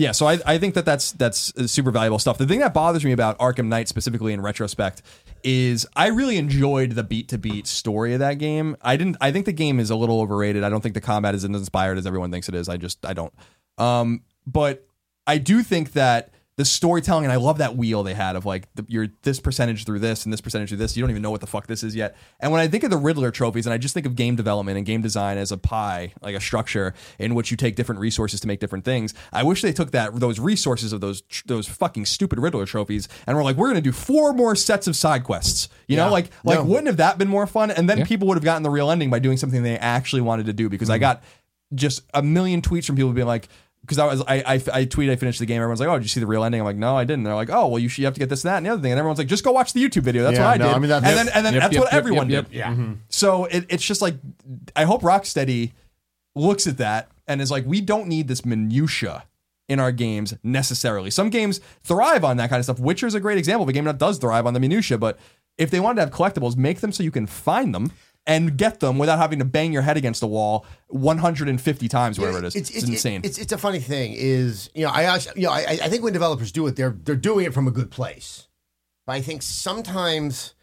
yeah, 0.00 0.12
so 0.12 0.26
I, 0.26 0.38
I 0.46 0.56
think 0.56 0.74
that 0.74 0.86
that's 0.86 1.12
that's 1.12 1.54
uh, 1.58 1.66
super 1.66 1.90
valuable 1.90 2.18
stuff. 2.18 2.38
The 2.38 2.46
thing 2.46 2.60
that 2.60 2.72
bothers 2.72 3.04
me 3.04 3.12
about 3.12 3.38
Arkham 3.38 3.66
Knight 3.66 3.86
specifically 3.86 4.32
in 4.32 4.40
retrospect 4.40 5.02
is 5.44 5.86
I 5.94 6.06
really 6.06 6.38
enjoyed 6.38 6.92
the 6.92 7.04
beat 7.04 7.28
to 7.28 7.38
beat 7.38 7.66
story 7.66 8.14
of 8.14 8.20
that 8.20 8.38
game. 8.38 8.78
I 8.80 8.96
didn't. 8.96 9.18
I 9.20 9.30
think 9.30 9.44
the 9.44 9.52
game 9.52 9.78
is 9.78 9.90
a 9.90 9.96
little 9.96 10.22
overrated. 10.22 10.64
I 10.64 10.70
don't 10.70 10.80
think 10.80 10.94
the 10.94 11.02
combat 11.02 11.34
is 11.34 11.44
as 11.44 11.50
inspired 11.50 11.98
as 11.98 12.06
everyone 12.06 12.30
thinks 12.30 12.48
it 12.48 12.54
is. 12.54 12.66
I 12.66 12.78
just 12.78 13.04
I 13.04 13.12
don't. 13.12 13.34
Um, 13.76 14.22
but 14.46 14.86
I 15.26 15.36
do 15.36 15.62
think 15.62 15.92
that 15.92 16.32
the 16.60 16.64
storytelling 16.66 17.24
and 17.24 17.32
I 17.32 17.36
love 17.36 17.56
that 17.56 17.74
wheel 17.74 18.02
they 18.02 18.12
had 18.12 18.36
of 18.36 18.44
like 18.44 18.68
the, 18.74 18.84
you're 18.86 19.08
this 19.22 19.40
percentage 19.40 19.86
through 19.86 20.00
this 20.00 20.26
and 20.26 20.32
this 20.32 20.42
percentage 20.42 20.68
through 20.68 20.76
this. 20.76 20.94
You 20.94 21.02
don't 21.02 21.08
even 21.08 21.22
know 21.22 21.30
what 21.30 21.40
the 21.40 21.46
fuck 21.46 21.66
this 21.66 21.82
is 21.82 21.96
yet. 21.96 22.18
And 22.38 22.52
when 22.52 22.60
I 22.60 22.68
think 22.68 22.84
of 22.84 22.90
the 22.90 22.98
Riddler 22.98 23.30
trophies 23.30 23.64
and 23.64 23.72
I 23.72 23.78
just 23.78 23.94
think 23.94 24.04
of 24.04 24.14
game 24.14 24.36
development 24.36 24.76
and 24.76 24.84
game 24.84 25.00
design 25.00 25.38
as 25.38 25.52
a 25.52 25.56
pie, 25.56 26.12
like 26.20 26.34
a 26.34 26.40
structure 26.40 26.92
in 27.18 27.34
which 27.34 27.50
you 27.50 27.56
take 27.56 27.76
different 27.76 27.98
resources 27.98 28.42
to 28.42 28.46
make 28.46 28.60
different 28.60 28.84
things. 28.84 29.14
I 29.32 29.42
wish 29.42 29.62
they 29.62 29.72
took 29.72 29.92
that 29.92 30.14
those 30.20 30.38
resources 30.38 30.92
of 30.92 31.00
those 31.00 31.22
those 31.46 31.66
fucking 31.66 32.04
stupid 32.04 32.38
Riddler 32.38 32.66
trophies 32.66 33.08
and 33.26 33.38
we're 33.38 33.42
like 33.42 33.56
we're 33.56 33.68
gonna 33.68 33.80
do 33.80 33.90
four 33.90 34.34
more 34.34 34.54
sets 34.54 34.86
of 34.86 34.94
side 34.94 35.24
quests. 35.24 35.70
You 35.86 35.96
know, 35.96 36.10
like 36.10 36.28
like 36.44 36.58
No. 36.58 36.66
wouldn't 36.66 36.88
have 36.88 36.98
that 36.98 37.16
been 37.16 37.28
more 37.28 37.46
fun? 37.46 37.70
And 37.70 37.88
then 37.88 38.04
people 38.04 38.28
would 38.28 38.36
have 38.36 38.44
gotten 38.44 38.64
the 38.64 38.70
real 38.70 38.90
ending 38.90 39.08
by 39.08 39.18
doing 39.18 39.38
something 39.38 39.62
they 39.62 39.78
actually 39.78 40.20
wanted 40.20 40.44
to 40.44 40.52
do 40.52 40.68
because 40.68 40.90
I 40.90 40.96
mm-hmm. 40.96 41.00
got 41.00 41.22
just 41.74 42.02
a 42.12 42.22
million 42.22 42.60
tweets 42.60 42.84
from 42.84 42.96
people 42.96 43.12
being 43.12 43.26
like, 43.26 43.48
because 43.82 43.98
I 43.98 44.06
was 44.06 44.22
I, 44.22 44.36
I 44.46 44.54
I 44.54 44.84
tweeted 44.86 45.10
I 45.10 45.16
finished 45.16 45.38
the 45.38 45.46
game. 45.46 45.56
Everyone's 45.56 45.80
like, 45.80 45.88
"Oh, 45.88 45.94
did 45.94 46.02
you 46.04 46.08
see 46.08 46.20
the 46.20 46.26
real 46.26 46.44
ending?" 46.44 46.60
I'm 46.60 46.64
like, 46.64 46.76
"No, 46.76 46.96
I 46.96 47.04
didn't." 47.04 47.24
They're 47.24 47.34
like, 47.34 47.50
"Oh, 47.50 47.66
well, 47.68 47.78
you 47.78 47.88
should 47.88 47.98
you 48.00 48.04
have 48.06 48.14
to 48.14 48.20
get 48.20 48.28
this, 48.28 48.44
and 48.44 48.50
that, 48.50 48.58
and 48.58 48.66
the 48.66 48.70
other 48.70 48.82
thing." 48.82 48.92
And 48.92 48.98
everyone's 48.98 49.18
like, 49.18 49.28
"Just 49.28 49.44
go 49.44 49.52
watch 49.52 49.72
the 49.72 49.82
YouTube 49.82 50.02
video." 50.02 50.22
That's 50.22 50.36
Yeah, 50.38 50.44
what 50.46 50.54
I 50.54 50.56
no, 50.58 50.66
did. 50.68 50.74
I 50.74 50.78
mean, 50.78 50.88
that- 50.90 50.96
and 51.04 51.06
Yep. 51.06 51.14
then 51.16 51.28
and 51.34 51.46
then 51.46 51.54
Yep, 51.54 51.62
that's 51.62 51.72
yep, 51.74 51.80
what 51.82 51.92
yep, 51.92 51.98
everyone 51.98 52.30
yep, 52.30 52.48
did. 52.48 52.54
yep. 52.56 52.66
yeah. 52.66 52.72
Mm-hmm. 52.72 52.92
So 53.08 53.44
it, 53.46 53.66
it's 53.68 53.84
just 53.84 54.02
like 54.02 54.14
I 54.76 54.84
hope 54.84 55.02
Rocksteady 55.02 55.72
looks 56.34 56.66
at 56.66 56.76
that 56.78 57.10
and 57.26 57.40
is 57.40 57.50
like, 57.50 57.64
we 57.66 57.80
don't 57.80 58.06
need 58.08 58.28
this 58.28 58.44
minutia 58.44 59.24
in 59.68 59.78
our 59.80 59.92
games 59.92 60.34
necessarily. 60.42 61.10
Some 61.10 61.30
games 61.30 61.60
thrive 61.82 62.24
on 62.24 62.36
that 62.38 62.50
kind 62.50 62.58
of 62.58 62.64
stuff. 62.64 62.78
Witcher's 62.80 63.14
a 63.14 63.20
great 63.20 63.38
example 63.38 63.62
of 63.64 63.68
a 63.68 63.72
game 63.72 63.84
that 63.84 63.98
does 63.98 64.18
thrive 64.18 64.46
on 64.46 64.54
the 64.54 64.60
minutia, 64.60 64.98
but 64.98 65.18
if 65.58 65.70
they 65.70 65.78
wanted 65.80 65.96
to 65.96 66.00
have 66.02 66.10
collectibles, 66.10 66.56
make 66.56 66.80
them 66.80 66.90
so 66.92 67.02
you 67.02 67.10
can 67.10 67.26
find 67.26 67.74
them 67.74 67.92
and 68.26 68.56
get 68.56 68.80
them 68.80 68.98
without 68.98 69.18
having 69.18 69.38
to 69.38 69.44
bang 69.44 69.72
your 69.72 69.82
head 69.82 69.96
against 69.96 70.20
the 70.20 70.26
wall 70.26 70.66
150 70.88 71.88
times, 71.88 72.18
whatever 72.18 72.38
it 72.38 72.44
is. 72.44 72.54
It's, 72.54 72.70
insane. 72.70 73.22
It's, 73.24 73.38
it's 73.38 73.52
a 73.52 73.58
funny 73.58 73.80
thing. 73.80 74.14
Is 74.16 74.70
you 74.74 74.84
know 74.84 74.90
I 74.90 75.04
actually, 75.04 75.40
you 75.40 75.46
know 75.46 75.52
I, 75.52 75.78
I 75.82 75.88
think 75.88 76.02
when 76.02 76.12
developers 76.12 76.52
do 76.52 76.66
it, 76.66 76.76
they're 76.76 76.96
they're 77.02 77.16
doing 77.16 77.46
it 77.46 77.54
from 77.54 77.66
a 77.66 77.70
good 77.70 77.90
place. 77.90 78.48
But 79.06 79.14
I 79.14 79.22
think 79.22 79.42
sometimes 79.42 80.54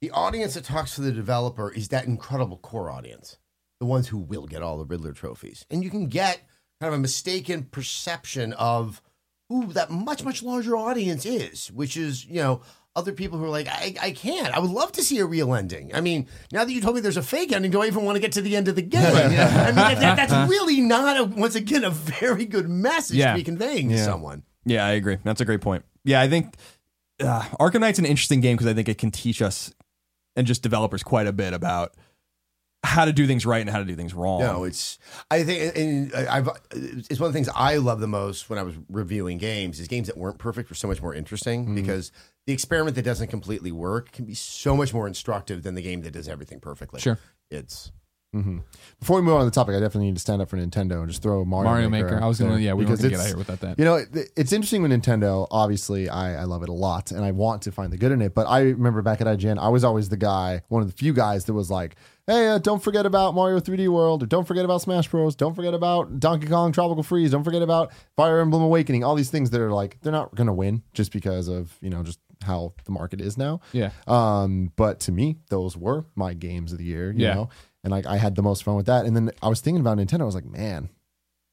the 0.00 0.10
audience 0.10 0.54
that 0.54 0.64
talks 0.64 0.94
to 0.96 1.00
the 1.00 1.12
developer 1.12 1.70
is 1.70 1.88
that 1.88 2.06
incredible 2.06 2.56
core 2.56 2.90
audience, 2.90 3.38
the 3.78 3.86
ones 3.86 4.08
who 4.08 4.18
will 4.18 4.46
get 4.46 4.62
all 4.62 4.78
the 4.78 4.84
Riddler 4.84 5.12
trophies, 5.12 5.64
and 5.70 5.84
you 5.84 5.90
can 5.90 6.06
get 6.08 6.40
kind 6.80 6.92
of 6.92 6.98
a 6.98 7.02
mistaken 7.02 7.64
perception 7.64 8.52
of 8.54 9.00
who 9.48 9.72
that 9.74 9.90
much 9.90 10.24
much 10.24 10.42
larger 10.42 10.76
audience 10.76 11.26
is, 11.26 11.70
which 11.70 11.96
is 11.96 12.24
you 12.24 12.36
know 12.36 12.62
other 12.94 13.12
people 13.12 13.38
who 13.38 13.44
are 13.44 13.48
like 13.50 13.68
I, 13.68 13.94
I 14.02 14.10
can't. 14.10 14.54
I 14.54 14.58
would 14.58 14.70
love 14.70 14.92
to 14.92 15.02
see 15.02 15.18
a 15.18 15.24
real 15.24 15.54
ending. 15.54 15.94
I 15.94 16.00
mean, 16.00 16.26
now 16.52 16.64
that 16.64 16.72
you 16.72 16.80
told 16.80 16.94
me 16.94 17.00
there's 17.00 17.16
a 17.16 17.22
fake 17.22 17.50
ending, 17.52 17.70
do 17.70 17.80
I 17.82 17.86
even 17.86 18.04
want 18.04 18.16
to 18.16 18.20
get 18.20 18.32
to 18.32 18.42
the 18.42 18.54
end 18.56 18.68
of 18.68 18.76
the 18.76 18.82
game? 18.82 19.02
I 19.04 19.28
mean, 19.66 19.74
that, 20.00 20.16
that's 20.16 20.50
really 20.50 20.80
not 20.80 21.16
a, 21.18 21.24
once 21.24 21.54
again 21.54 21.84
a 21.84 21.90
very 21.90 22.44
good 22.44 22.68
message 22.68 23.16
Yeah. 23.16 23.32
to 23.32 23.38
be 23.38 23.44
conveying 23.44 23.88
to 23.90 23.98
someone. 23.98 24.42
Yeah, 24.64 24.84
I 24.84 24.90
agree. 24.92 25.18
That's 25.24 25.40
a 25.40 25.44
great 25.44 25.60
point. 25.62 25.84
Yeah, 26.04 26.20
I 26.20 26.28
think 26.28 26.54
uh, 27.20 27.40
Arkham 27.58 27.80
Knight's 27.80 27.98
an 27.98 28.04
interesting 28.06 28.40
game 28.40 28.56
because 28.56 28.70
I 28.70 28.74
think 28.74 28.88
it 28.88 28.98
can 28.98 29.10
teach 29.10 29.40
us 29.42 29.72
and 30.36 30.46
just 30.46 30.62
developers 30.62 31.02
quite 31.02 31.26
a 31.26 31.32
bit 31.32 31.52
about 31.54 31.94
how 32.84 33.04
to 33.04 33.12
do 33.12 33.26
things 33.28 33.46
right 33.46 33.60
and 33.60 33.70
how 33.70 33.78
to 33.78 33.84
do 33.84 33.94
things 33.94 34.12
wrong. 34.12 34.40
No, 34.40 34.64
it's 34.64 34.98
I 35.30 35.44
think 35.44 35.76
and 35.76 36.12
I've 36.14 36.48
it's 36.72 37.20
one 37.20 37.28
of 37.28 37.32
the 37.32 37.36
things 37.36 37.48
I 37.54 37.76
love 37.76 38.00
the 38.00 38.08
most 38.08 38.50
when 38.50 38.58
I 38.58 38.64
was 38.64 38.74
reviewing 38.88 39.38
games 39.38 39.78
is 39.78 39.86
games 39.86 40.08
that 40.08 40.16
weren't 40.16 40.38
perfect 40.38 40.68
were 40.68 40.74
so 40.74 40.88
much 40.88 41.00
more 41.00 41.14
interesting 41.14 41.64
Mm-hmm. 41.64 41.74
because 41.76 42.10
the 42.46 42.52
experiment 42.52 42.96
that 42.96 43.02
doesn't 43.04 43.28
completely 43.28 43.72
work 43.72 44.12
can 44.12 44.24
be 44.24 44.34
so 44.34 44.76
much 44.76 44.92
more 44.92 45.06
instructive 45.06 45.62
than 45.62 45.74
the 45.74 45.82
game 45.82 46.02
that 46.02 46.12
does 46.12 46.28
everything 46.28 46.60
perfectly. 46.60 47.00
Sure. 47.00 47.18
It's 47.50 47.92
hmm 48.32 48.60
Before 48.98 49.16
we 49.16 49.22
move 49.22 49.34
on 49.34 49.40
to 49.40 49.44
the 49.44 49.50
topic, 49.50 49.74
I 49.76 49.80
definitely 49.80 50.06
need 50.06 50.14
to 50.16 50.20
stand 50.22 50.40
up 50.40 50.48
for 50.48 50.56
Nintendo 50.56 51.00
and 51.00 51.08
just 51.10 51.22
throw 51.22 51.44
Mario, 51.44 51.70
Mario 51.70 51.88
Maker. 51.90 52.04
Maker. 52.12 52.22
I 52.22 52.26
was 52.26 52.38
gonna 52.40 52.56
yeah, 52.58 52.72
we 52.72 52.84
were 52.84 52.90
because 52.92 53.00
gonna 53.00 53.10
get 53.10 53.14
it's- 53.16 53.26
out 53.26 53.28
here 53.28 53.36
without 53.36 53.60
that. 53.60 53.78
You 53.78 53.84
know, 53.84 53.96
it- 53.96 54.30
it's 54.36 54.52
interesting 54.54 54.80
with 54.80 54.90
Nintendo. 54.90 55.46
Obviously, 55.50 56.08
I, 56.08 56.40
I 56.40 56.44
love 56.44 56.62
it 56.62 56.70
a 56.70 56.72
lot, 56.72 57.10
and 57.12 57.22
I 57.26 57.30
want 57.32 57.60
to 57.62 57.72
find 57.72 57.92
the 57.92 57.98
good 57.98 58.10
in 58.10 58.22
it. 58.22 58.34
But 58.34 58.46
I 58.46 58.60
remember 58.62 59.02
back 59.02 59.20
at 59.20 59.26
IGN, 59.26 59.58
I 59.58 59.68
was 59.68 59.84
always 59.84 60.08
the 60.08 60.16
guy, 60.16 60.62
one 60.68 60.80
of 60.80 60.88
the 60.90 60.96
few 60.96 61.12
guys 61.12 61.44
that 61.44 61.52
was 61.52 61.70
like, 61.70 61.96
"Hey, 62.26 62.48
uh, 62.48 62.56
don't 62.56 62.82
forget 62.82 63.04
about 63.04 63.34
Mario 63.34 63.60
3D 63.60 63.86
World, 63.88 64.22
or 64.22 64.26
don't 64.26 64.48
forget 64.48 64.64
about 64.64 64.80
Smash 64.80 65.08
Bros, 65.08 65.36
don't 65.36 65.54
forget 65.54 65.74
about 65.74 66.18
Donkey 66.18 66.46
Kong 66.46 66.72
Tropical 66.72 67.02
Freeze, 67.02 67.32
don't 67.32 67.44
forget 67.44 67.60
about 67.60 67.92
Fire 68.16 68.40
Emblem 68.40 68.62
Awakening." 68.62 69.04
All 69.04 69.14
these 69.14 69.28
things 69.30 69.50
that 69.50 69.60
are 69.60 69.72
like 69.72 69.98
they're 70.00 70.10
not 70.10 70.34
going 70.34 70.46
to 70.46 70.54
win 70.54 70.82
just 70.94 71.12
because 71.12 71.48
of 71.48 71.76
you 71.82 71.90
know 71.90 72.02
just 72.02 72.18
how 72.42 72.74
the 72.84 72.92
market 72.92 73.20
is 73.20 73.36
now. 73.38 73.60
Yeah. 73.72 73.90
Um, 74.06 74.72
but 74.76 75.00
to 75.00 75.12
me, 75.12 75.38
those 75.50 75.76
were 75.76 76.06
my 76.14 76.34
games 76.34 76.72
of 76.72 76.78
the 76.78 76.84
year. 76.84 77.10
You 77.12 77.26
Yeah. 77.26 77.34
know, 77.34 77.48
and 77.84 77.90
like 77.90 78.06
I 78.06 78.16
had 78.16 78.34
the 78.34 78.42
most 78.42 78.62
fun 78.64 78.76
with 78.76 78.86
that. 78.86 79.06
And 79.06 79.14
then 79.16 79.30
I 79.42 79.48
was 79.48 79.60
thinking 79.60 79.80
about 79.80 79.98
Nintendo. 79.98 80.22
I 80.22 80.24
was 80.24 80.34
like, 80.34 80.44
man, 80.46 80.88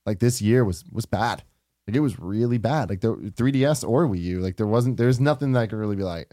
like 0.06 0.20
this 0.20 0.42
year 0.42 0.64
was 0.66 0.84
was 0.92 1.06
bad. 1.06 1.44
Like 1.88 1.96
it 1.96 2.02
was 2.02 2.20
really 2.20 2.58
bad. 2.60 2.90
Like 2.90 3.02
the 3.02 3.16
3DS 3.16 3.88
or 3.88 4.08
Wii 4.08 4.22
U. 4.22 4.40
Like 4.42 4.58
there 4.58 4.68
wasn't. 4.68 4.98
There's 4.98 5.20
nothing 5.20 5.54
that 5.54 5.60
I 5.62 5.68
could 5.68 5.78
really 5.80 5.96
be 5.96 6.04
like, 6.04 6.32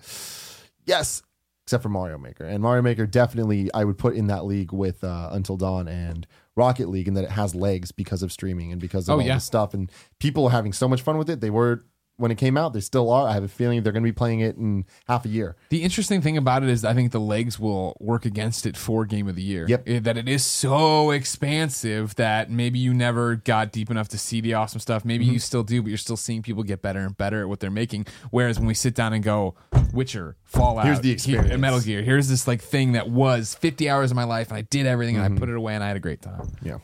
yes, 0.85 1.23
except 1.67 1.83
for 1.83 1.89
Mario 1.89 2.19
Maker. 2.19 2.45
And 2.45 2.63
Mario 2.63 2.83
Maker 2.83 3.07
definitely 3.07 3.71
I 3.73 3.85
would 3.85 3.99
put 3.99 4.15
in 4.15 4.27
that 4.29 4.45
league 4.45 4.73
with 4.73 5.03
uh, 5.03 5.31
Until 5.33 5.57
Dawn 5.57 5.89
and 5.89 6.27
Rocket 6.57 6.89
League, 6.89 7.09
and 7.09 7.17
that 7.17 7.25
it 7.25 7.31
has 7.31 7.55
legs 7.55 7.91
because 7.93 8.23
of 8.23 8.33
streaming 8.33 8.73
and 8.73 8.81
because 8.81 9.09
of 9.09 9.15
Oh, 9.15 9.21
all 9.21 9.27
yeah. 9.27 9.35
the 9.35 9.41
stuff. 9.41 9.75
And 9.75 9.91
people 10.21 10.45
are 10.47 10.51
having 10.51 10.73
so 10.73 10.89
much 10.89 11.03
fun 11.03 11.19
with 11.19 11.29
it. 11.31 11.41
They 11.41 11.51
were 11.51 11.85
when 12.19 12.31
it 12.31 12.37
came 12.37 12.57
out. 12.57 12.73
They 12.73 12.81
still 12.81 13.11
are. 13.11 13.29
I 13.29 13.33
have 13.35 13.43
a 13.45 13.49
feeling 13.49 13.83
they're 13.83 13.93
going 13.93 14.03
to 14.03 14.09
be 14.09 14.13
playing 14.15 14.41
it 14.41 14.57
in 14.57 14.85
half 15.07 15.25
a 15.25 15.29
year. 15.29 15.57
The 15.71 15.83
interesting 15.83 16.21
thing 16.23 16.37
about 16.37 16.63
it 16.63 16.69
is 16.69 16.85
I 16.85 16.95
think 16.95 17.13
the 17.13 17.21
legs 17.21 17.59
will 17.59 17.97
work 18.01 18.25
against 18.25 18.65
it 18.67 18.77
for 18.77 19.05
game 19.05 19.29
of 19.29 19.37
the 19.37 19.43
year. 19.43 19.67
Yep. 19.69 19.83
Eh, 19.89 19.99
That 20.01 20.17
it 20.17 20.29
is 20.29 20.45
so 20.45 21.11
expansive 21.11 22.15
that 22.17 22.51
maybe 22.51 22.79
you 22.79 22.95
never 22.95 23.37
got 23.37 23.73
deep 23.73 23.91
enough 23.91 24.09
to 24.09 24.19
see 24.19 24.41
the 24.41 24.55
awesome 24.55 24.81
stuff. 24.81 25.05
Maybe 25.05 25.25
Mm-hmm. 25.25 25.33
you 25.35 25.39
still 25.39 25.63
do, 25.63 25.83
but 25.83 25.89
you're 25.89 25.99
still 25.99 26.17
seeing 26.17 26.43
people 26.43 26.63
get 26.63 26.83
better 26.83 27.01
and 27.01 27.17
better 27.17 27.43
at 27.43 27.49
what 27.49 27.61
they're 27.61 27.71
making. 27.71 28.07
Whereas 28.31 28.59
when 28.59 28.67
we 28.69 28.75
sit 28.75 28.95
down 28.95 29.13
and 29.13 29.23
go, 29.23 29.55
Witcher, 29.93 30.37
Fallout, 30.45 30.87
Here's 30.87 31.01
the 31.01 31.09
here- 31.09 31.15
experience. 31.41 31.61
Metal 31.61 31.81
Gear, 31.81 32.03
here's 32.03 32.29
this 32.29 32.47
like 32.49 32.63
thing 32.63 32.93
that 32.93 33.11
was 33.11 33.55
50 33.55 33.89
hours 33.91 34.11
of 34.11 34.17
my 34.17 34.25
life 34.25 34.49
and 34.49 34.57
I 34.57 34.63
did 34.63 34.87
everything 34.87 35.17
Mm-hmm. 35.17 35.25
and 35.25 35.37
I 35.37 35.39
put 35.39 35.49
it 35.49 35.57
away 35.57 35.75
and 35.75 35.85
I 35.85 35.89
had 35.89 35.97
a 35.97 36.01
great 36.01 36.23
time. 36.23 36.49
Yeah. 36.63 36.79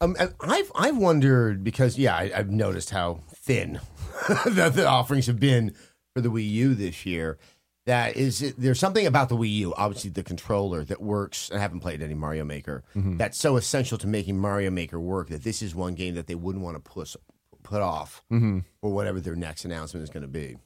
Um, 0.00 0.14
I've 0.40 0.70
I've 0.74 0.96
wondered 0.98 1.64
because 1.64 1.96
yeah, 1.96 2.14
I, 2.14 2.30
I've 2.34 2.50
noticed 2.50 2.90
how 2.90 3.20
thin 3.46 3.80
the, 4.44 4.70
the 4.74 4.86
offerings 4.86 5.26
have 5.26 5.38
been 5.38 5.74
for 6.14 6.20
the 6.20 6.28
Wii 6.28 6.50
U 6.50 6.74
this 6.74 7.06
year. 7.06 7.38
That 7.86 8.16
is, 8.16 8.54
there's 8.58 8.80
something 8.80 9.06
about 9.06 9.28
the 9.28 9.36
Wii 9.36 9.52
U, 9.58 9.74
obviously 9.76 10.10
the 10.10 10.24
controller 10.24 10.82
that 10.84 11.00
works. 11.00 11.52
I 11.54 11.58
haven't 11.58 11.80
played 11.80 12.02
any 12.02 12.14
Mario 12.14 12.44
Maker. 12.44 12.82
Mm-hmm. 12.96 13.16
That's 13.16 13.38
so 13.38 13.56
essential 13.56 13.96
to 13.98 14.08
making 14.08 14.38
Mario 14.38 14.72
Maker 14.72 14.98
work 14.98 15.28
that 15.28 15.44
this 15.44 15.62
is 15.62 15.72
one 15.72 15.94
game 15.94 16.16
that 16.16 16.26
they 16.26 16.34
wouldn't 16.34 16.64
want 16.64 16.76
to 16.76 16.80
push 16.80 17.14
put 17.62 17.82
off 17.82 18.22
mm-hmm. 18.32 18.60
for 18.80 18.92
whatever 18.92 19.20
their 19.20 19.36
next 19.36 19.64
announcement 19.64 20.02
is 20.02 20.10
going 20.10 20.22
to 20.22 20.28
be. 20.28 20.56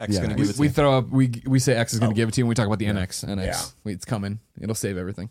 X 0.00 0.10
is 0.10 0.16
Yeah. 0.16 0.22
going 0.26 0.36
to 0.36 0.36
give 0.36 0.46
We, 0.46 0.50
it 0.50 0.54
to 0.54 0.60
we 0.60 0.66
you. 0.68 0.72
throw 0.72 0.98
up, 0.98 1.08
we, 1.10 1.42
we 1.46 1.58
say 1.58 1.74
X 1.74 1.92
is 1.92 1.98
Oh. 1.98 2.02
going 2.02 2.12
to 2.12 2.14
give 2.16 2.28
it 2.28 2.32
to 2.34 2.40
you 2.40 2.44
and 2.44 2.48
we 2.48 2.54
talk 2.54 2.66
about 2.66 2.78
the 2.78 2.86
NX. 2.86 3.24
NX, 3.24 3.44
Yeah. 3.84 3.92
It's 3.92 4.04
coming. 4.04 4.38
It'll 4.60 4.74
save 4.76 4.96
everything. 4.96 5.30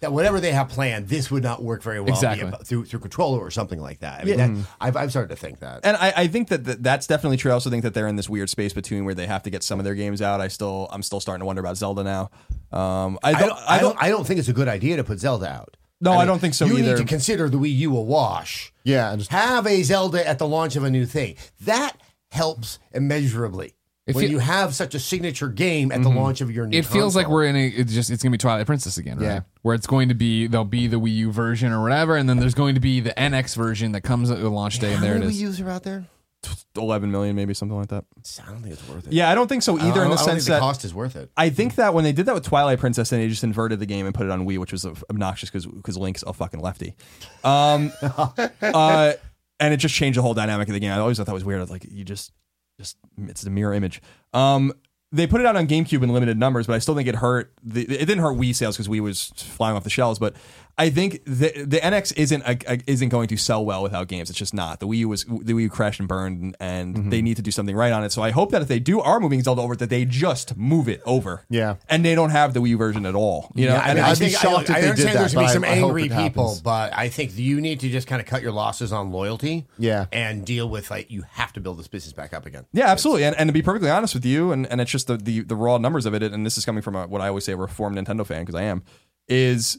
That 0.00 0.12
whatever 0.12 0.38
they 0.38 0.52
have 0.52 0.68
planned, 0.68 1.08
this 1.08 1.30
would 1.30 1.42
not 1.42 1.62
work 1.62 1.82
very 1.82 1.98
well 2.00 2.10
Exactly. 2.10 2.48
via- 2.50 2.58
through 2.58 2.84
through 2.84 3.00
controller 3.00 3.38
or 3.38 3.50
something 3.50 3.80
like 3.80 4.00
that. 4.00 4.20
I 4.20 4.24
mean, 4.24 4.38
Yeah. 4.38 4.46
that, 4.48 4.66
I've 4.80 4.96
I've 4.96 5.10
started 5.10 5.28
to 5.28 5.36
think 5.36 5.60
that. 5.60 5.80
And 5.84 5.96
I, 5.96 6.12
I 6.16 6.26
think 6.26 6.48
that 6.48 6.64
th- 6.64 6.78
that's 6.80 7.06
definitely 7.06 7.38
true. 7.38 7.50
I 7.50 7.54
also 7.54 7.70
think 7.70 7.82
that 7.84 7.94
they're 7.94 8.08
in 8.08 8.16
this 8.16 8.28
weird 8.28 8.50
space 8.50 8.72
between 8.74 9.04
where 9.06 9.14
they 9.14 9.26
have 9.26 9.42
to 9.44 9.50
get 9.50 9.62
some 9.62 9.78
of 9.80 9.84
their 9.84 9.94
games 9.94 10.20
out. 10.20 10.40
I 10.42 10.48
still, 10.48 10.88
I'm 10.92 11.02
still 11.02 11.20
starting 11.20 11.40
to 11.40 11.46
wonder 11.46 11.60
about 11.60 11.76
Zelda 11.78 12.02
now. 12.04 12.30
Um, 12.70 13.18
I 13.22 13.30
I 13.30 13.32
don't, 13.32 13.48
don't, 13.48 13.58
I 13.68 13.78
don't. 13.78 14.02
I 14.02 14.08
don't 14.10 14.26
think 14.26 14.40
it's 14.40 14.48
a 14.48 14.52
good 14.52 14.68
idea 14.68 14.96
to 14.96 15.04
put 15.04 15.20
Zelda 15.20 15.48
out. 15.48 15.76
No, 16.02 16.12
I 16.14 16.24
don't 16.24 16.40
think 16.40 16.54
so 16.54 16.66
You 16.66 16.78
either. 16.78 16.88
need 16.94 16.96
to 16.98 17.04
consider 17.04 17.48
the 17.48 17.58
Wii 17.58 17.76
U 17.76 17.96
a 17.96 18.02
wash. 18.02 18.72
Yeah. 18.84 19.10
And 19.12 19.20
just 19.20 19.30
Have 19.30 19.66
a 19.68 19.82
Zelda 19.84 20.26
at 20.26 20.38
the 20.40 20.48
launch 20.48 20.74
of 20.76 20.82
a 20.82 20.90
new 20.90 21.06
thing. 21.06 21.36
That 21.60 21.92
helps 22.32 22.78
immeasurably. 22.92 23.74
It 24.06 24.16
when 24.16 24.24
fe- 24.24 24.30
you 24.32 24.40
have 24.40 24.74
such 24.74 24.96
a 24.96 24.98
signature 24.98 25.48
game 25.48 25.92
at 25.92 26.02
the 26.02 26.08
launch 26.08 26.40
of 26.40 26.50
your 26.50 26.66
new 26.66 26.76
It 26.76 26.84
feels 26.86 27.14
like 27.14 27.28
we're 27.28 27.44
in 27.44 27.54
a 27.54 27.66
it's 27.68 27.92
just 27.94 28.10
it's 28.10 28.22
gonna 28.22 28.32
be 28.32 28.38
Twilight 28.38 28.66
Princess 28.66 28.98
again, 28.98 29.18
right? 29.18 29.24
Yeah. 29.26 29.40
Where 29.62 29.76
it's 29.76 29.86
going 29.86 30.08
to 30.08 30.14
be 30.14 30.48
there'll 30.48 30.64
be 30.64 30.88
the 30.88 30.98
Wii 30.98 31.14
U 31.16 31.32
version 31.32 31.70
or 31.72 31.80
whatever, 31.82 32.16
and 32.16 32.28
then 32.28 32.38
there's 32.38 32.54
going 32.54 32.74
to 32.74 32.80
be 32.80 32.98
the 33.00 33.10
NX 33.12 33.54
version 33.54 33.92
that 33.92 34.00
comes 34.00 34.30
at 34.30 34.40
the 34.40 34.48
launch 34.50 34.80
day, 34.80 34.92
and 34.92 35.02
there 35.02 35.12
it 35.14 35.18
is 35.18 35.20
many 35.20 35.32
is. 35.34 35.38
Wii 35.38 35.40
U's 35.42 35.60
are 35.60 35.70
out 35.70 35.82
there? 35.84 36.06
11 36.76 37.12
million, 37.12 37.36
maybe 37.36 37.54
something 37.54 37.78
like 37.78 37.86
that. 37.88 38.04
I 38.44 38.50
don't 38.50 38.62
think 38.62 38.74
it's 38.74 38.88
worth 38.88 39.06
it. 39.06 39.12
Yeah, 39.12 39.30
I 39.30 39.36
don't 39.36 39.46
think 39.46 39.62
so 39.62 39.76
I 39.76 39.78
don't- 39.82 39.88
either. 39.90 40.02
in 40.02 40.08
the 40.10 40.14
I 40.14 40.16
don't 40.16 40.24
sense 40.24 40.38
think 40.38 40.46
the 40.46 40.50
that 40.54 40.60
cost 40.60 40.84
is 40.84 40.92
worth 40.92 41.14
it. 41.14 41.30
I 41.36 41.50
think 41.50 41.76
that 41.76 41.94
when 41.94 42.02
they 42.02 42.10
did 42.10 42.26
that 42.26 42.34
with 42.34 42.42
Twilight 42.44 42.80
Princess, 42.80 43.10
then 43.10 43.20
they 43.20 43.28
just 43.28 43.44
inverted 43.44 43.78
the 43.78 43.86
game 43.86 44.06
and 44.06 44.12
put 44.14 44.26
it 44.26 44.32
on 44.32 44.44
Wii, 44.44 44.58
which 44.58 44.72
was 44.72 44.84
obnoxious 44.84 45.48
because 45.50 45.64
because 45.66 45.96
Link's 45.96 46.24
a 46.26 46.32
fucking 46.32 46.58
lefty. 46.58 46.96
Um, 47.44 47.92
uh, 48.02 49.12
and 49.60 49.72
it 49.72 49.76
just 49.76 49.94
changed 49.94 50.18
the 50.18 50.22
whole 50.22 50.34
dynamic 50.34 50.66
of 50.68 50.74
the 50.74 50.80
game. 50.80 50.90
I 50.90 50.98
always 50.98 51.16
thought 51.18 51.26
that 51.26 51.32
was 51.34 51.44
weird. 51.44 51.60
I 51.60 51.62
was 51.62 51.70
like, 51.70 51.86
you 51.88 52.04
just 52.04 52.32
just 52.78 52.96
it's 53.18 53.42
the 53.42 53.50
mirror 53.50 53.74
image. 53.74 54.02
Um, 54.32 54.72
they 55.12 55.26
put 55.26 55.40
it 55.40 55.46
out 55.46 55.56
on 55.56 55.68
GameCube 55.68 56.02
in 56.02 56.08
limited 56.08 56.38
numbers, 56.38 56.66
but 56.66 56.74
I 56.74 56.78
still 56.78 56.94
think 56.94 57.06
it 57.06 57.16
hurt. 57.16 57.52
The, 57.62 57.82
it 57.82 58.06
didn't 58.06 58.20
hurt 58.20 58.38
Wii 58.38 58.54
sales 58.54 58.76
because 58.76 58.88
Wii 58.88 59.00
was 59.00 59.32
flying 59.36 59.76
off 59.76 59.84
the 59.84 59.90
shelves. 59.90 60.18
But 60.18 60.34
I 60.78 60.88
think 60.88 61.24
the 61.24 61.64
the 61.66 61.78
NX 61.78 62.16
isn't 62.16 62.42
a, 62.42 62.56
a- 62.66 62.80
isn't 62.86 63.10
going 63.10 63.28
to 63.28 63.36
sell 63.36 63.64
well 63.64 63.82
without 63.82 64.08
games. 64.08 64.30
It's 64.30 64.38
just 64.38 64.54
not. 64.54 64.80
The 64.80 64.86
Wii 64.86 64.98
U 64.98 65.08
was 65.10 65.24
the 65.24 65.52
Wii 65.52 65.62
U 65.62 65.68
crashed 65.68 66.00
and 66.00 66.08
burned, 66.08 66.56
and 66.58 66.94
mm-hmm. 66.94 67.10
they 67.10 67.20
need 67.20 67.36
to 67.36 67.42
do 67.42 67.50
something 67.50 67.76
right 67.76 67.92
on 67.92 68.04
it. 68.04 68.12
So 68.12 68.22
I 68.22 68.30
hope 68.30 68.52
that 68.52 68.62
if 68.62 68.68
they 68.68 68.78
do 68.78 69.00
are 69.00 69.20
moving 69.20 69.42
Zelda 69.42 69.60
over, 69.60 69.76
that 69.76 69.90
they 69.90 70.06
just 70.06 70.56
move 70.56 70.88
it 70.88 71.02
over. 71.04 71.44
Yeah. 71.50 71.76
and 71.88 72.04
they 72.04 72.14
don't 72.14 72.30
have 72.30 72.54
the 72.54 72.60
Wii 72.60 72.70
U 72.70 72.76
version 72.78 73.04
at 73.04 73.14
all. 73.14 73.52
You 73.54 73.66
know, 73.66 73.74
Yeah, 73.74 73.80
I, 73.80 73.88
and 73.88 73.96
mean, 73.96 74.04
I, 74.04 74.08
I'd 74.08 74.18
be 74.18 74.24
think 74.30 74.38
shocked 74.38 74.70
I, 74.70 74.78
if 74.78 74.78
I 74.78 74.80
they 74.80 74.86
did 74.94 75.06
that, 75.08 75.14
there's 75.14 75.34
gonna 75.34 75.46
be 75.46 75.52
some 75.52 75.64
I 75.64 75.68
angry 75.68 76.02
people, 76.04 76.48
happens. 76.48 76.60
but 76.62 76.96
I 76.96 77.08
think 77.10 77.36
you 77.36 77.60
need 77.60 77.80
to 77.80 77.90
just 77.90 78.06
kind 78.06 78.20
of 78.20 78.26
cut 78.26 78.40
your 78.40 78.52
losses 78.52 78.92
on 78.92 79.12
loyalty. 79.12 79.66
Yeah. 79.78 80.06
and 80.10 80.44
deal 80.46 80.68
with 80.68 80.90
like 80.90 81.10
you 81.10 81.22
have 81.32 81.52
to 81.52 81.60
build 81.60 81.78
this 81.78 81.88
business 81.88 82.12
back 82.14 82.32
up 82.32 82.46
again. 82.46 82.64
Yeah, 82.72 82.86
absolutely. 82.86 83.24
And, 83.24 83.36
and 83.38 83.48
to 83.48 83.52
be 83.52 83.62
perfectly 83.62 83.90
honest 83.90 84.14
with 84.14 84.24
you, 84.24 84.52
and, 84.52 84.66
and 84.66 84.80
it's 84.80 84.90
just 84.90 85.06
the, 85.06 85.18
the, 85.18 85.40
the 85.42 85.56
raw 85.56 85.76
numbers 85.78 86.06
of 86.06 86.14
it, 86.14 86.22
and 86.22 86.46
this 86.46 86.56
is 86.56 86.64
coming 86.64 86.82
from 86.82 86.96
a, 86.96 87.06
what 87.06 87.20
I 87.20 87.28
always 87.28 87.44
say 87.44 87.52
a 87.52 87.56
reformed 87.56 87.98
Nintendo 87.98 88.26
fan 88.26 88.42
because 88.42 88.54
I 88.54 88.62
am, 88.62 88.82
is 89.28 89.78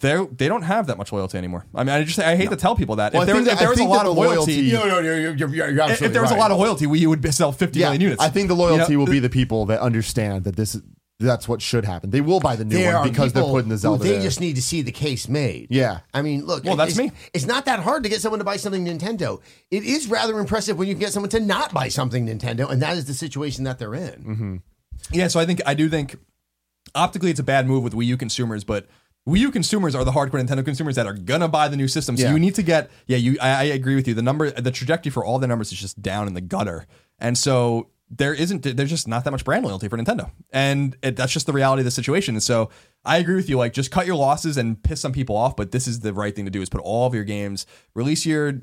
they 0.00 0.26
they 0.36 0.48
don't 0.48 0.62
have 0.62 0.86
that 0.86 0.98
much 0.98 1.12
loyalty 1.12 1.38
anymore. 1.38 1.64
I 1.74 1.84
mean, 1.84 1.90
I 1.90 2.04
just 2.04 2.18
I 2.18 2.36
hate 2.36 2.50
to 2.50 2.56
tell 2.56 2.76
people 2.76 2.96
that 2.96 3.12
Well, 3.12 3.22
I 3.22 3.24
if 3.24 3.26
there, 3.26 3.36
think 3.36 3.48
if 3.52 3.58
there 3.58 3.68
I 3.68 3.70
was 3.70 3.78
a 3.78 3.80
think 3.80 3.90
lot 3.90 4.02
that 4.04 4.08
of 4.10 4.14
the 4.16 4.20
loyalty, 4.20 4.70
loyalty- 4.70 4.88
No, 4.88 4.88
no, 4.88 5.00
you're, 5.00 5.18
you're, 5.18 5.34
you're, 5.34 5.70
you're 5.70 5.90
if 5.90 5.98
there 6.00 6.22
was 6.22 6.30
a 6.30 6.34
right. 6.34 6.40
lot 6.40 6.50
of 6.50 6.58
loyalty, 6.58 6.86
we 6.86 7.06
would 7.06 7.34
sell 7.34 7.52
50 7.52 7.78
yeah. 7.78 7.86
million 7.86 8.00
units. 8.02 8.22
I 8.22 8.28
think 8.28 8.48
the 8.48 8.54
loyalty 8.54 8.92
You 8.92 8.98
know, 8.98 9.04
will 9.04 9.12
be 9.12 9.18
the 9.18 9.30
people 9.30 9.66
that 9.66 9.80
understand 9.80 10.44
that 10.44 10.56
this 10.56 10.74
is 10.74 10.82
that's 11.20 11.48
what 11.48 11.60
should 11.60 11.84
happen. 11.84 12.10
They 12.10 12.20
will 12.20 12.38
buy 12.38 12.54
the 12.54 12.64
new 12.64 12.76
There 12.76 12.94
one 12.94 13.02
are 13.02 13.08
because 13.10 13.32
they're 13.32 13.42
people 13.42 13.54
putting 13.56 13.68
the 13.70 13.74
who 13.74 13.78
Zelda. 13.80 14.04
They 14.04 14.12
there. 14.12 14.22
just 14.22 14.40
need 14.40 14.54
to 14.54 14.62
see 14.62 14.82
the 14.82 14.92
case 14.92 15.28
made. 15.28 15.66
Yeah. 15.68 16.00
I 16.14 16.22
mean, 16.22 16.46
look. 16.46 16.62
Well, 16.64 16.76
that's 16.76 16.90
it's, 16.92 16.98
me. 16.98 17.10
It's 17.34 17.44
not 17.46 17.64
that 17.64 17.80
hard 17.80 18.04
to 18.04 18.08
get 18.08 18.20
someone 18.20 18.38
to 18.38 18.44
buy 18.44 18.56
something 18.56 18.84
Nintendo. 18.86 19.40
It 19.70 19.82
is 19.82 20.06
rather 20.06 20.38
impressive 20.38 20.78
when 20.78 20.86
you 20.86 20.94
can 20.94 21.00
get 21.00 21.12
someone 21.12 21.30
to 21.30 21.40
not 21.40 21.74
buy 21.74 21.88
something 21.88 22.26
Nintendo, 22.26 22.70
and 22.70 22.80
that 22.82 22.96
is 22.96 23.06
the 23.06 23.14
situation 23.14 23.64
that 23.64 23.80
they're 23.80 23.94
in. 23.96 24.12
Mm-hmm. 24.24 24.56
Yeah, 25.12 25.26
so 25.26 25.40
I 25.40 25.46
think 25.46 25.60
I 25.66 25.74
do 25.74 25.88
think 25.88 26.16
optically 26.94 27.30
it's 27.30 27.40
a 27.40 27.44
bad 27.44 27.66
move 27.66 27.82
with 27.82 27.94
Wii 27.94 28.06
U 28.06 28.16
consumers, 28.16 28.62
but 28.62 28.86
Wii 29.28 29.40
U 29.40 29.50
consumers 29.50 29.94
are 29.94 30.04
the 30.04 30.12
hardcore 30.12 30.42
Nintendo 30.42 30.64
consumers 30.64 30.96
that 30.96 31.06
are 31.06 31.12
gonna 31.12 31.48
buy 31.48 31.68
the 31.68 31.76
new 31.76 31.86
system. 31.88 32.16
So 32.16 32.24
Yeah. 32.24 32.32
you 32.32 32.38
need 32.38 32.54
to 32.54 32.62
get 32.62 32.90
yeah, 33.06 33.18
you 33.18 33.36
I, 33.40 33.48
I 33.50 33.62
agree 33.64 33.94
with 33.94 34.08
you. 34.08 34.14
The 34.14 34.22
number 34.22 34.50
the 34.50 34.70
trajectory 34.70 35.10
for 35.10 35.24
all 35.24 35.38
the 35.38 35.46
numbers 35.46 35.70
is 35.70 35.78
just 35.78 36.00
down 36.02 36.26
in 36.26 36.34
the 36.34 36.40
gutter. 36.40 36.86
And 37.18 37.36
so 37.36 37.88
there 38.10 38.32
isn't 38.32 38.62
there's 38.62 38.88
just 38.88 39.06
not 39.06 39.24
that 39.24 39.30
much 39.32 39.44
brand 39.44 39.64
loyalty 39.66 39.86
for 39.88 39.98
Nintendo. 39.98 40.30
And 40.50 40.96
it, 41.02 41.14
that's 41.16 41.32
just 41.32 41.44
the 41.44 41.52
reality 41.52 41.82
of 41.82 41.84
the 41.84 41.90
situation. 41.90 42.34
And 42.36 42.42
so 42.42 42.70
I 43.04 43.18
agree 43.18 43.34
with 43.36 43.50
you 43.50 43.58
like 43.58 43.74
just 43.74 43.90
cut 43.90 44.06
your 44.06 44.16
losses 44.16 44.56
and 44.56 44.82
piss 44.82 45.00
some 45.02 45.12
people 45.12 45.36
off, 45.36 45.56
but 45.56 45.72
this 45.72 45.86
is 45.86 46.00
the 46.00 46.14
right 46.14 46.34
thing 46.34 46.46
to 46.46 46.50
do 46.50 46.62
is 46.62 46.70
put 46.70 46.80
all 46.80 47.06
of 47.06 47.14
your 47.14 47.24
games, 47.24 47.66
release 47.94 48.24
your 48.24 48.54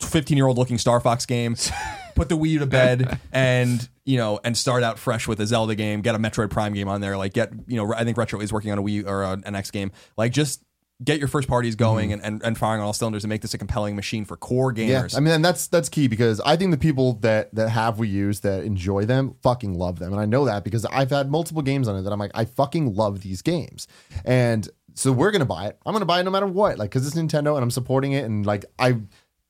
15 0.00 0.36
year 0.36 0.46
old 0.46 0.58
looking 0.58 0.78
Star 0.78 1.00
Fox 1.00 1.26
game, 1.26 1.56
put 2.14 2.28
the 2.28 2.36
Wii 2.36 2.50
U 2.50 2.58
to 2.60 2.66
bed, 2.66 3.18
and 3.32 3.88
you 4.04 4.18
know, 4.18 4.40
and 4.44 4.56
start 4.56 4.82
out 4.82 4.98
fresh 4.98 5.26
with 5.26 5.40
a 5.40 5.46
Zelda 5.46 5.74
game, 5.74 6.00
get 6.02 6.14
a 6.14 6.18
Metroid 6.18 6.50
Prime 6.50 6.74
game 6.74 6.88
on 6.88 7.00
there. 7.00 7.16
Like, 7.16 7.32
get 7.32 7.52
you 7.66 7.76
know, 7.76 7.94
I 7.94 8.04
think 8.04 8.16
Retro 8.16 8.40
is 8.40 8.52
working 8.52 8.72
on 8.72 8.78
a 8.78 8.82
Wii 8.82 9.06
or 9.06 9.24
an 9.24 9.42
NX 9.42 9.72
game. 9.72 9.92
Like, 10.16 10.32
just 10.32 10.62
get 11.02 11.18
your 11.18 11.28
first 11.28 11.48
parties 11.48 11.74
going 11.74 12.10
mm-hmm. 12.10 12.24
and, 12.24 12.34
and, 12.34 12.42
and 12.44 12.58
firing 12.58 12.80
on 12.80 12.86
all 12.86 12.92
cylinders 12.92 13.24
and 13.24 13.28
make 13.28 13.42
this 13.42 13.52
a 13.52 13.58
compelling 13.58 13.96
machine 13.96 14.24
for 14.24 14.36
core 14.36 14.72
gamers. 14.72 15.12
Yeah. 15.12 15.16
I 15.16 15.20
mean, 15.20 15.34
and 15.34 15.44
that's 15.44 15.66
that's 15.66 15.88
key 15.88 16.06
because 16.08 16.40
I 16.40 16.56
think 16.56 16.70
the 16.70 16.78
people 16.78 17.14
that 17.14 17.54
that 17.54 17.70
have 17.70 17.96
Wii 17.96 18.10
U's 18.10 18.40
that 18.40 18.64
enjoy 18.64 19.04
them 19.04 19.34
fucking 19.42 19.74
love 19.74 19.98
them, 19.98 20.12
and 20.12 20.20
I 20.20 20.26
know 20.26 20.44
that 20.44 20.64
because 20.64 20.84
I've 20.86 21.10
had 21.10 21.30
multiple 21.30 21.62
games 21.62 21.88
on 21.88 21.96
it 21.96 22.02
that 22.02 22.12
I'm 22.12 22.18
like, 22.18 22.32
I 22.34 22.44
fucking 22.44 22.94
love 22.94 23.22
these 23.22 23.42
games, 23.42 23.88
and 24.24 24.68
so 24.94 25.12
we're 25.12 25.30
gonna 25.30 25.44
buy 25.44 25.66
it. 25.66 25.78
I'm 25.84 25.92
gonna 25.92 26.04
buy 26.04 26.20
it 26.20 26.24
no 26.24 26.30
matter 26.30 26.46
what, 26.46 26.78
like 26.78 26.90
because 26.90 27.06
it's 27.06 27.16
Nintendo 27.16 27.54
and 27.54 27.62
I'm 27.62 27.70
supporting 27.70 28.12
it, 28.12 28.24
and 28.24 28.46
like 28.46 28.64
I, 28.78 28.92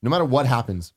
no 0.02 0.10
matter 0.10 0.24
what 0.24 0.46
happens, 0.46 0.92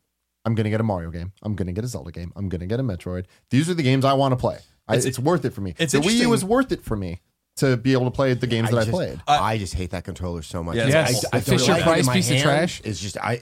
I'm 0.48 0.56
gonna 0.56 0.70
get 0.72 0.80
a 0.80 0.84
Mario 0.84 1.12
game, 1.12 1.32
I'm 1.44 1.56
gonna 1.56 1.74
get 1.74 1.84
a 1.84 1.88
Zelda 1.88 2.12
game, 2.12 2.32
I'm 2.36 2.50
gonna 2.50 2.66
get 2.66 2.80
a 2.80 2.84
Metroid. 2.84 3.26
These 3.52 3.70
are 3.70 3.74
the 3.76 3.84
games 3.84 4.04
I 4.06 4.14
want 4.14 4.32
to 4.32 4.36
play. 4.38 4.58
I, 4.88 4.96
it's, 4.96 5.06
It's- 5.06 5.20
worth 5.24 5.46
it 5.46 5.52
for 5.54 5.62
me. 5.62 5.76
it's 5.78 5.92
the 5.94 6.00
Wii 6.00 6.16
U 6.22 6.34
is 6.34 6.44
worth 6.46 6.72
it 6.72 6.84
for 6.84 6.96
me 6.96 7.22
to 7.58 7.76
be 7.76 7.92
able 7.94 8.06
to 8.06 8.12
play 8.12 8.34
the 8.34 8.48
games 8.48 8.70
that 8.70 8.78
I 8.78 8.82
just, 8.86 8.92
played. 8.92 9.22
Uh, 9.28 9.38
I 9.42 9.58
just 9.58 9.74
hate 9.74 9.90
that 9.92 10.04
controller 10.06 10.42
so 10.42 10.64
much. 10.64 10.78
Yeah, 10.78 10.84
I- 10.84 10.88
Yes. 10.88 11.26
I, 11.26 11.28
I 11.38 11.40
don't 11.42 11.60
Fisher 11.60 11.72
like 11.74 11.82
it 11.82 11.88
in 12.00 12.06
Price 12.06 12.10
piece 12.10 12.32
of 12.32 12.38
trash. 12.42 12.82
It's 12.86 13.00
just 13.00 13.18
I. 13.18 13.42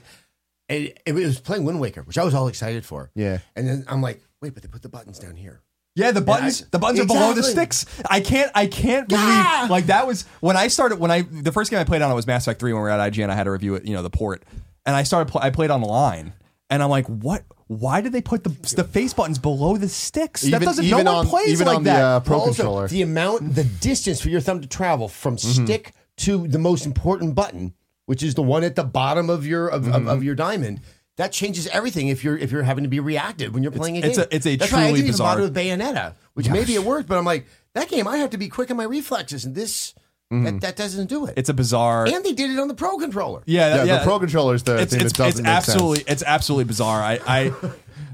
It, 0.68 1.00
it 1.06 1.14
was 1.14 1.38
playing 1.38 1.64
Wind 1.64 1.78
Waker, 1.80 2.02
which 2.02 2.18
I 2.18 2.24
was 2.24 2.34
all 2.34 2.48
excited 2.48 2.84
for. 2.84 3.10
Yeah. 3.14 3.38
and 3.54 3.68
then 3.68 3.84
I'm 3.88 4.02
like, 4.02 4.20
wait, 4.42 4.52
but 4.52 4.62
they 4.64 4.68
put 4.68 4.82
the 4.82 4.88
buttons 4.88 5.18
down 5.20 5.36
here. 5.36 5.60
Yeah, 5.94 6.10
the 6.10 6.20
buttons, 6.20 6.62
I- 6.62 6.66
the 6.72 6.78
buttons 6.80 7.00
are 7.00 7.06
below 7.06 7.32
the 7.32 7.42
sticks. 7.44 7.86
I 8.10 8.20
can't, 8.20 8.50
I 8.54 8.66
can't 8.66 9.08
believe 9.08 9.22
Yeah. 9.24 9.68
like 9.70 9.86
that 9.86 10.06
was 10.08 10.24
when 10.40 10.56
I 10.56 10.66
started. 10.68 10.98
When 10.98 11.10
I 11.12 11.22
the 11.22 11.52
first 11.52 11.70
game 11.70 11.78
I 11.78 11.84
played 11.84 12.02
on 12.02 12.10
it 12.10 12.14
was 12.14 12.26
Mass 12.26 12.44
Effect 12.46 12.58
Three 12.60 12.72
when 12.72 12.82
we 12.82 12.88
were 12.88 12.90
at 12.90 13.12
IGN. 13.12 13.30
I 13.30 13.34
had 13.36 13.44
to 13.44 13.50
review 13.52 13.76
it, 13.76 13.84
you 13.86 13.94
know, 13.94 14.02
the 14.02 14.10
port, 14.10 14.42
and 14.84 14.96
I 14.96 15.04
started. 15.04 15.30
Pl- 15.30 15.40
I 15.42 15.50
played 15.50 15.70
online, 15.70 16.32
and 16.70 16.82
I'm 16.82 16.90
like, 16.90 17.06
what? 17.06 17.44
Why 17.68 18.00
did 18.00 18.12
they 18.12 18.20
put 18.22 18.44
the 18.44 18.50
the 18.76 18.84
face 18.84 19.12
buttons 19.12 19.38
below 19.38 19.76
the 19.76 19.88
sticks? 19.88 20.42
that 20.42 20.48
Even- 20.48 20.62
doesn't. 20.62 20.84
even 20.84 21.04
no 21.04 21.12
one 21.14 21.26
on- 21.26 21.26
plays 21.26 21.48
even 21.52 21.66
like 21.66 21.76
on 21.78 21.82
the, 21.84 21.90
that. 21.90 22.00
uh, 22.02 22.20
Pro 22.20 22.38
also, 22.38 22.52
controller. 22.54 22.88
the 22.88 23.02
amount, 23.02 23.54
the 23.54 23.64
distance 23.64 24.20
for 24.20 24.28
your 24.28 24.40
thumb 24.40 24.60
to 24.60 24.68
travel 24.68 25.08
from 25.08 25.36
Mm-hmm. 25.36 25.64
stick 25.64 25.92
to 26.18 26.46
the 26.48 26.58
most 26.58 26.86
important 26.86 27.34
button, 27.34 27.74
which 28.06 28.22
is 28.22 28.34
the 28.34 28.42
one 28.42 28.62
at 28.64 28.76
the 28.76 28.84
bottom 28.84 29.28
of 29.30 29.46
your 29.46 29.68
of, 29.68 29.82
Mm-hmm. 29.82 29.94
of, 29.94 30.06
of 30.08 30.24
your 30.24 30.34
diamond. 30.36 30.80
That 31.16 31.32
changes 31.32 31.66
everything 31.68 32.08
if 32.08 32.22
you're 32.22 32.36
if 32.38 32.52
you're 32.52 32.62
having 32.62 32.84
to 32.84 32.90
be 32.90 33.00
reactive 33.00 33.52
when 33.54 33.62
you're 33.62 33.72
playing 33.72 33.96
a 33.96 34.00
game. 34.02 34.10
it's 34.10 34.18
a- 34.18 34.34
it's 34.34 34.46
a 34.46 34.56
That's 34.56 34.70
why 34.70 34.78
I 34.78 34.82
truly 34.88 35.00
didn't 35.00 35.08
even 35.14 35.18
bother 35.18 35.48
bizarre- 35.48 35.70
with 35.72 35.80
Bayonetta, 35.80 36.14
which 36.34 36.48
maybe 36.50 36.74
it 36.74 36.84
worked, 36.84 37.08
but 37.08 37.16
I'm 37.18 37.24
like 37.24 37.46
that 37.74 37.88
game. 37.88 38.06
I 38.06 38.18
have 38.18 38.30
to 38.30 38.38
be 38.38 38.48
quick 38.48 38.70
in 38.70 38.76
my 38.76 38.84
reflexes, 38.84 39.44
and 39.44 39.54
this 39.54 39.94
That, 40.30 40.60
that 40.62 40.76
doesn't 40.76 41.06
do 41.08 41.26
it. 41.26 41.34
It's 41.36 41.48
a 41.48 41.54
bizarre. 41.54 42.04
and 42.06 42.24
they 42.24 42.32
did 42.32 42.50
it 42.50 42.58
on 42.58 42.66
the 42.68 42.74
Pro 42.74 42.96
controller. 42.98 43.42
yeah, 43.46 43.76
Yeah, 43.76 43.84
yeah. 43.84 43.98
the 43.98 44.04
Pro 44.04 44.18
controller 44.18 44.54
is 44.56 44.62
the 44.64 44.76
it's 44.78 44.92
thing 44.92 45.02
it's, 45.06 45.12
that 45.12 45.24
doesn't 45.24 45.40
it's 45.40 45.46
make 45.46 45.56
absolutely 45.56 45.96
sense. 45.98 46.08
it's 46.10 46.22
absolutely 46.24 46.64
bizarre. 46.64 47.00
I 47.02 47.20
I 47.26 47.52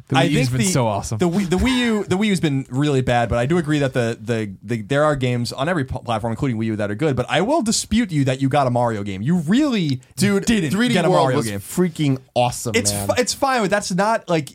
The 0.09 0.19
I 0.19 0.27
Wii 0.27 0.31
U's 0.33 0.39
think 0.49 0.51
been 0.51 0.59
the, 0.59 0.65
so 0.73 0.87
awesome. 0.89 1.19
The 1.19 1.29
Wii, 1.29 1.49
the 1.49 1.57
Wii 1.57 1.79
U 1.79 2.05
the 2.05 2.17
Wii 2.17 2.27
U's 2.27 2.41
been 2.41 2.67
really 2.69 3.01
bad, 3.01 3.31
but 3.31 3.39
I 3.39 3.47
do 3.47 3.57
agree 3.57 3.79
that 3.79 3.95
the, 3.95 4.19
the 4.21 4.53
the 4.63 4.83
there 4.83 5.05
are 5.05 5.17
games 5.17 5.53
on 5.55 5.71
every 5.71 5.85
platform, 5.85 6.33
including 6.33 6.59
Wii 6.59 6.67
U, 6.67 6.77
that 6.77 6.91
are 6.91 6.95
good. 6.95 7.17
But 7.17 7.25
I 7.31 7.41
will 7.41 7.63
dispute 7.63 8.13
you 8.13 8.25
that 8.27 8.43
you 8.43 8.51
got 8.51 8.67
a 8.67 8.71
Mario 8.71 9.05
game. 9.05 9.23
You 9.23 9.39
really 9.39 10.01
Dude, 10.17 10.45
didn't 10.45 10.73
3D 10.79 10.93
get 10.93 11.05
a 11.07 11.11
World 11.11 11.23
Mario 11.23 11.37
was 11.39 11.47
game. 11.49 11.61
freaking 11.61 12.19
awesome, 12.35 12.75
It's 12.75 12.93
man. 12.93 13.07
fi- 13.09 13.15
it's 13.19 13.33
fine, 13.33 13.63
but 13.63 13.71
that's 13.71 13.91
not 13.93 14.29
like. 14.29 14.51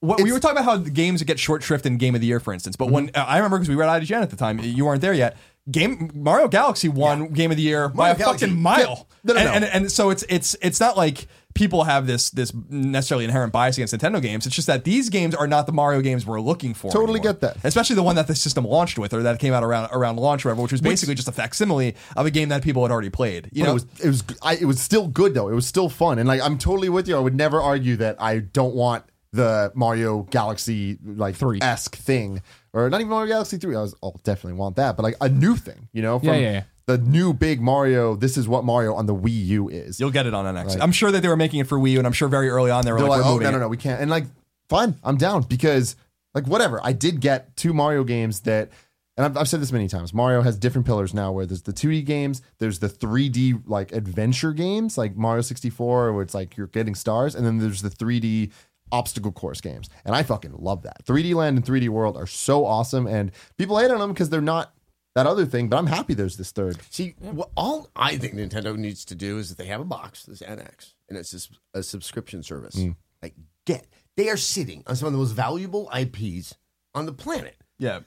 What, 0.00 0.20
we 0.20 0.32
were 0.32 0.40
talking 0.40 0.56
about 0.58 0.64
how 0.64 0.76
the 0.78 0.90
games 0.90 1.22
get 1.22 1.38
short 1.38 1.62
shrift 1.62 1.86
in 1.86 1.96
Game 1.96 2.16
of 2.16 2.20
the 2.20 2.26
Year, 2.26 2.40
for 2.40 2.52
instance. 2.52 2.74
But 2.74 2.90
when 2.90 3.06
Mm-hmm. 3.08 3.20
uh, 3.20 3.24
I 3.24 3.36
remember 3.38 3.58
because 3.58 3.68
we 3.68 3.76
were 3.76 3.84
at 3.84 4.02
IGN 4.02 4.20
at 4.22 4.30
the 4.30 4.36
time, 4.36 4.58
you 4.58 4.84
weren't 4.84 5.00
there 5.00 5.14
yet. 5.14 5.36
Game 5.70 6.10
Mario 6.14 6.48
Galaxy 6.48 6.88
won 6.88 7.28
Game 7.28 7.50
of 7.52 7.56
the 7.56 7.62
Year 7.62 7.88
by 7.88 8.08
Mario 8.08 8.14
a 8.14 8.18
Galaxy- 8.18 8.46
fucking 8.46 8.60
mile. 8.60 9.06
No, 9.22 9.34
no, 9.34 9.40
and, 9.40 9.48
no. 9.48 9.54
And, 9.54 9.64
and 9.64 9.92
so 9.92 10.10
it's 10.10 10.24
it's 10.28 10.56
it's 10.60 10.80
not 10.80 10.96
like 10.96 11.28
people 11.54 11.84
have 11.84 12.06
this 12.08 12.30
this 12.30 12.52
necessarily 12.68 13.24
inherent 13.24 13.52
bias 13.52 13.76
against 13.78 13.94
Nintendo 13.94 14.20
games. 14.20 14.44
It's 14.44 14.56
just 14.56 14.66
that 14.66 14.82
these 14.82 15.08
games 15.08 15.36
are 15.36 15.46
not 15.46 15.66
the 15.66 15.72
Mario 15.72 16.00
games 16.00 16.26
we're 16.26 16.40
looking 16.40 16.74
for. 16.74 16.90
Totally 16.90 17.20
anymore. 17.20 17.34
get 17.34 17.40
that. 17.42 17.56
Especially 17.64 17.94
the 17.94 18.02
one 18.02 18.16
that 18.16 18.26
the 18.26 18.34
system 18.34 18.64
launched 18.64 18.98
with, 18.98 19.14
or 19.14 19.22
that 19.22 19.38
came 19.38 19.52
out 19.52 19.62
around 19.62 19.90
around 19.92 20.16
launch, 20.16 20.44
whatever, 20.44 20.62
which 20.62 20.72
was 20.72 20.80
basically 20.80 21.14
just 21.14 21.28
a 21.28 21.32
facsimile 21.32 21.94
of 22.16 22.26
a 22.26 22.30
game 22.32 22.48
that 22.48 22.62
people 22.64 22.82
had 22.82 22.90
already 22.90 23.10
played. 23.10 23.48
You 23.52 23.62
know, 23.62 23.70
it 23.70 23.74
was 23.74 23.86
it 24.02 24.08
was 24.08 24.24
I, 24.42 24.54
it 24.56 24.64
was 24.64 24.80
still 24.80 25.06
good 25.06 25.34
though. 25.34 25.48
It 25.48 25.54
was 25.54 25.66
still 25.66 25.88
fun, 25.88 26.18
and 26.18 26.26
like 26.26 26.40
I'm 26.40 26.58
totally 26.58 26.88
with 26.88 27.06
you. 27.06 27.16
I 27.16 27.20
would 27.20 27.36
never 27.36 27.60
argue 27.60 27.94
that 27.98 28.20
I 28.20 28.40
don't 28.40 28.74
want 28.74 29.04
the 29.32 29.70
Mario 29.74 30.24
Galaxy 30.24 30.98
like 31.04 31.36
Three. 31.36 31.58
esque 31.62 31.94
thing, 31.96 32.42
or 32.72 32.88
not 32.90 33.00
even 33.00 33.10
Mario 33.10 33.28
Galaxy 33.28 33.58
three. 33.58 33.76
I 33.76 33.80
was 33.80 33.94
I'll 34.02 34.20
definitely 34.24 34.58
want 34.58 34.76
that, 34.76 34.96
but 34.96 35.02
like 35.02 35.16
a 35.20 35.28
new 35.28 35.56
thing, 35.56 35.88
you 35.92 36.02
know? 36.02 36.18
From 36.18 36.28
Yeah, 36.28 36.36
yeah, 36.36 36.52
yeah. 36.52 36.62
The 36.86 36.98
new 36.98 37.32
big 37.32 37.60
Mario. 37.60 38.16
This 38.16 38.36
is 38.36 38.48
what 38.48 38.64
Mario 38.64 38.94
on 38.94 39.06
the 39.06 39.14
Wii 39.14 39.46
U 39.46 39.68
is. 39.68 40.00
you'll 40.00 40.10
get 40.10 40.26
it 40.26 40.34
on 40.34 40.52
NX. 40.52 40.78
I'm 40.80 40.92
sure 40.92 41.12
that 41.12 41.20
they 41.22 41.28
were 41.28 41.36
making 41.36 41.60
it 41.60 41.68
for 41.68 41.78
Wii, 41.78 41.92
U, 41.92 41.98
and 41.98 42.06
I'm 42.06 42.12
sure 42.12 42.28
very 42.28 42.48
early 42.48 42.70
on 42.70 42.84
they 42.84 42.92
were 42.92 42.98
They're 42.98 43.08
like, 43.08 43.18
like, 43.18 43.24
we're 43.24 43.30
oh 43.30 43.34
moving 43.34 43.44
no 43.44 43.50
no 43.52 43.56
it." 43.58 43.60
no, 43.60 43.68
we 43.68 43.76
can't. 43.76 44.00
And 44.00 44.10
like, 44.10 44.24
fine, 44.68 44.96
I'm 45.04 45.16
down 45.16 45.42
because 45.42 45.94
like 46.34 46.46
whatever. 46.46 46.80
I 46.82 46.92
did 46.92 47.20
get 47.20 47.56
two 47.56 47.72
Mario 47.72 48.02
games 48.04 48.40
that, 48.40 48.70
and 49.16 49.26
I've, 49.26 49.36
I've 49.36 49.48
said 49.48 49.60
this 49.60 49.70
many 49.70 49.86
times. 49.86 50.12
Mario 50.12 50.42
has 50.42 50.56
different 50.58 50.86
pillars 50.86 51.14
now. 51.14 51.30
Where 51.30 51.46
there's 51.46 51.62
the 51.62 51.72
2D 51.72 52.04
games, 52.04 52.42
there's 52.58 52.80
the 52.80 52.88
3D 52.88 53.62
like 53.66 53.92
adventure 53.92 54.52
games, 54.52 54.98
like 54.98 55.14
Mario 55.14 55.42
64, 55.42 56.12
where 56.12 56.22
it's 56.22 56.34
like 56.34 56.56
you're 56.56 56.66
getting 56.66 56.94
stars, 56.94 57.34
and 57.34 57.46
then 57.46 57.58
there's 57.58 57.82
the 57.82 57.90
3D 57.90 58.50
obstacle 58.92 59.32
course 59.32 59.60
games. 59.60 59.88
And 60.04 60.14
I 60.14 60.22
fucking 60.22 60.52
love 60.56 60.82
that. 60.82 61.04
3D 61.04 61.34
Land 61.34 61.56
and 61.56 61.66
3D 61.66 61.88
World 61.88 62.16
are 62.16 62.26
so 62.26 62.64
awesome, 62.64 63.06
and 63.06 63.32
people 63.58 63.78
hate 63.78 63.90
on 63.90 63.98
them 63.98 64.12
because 64.12 64.30
they're 64.30 64.40
not 64.40 64.74
that 65.14 65.26
other 65.26 65.46
thing. 65.46 65.68
But 65.68 65.78
I'm 65.78 65.86
happy 65.86 66.14
there's 66.14 66.36
this 66.36 66.52
third. 66.52 66.78
See, 66.90 67.14
what 67.18 67.50
all 67.56 67.90
I 67.96 68.16
think 68.16 68.34
Nintendo 68.34 68.76
needs 68.76 69.04
to 69.06 69.14
do 69.14 69.38
is 69.38 69.48
that 69.48 69.58
they 69.58 69.66
have 69.66 69.80
a 69.80 69.84
box, 69.84 70.24
this 70.24 70.42
NX, 70.42 70.92
and 71.08 71.18
it's 71.18 71.30
just 71.30 71.58
a 71.74 71.82
subscription 71.82 72.42
service. 72.42 72.76
Mm. 72.76 72.96
Like, 73.22 73.34
get 73.66 73.86
they 74.16 74.28
are 74.28 74.36
sitting 74.36 74.84
on 74.86 74.94
some 74.96 75.06
of 75.06 75.12
the 75.12 75.18
most 75.18 75.32
valuable 75.32 75.90
IPs 75.98 76.54
on 76.94 77.06
the 77.06 77.12
planet. 77.12 77.56
Yeah. 77.78 78.00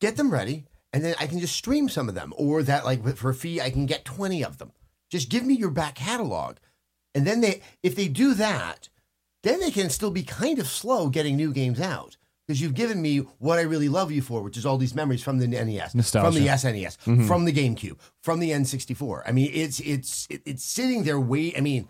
Get 0.00 0.16
them 0.16 0.30
ready, 0.30 0.66
and 0.92 1.04
then 1.04 1.14
I 1.18 1.26
can 1.26 1.38
just 1.38 1.56
stream 1.56 1.88
some 1.88 2.08
of 2.08 2.14
them, 2.14 2.34
or 2.36 2.62
that 2.64 2.84
like 2.84 3.16
for 3.16 3.30
a 3.30 3.34
fee, 3.34 3.60
I 3.60 3.70
can 3.70 3.86
get 3.86 4.04
twenty 4.04 4.44
of 4.44 4.58
them. 4.58 4.72
Just 5.08 5.30
give 5.30 5.44
me 5.46 5.54
your 5.54 5.70
back 5.70 5.94
catalog, 5.94 6.56
and 7.14 7.26
then 7.26 7.40
they, 7.40 7.62
if 7.82 7.94
they 7.94 8.08
do 8.08 8.34
that, 8.34 8.88
then 9.46 9.60
they 9.60 9.70
can 9.70 9.90
still 9.90 10.10
be 10.10 10.22
kind 10.22 10.58
of 10.58 10.66
slow 10.66 11.08
getting 11.08 11.36
new 11.36 11.52
games 11.52 11.80
out. 11.80 12.16
Because 12.46 12.60
you've 12.60 12.74
given 12.74 13.02
me 13.02 13.18
what 13.38 13.58
I 13.58 13.62
really 13.62 13.88
love 13.88 14.12
you 14.12 14.22
for, 14.22 14.40
which 14.40 14.56
is 14.56 14.64
all 14.64 14.78
these 14.78 14.94
memories 14.94 15.20
from 15.20 15.38
the 15.38 15.48
NES, 15.48 15.96
Nostalgia. 15.96 16.26
from 16.30 16.40
the 16.40 16.48
SNES, 16.48 16.96
mm-hmm. 16.98 17.26
from 17.26 17.44
the 17.44 17.52
GameCube, 17.52 17.98
from 18.22 18.38
the 18.38 18.50
N64. 18.50 19.22
I 19.26 19.32
mean, 19.32 19.50
it's 19.52 19.80
it's 19.80 20.28
it's 20.30 20.62
sitting 20.62 21.02
there 21.02 21.18
wait. 21.18 21.58
I 21.58 21.60
mean, 21.60 21.88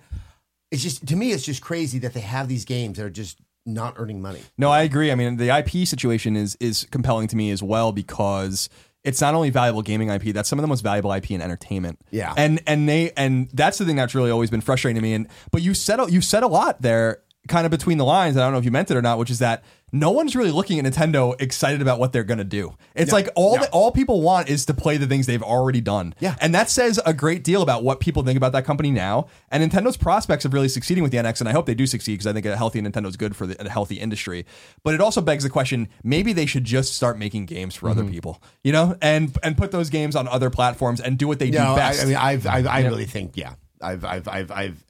it's 0.70 0.82
just 0.82 1.07
to 1.09 1.16
me, 1.16 1.32
it's 1.32 1.44
just 1.44 1.61
crazy 1.61 1.98
that 1.98 2.14
they 2.14 2.20
have 2.20 2.48
these 2.48 2.64
games 2.64 2.96
that 2.96 3.04
are 3.04 3.11
just 3.11 3.38
not 3.66 3.96
earning 3.98 4.22
money. 4.22 4.40
No, 4.57 4.70
I 4.70 4.82
agree. 4.82 5.12
I 5.12 5.14
mean, 5.14 5.36
the 5.36 5.54
IP 5.54 5.86
situation 5.86 6.36
is 6.36 6.57
is 6.59 6.86
compelling 6.90 7.28
to 7.28 7.36
me 7.36 7.50
as 7.50 7.62
well 7.62 7.92
because 7.92 8.70
it's 9.04 9.20
not 9.20 9.34
only 9.34 9.50
valuable 9.50 9.82
gaming 9.82 10.09
IP, 10.09 10.34
that's 10.34 10.48
some 10.48 10.59
of 10.59 10.62
the 10.62 10.68
most 10.68 10.80
valuable 10.80 11.12
IP 11.12 11.30
in 11.32 11.42
entertainment. 11.42 12.00
Yeah. 12.11 12.34
And 12.36 12.61
and 12.66 12.88
they 12.88 13.12
and 13.16 13.48
that's 13.52 13.78
the 13.78 13.84
thing 13.84 13.96
that's 13.96 14.14
really 14.14 14.30
always 14.30 14.50
been 14.50 14.61
frustrating 14.61 14.96
to 14.96 15.02
me. 15.02 15.14
And 15.14 15.28
but 15.50 15.62
you 15.62 15.74
said 15.74 16.00
you 16.11 16.20
said 16.20 16.42
a 16.42 16.48
lot 16.48 16.82
there 16.82 17.22
kind 17.49 17.64
of 17.64 17.70
between 17.70 17.99
the 17.99 18.05
lines. 18.05 18.36
I 18.36 18.40
don't 18.40 18.53
know 18.53 18.59
if 18.59 18.64
you 18.64 18.70
meant 18.70 18.90
it 18.90 18.97
or 18.97 19.03
not, 19.03 19.18
which 19.18 19.30
is 19.30 19.38
that 19.40 19.64
no 19.92 20.11
one's 20.11 20.34
really 20.34 20.51
looking 20.51 20.78
at 20.78 20.84
Nintendo 20.84 21.40
excited 21.40 21.80
about 21.80 22.01
what 22.01 22.12
they're 22.12 22.24
gonna 22.24 22.44
do. 22.44 22.74
It's 22.94 23.12
like 23.12 23.28
all 23.36 23.57
No. 23.57 23.62
the, 23.62 23.70
all 23.70 23.92
people 23.92 24.20
want 24.20 24.49
is 24.49 24.66
to 24.66 24.74
play 24.74 24.97
the 24.97 25.07
things 25.07 25.26
they've 25.26 25.42
already 25.42 25.80
done. 25.80 26.14
Yeah. 26.18 26.34
And 26.40 26.55
that 26.55 26.68
says 26.68 27.01
a 27.07 27.14
great 27.14 27.44
deal 27.44 27.62
about 27.62 27.84
what 27.84 28.01
people 28.01 28.24
think 28.24 28.36
about 28.36 28.53
that 28.53 28.64
company 28.64 28.90
now 28.90 29.28
and 29.51 29.62
Nintendo's 29.62 29.97
prospects 29.97 30.44
of 30.44 30.53
really 30.53 30.68
succeeding 30.68 31.03
with 31.03 31.12
the 31.12 31.18
NX. 31.18 31.40
And 31.40 31.49
I 31.49 31.53
hope 31.53 31.66
they 31.66 31.74
do 31.74 31.86
succeed 31.86 32.14
because 32.14 32.26
I 32.26 32.32
think 32.32 32.47
a 32.47 32.57
healthy 32.57 32.82
Nintendo 32.82 33.07
is 33.07 33.16
good 33.16 33.36
for 33.36 33.47
the, 33.47 33.64
a 33.64 33.68
healthy 33.70 33.97
industry. 33.97 34.44
But 34.82 34.94
it 34.94 35.01
also 35.01 35.20
begs 35.20 35.44
the 35.44 35.51
question: 35.51 35.88
maybe 36.03 36.32
they 36.32 36.47
should 36.47 36.64
just 36.64 36.94
start 36.94 37.16
making 37.16 37.47
games 37.47 37.74
for 37.76 37.88
other 37.88 38.03
mm-hmm. 38.03 38.11
people, 38.12 38.42
you 38.64 38.72
know, 38.72 38.97
and 39.01 39.36
and 39.42 39.57
put 39.57 39.70
those 39.70 39.88
games 39.88 40.16
on 40.16 40.26
other 40.28 40.51
platforms 40.51 41.01
and 41.01 41.16
do 41.16 41.28
what 41.28 41.38
they 41.38 41.51
No, 41.51 41.59
do 41.59 41.64
I, 41.72 41.76
best. 41.76 42.03
I 42.03 42.07
mean, 42.07 42.16
I've, 42.16 42.47
I've, 42.47 42.66
I 42.66 42.82
really 42.82 43.07
think, 43.07 43.36
yeah, 43.36 43.55
I've, 43.80 44.05
I've, 44.05 44.28
I've, 44.28 44.51
I've. 44.51 44.84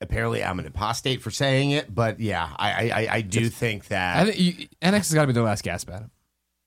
Apparently, 0.00 0.44
I'm 0.44 0.58
an 0.58 0.66
apostate 0.66 1.22
for 1.22 1.30
saying 1.30 1.70
it, 1.70 1.94
but 1.94 2.20
yeah, 2.20 2.50
I, 2.56 2.70
I, 2.70 3.00
I- 3.02 3.08
I 3.14 3.20
do 3.22 3.48
think 3.48 3.88
that. 3.88 4.16
I 4.16 4.30
think 4.30 4.38
you, 4.38 4.66
NX 4.82 4.92
has 4.92 5.14
got 5.14 5.22
to 5.22 5.26
be 5.28 5.32
the 5.32 5.42
last 5.42 5.62
gasp 5.62 5.90
at 5.90 6.02
it. 6.02 6.10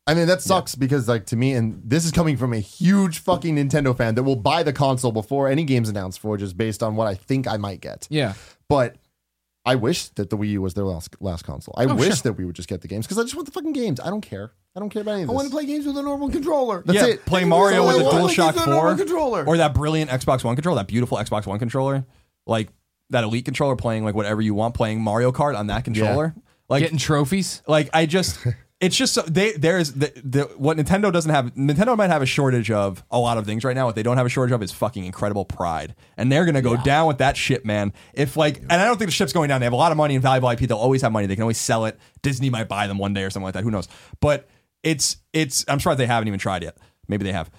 I 0.07 0.15
mean, 0.15 0.25
that 0.25 0.41
sucks 0.41 0.73
because, 0.73 1.07
like, 1.07 1.27
to 1.27 1.35
me, 1.35 1.53
and 1.53 1.83
this 1.85 2.03
is 2.03 2.11
coming 2.11 2.35
from 2.35 2.51
a 2.51 2.59
huge 2.59 3.19
fucking 3.19 3.55
Nintendo 3.57 3.95
fan 3.95 4.15
that 4.15 4.23
will 4.23 4.35
buy 4.35 4.63
the 4.63 4.73
console 4.73 5.11
before 5.11 5.47
any 5.47 5.63
game's 5.63 5.87
announced 5.87 6.19
for, 6.19 6.35
just 6.35 6.57
based 6.57 6.81
on 6.81 6.95
what 6.95 7.07
I 7.07 7.13
think 7.13 7.47
I 7.47 7.57
might 7.57 7.79
get. 7.79 8.07
Yeah. 8.09 8.33
But 8.67 8.95
I 9.65 9.75
wish 9.75 10.07
that 10.09 10.31
the 10.31 10.37
Wii 10.37 10.49
U 10.51 10.61
was 10.63 10.73
their 10.73 10.85
last 10.85 11.15
last 11.19 11.43
console. 11.43 11.75
I 11.77 11.85
oh, 11.85 11.93
wish 11.93 12.21
that 12.21 12.33
we 12.33 12.45
would 12.45 12.55
just 12.55 12.67
get 12.67 12.81
the 12.81 12.87
games 12.87 13.05
because 13.05 13.19
I 13.19 13.21
just 13.21 13.35
want 13.35 13.45
the 13.45 13.51
fucking 13.51 13.73
games. 13.73 13.99
I 13.99 14.09
don't 14.09 14.21
care. 14.21 14.51
I 14.75 14.79
don't 14.79 14.89
care 14.89 15.03
about 15.03 15.11
any 15.11 15.23
of 15.23 15.29
I 15.29 15.33
this. 15.33 15.35
want 15.35 15.47
to 15.49 15.51
play 15.53 15.65
games 15.67 15.85
with 15.85 15.95
a 15.97 16.01
normal 16.01 16.29
controller. 16.31 16.81
That's 16.83 16.95
yeah, 16.97 17.05
it. 17.13 17.25
play 17.27 17.41
That's 17.41 17.49
Mario 17.49 17.81
all 17.81 17.87
with 17.87 17.97
I 17.97 17.99
a 17.99 18.03
want. 18.03 18.31
DualShock 18.31 18.49
it's 18.55 18.65
a 18.65 18.69
normal 18.69 18.95
4 18.95 19.05
controller. 19.05 19.45
or 19.45 19.57
that 19.57 19.75
brilliant 19.75 20.09
Xbox 20.09 20.43
One 20.43 20.55
controller, 20.55 20.77
that 20.77 20.87
beautiful 20.87 21.19
Xbox 21.19 21.45
One 21.45 21.59
controller, 21.59 22.03
like 22.47 22.69
that 23.09 23.23
Elite 23.23 23.45
controller 23.45 23.75
playing 23.75 24.03
like 24.03 24.15
whatever 24.15 24.41
you 24.41 24.53
want, 24.53 24.75
playing 24.75 25.01
Mario 25.01 25.31
Kart 25.31 25.57
on 25.57 25.67
that 25.67 25.83
controller. 25.83 26.35
Like 26.67 26.81
Getting 26.81 26.99
trophies. 26.99 27.63
like 27.67 27.89
I 27.93 28.05
just 28.05 28.45
it's 28.79 28.95
just 28.95 29.13
so 29.13 29.23
they 29.23 29.53
there's 29.53 29.93
the, 29.93 30.13
the 30.23 30.43
what 30.55 30.77
Nintendo 30.77 31.11
doesn't 31.11 31.31
have 31.31 31.53
Nintendo 31.55 31.97
might 31.97 32.11
have 32.11 32.21
a 32.21 32.27
shortage 32.27 32.69
of 32.69 33.03
a 33.09 33.17
lot 33.17 33.39
of 33.39 33.45
things 33.45 33.63
right 33.63 33.75
now. 33.75 33.87
What 33.87 33.95
they 33.95 34.03
don't 34.03 34.17
have 34.17 34.27
a 34.27 34.29
shortage 34.29 34.53
of 34.53 34.61
is 34.61 34.71
fucking 34.71 35.03
incredible 35.03 35.45
pride. 35.45 35.95
And 36.15 36.31
they're 36.31 36.45
gonna 36.45 36.61
go 36.61 36.77
down 36.77 37.07
with 37.07 37.17
that 37.17 37.35
shit 37.35 37.65
man. 37.65 37.91
If 38.13 38.37
like 38.37 38.59
and 38.61 38.73
I 38.73 38.85
don't 38.85 38.97
think 38.97 39.09
the 39.09 39.15
ship's 39.15 39.33
going 39.33 39.49
down. 39.49 39.61
They 39.61 39.65
have 39.65 39.73
a 39.73 39.77
lot 39.77 39.91
of 39.91 39.97
money 39.97 40.13
and 40.13 40.21
valuable 40.21 40.49
IP 40.49 40.59
they'll 40.59 40.77
always 40.77 41.01
have 41.01 41.11
money. 41.11 41.25
They 41.25 41.35
can 41.35 41.41
always 41.41 41.57
sell 41.57 41.85
it. 41.85 41.97
Disney 42.21 42.51
might 42.51 42.67
buy 42.67 42.85
them 42.85 42.99
one 42.99 43.13
day 43.15 43.23
or 43.23 43.31
something 43.31 43.45
like 43.45 43.55
that. 43.55 43.63
Who 43.63 43.71
knows? 43.71 43.87
But 44.21 44.47
it's 44.83 45.17
it's 45.33 45.65
I'm 45.67 45.79
sure 45.79 45.95
they 45.95 46.05
haven't 46.05 46.27
even 46.27 46.39
tried 46.39 46.61
yet. 46.61 46.77
Maybe 47.07 47.23
they 47.23 47.33
have 47.33 47.49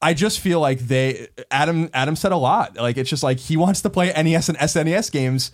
I 0.00 0.14
just 0.14 0.40
feel 0.40 0.60
like 0.60 0.80
they 0.80 1.28
Adam 1.50 1.88
Adam 1.94 2.16
said 2.16 2.32
a 2.32 2.36
lot 2.36 2.76
like 2.76 2.96
it's 2.96 3.10
just 3.10 3.22
like 3.22 3.38
he 3.38 3.56
wants 3.56 3.80
to 3.82 3.90
play 3.90 4.12
NES 4.12 4.48
and 4.48 4.58
SNES 4.58 5.10
games 5.10 5.52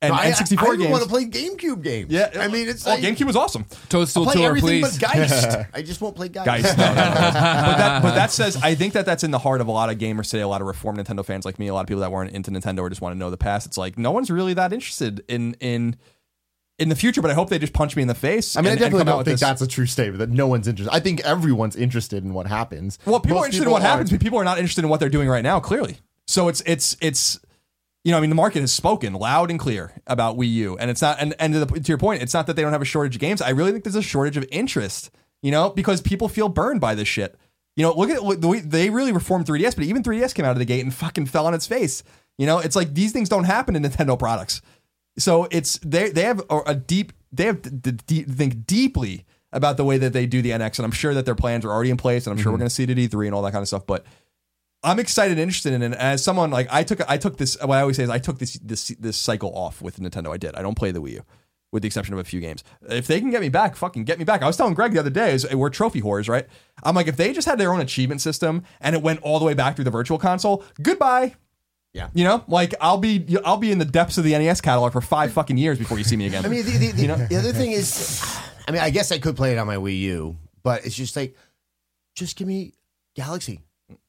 and 0.00 0.12
I, 0.12 0.30
N64 0.30 0.58
I, 0.58 0.70
I 0.72 0.76
games 0.76 0.90
want 0.90 1.02
to 1.02 1.08
play 1.08 1.24
GameCube 1.24 1.82
games. 1.82 2.12
yeah 2.12 2.30
I 2.36 2.48
mean, 2.48 2.68
it's 2.68 2.86
oh, 2.86 2.90
like, 2.90 3.02
GameCube 3.02 3.26
was 3.26 3.36
awesome 3.36 3.64
Toadstool 3.88 4.24
I'll 4.24 4.32
play 4.32 4.42
Tour, 4.42 4.48
everything 4.48 4.82
please. 4.82 4.98
but 4.98 5.12
Geist. 5.12 5.58
I 5.74 5.82
just 5.82 6.00
won't 6.00 6.14
play 6.14 6.28
Geist. 6.28 6.46
guys. 6.46 6.76
No, 6.76 6.86
no, 6.86 6.94
no. 6.94 6.94
but 7.14 7.76
that 7.76 8.02
but 8.02 8.14
that 8.14 8.30
says 8.30 8.56
I 8.62 8.74
think 8.74 8.92
that 8.92 9.06
that's 9.06 9.24
in 9.24 9.30
the 9.30 9.38
heart 9.38 9.60
of 9.60 9.66
a 9.66 9.72
lot 9.72 9.90
of 9.90 9.98
gamers 9.98 10.30
today, 10.30 10.42
a 10.42 10.48
lot 10.48 10.60
of 10.60 10.66
reformed 10.66 10.98
Nintendo 10.98 11.24
fans 11.24 11.44
like 11.44 11.58
me, 11.58 11.66
a 11.68 11.74
lot 11.74 11.80
of 11.80 11.86
people 11.86 12.02
that 12.02 12.12
weren't 12.12 12.30
into 12.30 12.50
Nintendo 12.50 12.80
or 12.80 12.88
just 12.88 13.00
want 13.00 13.14
to 13.14 13.18
know 13.18 13.30
the 13.30 13.36
past. 13.36 13.66
It's 13.66 13.78
like 13.78 13.98
no 13.98 14.12
one's 14.12 14.30
really 14.30 14.54
that 14.54 14.72
interested 14.72 15.24
in 15.28 15.54
in 15.54 15.96
in 16.78 16.88
the 16.88 16.96
future, 16.96 17.22
but 17.22 17.30
I 17.30 17.34
hope 17.34 17.50
they 17.50 17.58
just 17.58 17.72
punch 17.72 17.94
me 17.96 18.02
in 18.02 18.08
the 18.08 18.14
face. 18.14 18.56
I 18.56 18.60
mean, 18.60 18.72
and- 18.72 18.80
I 18.80 18.82
definitely 18.84 19.04
don't 19.04 19.24
think 19.24 19.34
this- 19.34 19.40
that's 19.40 19.62
a 19.62 19.66
true 19.66 19.86
statement 19.86 20.18
that 20.18 20.30
no 20.30 20.46
one's 20.48 20.66
interested. 20.68 20.92
I 20.94 21.00
think 21.00 21.20
everyone's 21.20 21.76
interested 21.76 22.24
in 22.24 22.34
what 22.34 22.46
happens. 22.46 22.98
Well, 23.06 23.20
people 23.20 23.36
Most 23.36 23.42
are 23.42 23.46
interested 23.46 23.64
in 23.66 23.70
what 23.70 23.82
aren't. 23.82 23.90
happens, 23.90 24.10
but 24.10 24.20
people 24.20 24.38
are 24.38 24.44
not 24.44 24.58
interested 24.58 24.82
in 24.84 24.90
what 24.90 25.00
they're 25.00 25.08
doing 25.08 25.28
right 25.28 25.44
now. 25.44 25.60
Clearly, 25.60 25.98
so 26.26 26.48
it's 26.48 26.62
it's 26.66 26.96
it's 27.00 27.38
you 28.04 28.10
know, 28.12 28.18
I 28.18 28.20
mean, 28.20 28.28
the 28.30 28.36
market 28.36 28.60
has 28.60 28.70
spoken 28.72 29.14
loud 29.14 29.50
and 29.50 29.58
clear 29.58 29.92
about 30.06 30.36
Wii 30.36 30.52
U, 30.52 30.76
and 30.78 30.90
it's 30.90 31.00
not. 31.00 31.16
And 31.20 31.34
and 31.38 31.54
to, 31.54 31.64
the, 31.64 31.66
to 31.80 31.88
your 31.88 31.96
point, 31.98 32.22
it's 32.22 32.34
not 32.34 32.46
that 32.48 32.54
they 32.56 32.62
don't 32.62 32.72
have 32.72 32.82
a 32.82 32.86
shortage 32.86 33.14
of 33.16 33.20
games. 33.20 33.40
I 33.40 33.50
really 33.50 33.72
think 33.72 33.84
there's 33.84 33.94
a 33.96 34.02
shortage 34.02 34.36
of 34.36 34.44
interest. 34.50 35.10
You 35.42 35.50
know, 35.50 35.70
because 35.70 36.00
people 36.00 36.28
feel 36.28 36.48
burned 36.48 36.80
by 36.80 36.94
this 36.94 37.06
shit. 37.08 37.38
You 37.76 37.82
know, 37.82 37.92
look 37.94 38.08
at 38.10 38.22
look, 38.22 38.40
the 38.40 38.48
way 38.48 38.60
they 38.60 38.88
really 38.90 39.12
reformed 39.12 39.46
3DS, 39.46 39.74
but 39.74 39.84
even 39.84 40.02
3DS 40.02 40.32
came 40.34 40.44
out 40.46 40.52
of 40.52 40.58
the 40.58 40.64
gate 40.64 40.82
and 40.82 40.92
fucking 40.94 41.26
fell 41.26 41.46
on 41.46 41.54
its 41.54 41.66
face. 41.66 42.02
You 42.38 42.46
know, 42.46 42.58
it's 42.58 42.74
like 42.76 42.94
these 42.94 43.12
things 43.12 43.28
don't 43.28 43.44
happen 43.44 43.76
in 43.76 43.82
Nintendo 43.82 44.18
products. 44.18 44.60
So 45.16 45.46
it's 45.50 45.78
they 45.78 46.10
they 46.10 46.22
have 46.22 46.42
a, 46.50 46.74
deep 46.74 47.12
they 47.32 47.44
have 47.46 47.62
to, 47.62 47.70
de- 47.70 48.22
think 48.22 48.66
deeply 48.66 49.24
about 49.52 49.76
the 49.76 49.84
way 49.84 49.98
that 49.98 50.12
they 50.12 50.26
do 50.26 50.42
the 50.42 50.50
NX, 50.50 50.78
and 50.78 50.86
I'm 50.86 50.92
sure 50.92 51.14
that 51.14 51.24
their 51.24 51.36
plans 51.36 51.64
are 51.64 51.70
already 51.70 51.90
in 51.90 51.96
place, 51.96 52.26
and 52.26 52.32
I'm 52.32 52.42
sure 52.42 52.50
we're 52.50 52.56
mm-hmm. 52.56 52.62
going 52.62 52.68
to 52.68 52.74
see 52.74 52.82
it 52.84 52.90
at 52.90 52.96
E3 52.96 53.26
and 53.26 53.34
all 53.34 53.42
that 53.42 53.52
kind 53.52 53.62
of 53.62 53.68
stuff. 53.68 53.86
But 53.86 54.04
I'm 54.82 54.98
excited 54.98 55.32
and 55.32 55.40
interested 55.40 55.72
in 55.72 55.82
it. 55.82 55.86
And 55.86 55.94
as 55.94 56.22
someone 56.22 56.50
like 56.50 56.68
I 56.70 56.82
took 56.82 57.08
I 57.08 57.16
took 57.16 57.38
this 57.38 57.56
what 57.60 57.78
I 57.78 57.80
always 57.80 57.96
say 57.96 58.02
is 58.02 58.10
I 58.10 58.18
took 58.18 58.38
this 58.38 58.54
this 58.54 58.88
this 58.98 59.16
cycle 59.16 59.56
off 59.56 59.80
with 59.80 59.98
Nintendo. 59.98 60.32
I 60.32 60.36
did. 60.36 60.54
I 60.54 60.62
don't 60.62 60.76
play 60.76 60.90
the 60.90 61.00
Wii 61.00 61.12
U, 61.12 61.22
with 61.72 61.82
the 61.82 61.86
exception 61.86 62.12
of 62.12 62.20
a 62.20 62.24
few 62.24 62.40
games. 62.40 62.62
If 62.88 63.06
they 63.06 63.20
can 63.20 63.30
get 63.30 63.40
me 63.40 63.48
back, 63.48 63.76
fucking 63.76 64.04
get 64.04 64.18
me 64.18 64.24
back. 64.24 64.42
I 64.42 64.46
was 64.46 64.56
telling 64.56 64.74
Greg 64.74 64.92
the 64.92 65.00
other 65.00 65.10
day, 65.10 65.32
is 65.32 65.50
we're 65.54 65.70
trophy 65.70 66.02
whores, 66.02 66.28
right? 66.28 66.46
I'm 66.82 66.94
like, 66.94 67.06
if 67.06 67.16
they 67.16 67.32
just 67.32 67.48
had 67.48 67.58
their 67.58 67.72
own 67.72 67.80
achievement 67.80 68.20
system 68.20 68.64
and 68.80 68.94
it 68.94 69.02
went 69.02 69.22
all 69.22 69.38
the 69.38 69.44
way 69.44 69.54
back 69.54 69.76
through 69.76 69.84
the 69.84 69.90
virtual 69.90 70.18
console, 70.18 70.64
goodbye. 70.82 71.34
Yeah. 71.94 72.10
You 72.12 72.24
know, 72.24 72.44
like 72.48 72.74
I'll 72.80 72.98
be 72.98 73.24
I'll 73.44 73.56
be 73.56 73.70
in 73.72 73.78
the 73.78 73.84
depths 73.84 74.18
of 74.18 74.24
the 74.24 74.32
NES 74.32 74.60
catalog 74.60 74.92
for 74.92 75.00
five 75.00 75.32
fucking 75.32 75.56
years 75.56 75.78
before 75.78 75.96
you 75.96 76.04
see 76.04 76.16
me 76.16 76.26
again. 76.26 76.44
I 76.44 76.48
mean, 76.48 76.64
the, 76.64 76.72
the, 76.76 76.90
the, 76.90 77.26
the 77.30 77.36
other 77.36 77.52
thing 77.52 77.70
is, 77.70 78.20
I 78.68 78.72
mean, 78.72 78.80
I 78.82 78.90
guess 78.90 79.12
I 79.12 79.18
could 79.18 79.36
play 79.36 79.52
it 79.52 79.58
on 79.58 79.66
my 79.68 79.76
Wii 79.76 80.00
U, 80.00 80.36
but 80.64 80.84
it's 80.84 80.96
just 80.96 81.14
like, 81.16 81.36
just 82.16 82.36
give 82.36 82.48
me 82.48 82.72
Galaxy, 83.14 83.60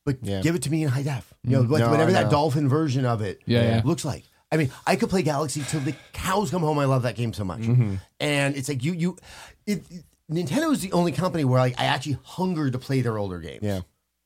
but 0.03 0.17
Yeah. 0.23 0.41
give 0.41 0.55
it 0.55 0.63
to 0.63 0.71
me 0.71 0.81
in 0.83 0.89
high 0.89 1.03
def. 1.03 1.31
You 1.43 1.51
know, 1.57 1.61
like 1.61 1.81
No, 1.81 1.91
whatever 1.91 2.09
I 2.09 2.13
that 2.23 2.31
dolphin 2.31 2.67
version 2.67 3.05
of 3.05 3.21
it 3.21 3.41
Yeah, 3.45 3.61
yeah. 3.75 3.81
looks 3.85 4.03
like. 4.03 4.23
I 4.51 4.57
mean, 4.57 4.71
I 4.87 4.95
could 4.95 5.09
play 5.11 5.21
Galaxy 5.21 5.61
till 5.67 5.81
the 5.81 5.93
cows 6.13 6.49
come 6.49 6.61
home. 6.63 6.79
I 6.79 6.85
love 6.85 7.03
that 7.03 7.15
game 7.15 7.33
so 7.33 7.43
much, 7.43 7.61
Mm-hmm. 7.61 7.95
and 8.19 8.55
it's 8.55 8.67
like 8.69 8.83
you, 8.83 8.93
you, 8.93 9.17
it, 9.67 9.83
Nintendo 10.31 10.71
is 10.71 10.81
the 10.81 10.91
only 10.91 11.11
company 11.11 11.45
where 11.45 11.59
like 11.59 11.79
I 11.79 11.85
actually 11.85 12.17
hunger 12.23 12.71
to 12.71 12.79
play 12.79 13.01
their 13.01 13.19
older 13.19 13.39
games. 13.39 13.59
Yeah. 13.61 13.81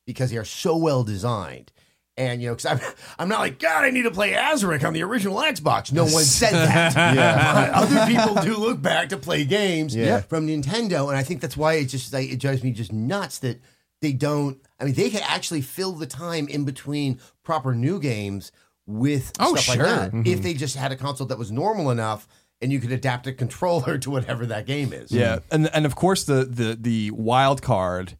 because 0.06 0.30
they 0.32 0.38
are 0.38 0.46
so 0.46 0.78
well 0.78 1.04
designed. 1.04 1.74
And 2.20 2.42
you 2.42 2.50
know, 2.50 2.56
because 2.56 2.66
I'm, 2.66 2.80
I'm 3.20 3.30
not 3.30 3.40
like 3.40 3.60
God. 3.60 3.86
I 3.86 3.92
need 3.92 4.04
to 4.04 4.12
play 4.12 4.34
Azurik 4.34 4.84
on 4.84 4.94
the 4.94 5.02
original 5.04 5.38
Xbox. 5.38 5.92
No 5.92 6.04
one 6.04 6.24
said 6.24 6.52
that. 6.52 6.94
Yeah. 7.16 7.72
Other 7.76 8.06
people 8.06 8.36
do 8.44 8.58
look 8.58 8.82
back 8.82 9.10
to 9.10 9.18
play 9.18 9.46
games 9.46 9.96
Yeah. 9.96 10.20
from 10.22 10.46
Nintendo, 10.46 11.08
and 11.08 11.18
I 11.18 11.24
think 11.24 11.40
that's 11.40 11.56
why 11.56 11.76
it 11.76 11.86
just 11.86 12.12
like, 12.14 12.30
it 12.30 12.40
drives 12.40 12.62
me 12.64 12.72
just 12.72 12.92
nuts 12.92 13.40
that 13.40 13.62
they 14.02 14.12
don't. 14.12 14.60
I 14.80 14.84
mean, 14.86 14.96
they 14.96 15.10
can 15.10 15.22
actually 15.24 15.62
fill 15.62 15.94
the 15.94 16.06
time 16.06 16.48
in 16.50 16.66
between 16.66 17.20
proper 17.44 17.74
new 17.74 18.00
games 18.00 18.52
with 18.86 19.32
Oh, 19.40 19.56
stuff 19.56 19.76
sure. 19.76 19.86
like 19.86 19.96
that. 19.96 20.08
If 20.08 20.12
mm-hmm. 20.26 20.42
they 20.42 20.54
just 20.54 20.76
had 20.76 20.92
a 20.92 20.96
console 20.98 21.28
that 21.28 21.38
was 21.38 21.52
normal 21.52 21.90
enough, 21.90 22.28
and 22.62 22.72
you 22.72 22.80
could 22.82 22.92
adapt 22.92 23.28
a 23.28 23.34
controller 23.34 23.98
to 23.98 24.10
whatever 24.12 24.46
that 24.48 24.66
game 24.66 24.92
is. 24.92 25.10
Yeah, 25.12 25.40
and 25.52 25.70
and 25.74 25.86
of 25.86 25.96
course 25.96 26.26
the 26.26 26.44
the 26.44 26.78
the 26.80 27.12
wild 27.12 27.62
card. 27.62 28.18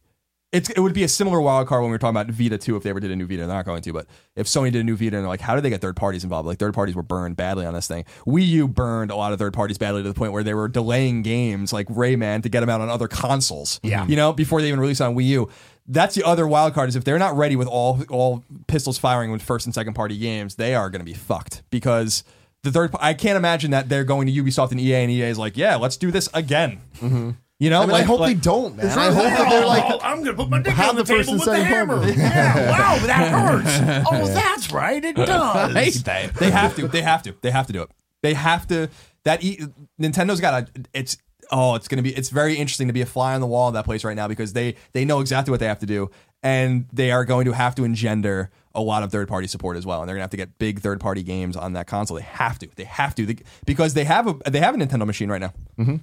It's, 0.52 0.68
it 0.68 0.80
would 0.80 0.94
be 0.94 1.04
a 1.04 1.08
similar 1.08 1.40
wild 1.40 1.68
card 1.68 1.82
when 1.82 1.90
we 1.90 1.94
were 1.94 1.98
talking 1.98 2.20
about 2.20 2.26
Vita 2.26 2.58
too. 2.58 2.76
If 2.76 2.82
they 2.82 2.90
ever 2.90 2.98
did 2.98 3.12
a 3.12 3.16
new 3.16 3.26
Vita, 3.26 3.46
they're 3.46 3.54
not 3.54 3.64
going 3.64 3.82
to. 3.82 3.92
But 3.92 4.06
if 4.34 4.48
Sony 4.48 4.72
did 4.72 4.80
a 4.80 4.84
new 4.84 4.96
Vita 4.96 5.16
and 5.16 5.24
they're 5.24 5.28
like, 5.28 5.40
how 5.40 5.54
did 5.54 5.62
they 5.62 5.70
get 5.70 5.80
third 5.80 5.94
parties 5.94 6.24
involved? 6.24 6.46
Like 6.48 6.58
third 6.58 6.74
parties 6.74 6.96
were 6.96 7.04
burned 7.04 7.36
badly 7.36 7.64
on 7.66 7.74
this 7.74 7.86
thing. 7.86 8.04
Wii 8.26 8.46
U 8.48 8.66
burned 8.68 9.12
a 9.12 9.16
lot 9.16 9.32
of 9.32 9.38
third 9.38 9.52
parties 9.52 9.78
badly 9.78 10.02
to 10.02 10.08
the 10.08 10.14
point 10.14 10.32
where 10.32 10.42
they 10.42 10.54
were 10.54 10.66
delaying 10.66 11.22
games 11.22 11.72
like 11.72 11.86
Rayman 11.86 12.42
to 12.42 12.48
get 12.48 12.60
them 12.60 12.68
out 12.68 12.80
on 12.80 12.88
other 12.88 13.06
consoles. 13.06 13.78
Yeah. 13.84 14.06
you 14.06 14.16
know, 14.16 14.32
before 14.32 14.60
they 14.60 14.68
even 14.68 14.80
release 14.80 15.00
on 15.00 15.14
Wii 15.14 15.26
U. 15.26 15.50
That's 15.86 16.14
the 16.14 16.24
other 16.24 16.46
wild 16.46 16.74
card 16.74 16.88
is 16.88 16.96
if 16.96 17.04
they're 17.04 17.18
not 17.18 17.36
ready 17.36 17.56
with 17.56 17.66
all 17.66 18.00
all 18.10 18.44
pistols 18.66 18.98
firing 18.98 19.32
with 19.32 19.42
first 19.42 19.66
and 19.66 19.74
second 19.74 19.94
party 19.94 20.16
games, 20.16 20.56
they 20.56 20.74
are 20.74 20.90
going 20.90 21.00
to 21.00 21.04
be 21.04 21.14
fucked 21.14 21.62
because 21.70 22.22
the 22.62 22.70
third. 22.70 22.94
I 23.00 23.14
can't 23.14 23.36
imagine 23.36 23.70
that 23.70 23.88
they're 23.88 24.04
going 24.04 24.26
to 24.26 24.32
Ubisoft 24.32 24.70
and 24.72 24.80
EA 24.80 24.94
and 24.96 25.10
EA 25.10 25.22
is 25.22 25.38
like, 25.38 25.56
yeah, 25.56 25.76
let's 25.76 25.96
do 25.96 26.10
this 26.10 26.28
again. 26.34 26.80
Mm-hmm. 26.98 27.30
You 27.60 27.68
know, 27.70 27.82
I 27.82 27.86
mean, 27.86 27.94
I 27.94 28.02
hope 28.02 28.20
like- 28.20 28.36
they 28.36 28.40
don't, 28.40 28.74
man. 28.76 28.86
I 28.98 29.12
hope 29.12 29.22
that 29.22 29.50
they're 29.50 29.66
like, 29.66 30.00
I'm 30.02 30.24
gonna 30.24 30.34
put 30.34 30.48
my 30.48 30.60
dick 30.62 30.76
on 30.78 30.96
the, 30.96 31.02
the 31.02 31.12
first 31.14 31.28
table 31.28 31.38
with 31.38 31.44
the 31.44 31.52
second 31.56 31.66
hammer. 31.66 32.08
Yeah, 32.08 32.70
wow, 32.70 33.06
that 33.06 33.30
hurts. 33.30 34.06
Oh, 34.10 34.26
that's 34.26 34.72
right, 34.72 35.04
it 35.04 35.14
does. 35.14 35.28
I. 35.76 35.90
They 36.38 36.50
have 36.50 36.74
to. 36.76 36.88
They 36.88 37.02
have 37.02 37.22
to. 37.24 37.34
They 37.42 37.50
have 37.50 37.66
to 37.66 37.72
do 37.74 37.82
it. 37.82 37.90
They 38.22 38.32
have 38.34 38.66
to. 38.68 38.88
That 39.24 39.44
e, 39.44 39.60
Nintendo's 40.00 40.40
got 40.40 40.62
a. 40.62 40.84
It's 40.94 41.18
oh, 41.52 41.74
it's 41.74 41.86
gonna 41.86 42.00
be. 42.02 42.14
It's 42.16 42.30
very 42.30 42.54
interesting 42.56 42.86
to 42.86 42.94
be 42.94 43.02
a 43.02 43.06
fly 43.06 43.34
on 43.34 43.42
the 43.42 43.46
wall 43.46 43.68
in 43.68 43.74
that 43.74 43.84
place 43.84 44.04
right 44.04 44.16
now 44.16 44.26
because 44.26 44.54
they 44.54 44.76
they 44.92 45.04
know 45.04 45.20
exactly 45.20 45.50
what 45.50 45.60
they 45.60 45.66
have 45.66 45.80
to 45.80 45.86
do, 45.86 46.10
and 46.42 46.86
they 46.94 47.10
are 47.10 47.26
going 47.26 47.44
to 47.44 47.52
have 47.52 47.74
to 47.74 47.84
engender 47.84 48.50
a 48.74 48.80
lot 48.80 49.02
of 49.02 49.12
third 49.12 49.28
party 49.28 49.46
support 49.46 49.76
as 49.76 49.84
well, 49.84 50.00
and 50.00 50.08
they're 50.08 50.16
gonna 50.16 50.22
have 50.22 50.30
to 50.30 50.36
get 50.38 50.56
big 50.58 50.80
third 50.80 50.98
party 50.98 51.22
games 51.22 51.56
on 51.56 51.74
that 51.74 51.86
console. 51.86 52.16
They 52.16 52.22
have 52.22 52.58
to. 52.60 52.68
They 52.76 52.84
have 52.84 53.14
to 53.16 53.26
They- 53.26 53.36
because 53.66 53.92
they 53.92 54.04
have 54.04 54.26
a 54.26 54.50
they 54.50 54.60
have 54.60 54.74
a 54.74 54.78
Nintendo 54.78 55.04
machine 55.06 55.28
right 55.30 55.42
now. 55.42 55.52
Mm-hmm. 55.78 55.96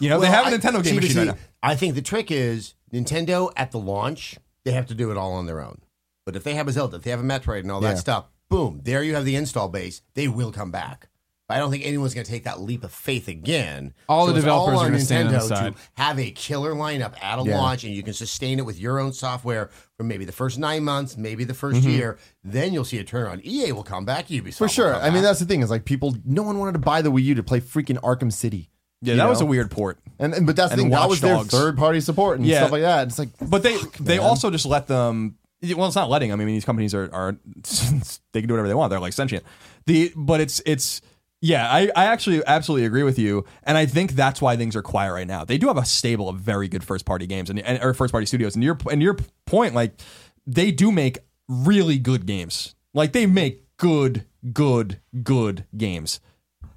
You 0.00 0.08
know, 0.08 0.20
they 0.20 0.26
have 0.28 0.46
a 0.46 0.50
Well, 0.50 0.54
I- 0.54 0.58
Nintendo 0.58 0.82
game 0.84 0.96
machine 0.96 1.16
right 1.16 1.26
now. 1.28 1.36
I 1.62 1.76
think 1.76 1.94
the 1.94 2.02
trick 2.02 2.30
is 2.30 2.74
Nintendo 2.92 3.50
at 3.56 3.70
the 3.70 3.78
launch, 3.78 4.38
they 4.64 4.72
have 4.72 4.86
to 4.86 4.94
do 4.94 5.10
it 5.10 5.16
all 5.16 5.32
on 5.32 5.46
their 5.46 5.60
own. 5.60 5.80
But 6.26 6.36
if 6.36 6.44
they 6.44 6.54
have 6.54 6.68
a 6.68 6.72
Zelda, 6.72 6.96
if 6.96 7.02
they 7.02 7.10
have 7.10 7.20
a 7.20 7.24
Metroid 7.24 7.60
and 7.60 7.70
all 7.70 7.82
Yeah. 7.82 7.90
that 7.90 7.98
stuff, 7.98 8.26
boom, 8.48 8.80
there 8.84 9.02
you 9.02 9.14
have 9.14 9.24
the 9.24 9.36
install 9.36 9.68
base. 9.68 10.02
They 10.14 10.28
will 10.28 10.52
come 10.52 10.70
back. 10.70 11.08
But 11.46 11.56
I 11.56 11.60
don't 11.60 11.70
think 11.70 11.84
anyone's 11.84 12.14
going 12.14 12.24
to 12.24 12.30
take 12.30 12.44
that 12.44 12.62
leap 12.62 12.84
of 12.84 12.90
faith 12.92 13.28
again. 13.28 13.92
All 14.08 14.26
the 14.26 14.32
developers 14.32 14.78
on 14.78 14.86
are 14.86 14.88
gonna 14.88 15.00
stand 15.00 15.28
on 15.28 15.34
the 15.34 15.40
Nintendo 15.40 15.48
side. 15.48 15.74
to 15.74 15.80
have 16.02 16.18
a 16.18 16.30
killer 16.30 16.72
lineup 16.72 17.22
at 17.22 17.38
a 17.38 17.42
Yeah. 17.42 17.58
launch, 17.58 17.84
and 17.84 17.94
you 17.94 18.02
can 18.02 18.14
sustain 18.14 18.58
it 18.58 18.64
with 18.64 18.78
your 18.80 18.98
own 18.98 19.12
software 19.12 19.68
for 19.98 20.04
maybe 20.04 20.24
the 20.24 20.32
first 20.32 20.58
nine 20.58 20.84
months, 20.84 21.18
maybe 21.18 21.44
the 21.44 21.52
1st 21.52 21.80
Mm-hmm. 21.82 21.90
year. 21.90 22.18
Then 22.42 22.72
you'll 22.72 22.86
see 22.86 22.96
a 22.98 23.04
turnaround. 23.04 23.44
EA 23.44 23.72
will 23.72 23.82
come 23.84 24.06
back. 24.06 24.28
Ubisoft 24.28 24.54
for 24.56 24.68
sure. 24.70 24.94
I 24.94 25.10
mean, 25.10 25.22
that's 25.22 25.38
the 25.40 25.44
thing 25.44 25.60
is 25.60 25.68
like 25.68 25.84
people, 25.84 26.16
no 26.24 26.42
one 26.42 26.58
wanted 26.58 26.72
to 26.72 26.78
buy 26.78 27.02
the 27.02 27.12
Wii 27.12 27.24
U 27.24 27.34
to 27.34 27.42
play 27.42 27.60
freaking 27.60 27.98
Arkham 28.00 28.32
City. 28.32 28.70
Yeah, 29.04 29.16
that 29.16 29.28
was 29.28 29.40
a 29.40 29.46
weird 29.46 29.70
port. 29.70 29.98
And, 30.18 30.32
and 30.34 30.46
but 30.46 30.56
that's 30.56 30.70
the 30.70 30.76
thing. 30.78 30.90
That 30.90 31.08
was 31.08 31.20
their 31.20 31.34
Dogs. 31.34 31.50
third 31.50 31.76
party 31.76 32.00
support 32.00 32.38
and 32.38 32.46
Yeah. 32.46 32.58
stuff 32.58 32.72
like 32.72 32.82
that. 32.82 33.08
It's 33.08 33.18
like, 33.18 33.30
But 33.40 33.62
they 33.62 33.76
they 34.00 34.18
man. 34.18 34.26
also 34.26 34.50
just 34.50 34.66
let 34.66 34.86
them. 34.86 35.36
Well, 35.62 35.86
it's 35.86 35.96
not 35.96 36.10
letting 36.10 36.30
them. 36.30 36.40
I 36.40 36.44
mean, 36.44 36.54
these 36.54 36.64
companies 36.64 36.94
are 36.94 37.08
are 37.12 37.36
they 38.32 38.40
can 38.40 38.48
do 38.48 38.54
whatever 38.54 38.68
they 38.68 38.74
want. 38.74 38.90
They're 38.90 39.00
like 39.00 39.12
sentient. 39.12 39.44
The 39.86 40.12
but 40.16 40.40
it's 40.40 40.60
it's 40.66 41.00
yeah. 41.40 41.68
I 41.70 41.90
I 41.96 42.04
actually 42.06 42.42
absolutely 42.46 42.86
agree 42.86 43.02
with 43.02 43.18
you, 43.18 43.44
and 43.64 43.76
I 43.78 43.86
think 43.86 44.12
that's 44.12 44.40
why 44.42 44.56
things 44.56 44.76
are 44.76 44.82
quiet 44.82 45.12
right 45.12 45.26
now. 45.26 45.44
They 45.44 45.58
do 45.58 45.68
have 45.68 45.78
a 45.78 45.84
stable 45.84 46.28
of 46.28 46.36
very 46.38 46.68
good 46.68 46.84
first 46.84 47.04
party 47.06 47.26
games 47.26 47.50
and, 47.50 47.58
and 47.60 47.82
or 47.82 47.94
first 47.94 48.12
party 48.12 48.26
studios. 48.26 48.54
And 48.54 48.62
your 48.62 48.76
and 48.90 49.02
your 49.02 49.16
point, 49.46 49.74
like 49.74 50.00
they 50.46 50.70
do 50.70 50.92
make 50.92 51.18
really 51.48 51.98
good 51.98 52.26
games. 52.26 52.74
Like 52.92 53.12
they 53.12 53.26
make 53.26 53.64
good 53.78 54.26
good 54.52 55.00
good 55.22 55.64
games. 55.76 56.20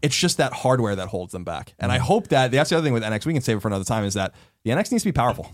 It's 0.02 0.16
just 0.16 0.38
that 0.38 0.54
hardware 0.54 0.95
that 0.95 1.08
holds 1.08 1.32
them 1.32 1.43
back. 1.43 1.74
And 1.80 1.91
I 1.91 1.98
mm. 1.98 2.02
hope 2.02 2.28
that 2.28 2.52
that's 2.52 2.70
the 2.70 2.78
other 2.78 2.86
thing 2.86 2.93
with 2.93 3.04
NX. 3.04 3.26
We 3.26 3.34
can 3.34 3.41
save 3.41 3.58
it 3.58 3.60
for 3.62 3.68
another 3.68 3.86
time. 3.86 4.04
Is 4.04 4.14
that 4.14 4.34
the 4.64 4.72
NX 4.72 4.91
needs 4.91 5.04
to 5.04 5.10
be 5.10 5.14
powerful. 5.14 5.52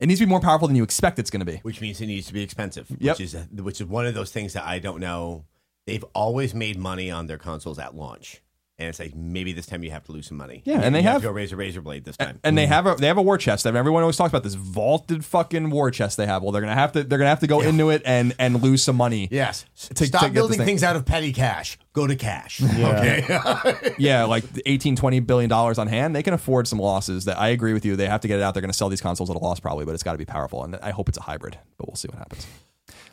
It 0.00 0.06
needs 0.06 0.20
to 0.20 0.26
be 0.26 0.30
more 0.30 0.40
powerful 0.40 0.68
than 0.68 0.76
you 0.76 0.84
expect 0.84 1.18
it's 1.18 1.30
going 1.30 1.40
to 1.40 1.46
be. 1.46 1.58
which 1.62 1.80
means 1.80 2.00
it 2.00 2.06
needs 2.06 2.26
to 2.28 2.32
be 2.32 2.42
expensive. 2.42 2.86
Yep. 2.98 3.18
Which 3.18 3.20
is 3.20 3.36
which 3.52 3.80
is 3.80 3.86
one 3.86 4.06
of 4.06 4.14
those 4.14 4.30
things 4.30 4.52
that 4.52 4.64
I 4.64 4.78
don't 4.78 5.00
know. 5.00 5.44
They've 5.86 6.04
always 6.14 6.54
made 6.54 6.78
money 6.78 7.10
on 7.10 7.26
their 7.26 7.38
consoles 7.38 7.78
at 7.78 7.94
launch, 7.94 8.42
and 8.78 8.88
it's 8.88 8.98
like 9.00 9.14
maybe 9.14 9.52
this 9.52 9.66
time 9.66 9.82
you 9.82 9.90
have 9.90 10.04
to 10.04 10.12
lose 10.12 10.26
some 10.28 10.36
money. 10.36 10.62
Yeah, 10.64 10.80
and 10.80 10.94
they 10.94 11.00
You 11.00 11.08
have- 11.08 11.22
to 11.22 11.28
go 11.28 11.32
razor 11.32 11.56
razor 11.56 11.80
blade 11.80 12.04
this 12.04 12.16
time. 12.16 12.38
And 12.44 12.56
they 12.56 12.66
have 12.66 12.86
a 12.86 12.94
they 12.94 13.06
have 13.08 13.18
a 13.18 13.22
war 13.22 13.36
chest. 13.38 13.66
I 13.66 13.70
mean, 13.70 13.76
everyone 13.78 14.02
always 14.02 14.16
talks 14.16 14.30
about 14.30 14.44
this 14.44 14.54
vaulted 14.54 15.24
fucking 15.24 15.70
war 15.70 15.90
chest 15.90 16.16
they 16.16 16.26
have. 16.26 16.42
Well, 16.42 16.52
they're 16.52 16.62
gonna 16.62 16.74
have 16.74 16.92
to 16.92 17.02
they're 17.04 17.18
gonna 17.18 17.28
have 17.30 17.40
to 17.40 17.46
go 17.46 17.60
into 17.60 17.90
it 17.90 18.02
and 18.04 18.34
and 18.38 18.62
lose 18.62 18.82
some 18.82 18.96
money. 18.96 19.28
yes, 19.30 19.64
to- 19.88 19.94
to 19.94 20.06
stop 20.06 20.22
this 20.22 20.30
building 20.32 20.58
thing- 20.58 20.66
things 20.66 20.82
out 20.82 20.96
of 20.96 21.04
petty 21.04 21.32
cash. 21.32 21.78
Go 21.92 22.06
to 22.06 22.14
cash. 22.16 22.60
Okay. 22.78 23.94
Yeah, 23.98 24.24
like 24.24 24.44
18, 24.66 24.94
20 24.94 25.20
billion 25.20 25.50
dollars 25.50 25.78
on 25.78 25.88
hand, 25.88 26.14
they 26.14 26.22
can 26.22 26.32
afford 26.34 26.68
some 26.68 26.78
losses. 26.78 27.24
That 27.24 27.38
I 27.40 27.48
agree 27.48 27.72
with 27.72 27.84
you. 27.84 27.96
They 27.96 28.06
have 28.06 28.20
to 28.20 28.28
get 28.28 28.38
it 28.38 28.42
out. 28.42 28.54
They're 28.54 28.60
going 28.60 28.70
to 28.70 28.76
sell 28.76 28.88
these 28.88 29.00
consoles 29.00 29.28
at 29.30 29.34
a 29.36 29.38
loss 29.40 29.58
probably, 29.58 29.84
but 29.84 29.94
it's 29.94 30.04
got 30.04 30.12
to 30.12 30.18
be 30.18 30.24
powerful. 30.24 30.62
And 30.62 30.76
I 30.76 30.90
hope 30.90 31.08
it's 31.08 31.18
a 31.18 31.22
hybrid, 31.22 31.58
but 31.76 31.88
we'll 31.88 31.96
see 31.96 32.06
what 32.08 32.18
happens. 32.18 32.46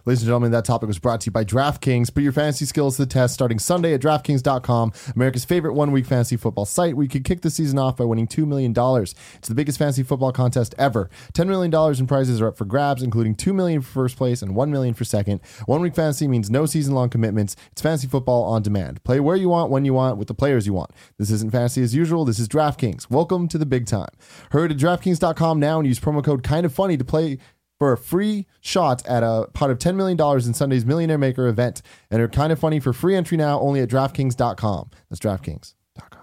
Ladies 0.07 0.21
and 0.21 0.27
gentlemen, 0.27 0.51
that 0.51 0.65
topic 0.65 0.85
was 0.85 0.99
brought 0.99 1.21
to 1.21 1.25
you 1.25 1.31
by 1.31 1.43
DraftKings. 1.43 2.13
Put 2.13 2.21
your 2.21 2.31
fantasy 2.31 2.65
skills 2.65 2.97
to 2.97 3.05
the 3.05 3.11
test 3.11 3.33
starting 3.33 3.57
Sunday 3.57 3.95
at 3.95 4.01
DraftKings.com, 4.01 4.93
America's 5.15 5.45
favorite 5.45 5.73
one 5.73 5.91
week 5.91 6.05
fantasy 6.05 6.37
football 6.37 6.65
site 6.65 6.95
where 6.95 7.01
you 7.01 7.09
could 7.09 7.23
kick 7.23 7.41
the 7.41 7.49
season 7.49 7.79
off 7.79 7.97
by 7.97 8.03
winning 8.03 8.27
$2 8.27 8.45
million. 8.45 8.71
It's 8.77 9.47
the 9.47 9.55
biggest 9.55 9.79
fantasy 9.79 10.03
football 10.03 10.31
contest 10.31 10.75
ever. 10.77 11.09
$10 11.33 11.47
million 11.47 11.73
in 11.99 12.05
prizes 12.05 12.39
are 12.39 12.49
up 12.49 12.55
for 12.55 12.65
grabs, 12.65 13.01
including 13.01 13.33
2 13.33 13.51
million 13.51 13.81
for 13.81 13.91
first 13.91 14.15
place 14.15 14.43
and 14.43 14.55
1 14.55 14.69
million 14.69 14.93
for 14.93 15.05
second. 15.05 15.41
One 15.65 15.81
week 15.81 15.95
fantasy 15.95 16.27
means 16.27 16.51
no 16.51 16.67
season 16.67 16.93
long 16.93 17.09
commitments. 17.09 17.55
It's 17.71 17.81
fantasy 17.81 18.05
football 18.07 18.43
on 18.43 18.61
demand. 18.61 19.03
Play 19.03 19.19
where 19.19 19.35
you 19.35 19.49
want, 19.49 19.71
when 19.71 19.85
you 19.85 19.95
want, 19.95 20.19
with 20.19 20.27
the 20.27 20.35
players 20.35 20.67
you 20.67 20.73
want. 20.73 20.91
This 21.17 21.31
isn't 21.31 21.51
fantasy 21.51 21.81
as 21.81 21.95
usual. 21.95 22.25
This 22.25 22.37
is 22.37 22.47
DraftKings. 22.47 23.09
Welcome 23.09 23.47
to 23.47 23.57
the 23.57 23.65
big 23.65 23.87
time. 23.87 24.09
Hurry 24.51 24.69
to 24.69 24.75
DraftKings.com 24.75 25.59
now 25.59 25.79
and 25.79 25.87
use 25.87 25.99
promo 25.99 26.23
code 26.23 26.43
kind 26.43 26.63
of 26.63 26.71
funny 26.71 26.95
to 26.95 27.03
play 27.03 27.39
for 27.79 27.91
a 27.91 27.97
free 27.97 28.45
shot 28.61 29.05
at 29.05 29.21
a 29.23 29.47
pot 29.53 29.69
of 29.69 29.77
$10 29.79 29.95
million 29.95 30.19
in 30.45 30.53
Sunday's 30.53 30.85
Millionaire 30.85 31.17
Maker 31.17 31.47
event. 31.47 31.81
And 32.09 32.21
are 32.21 32.27
kind 32.27 32.51
of 32.53 32.59
funny 32.59 32.79
for 32.79 32.93
free 32.93 33.15
entry 33.15 33.37
now 33.37 33.59
only 33.59 33.81
at 33.81 33.89
DraftKings.com. 33.89 34.89
That's 35.09 35.19
DraftKings.com. 35.19 36.19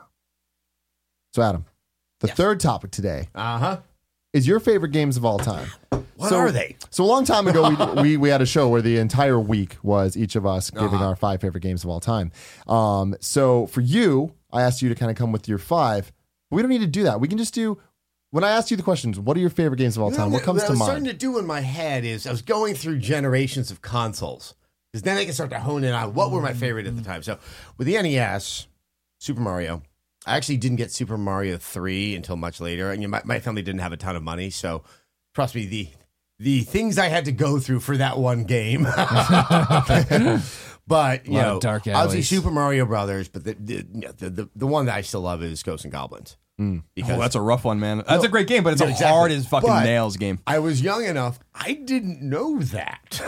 So, 1.34 1.42
Adam, 1.42 1.64
the 2.20 2.28
third 2.28 2.60
topic 2.60 2.90
today 2.90 3.28
Uh 3.34 3.58
huh. 3.58 3.80
is 4.32 4.46
your 4.46 4.60
favorite 4.60 4.92
games 4.92 5.16
of 5.16 5.24
all 5.24 5.38
time. 5.38 5.68
What 6.16 6.28
So- 6.28 6.36
are 6.36 6.52
they? 6.52 6.76
So, 6.90 7.04
a 7.04 7.06
long 7.06 7.24
time 7.24 7.48
ago, 7.48 7.68
we, 7.94 8.02
we, 8.02 8.16
we 8.16 8.28
had 8.28 8.42
a 8.42 8.46
show 8.46 8.68
where 8.68 8.82
the 8.82 8.98
entire 8.98 9.40
week 9.40 9.76
was 9.82 10.16
each 10.16 10.36
of 10.36 10.44
us 10.46 10.70
giving 10.70 10.88
Uh-huh. 10.94 11.06
our 11.08 11.16
five 11.16 11.40
favorite 11.40 11.62
games 11.62 11.84
of 11.84 11.90
all 11.90 12.00
time. 12.00 12.32
Um, 12.66 13.14
so, 13.20 13.66
for 13.66 13.80
you, 13.80 14.34
I 14.52 14.62
asked 14.62 14.82
you 14.82 14.88
to 14.90 14.94
kind 14.94 15.10
of 15.10 15.16
come 15.16 15.32
with 15.32 15.48
your 15.48 15.58
five. 15.58 16.12
But 16.50 16.56
we 16.56 16.62
don't 16.62 16.70
need 16.70 16.80
to 16.82 16.86
do 16.86 17.02
that. 17.04 17.18
We 17.20 17.28
can 17.28 17.38
just 17.38 17.54
do. 17.54 17.78
When 18.32 18.44
I 18.44 18.50
asked 18.50 18.70
you 18.70 18.78
the 18.78 18.82
questions, 18.82 19.20
what 19.20 19.36
are 19.36 19.40
your 19.40 19.50
favorite 19.50 19.76
games 19.76 19.98
of 19.98 20.02
all 20.02 20.10
time? 20.10 20.32
What 20.32 20.42
comes 20.42 20.62
I 20.62 20.66
to 20.66 20.72
was 20.72 20.78
mind? 20.78 20.88
starting 20.88 21.04
to 21.04 21.12
do 21.12 21.38
in 21.38 21.46
my 21.46 21.60
head 21.60 22.04
is 22.04 22.26
I 22.26 22.30
was 22.30 22.40
going 22.40 22.74
through 22.74 22.98
generations 22.98 23.70
of 23.70 23.82
consoles 23.82 24.54
because 24.90 25.02
then 25.02 25.18
I 25.18 25.26
can 25.26 25.34
start 25.34 25.50
to 25.50 25.60
hone 25.60 25.84
in 25.84 25.92
on 25.92 26.14
what 26.14 26.30
were 26.30 26.40
my 26.40 26.54
favorite 26.54 26.86
at 26.86 26.96
the 26.96 27.02
time. 27.02 27.22
So 27.22 27.38
with 27.76 27.86
the 27.86 28.00
NES, 28.00 28.68
Super 29.18 29.40
Mario. 29.40 29.82
I 30.24 30.36
actually 30.36 30.56
didn't 30.56 30.78
get 30.78 30.90
Super 30.90 31.18
Mario 31.18 31.58
three 31.58 32.14
until 32.14 32.36
much 32.36 32.58
later, 32.60 32.90
and 32.90 33.02
you 33.02 33.08
know, 33.08 33.12
my, 33.12 33.22
my 33.24 33.38
family 33.38 33.60
didn't 33.60 33.80
have 33.80 33.92
a 33.92 33.96
ton 33.96 34.16
of 34.16 34.22
money, 34.22 34.50
so 34.50 34.82
trust 35.34 35.54
me 35.54 35.66
the 35.66 35.88
the 36.38 36.60
things 36.60 36.96
I 36.96 37.08
had 37.08 37.26
to 37.26 37.32
go 37.32 37.58
through 37.58 37.80
for 37.80 37.96
that 37.98 38.18
one 38.18 38.44
game. 38.44 38.86
But 40.86 41.26
you 41.26 41.34
know, 41.34 41.56
of 41.56 41.62
dark 41.62 41.86
obviously. 41.86 42.22
Super 42.22 42.50
Mario 42.50 42.84
Brothers, 42.84 43.28
but 43.28 43.44
the 43.44 43.54
the, 43.54 43.82
the 44.16 44.30
the 44.30 44.48
the 44.54 44.66
one 44.66 44.86
that 44.86 44.96
I 44.96 45.02
still 45.02 45.20
love 45.20 45.42
is 45.42 45.62
Ghosts 45.62 45.84
and 45.84 45.92
Goblins. 45.92 46.36
Because 46.94 47.16
Oh, 47.16 47.20
that's 47.20 47.34
a 47.34 47.40
rough 47.40 47.64
one, 47.64 47.78
man. 47.80 47.98
That's 47.98 48.22
No, 48.22 48.22
a 48.22 48.28
great 48.28 48.46
game, 48.46 48.62
but 48.64 48.72
it's 48.72 48.82
yeah, 48.82 48.88
a 48.88 48.90
exactly. 48.90 49.12
hard 49.16 49.32
as 49.32 49.46
fucking 49.46 49.68
But- 49.68 49.84
nails 49.84 50.16
game. 50.16 50.38
I 50.46 50.58
was 50.58 50.80
young 50.82 51.04
enough. 51.04 51.38
I 51.54 51.72
didn't 51.74 52.22
know 52.22 52.58
that. 52.60 53.20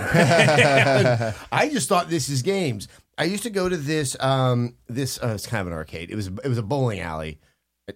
I 1.52 1.68
just 1.68 1.88
thought 1.88 2.08
this 2.10 2.28
is 2.28 2.42
games. 2.42 2.88
I 3.16 3.24
used 3.24 3.44
to 3.44 3.50
go 3.50 3.68
to 3.68 3.76
this. 3.76 4.16
Um, 4.20 4.74
this 4.88 5.22
uh, 5.22 5.28
it's 5.34 5.46
kind 5.46 5.60
of 5.60 5.66
an 5.68 5.72
arcade. 5.72 6.10
It 6.10 6.16
was 6.16 6.26
it 6.28 6.48
was 6.48 6.58
a 6.58 6.62
bowling 6.62 7.00
alley 7.00 7.38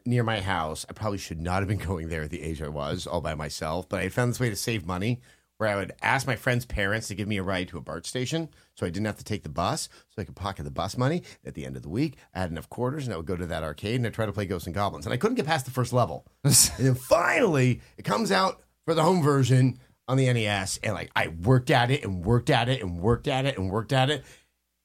near 0.07 0.23
my 0.23 0.41
house. 0.41 0.87
I 0.89 0.93
probably 0.93 1.19
should 1.19 1.41
not 1.41 1.61
have 1.61 1.69
been 1.69 1.79
going 1.87 2.09
there 2.09 2.23
at 2.23 2.31
the 2.31 2.43
age 2.43 2.63
I 2.63 2.69
was, 2.69 3.07
all 3.07 3.21
by 3.21 3.35
myself. 3.35 3.89
But 3.89 4.01
I 4.01 4.09
found 4.11 4.31
this 4.31 4.41
way 4.41 4.51
to 4.51 4.57
save 4.57 4.87
money, 4.87 5.21
where 5.59 5.69
I 5.69 5.77
would 5.77 5.93
ask 6.01 6.27
my 6.27 6.37
friends' 6.37 6.65
parents 6.65 7.09
to 7.09 7.15
give 7.15 7.29
me 7.29 7.37
a 7.37 7.43
ride 7.43 7.69
to 7.69 7.79
a 7.79 7.81
BART 7.81 8.07
station, 8.07 8.49
so 8.75 8.87
I 8.87 8.91
didn't 8.91 9.07
have 9.07 9.19
to 9.19 9.25
take 9.25 9.43
the 9.43 9.49
bus, 9.49 9.89
so 10.09 10.23
I 10.23 10.25
could 10.25 10.37
pocket 10.37 10.63
the 10.63 10.71
bus 10.71 10.97
money. 10.97 11.25
At 11.45 11.55
the 11.55 11.67
end 11.67 11.77
of 11.77 11.83
the 11.83 11.89
week, 11.89 12.17
I 12.35 12.41
had 12.41 12.51
enough 12.51 12.71
quarters, 12.71 13.05
and 13.05 13.13
I 13.13 13.17
would 13.17 13.27
go 13.27 13.37
to 13.37 13.47
that 13.47 13.65
arcade 13.65 13.97
and 13.97 14.07
I 14.07 14.09
would 14.09 14.15
try 14.15 14.27
to 14.27 14.33
play 14.33 14.47
Ghosts 14.47 14.67
and 14.67 14.75
Goblins, 14.75 15.05
and 15.05 15.13
I 15.13 15.17
couldn't 15.17 15.35
get 15.35 15.47
past 15.47 15.65
the 15.65 15.73
first 15.73 15.93
level. 15.93 16.25
And 16.45 16.87
then 16.87 16.95
finally, 16.95 17.81
it 17.97 18.05
comes 18.05 18.31
out 18.31 18.63
for 18.85 18.95
the 18.95 19.03
home 19.03 19.23
version 19.23 19.79
on 20.07 20.17
the 20.17 20.33
NES, 20.33 20.79
and 20.83 20.95
like 20.95 21.11
I 21.15 21.29
worked 21.29 21.71
at 21.71 21.91
it 21.91 22.05
and 22.05 22.25
worked 22.25 22.51
at 22.51 22.69
it 22.69 22.81
and 22.81 23.01
worked 23.01 23.29
at 23.29 23.45
it 23.45 23.59
and 23.59 23.71
worked 23.71 23.93
at 23.93 24.11
it, 24.11 24.25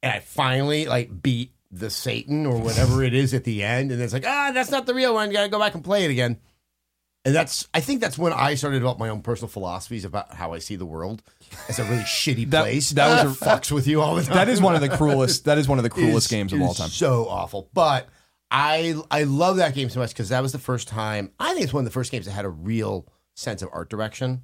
and 0.01 0.11
I 0.11 0.19
finally 0.19 0.85
like 0.85 1.21
beat 1.21 1.53
the 1.71 1.89
Satan 1.89 2.45
or 2.45 2.57
whatever 2.57 3.03
it 3.03 3.13
is 3.13 3.33
at 3.33 3.43
the 3.43 3.63
end, 3.63 3.91
and 3.91 4.01
it's 4.01 4.13
like 4.13 4.25
ah, 4.25 4.51
that's 4.53 4.71
not 4.71 4.87
the 4.87 4.93
real 4.95 5.13
one. 5.13 5.29
You 5.29 5.33
gotta 5.33 5.49
go 5.49 5.59
back 5.59 5.75
and 5.75 5.83
play 5.83 6.03
it 6.03 6.11
again. 6.11 6.39
And 7.25 7.33
that's 7.33 7.67
I 7.73 7.79
think 7.79 8.01
that's 8.01 8.17
when 8.17 8.33
I 8.33 8.55
started 8.55 8.75
to 8.75 8.79
develop 8.79 8.99
my 8.99 9.07
own 9.09 9.21
personal 9.21 9.47
philosophies 9.47 10.03
about 10.03 10.33
how 10.33 10.53
I 10.53 10.59
see 10.59 10.75
the 10.75 10.85
world 10.85 11.23
as 11.69 11.79
a 11.79 11.83
really 11.85 12.03
shitty 12.03 12.49
That- 12.49 12.63
place 12.63 12.89
that 12.91 13.25
was 13.25 13.41
a- 13.41 13.45
fucks 13.45 13.71
with 13.71 13.87
you 13.87 14.01
all 14.01 14.15
the 14.15 14.23
time. 14.23 14.35
That 14.35 14.49
is 14.49 14.61
one 14.61 14.75
of 14.75 14.81
the 14.81 14.89
cruelest. 14.89 15.45
That 15.45 15.57
is 15.57 15.67
one 15.67 15.79
of 15.79 15.83
the 15.83 15.89
cruelest 15.97 16.29
games 16.29 16.51
of 16.51 16.61
all 16.61 16.73
time. 16.73 16.89
So 16.89 17.27
awful, 17.29 17.69
but 17.73 18.09
I 18.51 18.95
I 19.09 19.23
love 19.23 19.57
that 19.57 19.73
game 19.73 19.89
so 19.89 19.99
much 20.01 20.09
because 20.09 20.29
that 20.29 20.41
was 20.41 20.51
the 20.51 20.59
first 20.59 20.87
time. 20.89 21.31
I 21.39 21.53
think 21.53 21.63
it's 21.63 21.73
one 21.73 21.81
of 21.81 21.85
the 21.85 21.91
first 21.93 22.11
games 22.11 22.25
that 22.25 22.31
had 22.33 22.45
a 22.45 22.49
real 22.49 23.07
sense 23.35 23.61
of 23.61 23.69
art 23.71 23.89
direction, 23.89 24.43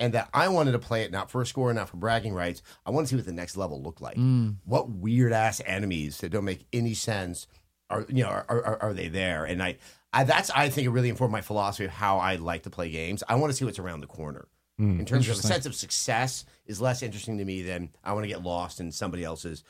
and 0.00 0.14
that 0.14 0.28
I 0.32 0.48
wanted 0.48 0.72
to 0.72 0.78
play 0.78 1.02
it 1.02 1.12
not 1.12 1.30
for 1.30 1.42
a 1.42 1.46
score, 1.46 1.72
not 1.74 1.90
for 1.90 1.98
bragging 1.98 2.32
rights. 2.32 2.62
I 2.86 2.90
want 2.90 3.06
to 3.06 3.10
see 3.10 3.16
what 3.16 3.26
the 3.26 3.32
next 3.32 3.56
level 3.56 3.82
looked 3.82 4.00
like. 4.00 4.16
Mm. 4.16 4.56
What 4.64 4.88
weird 4.88 5.32
ass 5.34 5.60
enemies 5.66 6.18
that 6.18 6.30
don't 6.30 6.44
make 6.46 6.66
any 6.72 6.94
sense 6.94 7.46
are 7.90 8.06
you 8.08 8.24
know 8.24 8.30
are, 8.30 8.46
are, 8.48 8.82
are 8.82 8.92
they 8.94 9.08
there? 9.08 9.44
And 9.44 9.62
I, 9.62 9.76
I 10.14 10.24
that's 10.24 10.50
I 10.50 10.68
think 10.68 10.86
it 10.86 10.90
really 10.90 11.08
informed 11.08 11.32
my 11.32 11.40
philosophy 11.40 11.84
of 11.84 11.90
how 11.90 12.18
I 12.18 12.36
like 12.36 12.62
to 12.62 12.70
play 12.70 12.90
games. 12.90 13.22
I 13.28 13.34
want 13.34 13.50
to 13.50 13.56
see 13.56 13.64
what's 13.64 13.78
around 13.78 14.00
the 14.00 14.06
corner. 14.06 14.48
Hmm, 14.78 14.98
in 14.98 15.06
terms 15.06 15.28
of 15.28 15.36
the 15.36 15.42
sense 15.42 15.66
of 15.66 15.74
success 15.74 16.44
is 16.66 16.80
less 16.80 17.02
interesting 17.02 17.38
to 17.38 17.44
me 17.44 17.62
than 17.62 17.90
I 18.02 18.12
want 18.12 18.24
to 18.24 18.28
get 18.28 18.42
lost 18.42 18.80
in 18.80 18.90
somebody 18.90 19.22
else's 19.22 19.62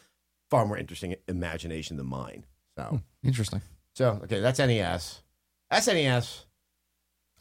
far 0.51 0.65
more 0.67 0.79
interesting 0.79 1.15
imagination 1.29 1.97
than 1.97 2.07
mine. 2.07 2.45
So, 2.77 2.85
hmm, 2.85 3.27
Interesting. 3.27 3.63
so 3.95 4.21
okay, 4.25 4.41
that's 4.41 4.59
NES. 4.59 5.23
SNES. 5.73 6.44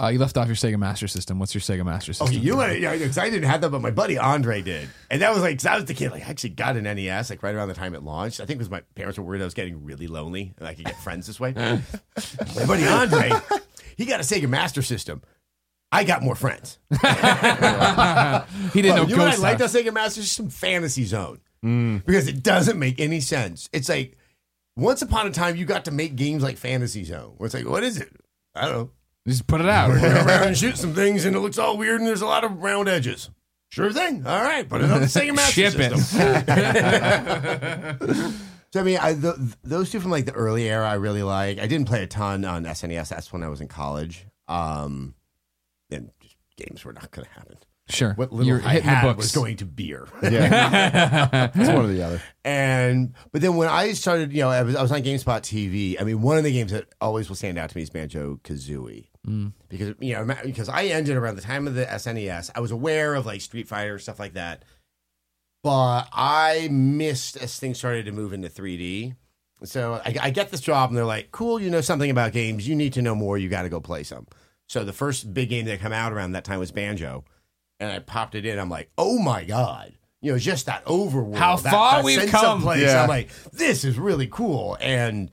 Uh, 0.02 0.08
you 0.08 0.18
left 0.18 0.38
off 0.38 0.48
your 0.48 0.56
Sega 0.56 0.78
Master 0.80 1.08
System. 1.08 1.38
What's 1.38 1.54
your 1.54 1.62
Sega 1.62 1.86
Master 1.86 2.14
System? 2.14 2.28
Okay, 2.36 2.44
you 2.44 2.58
went, 2.58 2.80
yeah, 2.80 2.94
because 2.94 3.18
I 3.20 3.30
didn't 3.30 3.48
have 3.48 3.62
that, 3.62 3.70
but 3.70 3.80
my 3.82 3.91
buddy 3.91 4.18
Andre 4.18 4.64
did, 4.64 4.89
and 5.12 5.22
that 5.22 5.32
was 5.32 5.41
like, 5.44 5.60
'cause 5.60 5.68
I 5.68 5.76
was 5.76 5.86
the 5.86 5.94
kid, 5.94 6.10
like, 6.12 6.26
I 6.26 6.30
actually 6.32 6.50
got 6.50 6.76
an 6.78 6.86
NES 6.86 7.30
like 7.30 7.44
right 7.44 7.54
around 7.54 7.68
the 7.68 7.76
time 7.76 7.94
it 7.94 8.02
launched. 8.02 8.39
I 8.41 8.46
think 8.46 8.58
because 8.58 8.72
my 8.72 8.82
parents 8.96 9.20
were 9.20 9.24
worried 9.24 9.41
I 9.41 9.46
was 9.46 9.54
getting 9.54 9.84
really 9.86 10.08
lonely 10.08 10.56
and 10.58 10.68
I 10.68 10.74
could 10.74 10.86
get 10.86 11.00
friends 11.00 11.28
this 11.28 11.39
way. 11.39 11.54
my 11.56 12.66
buddy 12.66 12.88
Andre, 12.88 13.32
he 13.96 14.06
got 14.06 14.20
a 14.20 14.24
Sega 14.24 14.50
Master 14.50 14.82
System. 14.82 15.22
I 15.91 16.04
got 16.06 16.24
more 16.24 16.34
friends. 16.36 16.80
he 16.89 16.98
didn't 18.82 18.96
know 18.96 19.04
you 19.06 19.16
know 19.16 19.24
what 19.26 19.28
I 19.28 19.32
Ghost 19.32 19.39
like 19.44 19.60
House. 19.60 19.74
that 19.74 19.86
Sega 19.86 19.94
Master 19.94 20.22
System? 20.22 20.50
Fantasy 20.50 21.06
Zone. 21.06 21.39
Because 21.62 22.28
it 22.28 22.41
doesn't 22.41 22.80
make 22.80 23.00
any 23.00 23.22
sense. 23.22 23.70
It's 23.72 23.89
like 23.89 24.18
once 24.76 25.04
upon 25.04 25.28
a 25.28 25.32
time 25.32 25.56
you 25.56 25.66
got 25.66 25.86
to 25.86 25.91
make 25.91 26.16
games 26.16 26.41
like 26.41 26.58
Fantasy 26.58 27.04
Zone. 27.04 27.36
Where 27.38 27.46
it's 27.46 27.54
like, 27.54 27.70
what 27.70 27.84
is 27.84 28.00
it? 28.02 28.10
I 28.56 28.62
don't 28.66 28.72
know. 28.74 28.89
Just 29.28 29.47
put 29.47 29.61
it 29.61 29.69
out. 29.69 29.89
Go 29.89 29.95
around 30.07 30.47
and 30.47 30.57
shoot 30.57 30.78
some 30.78 30.93
things 30.93 31.26
and 31.26 31.36
it 31.36 31.39
looks 31.39 31.57
all 31.57 31.78
weird 31.78 31.99
and 31.99 32.07
there's 32.07 32.21
a 32.21 32.26
lot 32.26 32.43
of 32.43 32.61
round 32.61 32.89
edges. 32.89 33.30
Sure 33.69 33.91
thing. 33.91 34.26
All 34.28 34.43
right, 34.43 34.67
put 34.67 34.82
it 34.82 34.91
on 34.91 34.99
the 35.01 35.07
Sega 35.07 35.34
Master 35.36 35.71
Ship 35.71 35.80
it. 35.80 35.97
System. 35.97 36.43
So 38.74 38.80
I 38.80 38.84
mean, 38.84 38.97
I, 38.99 39.13
th 39.13 39.36
those 39.63 39.91
two 39.91 39.99
from 39.99 40.09
like 40.09 40.26
the 40.26 40.32
early 40.32 40.67
era, 40.67 40.89
I 40.89 40.95
really 40.95 41.21
like. 41.21 41.59
I 41.59 41.67
didn't 41.67 41.88
play 41.88 42.01
a 42.01 42.07
ton 42.07 42.43
on 42.43 42.63
SNES. 42.63 43.09
That's 43.09 43.32
when 43.32 43.43
I 43.43 43.47
was 43.47 43.61
in 43.61 43.67
college. 43.67 44.26
Um, 44.47 45.13
and 45.91 46.09
just 46.19 46.36
games 46.57 46.84
were 46.84 46.91
not 46.91 47.11
going 47.11 47.28
to 47.28 47.34
happen. 47.34 47.57
Sure. 47.88 48.13
What 48.15 48.34
little 48.34 48.47
You're 48.47 48.67
I 48.67 48.74
hitting 48.74 48.89
the 48.89 48.95
had 48.95 49.03
books. 49.03 49.17
was 49.17 49.32
going 49.32 49.57
to 49.57 49.65
beer. 49.65 50.07
Yeah, 50.24 51.51
it's 51.53 51.69
one 51.69 51.86
or 51.86 51.88
the 51.88 52.01
other. 52.01 52.21
And 52.43 53.13
but 53.32 53.41
then 53.43 53.57
when 53.57 53.69
I 53.69 53.93
started, 53.93 54.34
you 54.34 54.41
know, 54.41 54.49
I 54.49 54.63
was, 54.63 54.76
I 54.76 54.82
was 54.82 54.91
on 54.91 55.03
GameSpot 55.03 55.41
TV. 55.41 56.01
I 56.01 56.03
mean, 56.03 56.24
one 56.24 56.39
of 56.39 56.43
the 56.43 56.51
games 56.51 56.71
that 56.71 56.88
always 56.99 57.30
will 57.30 57.36
stand 57.36 57.59
out 57.59 57.69
to 57.69 57.78
me 57.78 57.84
is 57.84 57.91
Banjo 57.91 58.39
Kazooie. 58.43 59.05
Mm. 59.28 59.53
Because 59.69 59.95
you 59.99 60.13
know, 60.13 60.36
because 60.43 60.67
I 60.69 60.86
ended 60.86 61.15
around 61.15 61.36
the 61.36 61.41
time 61.41 61.67
of 61.67 61.76
the 61.76 61.86
SNES, 61.86 62.51
I 62.55 62.59
was 62.59 62.71
aware 62.71 63.15
of 63.15 63.26
like 63.26 63.41
Street 63.41 63.67
Fighter 63.67 63.97
stuff 63.99 64.19
like 64.19 64.34
that, 64.34 64.63
but 65.63 66.07
I 66.11 66.67
missed 66.71 67.38
as 67.38 67.57
things 67.57 67.78
started 67.78 68.05
to 68.05 68.11
move 68.11 68.34
into 68.34 68.49
3D. 68.49 69.15
So 69.63 70.01
I, 70.05 70.15
I 70.24 70.30
get 70.30 70.51
this 70.51 70.59
job, 70.59 70.89
and 70.89 70.97
they're 70.97 71.05
like, 71.05 71.32
"Cool, 71.32 71.61
you 71.61 71.69
know 71.69 71.80
something 71.80 72.11
about 72.11 72.34
games. 72.34 72.67
You 72.67 72.76
need 72.76 72.93
to 72.93 73.01
know 73.01 73.15
more. 73.15 73.38
You 73.38 73.47
got 73.47 73.61
to 73.61 73.69
go 73.69 73.80
play 73.80 74.03
some." 74.03 74.28
So 74.67 74.84
the 74.84 74.91
first 74.93 75.34
big 75.34 75.49
game 75.49 75.65
that 75.65 75.80
come 75.80 75.93
out 75.93 76.11
around 76.11 76.34
that 76.34 76.43
time 76.43 76.59
was 76.59 76.71
Banjo, 76.74 77.24
and 77.80 77.89
I 77.89 77.99
popped 77.99 78.36
it 78.36 78.45
in. 78.45 78.59
I'm 78.59 78.69
like, 78.69 78.91
"Oh 78.97 79.19
my 79.19 79.45
god!" 79.45 79.93
You 80.21 80.34
know, 80.34 80.38
just 80.38 80.65
that 80.65 80.86
overworld. 80.86 81.38
How 81.38 81.55
that- 81.55 81.71
far 81.71 81.95
that 81.97 82.03
we've 82.05 82.30
come. 82.30 82.61
place. 82.61 82.82
Yeah. 82.82 83.03
I'm 83.03 83.09
like, 83.09 83.30
this 83.51 83.86
is 83.86 83.97
really 83.97 84.28
cool. 84.28 84.78
And 84.82 85.32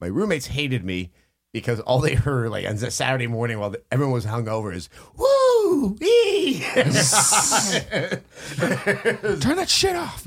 my 0.00 0.06
roommates 0.08 0.46
hated 0.46 0.84
me 0.84 1.10
because 1.52 1.80
all 1.80 2.00
they 2.00 2.14
heard, 2.14 2.50
like 2.50 2.66
on 2.68 2.76
Saturday 2.78 3.26
morning 3.26 3.58
while 3.58 3.70
the, 3.70 3.82
everyone 3.90 4.12
was 4.14 4.26
hungover, 4.26 4.74
is 4.74 4.88
"woo." 5.16 5.96
ee." 6.00 6.60
Turn 9.40 9.56
that 9.56 9.68
shit 9.68 9.96
off. 9.96 10.26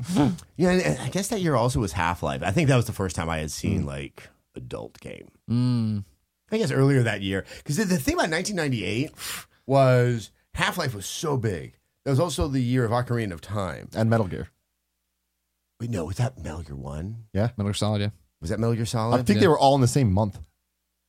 Yeah, 0.56 0.70
and- 0.70 0.82
and 0.82 0.98
I 1.00 1.08
guess 1.08 1.28
that 1.28 1.40
year 1.40 1.54
also 1.54 1.80
was 1.80 1.92
Half 1.92 2.22
Life. 2.22 2.42
I 2.42 2.50
think 2.50 2.68
that 2.68 2.76
was 2.76 2.86
the 2.86 2.92
first 2.92 3.16
time 3.16 3.28
I 3.30 3.38
had 3.38 3.50
seen 3.50 3.86
like 3.86 4.28
adult 4.54 5.00
game. 5.00 5.28
Mm. 5.50 6.04
I 6.52 6.58
guess 6.58 6.70
earlier 6.70 7.02
that 7.02 7.22
year, 7.22 7.44
because 7.58 7.76
the, 7.76 7.84
the 7.84 7.96
thing 7.98 8.14
about 8.14 8.30
1998 8.30 9.10
was 9.66 10.30
Half 10.54 10.78
Life 10.78 10.94
was 10.94 11.06
so 11.06 11.36
big. 11.36 11.78
That 12.04 12.10
was 12.10 12.20
also 12.20 12.48
the 12.48 12.60
year 12.60 12.84
of 12.84 12.90
Ocarina 12.90 13.32
of 13.32 13.40
Time. 13.40 13.88
And 13.96 14.10
Metal 14.10 14.26
Gear. 14.26 14.48
Wait, 15.80 15.90
no, 15.90 16.04
was 16.04 16.16
that 16.18 16.38
Metal 16.38 16.62
Gear 16.62 16.76
One? 16.76 17.24
Yeah, 17.32 17.48
Metal 17.56 17.64
Gear 17.64 17.74
Solid, 17.74 18.00
yeah. 18.02 18.10
Was 18.40 18.50
that 18.50 18.60
Metal 18.60 18.74
Gear 18.76 18.84
Solid? 18.86 19.18
I 19.20 19.22
think 19.22 19.36
Yeah. 19.36 19.40
they 19.42 19.48
were 19.48 19.58
all 19.58 19.74
in 19.74 19.80
the 19.80 19.88
same 19.88 20.12
month. 20.12 20.38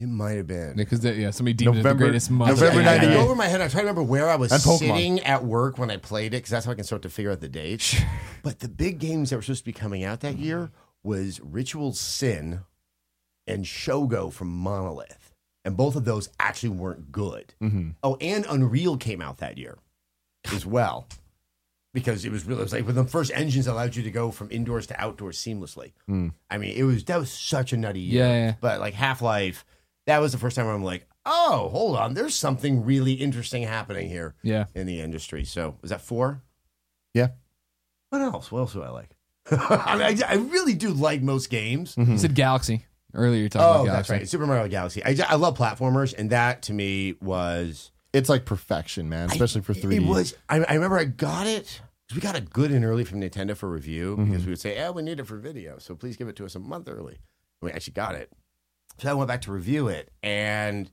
It 0.05 0.11
might 0.11 0.33
have 0.37 0.47
been. 0.47 0.75
Because 0.75 1.03
yeah, 1.03 1.31
somebody 1.31 1.53
deemed 1.53 1.75
it 1.75 1.77
November- 1.77 2.03
the 2.05 2.09
greatest 2.09 2.31
month. 2.31 2.59
November 2.61 2.81
I, 2.81 2.93
I, 2.93 2.95
I 2.95 2.97
98. 2.97 3.13
go 3.15 3.19
over 3.21 3.35
my 3.35 3.47
head. 3.47 3.61
I 3.61 3.67
try 3.67 3.81
to 3.81 3.85
remember 3.85 4.03
where 4.03 4.29
I 4.29 4.35
was 4.35 4.51
And 4.51 4.61
Pokemon. 4.61 4.77
sitting 4.79 5.19
at 5.21 5.43
work 5.43 5.77
when 5.77 5.89
I 5.91 5.97
played 5.97 6.27
it 6.33 6.37
because 6.37 6.51
that's 6.51 6.65
how 6.65 6.71
I 6.71 6.75
can 6.75 6.83
start 6.83 7.01
to 7.03 7.09
figure 7.09 7.31
out 7.31 7.41
the 7.41 7.49
dates. 7.49 7.95
but 8.43 8.59
the 8.59 8.67
big 8.69 8.99
games 8.99 9.29
that 9.29 9.35
were 9.37 9.41
supposed 9.41 9.61
to 9.61 9.65
be 9.65 9.73
coming 9.73 10.03
out 10.03 10.21
that 10.21 10.37
year 10.37 10.71
was 11.03 11.39
Ritual 11.41 11.93
Sin 11.93 12.61
and 13.47 13.65
Shogo 13.65 14.31
from 14.33 14.47
Monolith, 14.49 15.31
and 15.63 15.77
both 15.77 15.95
of 15.95 16.05
those 16.05 16.29
actually 16.39 16.69
weren't 16.69 17.11
good. 17.11 17.53
Mm-hmm. 17.61 17.89
Oh, 18.03 18.17
and 18.21 18.45
Unreal 18.49 18.97
came 18.97 19.21
out 19.21 19.37
that 19.37 19.57
year 19.57 19.77
as 20.53 20.65
well. 20.65 21.07
Because 21.93 22.25
it 22.25 22.31
was 22.31 22.43
really, 22.43 22.59
it 22.59 22.63
was 22.63 22.73
like 22.73 22.81
one 22.81 22.89
of 22.97 23.05
the 23.05 23.09
first 23.09 23.31
engines 23.33 23.67
allowed 23.67 23.95
you 23.95 24.03
to 24.03 24.11
go 24.11 24.29
from 24.29 24.49
indoors 24.51 24.85
to 24.87 24.99
outdoors 25.01 25.37
seamlessly. 25.37 25.93
Mm. 26.09 26.33
I 26.49 26.57
mean, 26.57 26.75
it 26.75 26.83
was 26.83 27.05
that 27.05 27.17
was 27.17 27.31
such 27.31 27.71
a 27.71 27.77
nutty 27.77 28.01
year. 28.01 28.25
Yeah, 28.25 28.33
yeah. 28.47 28.53
But 28.59 28.81
like 28.81 28.93
Half 28.95 29.21
Life, 29.21 29.63
that 30.07 30.19
was 30.19 30.31
the 30.31 30.37
first 30.37 30.55
time 30.55 30.65
where 30.65 30.75
I'm 30.75 30.83
like, 30.83 31.07
oh, 31.25 31.69
hold 31.69 31.97
on, 31.97 32.13
there's 32.13 32.35
something 32.35 32.85
really 32.85 33.13
interesting 33.13 33.63
happening 33.63 34.09
here 34.09 34.35
Yeah. 34.43 34.65
in 34.75 34.85
the 34.87 35.01
industry. 35.01 35.43
So 35.43 35.77
was 35.81 35.89
that 35.89 36.01
four? 36.01 36.43
Yeah. 37.13 37.29
What 38.09 38.21
else? 38.21 38.51
What 38.51 38.59
else 38.59 38.73
do 38.73 38.83
I 38.83 38.89
like? 38.89 39.15
I, 39.51 39.97
mean, 39.97 40.23
I, 40.23 40.33
I 40.33 40.35
really 40.35 40.73
do 40.73 40.89
like 40.89 41.21
most 41.21 41.49
games. 41.49 41.95
Mm-hmm. 41.95 42.13
You 42.13 42.17
said 42.17 42.35
Galaxy 42.35 42.85
earlier. 43.13 43.41
You're 43.41 43.49
talking 43.49 43.65
Oh, 43.65 43.83
about 43.83 43.93
that's 43.93 44.07
Galaxy. 44.09 44.13
right. 44.13 44.29
Super 44.29 44.47
Mario 44.47 44.67
Galaxy. 44.67 45.03
I, 45.03 45.15
I 45.27 45.35
love 45.35 45.57
platformers, 45.57 46.13
and 46.17 46.29
that 46.31 46.63
to 46.63 46.73
me 46.73 47.15
was 47.21 47.91
It's 48.13 48.29
like 48.29 48.45
perfection, 48.45 49.09
man, 49.09 49.29
especially 49.29 49.61
for 49.61 49.73
3D. 49.73 49.93
It 49.97 50.03
was. 50.03 50.35
I, 50.49 50.63
I 50.63 50.73
remember 50.75 50.97
I 50.97 51.05
got 51.05 51.47
it. 51.47 51.81
We 52.13 52.21
got 52.21 52.35
it 52.35 52.51
good 52.51 52.71
and 52.71 52.85
early 52.85 53.03
from 53.03 53.21
Nintendo 53.21 53.57
for 53.57 53.69
review 53.69 54.15
because 54.15 54.29
mm-hmm. 54.29 54.45
we 54.45 54.51
would 54.51 54.59
say, 54.61 54.75
"Yeah, 54.75 54.91
we 54.91 55.01
need 55.01 55.19
it 55.19 55.25
for 55.25 55.37
video, 55.37 55.79
so 55.79 55.95
please 55.95 56.17
give 56.17 56.27
it 56.27 56.35
to 56.35 56.45
us 56.45 56.53
a 56.55 56.59
month 56.59 56.87
early." 56.87 57.13
And 57.61 57.69
we 57.69 57.71
actually 57.71 57.93
got 57.93 58.13
it. 58.13 58.31
So 58.97 59.09
I 59.09 59.13
went 59.13 59.27
back 59.27 59.41
to 59.43 59.51
review 59.51 59.87
it, 59.87 60.11
and 60.23 60.87
it 60.87 60.91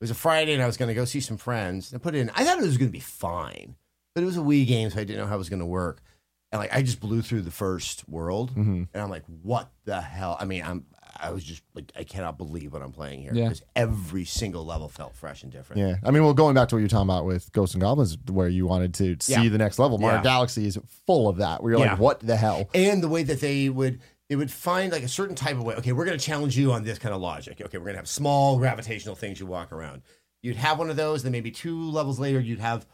was 0.00 0.10
a 0.10 0.14
Friday, 0.14 0.52
and 0.54 0.62
I 0.62 0.66
was 0.66 0.76
going 0.76 0.88
to 0.88 0.94
go 0.94 1.04
see 1.04 1.20
some 1.20 1.36
friends. 1.36 1.92
And 1.92 2.00
I 2.00 2.02
put 2.02 2.14
it 2.14 2.18
in. 2.20 2.30
I 2.34 2.44
thought 2.44 2.58
it 2.58 2.62
was 2.64 2.78
going 2.78 2.88
to 2.88 2.92
be 2.92 2.98
fine, 3.00 3.76
but 4.14 4.22
it 4.22 4.26
was 4.26 4.36
a 4.36 4.40
Wii 4.40 4.66
game, 4.66 4.90
so 4.90 5.00
I 5.00 5.04
didn't 5.04 5.18
know 5.20 5.26
how 5.26 5.34
it 5.34 5.38
was 5.38 5.48
going 5.48 5.60
to 5.60 5.66
work. 5.66 6.02
And 6.50 6.58
like, 6.60 6.74
I 6.74 6.82
just 6.82 7.00
blew 7.00 7.22
through 7.22 7.42
the 7.42 7.50
first 7.50 8.08
world, 8.08 8.54
Mhm. 8.54 8.88
and 8.92 9.02
I'm 9.02 9.08
like, 9.10 9.24
"What 9.42 9.70
the 9.86 10.00
hell?" 10.02 10.36
I 10.38 10.44
mean, 10.44 10.62
I'm 10.62 10.86
I 11.20 11.30
was 11.30 11.44
just 11.44 11.62
like, 11.74 11.92
I 11.96 12.04
cannot 12.04 12.36
believe 12.38 12.72
what 12.72 12.82
I'm 12.82 12.90
playing 12.90 13.20
here 13.20 13.32
Yeah. 13.34 13.44
because 13.44 13.62
every 13.76 14.24
single 14.24 14.64
level 14.64 14.88
felt 14.88 15.14
fresh 15.14 15.42
and 15.44 15.52
different. 15.52 15.80
Yeah, 15.80 15.96
I 16.02 16.10
mean, 16.10 16.24
well, 16.24 16.32
going 16.34 16.54
back 16.54 16.68
to 16.70 16.74
what 16.74 16.80
you're 16.80 16.88
talking 16.88 17.08
about 17.08 17.26
with 17.26 17.52
Ghosts 17.52 17.74
and 17.74 17.82
Goblins, 17.82 18.16
where 18.28 18.48
you 18.48 18.66
wanted 18.66 18.94
to 18.94 19.16
see 19.20 19.34
Yeah. 19.34 19.48
the 19.50 19.58
next 19.58 19.78
level, 19.78 19.98
Mario 19.98 20.16
Yeah. 20.18 20.22
Galaxy 20.24 20.66
is 20.66 20.78
full 21.06 21.28
of 21.28 21.36
that. 21.36 21.62
Where 21.62 21.72
you're 21.74 21.80
Yeah. 21.84 21.92
like, 21.92 22.00
what 22.00 22.20
the 22.20 22.36
hell? 22.36 22.68
and 22.74 23.02
the 23.02 23.08
way 23.08 23.22
that 23.24 23.40
they 23.40 23.68
would 23.68 24.00
they 24.32 24.36
would 24.36 24.50
find 24.50 24.92
like 24.92 25.02
a 25.02 25.08
certain 25.08 25.36
type 25.36 25.56
of 25.58 25.62
way 25.62 25.74
okay 25.74 25.92
we're 25.92 26.06
going 26.06 26.18
to 26.18 26.24
challenge 26.24 26.56
you 26.56 26.72
on 26.72 26.84
this 26.84 26.98
kind 26.98 27.14
of 27.14 27.20
logic. 27.20 27.60
Okay 27.60 27.76
we're 27.76 27.84
going 27.84 27.96
to 27.96 27.98
have 27.98 28.08
small 28.08 28.56
gravitational 28.56 29.14
things 29.14 29.38
you 29.38 29.44
walk 29.44 29.72
around. 29.72 30.00
You'd 30.40 30.56
have 30.56 30.78
one 30.78 30.88
of 30.88 30.96
those 30.96 31.22
then 31.22 31.32
maybe 31.32 31.50
two 31.50 31.90
levels 31.90 32.18
later 32.18 32.40
you'd 32.40 32.58
have 32.58 32.86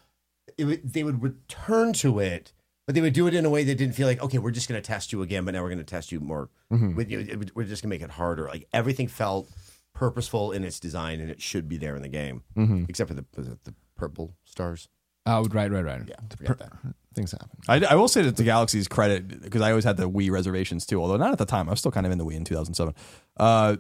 would, 0.59 0.93
they 0.93 1.05
would 1.05 1.23
return 1.23 1.93
to 1.93 2.19
it 2.19 2.53
but 2.87 2.97
they 2.97 3.01
would 3.01 3.13
do 3.13 3.29
it 3.29 3.35
in 3.35 3.45
a 3.45 3.51
way 3.51 3.63
that 3.63 3.77
didn't 3.77 3.95
feel 3.95 4.09
like 4.09 4.21
okay 4.21 4.39
we're 4.39 4.51
just 4.51 4.69
going 4.69 4.83
to 4.83 4.85
test 4.85 5.13
you 5.13 5.23
again 5.23 5.45
but 5.45 5.55
now 5.55 5.63
we're 5.63 5.69
going 5.69 5.79
to 5.79 5.85
test 5.85 6.11
you 6.11 6.19
more 6.19 6.51
mm-hmm. 6.73 6.97
with 6.97 7.09
you. 7.09 7.21
It 7.21 7.55
we're 7.55 7.63
just 7.63 7.85
going 7.85 7.91
to 7.91 7.95
make 7.95 8.03
it 8.03 8.11
harder. 8.11 8.49
Like 8.49 8.67
everything 8.73 9.07
felt 9.07 9.49
purposeful 9.95 10.51
in 10.51 10.65
its 10.65 10.81
design 10.81 11.21
and 11.21 11.31
it 11.31 11.41
should 11.41 11.69
be 11.69 11.77
there 11.77 11.95
in 11.95 12.03
the 12.03 12.09
game. 12.09 12.43
Mm-hmm. 12.57 12.87
Except 12.89 13.07
for 13.07 13.15
the 13.15 13.25
the 13.33 13.75
purple 13.95 14.35
stars 14.43 14.89
Oh, 15.29 15.45
right, 15.53 15.71
right, 15.71 15.85
right. 15.85 16.03
yeah 16.09 16.15
forget 16.37 16.59
that 16.59 16.73
Things 17.15 17.33
happen. 17.33 17.49
I, 17.69 17.85
I 17.85 17.95
will 17.97 18.07
say 18.09 18.23
that 18.23 18.37
to 18.37 18.45
Galaxy's 18.45 18.87
credit, 18.87 19.43
because 19.43 19.61
I 19.61 19.71
always 19.71 19.85
had 19.85 19.97
the 19.97 20.09
Wii 20.09 20.31
reservations 20.31 20.87
too, 20.87 21.01
although 21.01 21.17
not 21.17 21.33
at 21.33 21.39
the 21.39 21.45
time. 21.47 21.69
I 21.69 21.73
was 21.73 21.81
still 21.81 21.91
kind 21.91 22.07
of 22.07 22.13
in 22.13 22.19
the 22.19 22.25
Wii 22.25 22.35
in 22.37 22.45
2007. 22.45 22.95
Uh, 23.37 23.77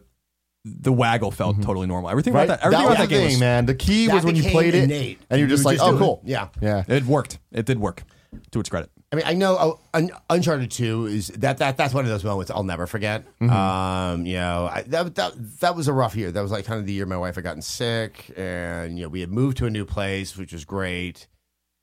the 0.64 0.92
waggle 0.92 1.30
felt 1.30 1.62
totally 1.62 1.86
normal. 1.86 2.10
Everything 2.10 2.34
Right? 2.34 2.44
about 2.44 2.60
that, 2.60 2.66
everything 2.66 2.84
that 2.86 2.92
about 2.92 2.98
was 3.00 3.08
that 3.08 3.14
game 3.14 3.20
thing, 3.28 3.34
was, 3.36 3.40
man. 3.40 3.66
The 3.66 3.74
key 3.76 4.06
That 4.08 4.14
was 4.16 4.24
when 4.24 4.34
you 4.34 4.42
became 4.42 4.52
played 4.52 4.74
it, 4.74 5.18
and 5.30 5.38
you're 5.38 5.38
You 5.38 5.46
just 5.46 5.64
would 5.64 5.70
like, 5.70 5.76
just 5.78 5.88
oh, 5.88 5.94
it. 5.94 5.98
cool. 5.98 6.20
Yeah. 6.24 6.48
Yeah. 6.60 6.82
it 6.88 7.04
worked. 7.04 7.38
It 7.52 7.64
did 7.64 7.78
work 7.78 8.02
to 8.50 8.60
its 8.60 8.68
credit. 8.68 8.90
I 9.12 9.16
mean, 9.16 9.24
I 9.24 9.34
know 9.34 9.56
uh, 9.56 9.72
Un- 9.94 10.10
Uncharted 10.28 10.70
Two 10.70 11.06
is 11.06 11.28
that 11.28 11.58
that 11.58 11.76
that's 11.78 11.94
one 11.94 12.04
of 12.04 12.10
those 12.10 12.24
moments 12.24 12.50
I'll 12.50 12.62
never 12.64 12.86
forget. 12.86 13.24
Um, 13.40 14.26
you 14.26 14.34
know, 14.34 14.68
I, 14.70 14.82
that 14.88 15.14
that 15.14 15.32
that 15.60 15.76
was 15.76 15.88
a 15.88 15.92
rough 15.94 16.14
year. 16.14 16.30
That 16.30 16.42
was 16.42 16.50
like 16.50 16.66
kind 16.66 16.78
of 16.80 16.84
the 16.86 16.92
year 16.92 17.06
my 17.06 17.16
wife 17.16 17.36
had 17.36 17.44
gotten 17.44 17.62
sick, 17.62 18.30
and 18.36 18.98
you 18.98 19.04
know 19.04 19.08
we 19.08 19.20
had 19.20 19.30
moved 19.30 19.56
to 19.58 19.66
a 19.66 19.70
new 19.70 19.86
place, 19.86 20.36
which 20.36 20.52
was 20.52 20.64
great. 20.66 21.26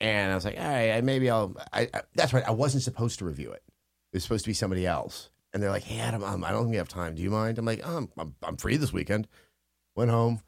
And 0.05 0.31
I 0.31 0.35
was 0.35 0.45
like, 0.45 0.59
all 0.59 0.67
right, 0.67 1.03
maybe 1.03 1.31
I'll. 1.31 1.55
I, 1.73 1.89
I, 1.91 2.01
that's 2.13 2.31
right. 2.31 2.47
I 2.47 2.51
wasn't 2.51 2.83
supposed 2.83 3.17
to 3.19 3.25
review 3.25 3.51
it. 3.51 3.63
It 4.13 4.17
was 4.17 4.23
supposed 4.23 4.45
to 4.45 4.49
be 4.49 4.53
somebody 4.53 4.85
else. 4.85 5.31
And 5.51 5.63
they're 5.63 5.71
like, 5.71 5.81
hey, 5.81 5.99
Adam, 5.99 6.23
um, 6.23 6.43
I 6.43 6.51
don't 6.51 6.65
think 6.65 6.71
we 6.71 6.77
have 6.77 6.87
time. 6.87 7.15
Do 7.15 7.23
you 7.23 7.31
mind? 7.31 7.57
I'm 7.57 7.65
like, 7.65 7.85
um, 7.85 8.09
I'm 8.15 8.35
I'm 8.43 8.55
free 8.55 8.77
this 8.77 8.93
weekend. 8.93 9.27
Went 9.95 10.11
home, 10.11 10.41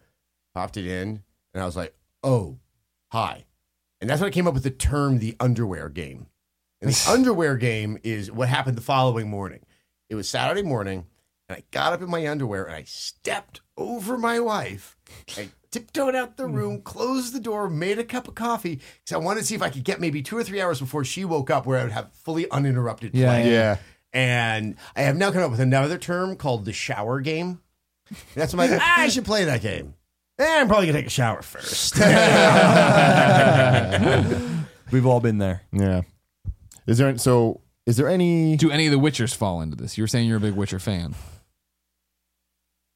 popped 0.54 0.78
it 0.78 0.86
in, 0.86 1.24
and 1.56 1.64
I 1.64 1.66
was 1.66 1.76
like, 1.76 1.96
oh, 2.22 2.60
hi. 3.12 3.46
And 4.00 4.08
that's 4.08 4.22
when 4.22 4.28
I 4.28 4.32
came 4.32 4.48
up 4.48 4.54
with 4.54 4.62
the 4.62 4.70
term 4.70 5.18
the 5.18 5.36
underwear 5.40 5.90
game. 5.90 6.28
And 6.80 6.92
the 6.92 7.10
underwear 7.12 7.58
game 7.58 7.98
is 8.04 8.32
what 8.32 8.50
happened 8.50 8.78
the 8.78 8.82
following 8.82 9.28
morning. 9.28 9.62
It 10.08 10.14
was 10.14 10.30
Saturday 10.30 10.62
morning, 10.62 11.08
and 11.50 11.58
I 11.58 11.64
got 11.72 11.94
up 11.94 12.04
in 12.04 12.12
my 12.12 12.28
underwear 12.28 12.66
and 12.66 12.76
I 12.76 12.84
stepped 12.84 13.62
over 13.76 14.20
my 14.20 14.40
wife. 14.40 14.97
I 15.38 15.50
tiptoed 15.72 16.16
out 16.16 16.38
the 16.38 16.48
room, 16.48 16.82
closed 16.82 17.34
the 17.34 17.40
door, 17.40 17.70
made 17.70 18.00
a 18.00 18.04
cup 18.04 18.28
of 18.28 18.36
coffee 18.36 18.76
because 18.76 19.14
I 19.14 19.18
wanted 19.18 19.42
to 19.42 19.46
see 19.46 19.56
if 19.56 19.62
I 19.62 19.70
could 19.70 19.84
get 19.84 20.00
maybe 20.00 20.22
two 20.22 20.38
or 20.38 20.44
three 20.44 20.62
hours 20.62 20.80
before 20.80 21.04
she 21.04 21.26
woke 21.26 21.50
up 21.50 21.66
where 21.66 21.80
I 21.80 21.84
would 21.84 21.92
have 21.92 22.12
fully 22.14 22.50
uninterrupted 22.52 23.14
play. 23.14 23.22
Yeah, 23.22 23.44
Yeah. 23.44 23.78
And 24.14 24.76
I 24.96 25.02
have 25.02 25.18
now 25.18 25.32
come 25.32 25.44
up 25.44 25.52
with 25.52 25.60
another 25.60 25.98
term 25.98 26.38
called 26.38 26.66
the 26.66 26.74
shower 26.74 27.20
game. 27.20 27.60
And 28.10 28.18
that's 28.36 28.54
when 28.54 28.66
I'm 28.66 28.72
like, 28.72 28.82
ah, 28.82 29.02
I 29.02 29.10
should 29.10 29.26
play 29.26 29.44
that 29.46 29.62
game. 29.62 29.94
Eh, 30.40 30.62
I'm 30.62 30.68
probably 30.68 30.88
gonna 30.88 31.00
take 31.00 31.08
a 31.08 31.10
shower 31.10 31.42
first. 31.42 31.96
We've 34.92 35.06
all 35.06 35.20
been 35.20 35.40
there. 35.40 35.64
Yeah. 35.72 36.04
Is 36.86 37.00
there 37.00 37.18
so? 37.18 37.62
Is 37.86 37.98
there 37.98 38.08
any? 38.08 38.56
Do 38.56 38.72
any 38.72 38.86
of 38.86 38.92
the 38.92 39.00
Witchers 39.00 39.36
fall 39.36 39.62
into 39.62 39.76
this? 39.76 39.98
You 39.98 40.04
were 40.04 40.08
saying 40.08 40.28
you're 40.28 40.38
a 40.38 40.42
big 40.42 40.54
Witcher 40.54 40.80
fan. 40.80 41.16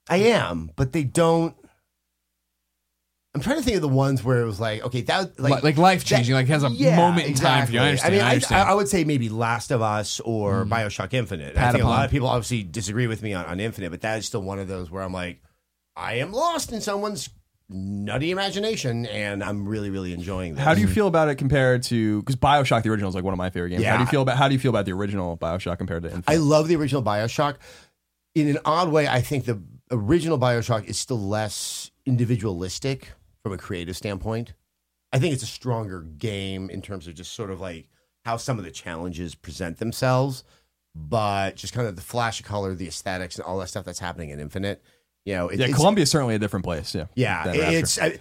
I 0.10 0.18
am, 0.18 0.72
but 0.76 0.94
they 0.94 1.04
don't. 1.04 1.56
I'm 3.34 3.40
trying 3.40 3.58
to 3.58 3.64
think 3.64 3.76
of 3.76 3.82
the 3.82 3.88
ones 3.88 4.24
where 4.24 4.42
it 4.42 4.46
was 4.46 4.60
like, 4.60 4.84
okay, 4.84 5.02
that 5.02 5.40
Like, 5.40 5.64
like 5.64 5.78
life 5.78 6.04
changing, 6.04 6.36
like 6.36 6.48
has 6.48 6.64
a 6.64 6.70
Yeah, 6.70 6.98
moment 6.98 7.28
in 7.28 7.34
time 7.34 7.66
for 7.66 7.72
you. 7.72 7.80
I 7.80 7.88
understand. 7.88 8.14
I, 8.14 8.18
I 8.18 8.20
mean, 8.20 8.30
understand. 8.30 8.62
I, 8.62 8.72
I 8.72 8.74
would 8.74 8.90
say 8.90 9.04
maybe 9.06 9.30
Last 9.30 9.72
of 9.72 9.82
Us 9.82 10.20
or 10.20 10.66
mm-hmm. 10.66 10.74
Bioshock 10.74 11.14
Infinite. 11.14 11.58
I 11.58 11.72
think 11.72 11.84
a 11.84 11.88
lot 11.88 12.04
of 12.04 12.12
people 12.12 12.28
obviously 12.28 12.64
disagree 12.64 13.08
with 13.08 13.22
me 13.22 13.34
on, 13.34 13.46
on 13.46 13.60
Infinite, 13.62 13.92
but 13.92 14.02
that 14.02 14.20
is 14.20 14.26
still 14.26 14.42
one 14.42 14.60
of 14.60 14.68
those 14.68 14.92
where 14.92 15.02
I'm 15.02 15.14
like, 15.14 15.42
I 15.96 16.16
am 16.16 16.34
lost 16.34 16.74
in 16.74 16.82
someone's 16.82 17.30
nutty 17.70 18.32
imagination, 18.32 19.06
and 19.06 19.42
I'm 19.42 19.66
really, 19.66 19.90
really 19.90 20.12
enjoying 20.12 20.56
this. 20.56 20.64
How 20.64 20.74
do 20.74 20.82
you 20.82 20.88
mm-hmm. 20.88 20.96
feel 20.96 21.08
about 21.08 21.30
it 21.30 21.36
compared 21.36 21.84
to 21.84 22.20
because 22.20 22.36
Bioshock 22.36 22.84
the 22.84 22.90
original 22.90 23.08
is 23.08 23.16
like 23.16 23.24
one 23.24 23.34
of 23.34 23.38
my 23.38 23.50
favorite 23.50 23.70
games. 23.70 23.86
How 23.86 23.96
do 23.96 24.04
you 24.04 24.10
feel 24.10 24.24
about 24.24 24.38
how 24.38 24.50
do 24.50 24.54
you 24.54 24.60
feel 24.60 24.72
about 24.72 24.86
the 24.86 24.92
original 24.92 25.38
Bioshock 25.38 25.78
compared 25.78 26.04
to 26.04 26.10
Infinite? 26.10 26.30
I 26.30 26.36
love 26.36 26.68
the 26.68 26.76
original 26.76 27.02
Bioshock. 27.02 27.56
In 28.36 28.50
an 28.50 28.60
odd 28.66 28.90
way, 28.90 29.08
I 29.08 29.22
think 29.22 29.46
the 29.46 29.62
original 29.90 30.38
Bioshock 30.38 30.86
is 30.86 30.98
still 30.98 31.20
less 31.20 31.92
individualistic 32.06 33.10
from 33.44 33.54
a 33.54 33.58
creative 33.58 33.96
standpoint. 33.98 34.54
I 35.14 35.20
think 35.20 35.34
it's 35.34 35.44
a 35.44 35.48
stronger 35.48 36.02
game 36.02 36.70
in 36.70 36.82
terms 36.82 37.08
of 37.08 37.16
just 37.16 37.34
sort 37.34 37.52
of 37.52 37.60
like 37.60 37.88
how 38.24 38.38
some 38.38 38.58
of 38.58 38.64
the 38.66 38.72
challenges 38.72 39.36
present 39.36 39.78
themselves, 39.78 40.44
but 40.96 41.56
just 41.56 41.74
kind 41.74 41.88
of 41.88 41.96
the 41.96 42.02
flash 42.02 42.40
of 42.40 42.46
color, 42.46 42.74
the 42.76 42.88
aesthetics, 42.88 43.36
and 43.38 43.46
all 43.46 43.58
that 43.60 43.68
stuff 43.68 43.84
that's 43.86 44.00
happening 44.00 44.30
in 44.30 44.40
Infinite. 44.40 44.82
You 45.26 45.34
know, 45.36 45.50
it, 45.50 45.60
yeah, 45.60 45.68
is 45.68 46.10
certainly 46.12 46.36
a 46.36 46.40
different 46.40 46.64
place. 46.66 46.96
Yeah, 46.96 47.06
yeah, 47.16 47.44
than 47.44 47.56
it- 47.56 47.60
Rapture. 47.60 47.78
it's 47.78 48.00
I, 48.00 48.18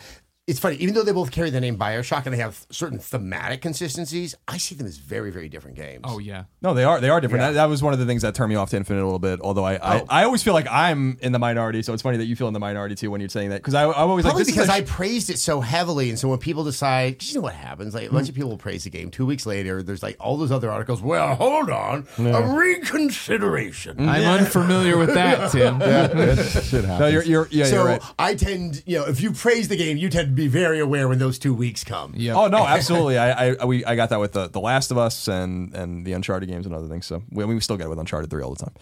it's 0.51 0.59
funny. 0.59 0.77
Even 0.77 0.95
though 0.95 1.05
they 1.05 1.13
both 1.13 1.31
carry 1.31 1.51
the 1.51 1.61
name 1.61 1.79
Bioshock 1.79 2.25
and 2.27 2.35
they 2.35 2.39
have 2.39 2.67
certain 2.71 2.99
thematic 2.99 3.63
consistencies, 3.63 4.35
I 4.49 4.59
see 4.59 4.75
them 4.75 4.87
as 4.87 4.97
very, 4.97 5.31
very 5.31 5.49
different 5.49 5.77
games. 5.77 6.01
oh 6.05 6.19
yeah. 6.19 6.45
No, 6.61 6.75
they 6.75 6.83
are 6.83 7.01
they 7.01 7.09
are 7.09 7.21
different. 7.21 7.43
Yeah. 7.43 7.49
That, 7.53 7.55
that 7.55 7.69
was 7.69 7.83
one 7.83 7.93
of 7.93 8.01
the 8.01 8.07
things 8.07 8.23
that 8.23 8.35
turned 8.35 8.51
me 8.51 8.57
off 8.57 8.71
to 8.71 8.77
Infinite 8.77 9.03
a 9.03 9.05
little 9.05 9.21
bit. 9.21 9.41
Although 9.41 9.65
I, 9.65 9.75
I, 9.75 10.01
Oh. 10.01 10.07
I 10.09 10.25
always 10.25 10.43
feel 10.43 10.55
like 10.55 10.67
I'm 10.71 11.19
in 11.21 11.33
the 11.33 11.39
minority, 11.39 11.83
so 11.83 11.93
it's 11.93 12.03
funny 12.03 12.17
that 12.17 12.27
you 12.27 12.37
feel 12.37 12.49
in 12.49 12.55
the 12.55 12.61
minority 12.61 12.95
too 12.95 13.11
when 13.11 13.21
you're 13.21 13.29
saying 13.29 13.51
that 13.51 13.57
because 13.57 13.75
I, 13.75 13.85
I'm 13.85 14.09
always 14.09 14.25
Probably 14.25 14.41
like 14.41 14.47
this 14.47 14.55
because 14.55 14.69
is 14.69 14.75
a 14.75 14.79
I 14.79 14.85
sh- 14.85 14.89
praised 14.89 15.31
it 15.31 15.39
so 15.39 15.61
heavily, 15.61 16.11
and 16.11 16.19
so 16.19 16.29
when 16.29 16.39
people 16.39 16.65
decide, 16.65 17.23
you 17.23 17.35
know 17.35 17.41
what 17.43 17.55
happens? 17.55 17.95
Like 17.95 18.09
a 18.09 18.13
bunch 18.13 18.29
of 18.29 18.35
mm-hmm. 18.35 18.41
people 18.41 18.51
will 18.51 18.59
praise 18.59 18.85
the 18.85 18.91
game. 18.91 19.11
Two 19.11 19.27
weeks 19.27 19.47
later, 19.47 19.83
there's 19.83 20.03
like 20.03 20.17
all 20.19 20.37
those 20.37 20.51
other 20.51 20.71
articles. 20.71 21.01
Well, 21.01 21.35
hold 21.35 21.71
on, 21.71 22.07
a 22.19 22.43
reconsideration. 22.57 24.09
I'm 24.09 24.41
unfamiliar 24.41 24.97
with 24.97 25.15
that, 25.15 25.53
Tim. 25.53 25.81
Yeah, 25.91 26.09
it 26.13 26.65
should 26.65 26.85
happen. 26.85 27.01
no, 27.01 27.07
you're 27.09 27.25
you're 27.25 27.49
yeah, 27.51 27.65
so 27.65 27.77
you're 27.77 27.85
right. 27.85 28.03
I 28.19 28.35
tend, 28.35 28.83
you 28.87 28.99
know, 28.99 29.07
if 29.07 29.21
you 29.21 29.33
praise 29.33 29.69
the 29.69 29.77
game, 29.77 29.97
you 29.97 30.09
tend 30.09 30.29
to 30.29 30.35
be 30.41 30.49
very 30.49 30.79
aware 30.81 31.09
when 31.09 31.19
those 31.19 31.39
two 31.39 31.55
weeks 31.55 31.85
come. 31.85 32.13
Yep. 32.17 32.37
Oh 32.37 32.49
no, 32.49 32.59
absolutely. 32.67 33.19
I, 33.19 33.51
I 33.55 33.65
we 33.65 33.85
I 33.85 33.95
got 33.97 34.11
that 34.11 34.21
with 34.21 34.33
the, 34.33 34.49
the 34.49 34.61
Last 34.61 34.91
of 34.91 34.99
Us 34.99 35.29
and 35.29 35.75
and 35.75 36.05
the 36.07 36.13
Uncharted 36.13 36.49
games 36.49 36.67
and 36.67 36.75
other 36.75 36.89
things. 36.89 37.07
So 37.07 37.23
we, 37.31 37.45
we 37.45 37.61
still 37.61 37.77
get 37.77 37.87
it 37.87 37.91
with 37.91 37.99
Uncharted 37.99 38.31
three 38.31 38.43
all 38.43 38.55
the 38.55 38.65
time. 38.65 38.75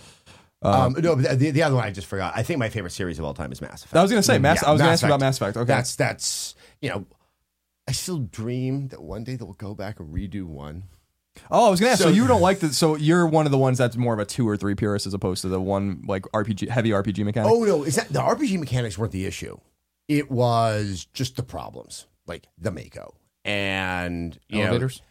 Um, 0.60 0.97
no, 0.98 1.14
but 1.14 1.39
the, 1.39 1.51
the 1.52 1.62
other 1.62 1.76
one 1.76 1.85
I 1.85 1.90
just 1.93 2.09
forgot. 2.09 2.32
I 2.36 2.43
think 2.43 2.59
my 2.59 2.68
favorite 2.68 2.90
series 2.90 3.18
of 3.20 3.24
all 3.24 3.32
time 3.35 3.52
is 3.52 3.60
Mass 3.60 3.85
Effect. 3.85 3.94
I 3.97 4.02
was 4.02 4.10
gonna 4.10 4.22
say 4.22 4.39
Mass. 4.39 4.62
Yeah, 4.62 4.68
I 4.68 4.72
was 4.72 4.80
gonna 4.80 4.93
ask 4.93 5.02
you 5.02 5.09
about 5.09 5.20
Mass 5.20 5.36
Effect. 5.36 5.56
Okay, 5.56 5.66
That's 5.66 5.94
that's 5.97 6.55
you 6.80 6.89
know, 6.90 7.06
I 7.86 7.93
still 7.93 8.18
dream 8.18 8.89
that 8.89 9.02
one 9.02 9.24
day 9.24 9.36
they'll 9.36 9.52
go 9.52 9.74
back 9.74 10.01
and 10.01 10.12
redo 10.12 10.44
one. 10.44 10.85
oh, 11.51 11.68
I 11.68 11.70
was 11.70 11.78
gonna 11.78 11.93
ask. 11.93 12.02
So, 12.02 12.09
So- 12.09 12.14
you 12.14 12.26
don't 12.26 12.40
like 12.40 12.59
the? 12.59 12.72
So 12.72 12.97
you're 12.97 13.26
one 13.26 13.47
of 13.47 13.52
the 13.52 13.59
ones 13.59 13.78
that's 13.78 13.97
more 13.97 14.14
of 14.14 14.18
a 14.20 14.24
two 14.24 14.48
or 14.48 14.56
three 14.56 14.74
purist 14.74 15.06
as 15.06 15.14
opposed 15.14 15.43
to 15.43 15.48
the 15.48 15.60
one 15.60 16.02
like 16.09 16.24
RPG 16.35 16.68
heavy 16.70 16.90
RPG 16.90 17.24
mechanic. 17.24 17.52
Oh 17.52 17.62
no, 17.64 17.85
is 17.85 17.94
that 17.94 18.09
the 18.09 18.20
RPG 18.20 18.59
mechanics 18.59 18.98
weren't 18.98 19.12
the 19.12 19.26
issue? 19.26 19.59
It 20.09 20.30
was 20.30 21.06
just 21.12 21.36
the 21.36 21.43
problems, 21.43 22.06
like 22.26 22.47
the 22.59 22.70
Mako 22.70 23.14
and 23.44 24.39
you 24.48 24.59
know, 24.60 24.64
Elevators. 24.68 25.02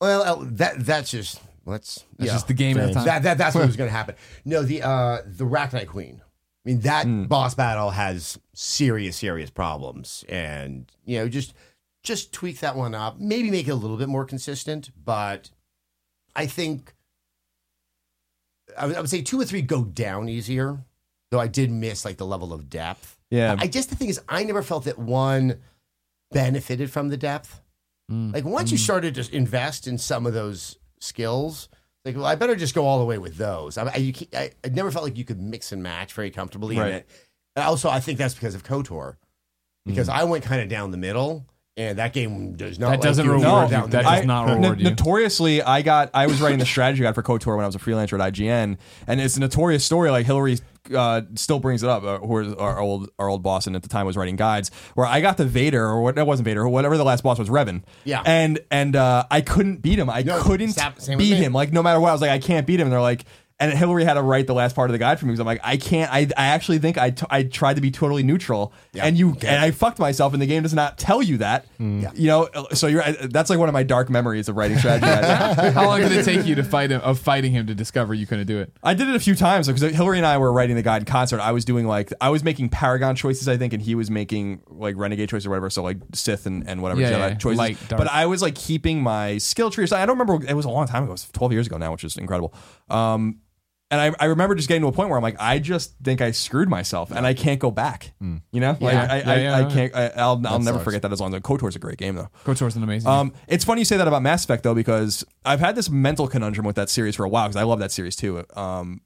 well, 0.00 0.36
that 0.52 0.84
that's 0.84 1.10
just 1.10 1.40
let's 1.66 2.04
That's 2.18 2.26
yeah. 2.28 2.32
just 2.32 2.48
the 2.48 2.54
game 2.54 2.78
at 2.78 2.88
the 2.88 2.94
time. 2.94 3.04
that, 3.04 3.22
that 3.24 3.38
that's 3.38 3.54
what 3.54 3.66
was 3.66 3.76
going 3.76 3.88
to 3.88 3.96
happen. 3.96 4.14
No, 4.44 4.62
the 4.62 4.82
uh 4.82 5.18
the 5.26 5.44
Rachni 5.44 5.86
Queen. 5.86 6.22
I 6.22 6.68
mean 6.68 6.80
that 6.80 7.04
Hmm. 7.06 7.24
boss 7.24 7.54
battle 7.54 7.90
has 7.90 8.38
serious 8.54 9.16
serious 9.16 9.50
problems, 9.50 10.24
and 10.28 10.90
you 11.04 11.18
know 11.18 11.28
just 11.28 11.54
just 12.02 12.32
tweak 12.32 12.60
that 12.60 12.76
one 12.76 12.94
up, 12.94 13.18
maybe 13.20 13.50
make 13.50 13.68
it 13.68 13.72
a 13.72 13.74
little 13.74 13.96
bit 13.98 14.08
more 14.08 14.24
consistent. 14.24 14.90
But 15.04 15.50
I 16.34 16.46
think 16.46 16.94
I 18.78 18.86
would, 18.86 18.96
I 18.96 19.00
would 19.00 19.10
say 19.10 19.20
two 19.22 19.40
or 19.40 19.44
three 19.44 19.62
go 19.62 19.84
down 19.84 20.28
easier, 20.28 20.84
though 21.30 21.40
I 21.40 21.46
did 21.48 21.70
miss 21.70 22.04
like 22.04 22.16
the 22.18 22.26
level 22.26 22.52
of 22.52 22.70
depth. 22.70 23.18
Yeah. 23.30 23.56
I 23.58 23.66
just 23.66 23.90
the 23.90 23.96
thing 23.96 24.08
is, 24.08 24.20
I 24.28 24.44
never 24.44 24.62
felt 24.62 24.84
that 24.84 24.98
one 24.98 25.60
benefited 26.30 26.90
from 26.90 27.08
the 27.08 27.16
depth. 27.16 27.60
Mm. 28.10 28.32
Like 28.34 28.44
once 28.44 28.70
you 28.72 28.78
started 28.78 29.14
to 29.16 29.34
invest 29.34 29.86
in 29.86 29.98
some 29.98 30.26
of 30.26 30.32
those 30.34 30.76
skills, 31.00 31.68
like 32.04 32.16
well, 32.16 32.26
I 32.26 32.34
better 32.34 32.56
just 32.56 32.74
go 32.74 32.86
all 32.86 32.98
the 32.98 33.04
way 33.04 33.18
with 33.18 33.36
those. 33.36 33.78
I, 33.78 33.84
I, 33.86 33.96
you, 33.96 34.14
I, 34.34 34.50
I 34.64 34.68
never 34.68 34.90
felt 34.90 35.04
like 35.04 35.16
you 35.16 35.24
could 35.24 35.40
mix 35.40 35.72
and 35.72 35.82
match 35.82 36.12
very 36.12 36.30
comfortably 36.30 36.76
Right. 36.78 36.88
in 36.88 36.94
it. 36.96 37.08
And 37.56 37.64
also, 37.64 37.88
I 37.90 38.00
think 38.00 38.18
that's 38.18 38.34
because 38.34 38.54
of 38.54 38.62
Kotor, 38.64 39.16
because 39.84 40.08
I 40.08 40.24
went 40.24 40.44
kind 40.44 40.60
of 40.62 40.68
down 40.68 40.92
the 40.92 40.96
middle, 40.96 41.46
and 41.76 41.98
that 41.98 42.12
game 42.12 42.54
does 42.54 42.78
not. 42.78 42.86
That 42.90 42.92
like 42.98 43.00
doesn't 43.02 43.26
reward 43.28 43.42
anywhere 43.44 43.64
you. 43.64 43.70
down 43.70 43.90
That 43.90 44.02
does 44.04 44.24
not 44.26 44.46
no- 44.46 44.54
reward 44.54 44.80
you. 44.80 44.90
Notoriously, 44.90 45.60
I 45.62 45.82
got 45.82 46.10
I 46.14 46.26
was 46.26 46.40
writing 46.40 46.58
the 46.60 46.66
strategy 46.66 47.02
guide 47.02 47.14
for 47.14 47.22
KOTOR 47.24 47.56
when 47.56 47.64
I 47.64 47.66
was 47.66 47.74
a 47.74 47.80
freelancer 47.80 48.18
at 48.20 48.32
IGN, 48.32 48.78
and 49.06 49.20
it's 49.20 49.36
a 49.36 49.40
notorious 49.40 49.84
story. 49.84 50.10
Like 50.10 50.26
Hillary 50.26 50.58
uh, 50.94 51.22
still 51.34 51.58
brings 51.60 51.82
it 51.82 51.88
up, 51.88 52.02
uh, 52.02 52.18
who 52.18 52.38
is 52.38 52.54
our 52.54 52.78
old 52.78 53.10
our 53.18 53.28
old 53.28 53.42
boss, 53.42 53.66
and 53.66 53.76
at 53.76 53.82
the 53.82 53.88
time 53.88 54.06
was 54.06 54.16
writing 54.16 54.36
guides, 54.36 54.70
where 54.94 55.06
I 55.06 55.20
got 55.20 55.36
the 55.36 55.44
Vader 55.46 55.84
or 55.84 56.00
what 56.02 56.14
that 56.16 56.26
wasn't 56.26 56.44
Vader, 56.46 56.62
or 56.62 56.68
whatever 56.68 56.96
the 56.96 57.04
last 57.04 57.22
boss 57.22 57.38
was, 57.38 57.48
Revan. 57.48 57.82
Yeah. 58.04 58.22
and 58.24 58.60
and 58.70 58.96
uh, 58.96 59.24
I 59.30 59.40
couldn't 59.40 59.78
beat 59.82 59.98
him. 59.98 60.08
I 60.10 60.22
No, 60.22 60.40
couldn't 60.42 60.72
same- 60.72 60.92
same 60.98 61.18
beat 61.18 61.34
him. 61.36 61.52
Like 61.52 61.72
no 61.72 61.82
matter 61.82 62.00
what, 62.00 62.10
I 62.10 62.12
was 62.12 62.20
like, 62.20 62.30
I 62.30 62.38
can't 62.38 62.66
beat 62.66 62.80
him. 62.80 62.86
And 62.86 62.92
they're 62.92 63.00
like. 63.00 63.24
And 63.60 63.72
Hillary 63.76 64.04
had 64.04 64.14
to 64.14 64.22
write 64.22 64.46
the 64.46 64.54
last 64.54 64.74
part 64.74 64.88
of 64.90 64.92
the 64.92 64.98
guide 64.98 65.20
for 65.20 65.26
me 65.26 65.32
because 65.32 65.40
I'm 65.40 65.46
like, 65.46 65.60
I 65.62 65.76
can't. 65.76 66.10
I, 66.12 66.20
I 66.36 66.46
actually 66.46 66.78
think 66.78 66.96
I, 66.96 67.10
t- 67.10 67.26
I 67.28 67.42
tried 67.42 67.74
to 67.74 67.82
be 67.82 67.90
totally 67.90 68.22
neutral, 68.22 68.72
yeah. 68.92 69.04
and 69.04 69.18
you 69.18 69.36
and 69.42 69.60
I 69.62 69.70
fucked 69.70 69.98
myself, 69.98 70.32
and 70.32 70.40
the 70.40 70.46
game 70.46 70.62
does 70.62 70.72
not 70.72 70.96
tell 70.98 71.22
you 71.22 71.36
that. 71.38 71.66
Hmm. 71.76 72.06
You 72.14 72.28
know, 72.28 72.48
so 72.72 72.86
you're 72.86 73.02
that's 73.02 73.50
like 73.50 73.58
one 73.58 73.68
of 73.68 73.72
my 73.74 73.82
dark 73.82 74.08
memories 74.08 74.48
of 74.48 74.56
writing 74.56 74.78
strategy. 74.78 75.06
How 75.72 75.84
long 75.86 76.00
did 76.00 76.12
it 76.12 76.24
take 76.24 76.46
you 76.46 76.54
to 76.54 76.64
fight 76.64 76.90
him, 76.90 77.00
of 77.02 77.18
fighting 77.18 77.52
him 77.52 77.66
to 77.66 77.74
discover 77.74 78.14
you 78.14 78.26
couldn't 78.26 78.46
do 78.46 78.58
it? 78.60 78.72
I 78.82 78.94
did 78.94 79.08
it 79.08 79.14
a 79.14 79.20
few 79.20 79.34
times 79.34 79.66
because 79.66 79.82
Hillary 79.94 80.16
and 80.16 80.26
I 80.26 80.38
were 80.38 80.52
writing 80.52 80.76
the 80.76 80.82
guide 80.82 81.02
in 81.02 81.06
concert. 81.06 81.40
I 81.40 81.52
was 81.52 81.64
doing 81.66 81.86
like 81.86 82.12
I 82.20 82.30
was 82.30 82.42
making 82.42 82.70
Paragon 82.70 83.14
choices, 83.14 83.46
I 83.46 83.58
think, 83.58 83.74
and 83.74 83.82
he 83.82 83.94
was 83.94 84.10
making 84.10 84.62
like 84.68 84.96
Renegade 84.96 85.28
choices 85.28 85.46
or 85.46 85.50
whatever. 85.50 85.68
So 85.68 85.82
like 85.82 85.98
Sith 86.14 86.46
and, 86.46 86.66
and 86.66 86.80
whatever 86.80 87.00
Yeah, 87.02 87.12
Jedi 87.12 87.28
yeah. 87.30 87.34
choices. 87.34 87.58
Light, 87.58 87.76
but 87.90 88.08
I 88.08 88.24
was 88.24 88.40
like 88.40 88.54
keeping 88.54 89.02
my 89.02 89.36
skill 89.38 89.70
tree. 89.70 89.84
aside. 89.84 90.02
I 90.02 90.06
don't 90.06 90.18
remember. 90.18 90.44
It 90.46 90.54
was 90.54 90.64
a 90.64 90.70
long 90.70 90.86
time 90.86 91.02
ago. 91.02 91.10
It 91.10 91.14
was 91.14 91.28
twelve 91.30 91.52
years 91.52 91.66
ago 91.66 91.76
now, 91.76 91.92
which 91.92 92.04
is 92.04 92.16
incredible. 92.16 92.54
Um, 92.88 93.40
and 93.90 94.00
I, 94.00 94.12
I 94.20 94.26
remember 94.26 94.54
just 94.54 94.68
getting 94.68 94.82
to 94.82 94.88
a 94.88 94.92
point 94.92 95.08
where 95.08 95.16
I'm 95.18 95.22
like, 95.22 95.36
I 95.40 95.58
just 95.58 95.96
think 96.02 96.20
I 96.20 96.30
screwed 96.30 96.68
myself, 96.68 97.10
and 97.10 97.26
I 97.26 97.34
can't 97.34 97.58
go 97.58 97.70
back. 97.70 98.12
You 98.20 98.40
know, 98.60 98.76
like 98.80 98.80
Yeah. 98.94 99.08
I, 99.10 99.16
Yeah, 99.18 99.30
I, 99.30 99.36
yeah, 99.40 99.56
I 99.56 99.60
yeah. 99.60 99.68
can't. 99.70 99.94
I, 99.96 100.06
I'll, 100.16 100.40
I'll 100.46 100.58
never 100.60 100.78
sucks. 100.78 100.84
forget 100.84 101.02
that 101.02 101.12
as 101.12 101.20
long 101.20 101.34
as 101.34 101.40
KOTOR's 101.42 101.76
a 101.76 101.78
great 101.78 101.98
game 101.98 102.14
though. 102.14 102.28
KOTOR's 102.44 102.76
an 102.76 102.82
amazing. 102.82 103.10
Um, 103.10 103.32
it's 103.48 103.64
funny 103.64 103.80
you 103.80 103.84
say 103.84 103.96
that 103.96 104.06
about 104.08 104.22
Mass 104.22 104.44
Effect 104.44 104.62
though, 104.62 104.74
because 104.74 105.24
I've 105.44 105.60
had 105.60 105.74
this 105.76 105.90
mental 105.90 106.28
conundrum 106.28 106.64
with 106.66 106.76
that 106.76 106.88
series 106.90 107.16
for 107.16 107.24
a 107.24 107.28
while 107.28 107.48
because 107.48 107.56
I 107.56 107.64
love 107.64 107.78
that 107.80 107.90
series 107.92 108.14
too. 108.16 108.44
Um, 108.54 109.00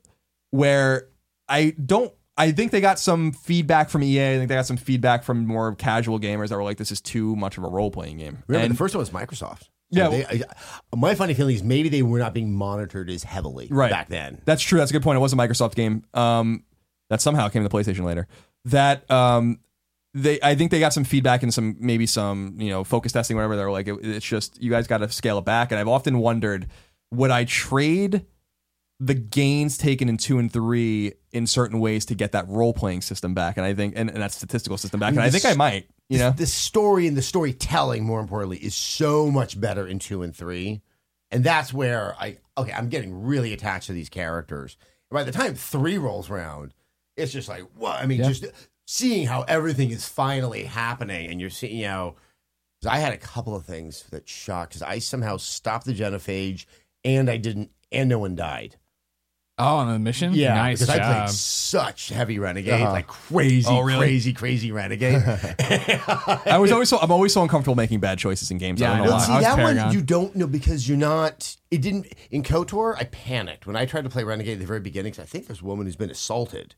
where 0.51 1.09
I 1.49 1.75
don't, 1.85 2.13
I 2.37 2.51
think 2.53 2.73
they 2.73 2.81
got 2.81 2.99
some 2.99 3.33
feedback 3.33 3.91
from 3.91 4.03
EA. 4.03 4.35
I 4.35 4.37
think 4.39 4.49
they 4.49 4.55
got 4.57 4.67
some 4.67 4.77
feedback 4.77 5.23
from 5.23 5.47
more 5.47 5.75
casual 5.77 6.19
gamers 6.19 6.49
that 6.49 6.57
were 6.57 6.65
like, 6.65 6.79
"This 6.79 6.91
is 6.91 7.01
too 7.01 7.37
much 7.37 7.57
of 7.59 7.65
a 7.65 7.69
role 7.69 7.91
playing 7.91 8.19
game." 8.19 8.43
Remember, 8.49 8.65
And- 8.67 8.75
the 8.75 8.79
first 8.79 8.95
one 8.95 9.01
was 9.01 9.11
Microsoft. 9.11 9.69
Yeah, 9.97 10.09
They- 10.09 10.25
I- 10.27 10.97
my 10.97 11.15
funny 11.15 11.35
feeling 11.35 11.55
is 11.57 11.63
maybe 11.63 11.89
they 11.89 12.03
were 12.03 12.19
not 12.19 12.35
being 12.35 12.55
monitored 12.55 13.11
as 13.11 13.23
heavily 13.25 13.69
right 13.71 13.91
back 13.91 14.09
then. 14.09 14.41
That's 14.45 14.63
true. 14.63 14.79
That's 14.79 14.91
a 14.91 14.95
good 14.95 15.03
point. 15.03 15.17
It 15.17 15.21
was 15.21 15.33
a 15.33 15.37
Microsoft 15.37 15.75
game. 15.75 16.03
Um, 16.15 16.65
that 17.11 17.21
somehow 17.21 17.49
came 17.49 17.63
to 17.63 17.69
the 17.69 17.75
PlayStation 17.77 18.05
later. 18.05 18.27
That 18.67 19.11
um, 19.11 19.61
they, 20.15 20.39
I 20.43 20.55
think 20.55 20.71
they 20.71 20.81
got 20.81 20.93
some 20.93 21.05
feedback 21.05 21.43
and 21.43 21.53
some 21.53 21.77
maybe 21.79 22.07
some 22.07 22.57
you 22.59 22.71
know 22.71 22.83
focus 22.85 23.13
testing, 23.13 23.37
whatever. 23.37 23.57
They 23.57 23.65
were 23.65 23.71
like, 23.73 23.89
it, 23.89 23.99
it's 24.03 24.25
just 24.27 24.61
you 24.63 24.71
guys 24.71 24.87
got 24.87 24.99
to 24.99 25.11
scale 25.11 25.39
it 25.39 25.45
back. 25.45 25.71
And 25.71 25.79
I've 25.79 25.89
often 25.89 26.19
wondered, 26.19 26.67
would 27.13 27.31
I 27.31 27.45
trade 27.45 28.25
the 29.01 29.15
gains 29.15 29.77
taken 29.77 30.09
in 30.09 30.17
two 30.17 30.39
and 30.39 30.51
three 30.53 31.13
in 31.33 31.47
certain 31.47 31.81
ways 31.81 32.07
to 32.07 32.15
get 32.15 32.33
that 32.33 32.49
role 32.49 32.73
playing 32.73 33.03
system 33.03 33.35
back? 33.35 33.57
And 33.57 33.67
I 33.67 33.75
think 33.75 33.95
and, 33.97 34.09
and 34.09 34.23
that 34.23 34.33
statistical 34.33 34.79
system 34.79 35.01
back. 35.01 35.11
And 35.11 35.21
I 35.21 35.31
think 35.31 35.45
I 35.45 35.55
might. 35.55 35.89
You 36.09 36.19
know, 36.19 36.31
the 36.31 36.47
story 36.47 37.07
and 37.07 37.17
the 37.17 37.23
storytelling, 37.23 38.05
more 38.05 38.21
importantly, 38.21 38.59
is 38.59 38.75
so 38.75 39.31
much 39.31 39.59
better 39.59 39.87
in 39.87 39.99
two 39.99 40.23
and 40.23 40.37
three. 40.37 40.83
And 41.31 41.43
that's 41.43 41.73
where 41.73 42.15
I 42.21 42.39
okay, 42.57 42.73
I'm 42.73 42.89
getting 42.89 43.25
really 43.25 43.53
attached 43.53 43.89
to 43.89 43.93
these 43.93 44.09
characters. 44.09 44.77
And 45.11 45.17
By 45.17 45.25
the 45.25 45.33
time 45.33 45.55
three 45.55 45.99
rolls 45.99 46.31
around, 46.31 46.75
it's 47.17 47.33
just 47.33 47.49
like, 47.49 47.63
what? 47.77 48.01
I 48.01 48.07
mean, 48.07 48.19
just 48.23 48.47
seeing 48.87 49.27
how 49.27 49.43
everything 49.43 49.91
is 49.91 50.07
finally 50.07 50.65
happening, 50.65 51.31
and 51.31 51.41
you're 51.41 51.51
seeing, 51.51 51.79
you 51.79 51.87
know. 51.87 52.17
I 52.87 52.99
had 52.99 53.15
a 53.15 53.19
couple 53.19 53.57
of 53.57 53.65
things 53.65 54.03
that 54.11 54.29
shocked 54.29 54.73
because 54.73 54.83
I 54.83 54.99
somehow 54.99 55.39
stopped 55.39 55.87
the 55.87 55.95
genophage, 55.95 56.67
and 57.03 57.31
I 57.31 57.39
didn't, 57.39 57.71
and 57.91 58.11
no 58.11 58.19
one 58.19 58.35
died. 58.35 58.77
Oh, 59.59 59.77
on 59.77 59.93
the 59.93 59.99
mission. 59.99 60.33
Yeah, 60.35 60.55
nice 60.55 60.81
because 60.81 60.99
I 60.99 60.99
played 61.25 61.31
such 61.31 62.09
heavy 62.09 62.39
renegade, 62.39 62.81
Uh-huh. 62.83 62.93
like 62.93 63.07
crazy, 63.07 63.69
Oh, 63.69 63.81
really? 63.81 64.07
crazy, 64.07 64.33
crazy 64.33 64.73
renegade. 64.73 65.23
I 66.47 66.59
was 66.61 66.73
always 66.73 66.89
so 66.89 66.99
I'm 66.99 67.11
always 67.13 67.33
so 67.33 67.43
uncomfortable 67.43 67.75
making 67.75 68.01
bad 68.01 68.19
choices 68.19 68.51
in 68.51 68.59
games. 68.59 68.81
Yeah, 68.81 68.91
I 68.91 68.95
I 68.95 68.97
don't 68.99 69.07
know 69.07 69.11
know. 69.13 69.17
why. 69.19 69.25
See 69.27 69.33
I 69.33 69.37
was 69.37 69.45
that 69.45 69.57
Paragon. 69.57 69.85
one 69.87 69.95
you 69.95 70.03
don't 70.03 70.37
know 70.37 70.47
because 70.47 70.89
you're 70.89 70.99
not. 70.99 71.57
It 71.71 71.81
didn't 71.83 72.07
in 72.31 72.43
Kotor. 72.43 72.97
I 72.99 73.05
panicked 73.05 73.67
when 73.67 73.77
I 73.77 73.87
tried 73.87 74.05
to 74.05 74.11
play 74.11 74.25
Renegade 74.25 74.55
at 74.55 74.61
the 74.61 74.67
very 74.67 74.81
beginning. 74.81 75.13
'cause 75.13 75.21
I 75.23 75.27
think 75.27 75.47
there's 75.47 75.61
a 75.61 75.65
woman 75.65 75.87
who's 75.87 75.97
been 75.97 76.11
assaulted, 76.11 76.75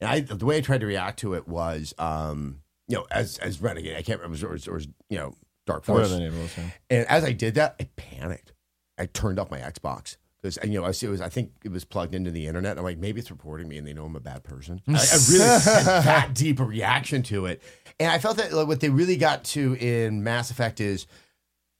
and 0.00 0.10
I 0.10 0.20
the 0.20 0.44
way 0.46 0.56
I 0.58 0.60
tried 0.60 0.80
to 0.80 0.86
react 0.86 1.18
to 1.20 1.34
it 1.34 1.46
was, 1.48 1.94
um, 1.98 2.58
you 2.88 2.96
know, 2.96 3.06
as 3.10 3.38
as 3.38 3.60
Renegade. 3.60 3.96
I 3.96 4.02
can't 4.02 4.20
remember 4.20 4.46
or, 4.46 4.58
or, 4.72 4.80
you 4.80 5.18
know 5.18 5.34
Dark 5.66 5.86
Whatever 5.86 6.08
Force. 6.08 6.20
name 6.20 6.38
was. 6.40 6.56
yeah. 6.58 6.64
And 6.90 7.06
as 7.08 7.24
I 7.24 7.32
did 7.32 7.54
that, 7.54 7.76
I 7.80 7.88
panicked. 7.96 8.52
I 8.98 9.06
turned 9.06 9.38
off 9.38 9.50
my 9.50 9.58
Xbox 9.60 10.16
because 10.42 10.58
you 10.64 10.80
know 10.80 10.84
I 10.84 10.90
see 10.90 11.06
it 11.06 11.10
was 11.10 11.20
I 11.20 11.28
think 11.28 11.52
it 11.64 11.70
was 11.70 11.84
plugged 11.84 12.14
into 12.14 12.30
the 12.30 12.46
internet. 12.46 12.78
I'm 12.78 12.84
like 12.84 12.98
maybe 12.98 13.20
it's 13.20 13.30
reporting 13.30 13.68
me 13.68 13.78
and 13.78 13.86
they 13.86 13.92
know 13.92 14.04
I'm 14.04 14.16
a 14.16 14.20
bad 14.20 14.42
person. 14.42 14.82
Mm. 14.88 14.96
I, 14.96 14.98
I 14.98 15.32
really 15.32 15.60
had 15.60 16.02
that 16.02 16.34
deep 16.34 16.60
a 16.60 16.64
reaction 16.64 17.22
to 17.24 17.46
it, 17.46 17.62
and 18.00 18.10
I 18.10 18.18
felt 18.18 18.36
that 18.38 18.52
like, 18.52 18.66
what 18.66 18.80
they 18.80 18.90
really 18.90 19.16
got 19.16 19.44
to 19.44 19.74
in 19.74 20.22
Mass 20.24 20.50
Effect 20.50 20.80
is 20.80 21.06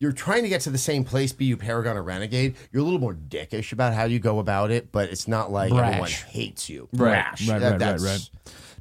you're 0.01 0.13
trying 0.13 0.43
to 0.43 0.49
get 0.49 0.63
to 0.63 0.71
the 0.71 0.79
same 0.79 1.05
place, 1.05 1.33
be 1.33 1.45
you 1.45 1.57
Paragon 1.57 1.97
or 1.97 2.03
Renegade. 2.03 2.57
You're 2.73 2.83
a 2.83 2.85
little 2.85 3.01
more 3.01 3.15
dickish 3.15 3.73
about 3.73 3.95
how 3.95 4.05
you 4.05 4.19
go 4.19 4.41
about 4.41 4.71
it, 4.73 4.91
but 4.91 5.11
it's 5.11 5.29
not 5.29 5.53
like 5.53 5.71
Brash. 5.71 5.89
everyone 5.89 6.11
hates 6.11 6.69
you. 6.69 6.89
Right. 6.93 6.99
Brash. 6.99 7.49
Right, 7.49 7.61
That- 7.61 7.81
right, 7.81 7.81
right, 7.81 8.01
right. 8.01 8.31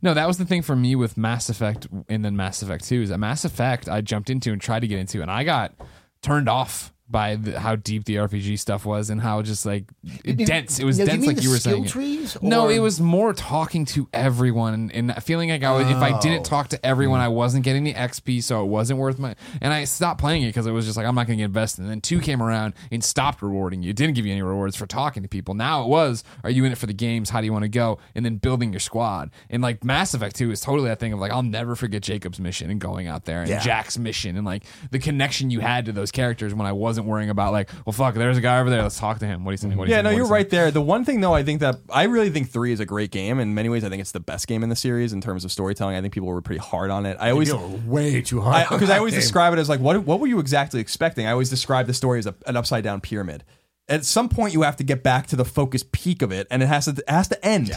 No, 0.03 0.16
that 0.16 0.28
was 0.28 0.40
the 0.40 0.45
thing 0.45 0.64
for 0.64 0.76
me 0.76 0.95
with 0.95 1.18
Mass 1.18 1.48
Effect 1.48 1.88
and 2.10 2.26
then 2.26 2.36
Mass 2.36 2.64
Effect 2.64 2.86
2 2.86 3.03
is 3.03 3.10
that 3.10 3.20
Mass 3.20 3.45
Effect 3.45 3.88
I 3.88 4.02
jumped 4.02 4.32
into 4.32 4.52
and 4.52 4.60
tried 4.60 4.80
to 4.80 4.88
get 4.88 4.98
into 4.98 5.22
and 5.22 5.30
I 5.30 5.44
got 5.44 5.76
turned 6.24 6.49
off 6.49 6.91
by 7.12 7.36
the, 7.36 7.60
how 7.60 7.76
deep 7.76 8.06
the 8.06 8.16
RPG 8.16 8.58
stuff 8.60 8.86
was 8.86 9.10
and 9.10 9.20
how 9.22 9.42
just 9.42 9.66
like 9.66 9.86
dense 10.24 10.80
it 10.80 10.86
was 10.86 10.98
Now, 11.00 11.06
dense 11.06 11.22
mean 11.26 11.36
like 11.36 11.44
you 11.44 11.50
were 11.50 11.58
saying. 11.58 11.86
Trees, 11.86 12.38
No, 12.42 12.70
it 12.70 12.80
was 12.80 13.00
more 13.00 13.34
talking 13.34 13.86
to 13.86 14.08
everyone 14.14 14.92
and 14.94 15.14
feeling 15.24 15.50
like 15.50 15.64
I 15.64 15.72
was, 15.72 15.88
if 15.90 15.98
I 15.98 16.20
didn't 16.20 16.42
Oh. 16.42 16.44
talk 16.44 16.70
to 16.70 16.86
everyone, 16.86 17.20
I 17.20 17.28
wasn't 17.28 17.64
getting 17.66 17.84
the 17.84 17.94
XP, 17.94 18.42
so 18.44 18.64
it 18.64 18.68
wasn't 18.68 19.00
worth 19.00 19.20
my. 19.20 19.36
And 19.62 19.74
I 19.74 19.84
stopped 19.84 20.20
playing 20.20 20.44
it 20.44 20.48
because 20.48 20.66
it 20.66 20.72
was 20.72 20.86
just 20.86 20.98
like 20.98 21.06
I'm 21.06 21.16
not 21.16 21.28
going 21.28 21.38
to 21.38 21.42
get 21.42 21.46
invested. 21.46 21.82
And 21.82 21.90
then 21.92 22.02
two 22.02 22.20
came 22.20 22.42
around 22.42 22.74
and 22.92 23.04
stopped 23.04 23.42
rewarding 23.42 23.84
you. 23.84 23.90
It 23.90 23.96
didn't 23.96 24.16
give 24.16 24.26
you 24.26 24.32
any 24.32 24.42
rewards 24.42 24.76
for 24.76 24.86
talking 24.86 25.24
to 25.24 25.30
people. 25.30 25.54
Now 25.54 25.84
it 25.84 25.88
was, 25.88 26.24
are 26.44 26.50
you 26.50 26.66
in 26.66 26.72
it 26.72 26.78
for 26.78 26.86
the 26.88 26.94
games? 26.94 27.30
How 27.30 27.40
do 27.42 27.46
you 27.46 27.52
want 27.54 27.64
to 27.64 27.70
go? 27.70 28.00
And 28.16 28.24
then 28.26 28.38
building 28.38 28.72
your 28.74 28.80
squad. 28.80 29.32
And 29.50 29.62
like 29.62 29.84
Mass 29.84 30.14
Effect 30.14 30.36
2 30.36 30.52
is 30.52 30.62
totally 30.62 30.88
that 30.90 31.00
thing 31.00 31.14
of 31.14 31.20
like 31.20 31.32
I'll 31.32 31.44
never 31.44 31.76
forget 31.76 32.02
Jacob's 32.02 32.40
mission 32.40 32.70
and 32.70 32.80
going 32.80 33.08
out 33.08 33.26
there 33.26 33.42
and 33.42 33.50
Yeah. 33.50 33.60
Jack's 33.60 33.98
mission 33.98 34.38
and 34.38 34.46
like 34.46 34.64
the 34.92 35.00
connection 35.00 35.50
you 35.50 35.60
had 35.60 35.86
to 35.86 35.92
those 35.92 36.12
characters 36.12 36.54
when 36.54 36.66
I 36.68 36.72
wasn't 36.72 37.01
worrying 37.06 37.30
about 37.30 37.52
like, 37.52 37.69
well, 37.86 37.94
fuck, 37.94 38.15
there's 38.15 38.38
a 38.38 38.41
guy 38.41 38.60
over 38.60 38.69
there. 38.69 38.82
Let's 38.84 38.99
talk 38.99 39.19
to 39.19 39.26
him. 39.26 39.44
What 39.45 39.52
do 39.52 39.53
you 39.53 39.57
think? 39.57 39.78
What 39.78 39.86
do 39.86 39.90
you 39.91 39.95
Yeah, 39.95 39.99
think? 39.99 40.03
no, 40.06 40.10
What 40.10 40.11
do 40.11 40.15
you're 40.18 40.23
you 40.26 40.28
think? 40.28 40.32
right 40.34 40.49
there. 40.49 40.72
The 40.72 40.82
one 40.82 41.06
thing 41.06 41.22
though, 41.22 41.34
I 41.34 41.44
think 41.44 41.60
that 41.61 41.78
I 41.90 42.03
really 42.03 42.30
think 42.30 42.49
three 42.49 42.72
is 42.72 42.80
a 42.80 42.86
great 42.86 43.11
game. 43.11 43.40
In 43.40 43.53
many 43.53 43.69
ways, 43.69 43.84
I 43.84 43.90
think 43.90 44.02
it's 44.02 44.11
the 44.11 44.19
best 44.19 44.48
game 44.48 44.64
in 44.64 44.69
the 44.69 44.76
series 44.76 45.14
in 45.14 45.22
terms 45.22 45.45
of 45.45 45.52
storytelling. 45.52 45.95
I 45.95 46.02
think 46.02 46.14
people 46.14 46.30
were 46.30 46.41
pretty 46.41 46.60
hard 46.61 46.91
on 46.91 47.06
it. 47.06 47.18
I 47.19 47.32
always 47.32 47.52
People 47.52 47.69
were 47.69 47.78
way 47.91 48.22
too 48.22 48.41
hard 48.41 48.68
because 48.69 48.90
I, 48.90 48.94
on 48.94 48.99
always 48.99 49.14
game. 49.14 49.22
describe 49.22 49.53
it 49.53 49.60
as 49.60 49.69
like 49.69 49.80
what 49.80 50.03
what 50.03 50.19
were 50.19 50.28
you 50.28 50.40
exactly 50.40 50.80
expecting? 50.80 51.26
I 51.28 51.32
always 51.32 51.49
describe 51.49 51.88
the 51.88 51.94
story 51.94 52.19
as 52.19 52.26
a, 52.28 52.36
an 52.48 52.56
upside 52.57 52.84
down 52.84 53.02
pyramid. 53.02 53.44
At 53.88 54.06
some 54.06 54.30
point, 54.30 54.53
you 54.53 54.61
have 54.61 54.78
to 54.78 54.84
get 54.84 55.03
back 55.03 55.28
to 55.28 55.36
the 55.36 55.44
focus 55.44 55.84
peak 55.91 56.22
of 56.22 56.32
it, 56.32 56.48
and 56.49 56.64
it 56.64 56.68
has 56.68 56.86
to 56.86 56.91
it 56.91 57.03
has 57.10 57.28
to 57.30 57.45
end. 57.45 57.72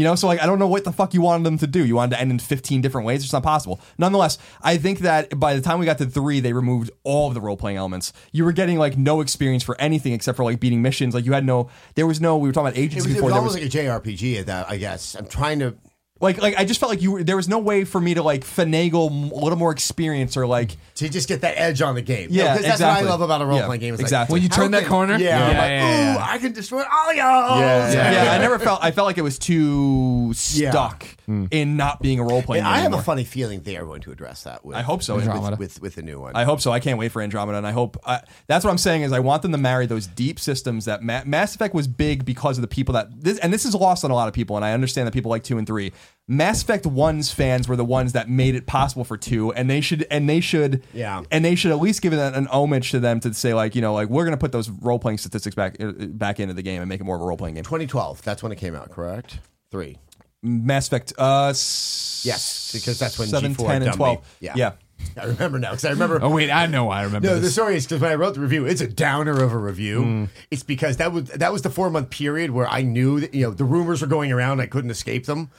You 0.00 0.04
know, 0.04 0.14
so 0.14 0.28
like 0.28 0.40
I 0.40 0.46
don't 0.46 0.58
know 0.58 0.66
what 0.66 0.84
the 0.84 0.92
fuck 0.92 1.12
you 1.12 1.20
wanted 1.20 1.44
them 1.44 1.58
to 1.58 1.66
do. 1.66 1.84
You 1.84 1.94
wanted 1.96 2.12
to 2.16 2.20
end 2.22 2.30
in 2.30 2.38
15 2.38 2.80
different 2.80 3.06
ways. 3.06 3.22
It's 3.22 3.34
not 3.34 3.42
possible. 3.42 3.82
Nonetheless, 3.98 4.38
I 4.62 4.78
think 4.78 5.00
that 5.00 5.38
by 5.38 5.54
the 5.54 5.60
time 5.60 5.78
we 5.78 5.84
got 5.84 5.98
to 5.98 6.06
three, 6.06 6.40
they 6.40 6.54
removed 6.54 6.90
all 7.04 7.28
of 7.28 7.34
the 7.34 7.40
role 7.42 7.54
playing 7.58 7.76
elements. 7.76 8.14
You 8.32 8.46
were 8.46 8.52
getting 8.52 8.78
like 8.78 8.96
no 8.96 9.20
experience 9.20 9.62
for 9.62 9.78
anything 9.78 10.14
except 10.14 10.36
for 10.36 10.44
like 10.44 10.58
beating 10.58 10.80
missions. 10.80 11.14
Like 11.14 11.26
you 11.26 11.34
had 11.34 11.44
no, 11.44 11.68
there 11.96 12.06
was 12.06 12.18
no. 12.18 12.38
We 12.38 12.48
were 12.48 12.54
talking 12.54 12.68
about 12.68 12.78
It 12.78 12.84
agency 12.84 13.08
was, 13.08 13.10
it 13.10 13.14
before. 13.16 13.24
was 13.26 13.32
there 13.32 13.38
almost 13.40 13.60
was 13.60 13.74
like 14.00 14.02
a 14.02 14.10
JRPG 14.10 14.40
at 14.40 14.46
that, 14.46 14.70
I 14.70 14.78
guess. 14.78 15.14
I'm 15.16 15.26
trying 15.26 15.58
to. 15.58 15.74
Like 16.20 16.40
like 16.40 16.54
I 16.56 16.64
just 16.64 16.78
felt 16.78 16.90
like 16.90 17.00
you 17.00 17.12
were, 17.12 17.24
there 17.24 17.36
was 17.36 17.48
no 17.48 17.58
way 17.58 17.84
for 17.84 18.00
me 18.00 18.14
to 18.14 18.22
like 18.22 18.44
finagle 18.44 19.32
a 19.32 19.34
little 19.34 19.58
more 19.58 19.72
experience 19.72 20.36
or 20.36 20.46
like 20.46 20.76
to 20.96 21.08
just 21.08 21.28
get 21.28 21.40
that 21.40 21.58
edge 21.58 21.80
on 21.80 21.94
the 21.94 22.02
game. 22.02 22.28
Yeah, 22.30 22.52
because 22.52 22.66
that's 22.66 22.80
exactly. 22.80 23.04
what 23.04 23.08
I 23.08 23.10
love 23.10 23.20
about 23.22 23.40
a 23.40 23.46
role 23.46 23.58
Yeah, 23.58 23.66
playing 23.66 23.80
game. 23.80 23.94
Is 23.94 24.00
exactly. 24.00 24.34
When 24.34 24.42
you 24.42 24.48
how 24.50 24.56
turn 24.56 24.70
that 24.72 24.84
corner? 24.84 25.16
yeah, 25.16 25.28
Yeah, 25.28 25.44
I'm 25.44 25.48
like, 25.48 25.56
yeah, 25.56 25.78
yeah, 25.78 26.12
ooh, 26.12 26.14
yeah. 26.16 26.26
I 26.28 26.38
can 26.38 26.52
destroy 26.52 26.82
all 26.82 27.14
y'all. 27.14 27.60
Yeah, 27.60 27.92
yeah, 27.92 28.24
Yeah. 28.24 28.32
I 28.32 28.38
never 28.38 28.58
felt 28.58 28.84
I 28.84 28.90
felt 28.90 29.06
like 29.06 29.16
it 29.16 29.22
was 29.22 29.38
too 29.38 30.34
Yeah. 30.52 30.70
stuck 30.70 31.04
hmm. 31.24 31.46
in 31.50 31.78
not 31.78 32.02
being 32.02 32.20
a 32.20 32.22
role 32.22 32.42
playing 32.42 32.64
And 32.64 32.74
game 32.74 32.80
I 32.80 32.80
have 32.80 32.92
a 32.92 33.02
funny 33.02 33.24
feeling 33.24 33.62
they 33.62 33.78
are 33.78 33.86
going 33.86 34.02
to 34.02 34.12
address 34.12 34.42
that. 34.42 34.62
With, 34.62 34.76
I 34.76 34.82
hope 34.82 35.02
so. 35.02 35.16
with, 35.16 35.24
Andromeda. 35.24 35.56
with, 35.56 35.80
with 35.80 35.94
the 35.94 36.02
new 36.02 36.20
one. 36.20 36.36
I 36.36 36.44
hope 36.44 36.60
so. 36.60 36.70
I 36.70 36.80
can't 36.80 36.98
wait 36.98 37.12
for 37.12 37.22
Andromeda, 37.22 37.56
and 37.56 37.66
I 37.66 37.72
hope 37.72 37.96
I, 38.04 38.20
that's 38.46 38.62
what 38.64 38.70
I'm 38.70 38.78
saying 38.78 39.02
is 39.02 39.12
I 39.12 39.20
want 39.20 39.40
them 39.40 39.52
to 39.52 39.58
marry 39.58 39.86
those 39.86 40.06
deep 40.06 40.38
systems 40.38 40.84
that 40.84 41.02
Ma- 41.02 41.22
Mass 41.24 41.54
Effect 41.54 41.74
was 41.74 41.88
big 41.88 42.26
because 42.26 42.58
of 42.58 42.62
the 42.62 42.68
people 42.68 42.92
that 42.92 43.08
this, 43.22 43.38
and 43.38 43.52
this 43.52 43.64
is 43.64 43.74
lost 43.74 44.04
on 44.04 44.10
a 44.10 44.14
lot 44.14 44.28
of 44.28 44.34
people, 44.34 44.56
and 44.56 44.64
I 44.64 44.72
understand 44.72 45.06
that 45.06 45.12
people 45.12 45.30
like 45.30 45.44
two 45.44 45.56
and 45.56 45.66
three. 45.66 45.92
Mass 46.28 46.62
Effect 46.62 46.86
One's 46.86 47.32
fans 47.32 47.66
were 47.66 47.74
the 47.74 47.84
ones 47.84 48.12
that 48.12 48.28
made 48.28 48.54
it 48.54 48.64
possible 48.66 49.02
for 49.04 49.16
two, 49.16 49.52
and 49.54 49.68
they 49.68 49.80
should 49.80 50.06
and 50.12 50.28
they 50.28 50.38
should 50.40 50.84
Yeah. 50.94 51.22
and 51.32 51.44
they 51.44 51.56
should 51.56 51.72
at 51.72 51.80
least 51.80 52.02
give 52.02 52.12
it 52.12 52.20
an, 52.20 52.34
an 52.34 52.46
homage 52.46 52.92
to 52.92 53.00
them 53.00 53.18
to 53.20 53.34
say 53.34 53.52
like 53.52 53.74
you 53.74 53.82
know 53.82 53.94
like 53.94 54.08
we're 54.08 54.24
gonna 54.24 54.36
put 54.36 54.52
those 54.52 54.70
role 54.70 55.00
playing 55.00 55.18
statistics 55.18 55.56
back 55.56 55.76
uh, 55.82 55.90
back 55.90 56.38
into 56.38 56.54
the 56.54 56.62
game 56.62 56.80
and 56.82 56.88
make 56.88 57.00
it 57.00 57.04
more 57.04 57.16
of 57.16 57.22
a 57.22 57.24
role 57.24 57.36
playing 57.36 57.56
game. 57.56 57.64
2012. 57.64 58.22
That's 58.22 58.42
when 58.44 58.52
it 58.52 58.56
came 58.56 58.76
out. 58.76 58.90
Correct. 58.92 59.40
Three. 59.72 59.98
Mass 60.42 60.86
Effect, 60.86 61.12
uh, 61.18 61.48
s- 61.48 62.22
Yes, 62.24 62.70
because 62.72 62.98
that's 62.98 63.18
when 63.18 63.28
seven, 63.28 63.54
G4 63.54 63.66
ten, 63.66 63.70
and 63.76 63.84
dumped 63.86 63.98
me. 63.98 64.04
twelve. 64.04 64.36
Yeah. 64.40 64.52
yeah. 64.56 64.72
I 65.20 65.24
remember 65.24 65.58
now 65.58 65.70
because 65.70 65.86
I 65.86 65.90
remember. 65.90 66.18
Oh 66.22 66.28
wait, 66.30 66.50
I 66.50 66.66
know. 66.66 66.90
I 66.90 67.02
remember 67.04 67.26
No, 67.28 67.40
the 67.40 67.50
story 67.50 67.76
is 67.76 67.86
because 67.86 68.02
when 68.02 68.10
I 68.12 68.14
wrote 68.14 68.34
the 68.34 68.40
review, 68.40 68.66
it's 68.66 68.82
a 68.82 68.86
downer 68.86 69.42
of 69.42 69.52
a 69.52 69.58
review. 69.58 70.28
It's 70.50 70.62
because 70.62 70.98
that 70.98 71.10
was 71.12 71.24
that 71.30 71.52
was 71.52 71.62
the 71.62 71.70
four 71.70 71.88
month 71.90 72.10
period 72.10 72.50
where 72.50 72.68
I 72.68 72.82
knew 72.82 73.18
that 73.20 73.32
you 73.34 73.46
know 73.46 73.50
the 73.52 73.64
rumors 73.64 74.02
were 74.02 74.06
going 74.06 74.30
around, 74.30 74.60
I 74.60 74.66
couldn't 74.66 74.90
escape 74.90 75.24
them. 75.26 75.50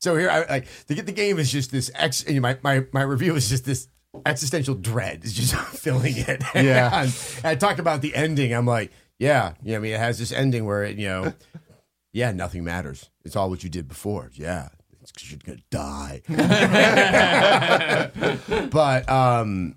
So 0.00 0.16
here, 0.16 0.30
I, 0.30 0.60
to 0.60 0.94
get 0.94 1.06
the 1.06 1.12
game 1.12 1.38
is 1.38 1.50
just 1.50 1.70
this 1.70 1.90
ex. 1.94 2.26
You 2.28 2.34
know, 2.34 2.40
my 2.40 2.58
my 2.62 2.86
my 2.92 3.02
review 3.02 3.34
is 3.34 3.48
just 3.48 3.64
this 3.64 3.88
existential 4.24 4.74
dread 4.74 5.24
is 5.24 5.32
just 5.32 5.54
filling 5.78 6.16
it. 6.16 6.42
Yeah. 6.54 7.02
and 7.02 7.12
I 7.44 7.54
talk 7.54 7.78
about 7.78 8.02
the 8.02 8.14
ending. 8.14 8.52
I'm 8.52 8.66
like, 8.66 8.92
yeah, 9.18 9.54
you 9.62 9.72
know, 9.72 9.78
I 9.78 9.80
mean, 9.80 9.94
it 9.94 9.98
has 9.98 10.18
this 10.18 10.32
ending 10.32 10.64
where 10.64 10.84
it, 10.84 10.98
you 10.98 11.08
know. 11.08 11.32
Yeah, 12.12 12.32
nothing 12.32 12.64
matters. 12.64 13.10
It's 13.26 13.36
all 13.36 13.50
what 13.50 13.62
you 13.62 13.68
did 13.68 13.88
before. 13.88 14.30
Yeah, 14.32 14.68
it's 15.02 15.12
'cause 15.12 15.30
you're 15.30 15.38
gonna 15.44 15.58
die. 15.70 16.22
but 18.70 19.08
um, 19.08 19.76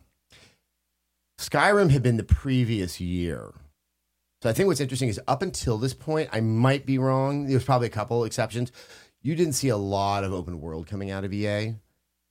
Skyrim 1.37 1.91
had 1.91 2.01
been 2.01 2.15
the 2.17 2.23
previous 2.23 3.01
year. 3.01 3.53
So 4.41 4.49
I 4.49 4.53
think 4.53 4.67
what's 4.67 4.79
interesting 4.79 5.09
is 5.09 5.19
up 5.27 5.41
until 5.41 5.77
this 5.77 5.93
point, 5.93 6.29
I 6.31 6.39
might 6.39 6.85
be 6.85 6.97
wrong. 6.97 7.47
There's 7.47 7.65
probably 7.65 7.87
a 7.87 7.91
couple 7.91 8.23
exceptions. 8.23 8.71
You 9.21 9.35
didn't 9.35 9.53
see 9.53 9.69
a 9.69 9.77
lot 9.77 10.23
of 10.23 10.33
open 10.33 10.61
world 10.61 10.87
coming 10.87 11.11
out 11.11 11.23
of 11.23 11.33
EA. 11.33 11.75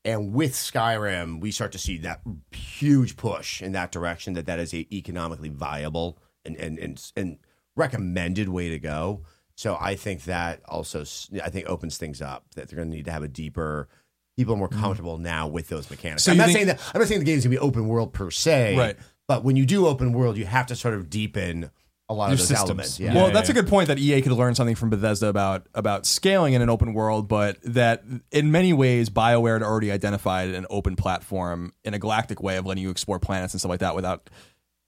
And 0.05 0.32
with 0.32 0.55
Skyrim, 0.55 1.40
we 1.40 1.51
start 1.51 1.73
to 1.73 1.78
see 1.78 1.98
that 1.98 2.23
huge 2.52 3.16
push 3.16 3.60
in 3.60 3.73
that 3.73 3.93
direction 3.93 4.35
that 4.35 4.47
that 4.47 4.59
is 4.59 4.73
a 4.73 4.86
economically 4.94 5.51
viable 5.51 6.19
and 6.44 6.56
and 6.56 6.78
and, 6.78 7.12
and 7.16 7.39
recommended 7.77 8.48
way 8.48 8.70
to 8.70 8.78
go. 8.78 9.23
So 9.55 9.77
I 9.78 9.97
think 9.97 10.24
that 10.24 10.62
also 10.66 11.01
I 11.43 11.51
think 11.51 11.69
opens 11.69 11.98
things 11.98 12.23
up 12.23 12.47
that 12.55 12.69
they're 12.69 12.77
going 12.77 12.90
to 12.90 12.97
need 12.97 13.05
to 13.06 13.12
have 13.12 13.23
a 13.23 13.28
deeper 13.28 13.89
people 14.36 14.55
are 14.55 14.56
more 14.56 14.69
mm-hmm. 14.69 14.81
comfortable 14.81 15.19
now 15.19 15.48
with 15.48 15.69
those 15.69 15.90
mechanics. 15.90 16.23
So 16.23 16.31
I'm 16.31 16.39
not 16.39 16.44
think- 16.47 16.56
saying 16.56 16.66
that 16.69 16.81
I'm 16.94 17.01
not 17.01 17.09
saying 17.09 17.20
the 17.20 17.27
game's 17.27 17.44
going 17.44 17.55
to 17.55 17.60
be 17.60 17.66
open 17.66 17.89
world 17.89 18.12
per 18.12 18.31
se, 18.31 18.77
Right. 18.77 18.97
But 19.27 19.44
when 19.44 19.56
you 19.56 19.66
do 19.66 19.86
open 19.86 20.12
world, 20.12 20.39
you 20.39 20.47
have 20.47 20.66
to 20.69 20.77
sort 20.77 20.94
of 20.94 21.10
deepen 21.10 21.70
a 22.09 22.15
lot 22.15 22.27
Your 22.27 22.33
of 22.33 22.39
those 22.39 22.49
systems. 22.49 22.69
elements. 22.71 23.01
Yeah. 23.01 23.15
Well, 23.15 23.31
that's 23.31 23.49
a 23.51 23.53
good 23.53 23.69
point 23.69 23.89
that 23.89 23.99
EA 23.99 24.23
could 24.23 24.33
learn 24.33 24.55
something 24.55 24.75
from 24.77 24.89
Bethesda 24.91 25.29
about 25.29 25.67
about 25.75 26.07
scaling 26.07 26.55
in 26.55 26.63
an 26.63 26.71
open 26.71 26.95
world, 26.95 27.29
but 27.29 27.59
that 27.65 28.03
in 28.33 28.51
many 28.51 28.73
ways 28.73 29.11
BioWare 29.11 29.55
had 29.55 29.63
already 29.63 29.93
identified 29.93 30.51
an 30.51 30.65
open 30.71 30.97
platform 30.97 31.73
in 31.85 31.93
a 31.95 31.99
galactic 31.99 32.43
way 32.43 32.57
of 32.57 32.65
letting 32.65 32.83
you 32.83 32.91
explore 32.91 33.19
planets 33.19 33.53
and 33.53 33.61
stuff 33.61 33.69
like 33.69 33.81
that 33.81 33.95
without 33.95 34.31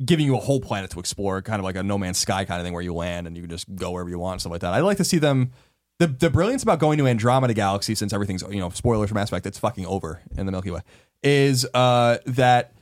giving 0.02 0.24
you 0.24 0.34
a 0.34 0.40
whole 0.40 0.60
planet 0.60 0.90
to 0.90 0.98
explore, 0.98 1.42
kind 1.42 1.58
of 1.58 1.64
like 1.64 1.76
a 1.76 1.82
No 1.82 1.98
Man's 1.98 2.16
Sky 2.16 2.46
kind 2.46 2.58
of 2.58 2.64
thing 2.64 2.72
where 2.72 2.82
you 2.82 2.94
land 2.94 3.26
and 3.26 3.36
you 3.36 3.42
can 3.42 3.50
just 3.50 3.74
go 3.74 3.90
wherever 3.90 4.08
you 4.08 4.18
want 4.18 4.34
and 4.34 4.40
stuff 4.40 4.52
like 4.52 4.62
that. 4.62 4.72
I'd 4.72 4.80
like 4.80 4.96
to 4.96 5.04
see 5.04 5.18
them. 5.18 5.52
The, 5.98 6.06
the 6.06 6.30
brilliance 6.30 6.62
about 6.62 6.78
going 6.78 6.96
to 6.96 7.06
Andromeda 7.06 7.52
Galaxy, 7.52 7.94
since 7.94 8.14
everything's 8.14 8.42
you 8.50 8.60
know 8.60 8.70
spoilers 8.70 9.10
from 9.10 9.16
Mass 9.16 9.28
Effect, 9.28 9.44
it's 9.44 9.58
fucking 9.58 9.84
over 9.84 10.22
in 10.38 10.46
the 10.46 10.52
Milky 10.52 10.70
Way, 10.70 10.80
is 11.22 11.66
uh, 11.74 12.16
that 12.24 12.72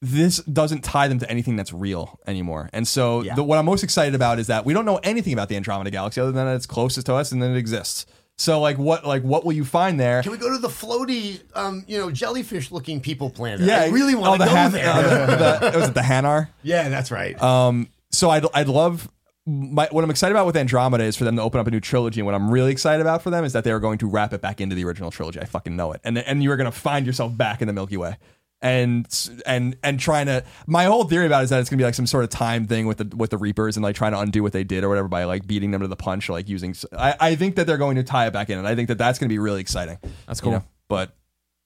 this 0.00 0.38
doesn't 0.44 0.84
tie 0.84 1.08
them 1.08 1.18
to 1.18 1.28
anything 1.30 1.56
that's 1.56 1.72
real 1.72 2.20
anymore. 2.26 2.70
And 2.72 2.86
so 2.86 3.22
Yeah. 3.22 3.34
the, 3.34 3.42
what 3.42 3.58
I'm 3.58 3.64
most 3.64 3.82
excited 3.82 4.14
about 4.14 4.38
is 4.38 4.46
that 4.46 4.64
we 4.64 4.72
don't 4.72 4.84
know 4.84 5.00
anything 5.02 5.32
about 5.32 5.48
the 5.48 5.56
Andromeda 5.56 5.90
Galaxy 5.90 6.20
other 6.20 6.30
than 6.32 6.46
that 6.46 6.54
it's 6.54 6.66
closest 6.66 7.06
to 7.06 7.14
us 7.14 7.32
and 7.32 7.42
then 7.42 7.50
it 7.50 7.56
exists. 7.56 8.06
So 8.36 8.60
like 8.60 8.78
what 8.78 9.04
like 9.04 9.22
what 9.22 9.44
will 9.44 9.52
you 9.54 9.64
find 9.64 9.98
there? 9.98 10.22
Can 10.22 10.30
we 10.30 10.38
go 10.38 10.52
to 10.52 10.58
the 10.58 10.68
floaty, 10.68 11.40
um, 11.56 11.84
you 11.88 11.98
know, 11.98 12.08
jellyfish-looking 12.12 13.00
people 13.00 13.30
planet? 13.30 13.60
yeah, 13.66 13.80
I 13.80 13.88
really 13.88 14.14
oh, 14.14 14.20
want 14.20 14.38
the 14.38 14.44
to 14.44 14.50
go 14.50 14.56
Han- 14.56 14.70
there. 14.72 14.88
uh, 14.88 15.26
the, 15.26 15.70
the, 15.72 15.78
was 15.80 15.88
it 15.88 15.94
the 15.94 16.02
Hanar? 16.02 16.48
yeah, 16.62 16.88
that's 16.88 17.10
right. 17.10 17.40
Um, 17.42 17.88
so 18.12 18.30
I'd 18.30 18.44
I'd 18.54 18.68
love. 18.68 19.10
My, 19.44 19.88
what 19.90 20.04
I'm 20.04 20.10
excited 20.10 20.32
about 20.36 20.44
with 20.46 20.56
Andromeda 20.58 21.02
is 21.04 21.16
for 21.16 21.24
them 21.24 21.34
to 21.36 21.42
open 21.42 21.58
up 21.58 21.66
a 21.66 21.70
new 21.70 21.80
trilogy, 21.80 22.20
and 22.20 22.26
what 22.26 22.34
I'm 22.36 22.50
really 22.50 22.70
excited 22.70 23.00
about 23.00 23.22
for 23.22 23.30
them 23.30 23.44
is 23.44 23.54
that 23.54 23.64
they 23.64 23.72
are 23.72 23.80
going 23.80 23.96
to 23.98 24.06
wrap 24.06 24.32
it 24.34 24.40
back 24.42 24.60
into 24.60 24.76
the 24.76 24.84
original 24.84 25.10
trilogy. 25.10 25.40
I 25.40 25.46
fucking 25.46 25.74
know 25.74 25.90
it, 25.92 26.00
and 26.04 26.16
and 26.18 26.40
you 26.42 26.52
are 26.52 26.56
going 26.56 26.70
to 26.70 26.78
find 26.78 27.06
yourself 27.06 27.36
back 27.36 27.60
in 27.60 27.66
the 27.66 27.72
Milky 27.72 27.96
Way, 27.96 28.18
and 28.60 29.06
and 29.46 29.76
and 29.84 30.00
trying 30.00 30.26
to. 30.26 30.44
My 30.66 30.84
whole 30.84 31.04
theory 31.04 31.26
about 31.26 31.40
it 31.40 31.44
is 31.44 31.50
that 31.50 31.60
it's 31.60 31.70
going 31.70 31.78
to 31.78 31.82
be 31.82 31.86
like 31.86 31.94
some 31.94 32.06
sort 32.06 32.24
of 32.24 32.30
time 32.30 32.66
thing 32.66 32.86
with 32.86 32.98
the 32.98 33.16
with 33.16 33.30
the 33.30 33.38
Reapers 33.38 33.76
and 33.76 33.84
like 33.84 33.94
trying 33.96 34.12
to 34.12 34.18
undo 34.20 34.42
what 34.42 34.52
they 34.52 34.64
did 34.64 34.82
or 34.84 34.88
whatever 34.88 35.08
by 35.08 35.24
like 35.24 35.46
beating 35.46 35.70
them 35.70 35.80
to 35.82 35.88
the 35.88 35.96
punch 35.96 36.28
or 36.28 36.32
like 36.32 36.48
using. 36.48 36.74
I, 36.96 37.14
I 37.20 37.34
think 37.36 37.56
that 37.56 37.66
they're 37.66 37.76
going 37.78 37.96
to 37.96 38.02
tie 38.02 38.26
it 38.26 38.32
back 38.32 38.50
in, 38.50 38.58
and 38.58 38.66
I 38.66 38.74
think 38.74 38.88
that 38.88 38.98
that's 38.98 39.18
going 39.18 39.28
to 39.28 39.32
be 39.32 39.38
really 39.38 39.60
exciting. 39.60 39.98
That's 40.26 40.40
You 40.40 40.44
cool. 40.44 40.52
know? 40.52 40.64
but 40.88 41.14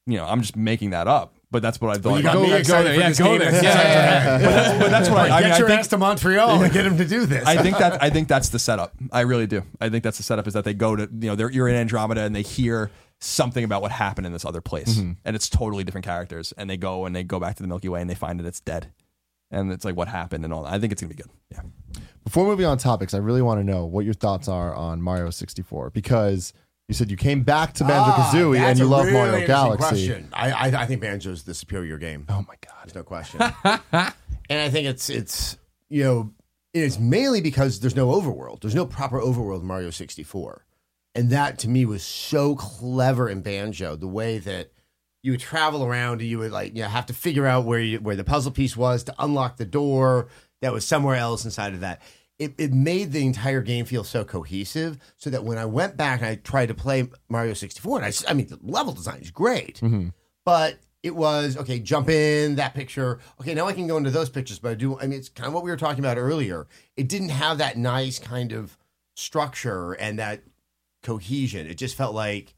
you 0.06 0.16
know, 0.16 0.26
I'm 0.26 0.40
just 0.42 0.56
making 0.56 0.90
that 0.90 1.06
up. 1.08 1.34
But 1.50 1.60
that's 1.60 1.78
what 1.82 1.94
I've 1.94 2.02
Well, 2.02 2.14
thought. 2.14 2.16
you 2.16 2.22
got 2.22 2.32
about. 2.36 2.42
me 2.44 2.48
go 2.48 2.56
excited 2.56 2.86
there, 2.86 2.94
for 2.94 3.00
yeah, 3.00 3.08
this 3.10 3.18
go 3.18 3.24
game. 3.26 3.38
there. 3.40 3.50
That's- 3.52 3.62
Yeah, 3.62 3.82
yeah, 3.82 4.38
but, 4.38 4.50
that's, 4.54 4.78
but 4.84 4.90
that's 4.90 5.08
what 5.10 5.18
I, 5.18 5.22
I 5.24 5.28
Get 5.28 5.44
mean. 5.44 5.52
I 5.52 5.66
think, 5.68 5.80
ass 5.80 5.88
to 5.88 5.98
Montreal 5.98 6.62
and 6.62 6.72
get 6.72 6.86
him 6.86 6.96
to 6.96 7.04
do 7.04 7.26
this. 7.26 7.44
I 7.46 7.58
think 7.58 7.76
that 7.76 8.02
I 8.02 8.08
think 8.08 8.26
that's 8.28 8.48
the 8.48 8.58
setup. 8.58 8.94
I 9.12 9.20
really 9.20 9.46
do. 9.46 9.62
I 9.78 9.90
think 9.90 10.02
that's 10.02 10.16
the 10.16 10.22
setup 10.22 10.46
is 10.46 10.54
that 10.54 10.64
they 10.64 10.72
go 10.72 10.96
to 10.96 11.02
you 11.02 11.28
know 11.28 11.36
they're 11.36 11.50
you're 11.50 11.68
in 11.68 11.74
Andromeda 11.76 12.22
and 12.22 12.34
they 12.34 12.40
hear 12.40 12.90
something 13.22 13.62
about 13.64 13.82
what 13.82 13.92
happened 13.92 14.26
in 14.26 14.32
this 14.32 14.44
other 14.44 14.60
place 14.60 14.96
Mm-hmm. 14.96 15.12
and 15.24 15.36
it's 15.36 15.48
totally 15.48 15.84
different 15.84 16.04
characters 16.04 16.52
and 16.56 16.68
they 16.68 16.76
go 16.76 17.04
and 17.06 17.14
they 17.14 17.22
go 17.22 17.38
back 17.38 17.56
to 17.56 17.62
the 17.62 17.68
Milky 17.68 17.88
Way 17.88 18.00
and 18.00 18.10
they 18.10 18.14
find 18.16 18.40
that 18.40 18.46
it's 18.46 18.60
dead 18.60 18.92
and 19.50 19.70
it's 19.70 19.84
like 19.84 19.94
what 19.96 20.08
happened 20.08 20.44
and 20.44 20.52
all. 20.52 20.64
that. 20.64 20.72
I 20.72 20.78
think 20.80 20.92
it's 20.92 21.00
gonna 21.02 21.14
be 21.14 21.22
good. 21.22 21.30
Yeah. 21.50 21.60
Before 22.24 22.46
moving 22.46 22.66
on 22.66 22.78
topics, 22.78 23.14
I 23.14 23.18
really 23.18 23.42
want 23.42 23.60
to 23.60 23.64
know 23.64 23.84
what 23.84 24.04
your 24.04 24.14
thoughts 24.14 24.48
are 24.48 24.74
on 24.74 25.00
Mario 25.02 25.30
64 25.30 25.90
because 25.90 26.52
you 26.88 26.94
said 26.94 27.10
you 27.10 27.16
came 27.16 27.42
back 27.42 27.74
to 27.74 27.84
Banjo 27.84 28.12
Kazooie 28.12 28.60
Ah, 28.60 28.66
and 28.68 28.78
you 28.78 28.84
a 28.84 28.86
love 28.86 29.04
really 29.06 29.12
Mario 29.18 29.32
interesting 29.40 29.46
Galaxy. 29.46 29.78
question. 30.08 30.28
I, 30.32 30.50
I 30.50 30.82
I 30.82 30.86
think 30.86 31.00
Banjo's 31.00 31.44
the 31.44 31.54
superior 31.54 31.96
game. 31.98 32.26
Oh 32.28 32.44
my 32.48 32.54
god! 32.60 32.74
There's 32.84 32.94
no 32.94 33.02
question. 33.04 33.40
and 33.64 34.60
I 34.60 34.68
think 34.68 34.86
it's 34.88 35.08
it's 35.08 35.56
you 35.88 36.02
know 36.04 36.32
it's 36.74 36.98
mainly 36.98 37.40
because 37.40 37.80
there's 37.80 37.94
no 37.96 38.08
overworld. 38.08 38.60
There's 38.62 38.74
no 38.74 38.86
proper 38.86 39.20
overworld 39.20 39.60
in 39.60 39.66
Mario 39.66 39.90
64, 39.90 40.64
and 41.14 41.30
that 41.30 41.58
to 41.60 41.68
me 41.68 41.84
was 41.84 42.02
so 42.02 42.54
clever 42.56 43.28
in 43.28 43.42
Banjo. 43.42 43.96
The 43.96 44.08
way 44.08 44.38
that 44.38 44.72
you 45.22 45.32
would 45.32 45.40
travel 45.40 45.84
around 45.84 46.20
and 46.20 46.28
you 46.28 46.38
would 46.38 46.52
like 46.52 46.74
you 46.74 46.82
know, 46.82 46.88
have 46.88 47.06
to 47.06 47.14
figure 47.14 47.46
out 47.46 47.64
where 47.64 47.80
you, 47.80 47.98
where 47.98 48.16
the 48.16 48.24
puzzle 48.24 48.52
piece 48.52 48.76
was 48.76 49.04
to 49.04 49.14
unlock 49.18 49.56
the 49.56 49.64
door 49.64 50.28
that 50.60 50.72
was 50.72 50.84
somewhere 50.84 51.16
else 51.16 51.44
inside 51.44 51.74
of 51.74 51.80
that. 51.80 52.00
It, 52.38 52.54
it 52.58 52.72
made 52.72 53.12
the 53.12 53.24
entire 53.24 53.60
game 53.60 53.84
feel 53.84 54.02
so 54.02 54.24
cohesive, 54.24 54.98
so 55.16 55.30
that 55.30 55.44
when 55.44 55.58
I 55.58 55.64
went 55.64 55.96
back 55.96 56.20
and 56.20 56.28
I 56.30 56.34
tried 56.36 56.66
to 56.66 56.74
play 56.74 57.08
Mario 57.28 57.54
64, 57.54 58.02
and 58.02 58.06
I, 58.06 58.30
I 58.30 58.34
mean 58.34 58.48
the 58.48 58.58
level 58.62 58.92
design 58.92 59.20
is 59.20 59.30
great, 59.30 59.80
mm-hmm. 59.80 60.08
but 60.44 60.78
it 61.02 61.14
was 61.14 61.56
okay 61.56 61.80
jump 61.80 62.08
in 62.08 62.54
that 62.54 62.74
picture 62.74 63.18
okay 63.40 63.54
now 63.54 63.66
i 63.66 63.72
can 63.72 63.88
go 63.88 63.96
into 63.96 64.08
those 64.08 64.30
pictures 64.30 64.60
but 64.60 64.70
i 64.70 64.74
do 64.74 64.96
i 65.00 65.02
mean 65.02 65.18
it's 65.18 65.28
kind 65.28 65.48
of 65.48 65.52
what 65.52 65.64
we 65.64 65.70
were 65.70 65.76
talking 65.76 65.98
about 65.98 66.16
earlier 66.16 66.68
it 66.96 67.08
didn't 67.08 67.30
have 67.30 67.58
that 67.58 67.76
nice 67.76 68.20
kind 68.20 68.52
of 68.52 68.78
structure 69.16 69.94
and 69.94 70.20
that 70.20 70.44
cohesion 71.02 71.66
it 71.66 71.74
just 71.76 71.96
felt 71.96 72.14
like 72.14 72.54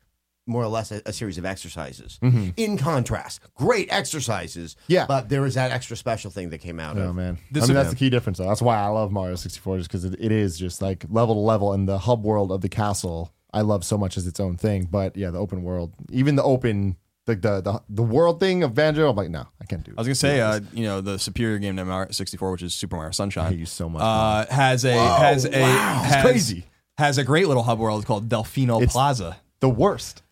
more 0.46 0.62
or 0.62 0.68
less 0.68 0.92
a, 0.92 1.00
a 1.06 1.12
series 1.12 1.38
of 1.38 1.46
exercises 1.46 2.18
in 2.56 2.76
contrast 2.76 3.40
great 3.54 3.88
exercises 3.90 4.76
Yeah. 4.88 5.06
but 5.06 5.28
there 5.30 5.40
was 5.40 5.54
that 5.54 5.70
extra 5.70 5.96
special 5.96 6.30
thing 6.30 6.50
that 6.50 6.58
came 6.58 6.78
out 6.78 6.98
Oh 6.98 7.08
of 7.08 7.16
man, 7.16 7.38
This 7.50 7.64
I 7.64 7.66
mean 7.68 7.74
that's 7.76 7.90
the 7.90 7.96
key 7.96 8.10
difference. 8.10 8.38
Though. 8.38 8.48
That's 8.48 8.60
why 8.62 8.76
I 8.76 8.88
love 8.88 9.10
Mario 9.10 9.36
64, 9.36 9.78
just 9.78 9.88
because 9.88 10.04
it, 10.04 10.14
it 10.18 10.30
is 10.32 10.58
just 10.58 10.82
like 10.82 11.06
level 11.08 11.34
to 11.36 11.40
level, 11.40 11.72
and 11.72 11.88
the 11.88 11.98
hub 11.98 12.24
world 12.24 12.52
of 12.52 12.60
the 12.60 12.68
castle 12.68 13.32
I 13.54 13.60
love 13.62 13.84
so 13.84 13.96
much 13.96 14.16
as 14.18 14.26
its 14.26 14.38
own 14.40 14.56
thing. 14.56 14.88
But 14.90 15.16
yeah, 15.16 15.30
the 15.30 15.38
open 15.38 15.62
world, 15.62 15.94
even 16.10 16.34
the 16.36 16.42
open, 16.42 16.96
the 17.24 17.36
the 17.36 17.60
the, 17.62 17.82
the 17.88 18.02
world 18.02 18.40
thing 18.40 18.62
of 18.64 18.74
Banjo, 18.74 19.08
I'm 19.08 19.16
like, 19.16 19.30
no, 19.30 19.46
I 19.62 19.64
can't 19.64 19.82
do. 19.84 19.92
it. 19.92 19.94
I 19.96 20.00
was 20.00 20.08
gonna 20.08 20.14
say 20.16 20.40
uh, 20.40 20.60
you 20.72 20.84
know 20.84 21.00
the 21.00 21.18
superior 21.18 21.58
game 21.58 21.76
to 21.76 21.84
Mario 21.86 22.10
64 22.10 22.50
which 22.52 22.62
is 22.62 22.74
Super 22.74 22.96
Mario 22.96 23.12
Sunshine. 23.12 23.46
I 23.46 23.50
hate 23.50 23.60
you 23.60 23.66
so 23.66 23.88
much. 23.88 24.02
uh, 24.02 24.44
has 24.52 24.84
a 24.84 24.92
has 24.92 25.44
a 25.46 25.56
has, 25.56 26.22
crazy. 26.22 26.64
Has 26.98 27.18
a 27.18 27.24
great 27.24 27.48
little 27.48 27.62
hub 27.64 27.78
world 27.78 28.06
called 28.06 28.28
Delfino 28.28 28.76
It's- 28.76 28.92
Plaza. 28.92 29.36
the 29.60 29.68
worst. 29.68 30.22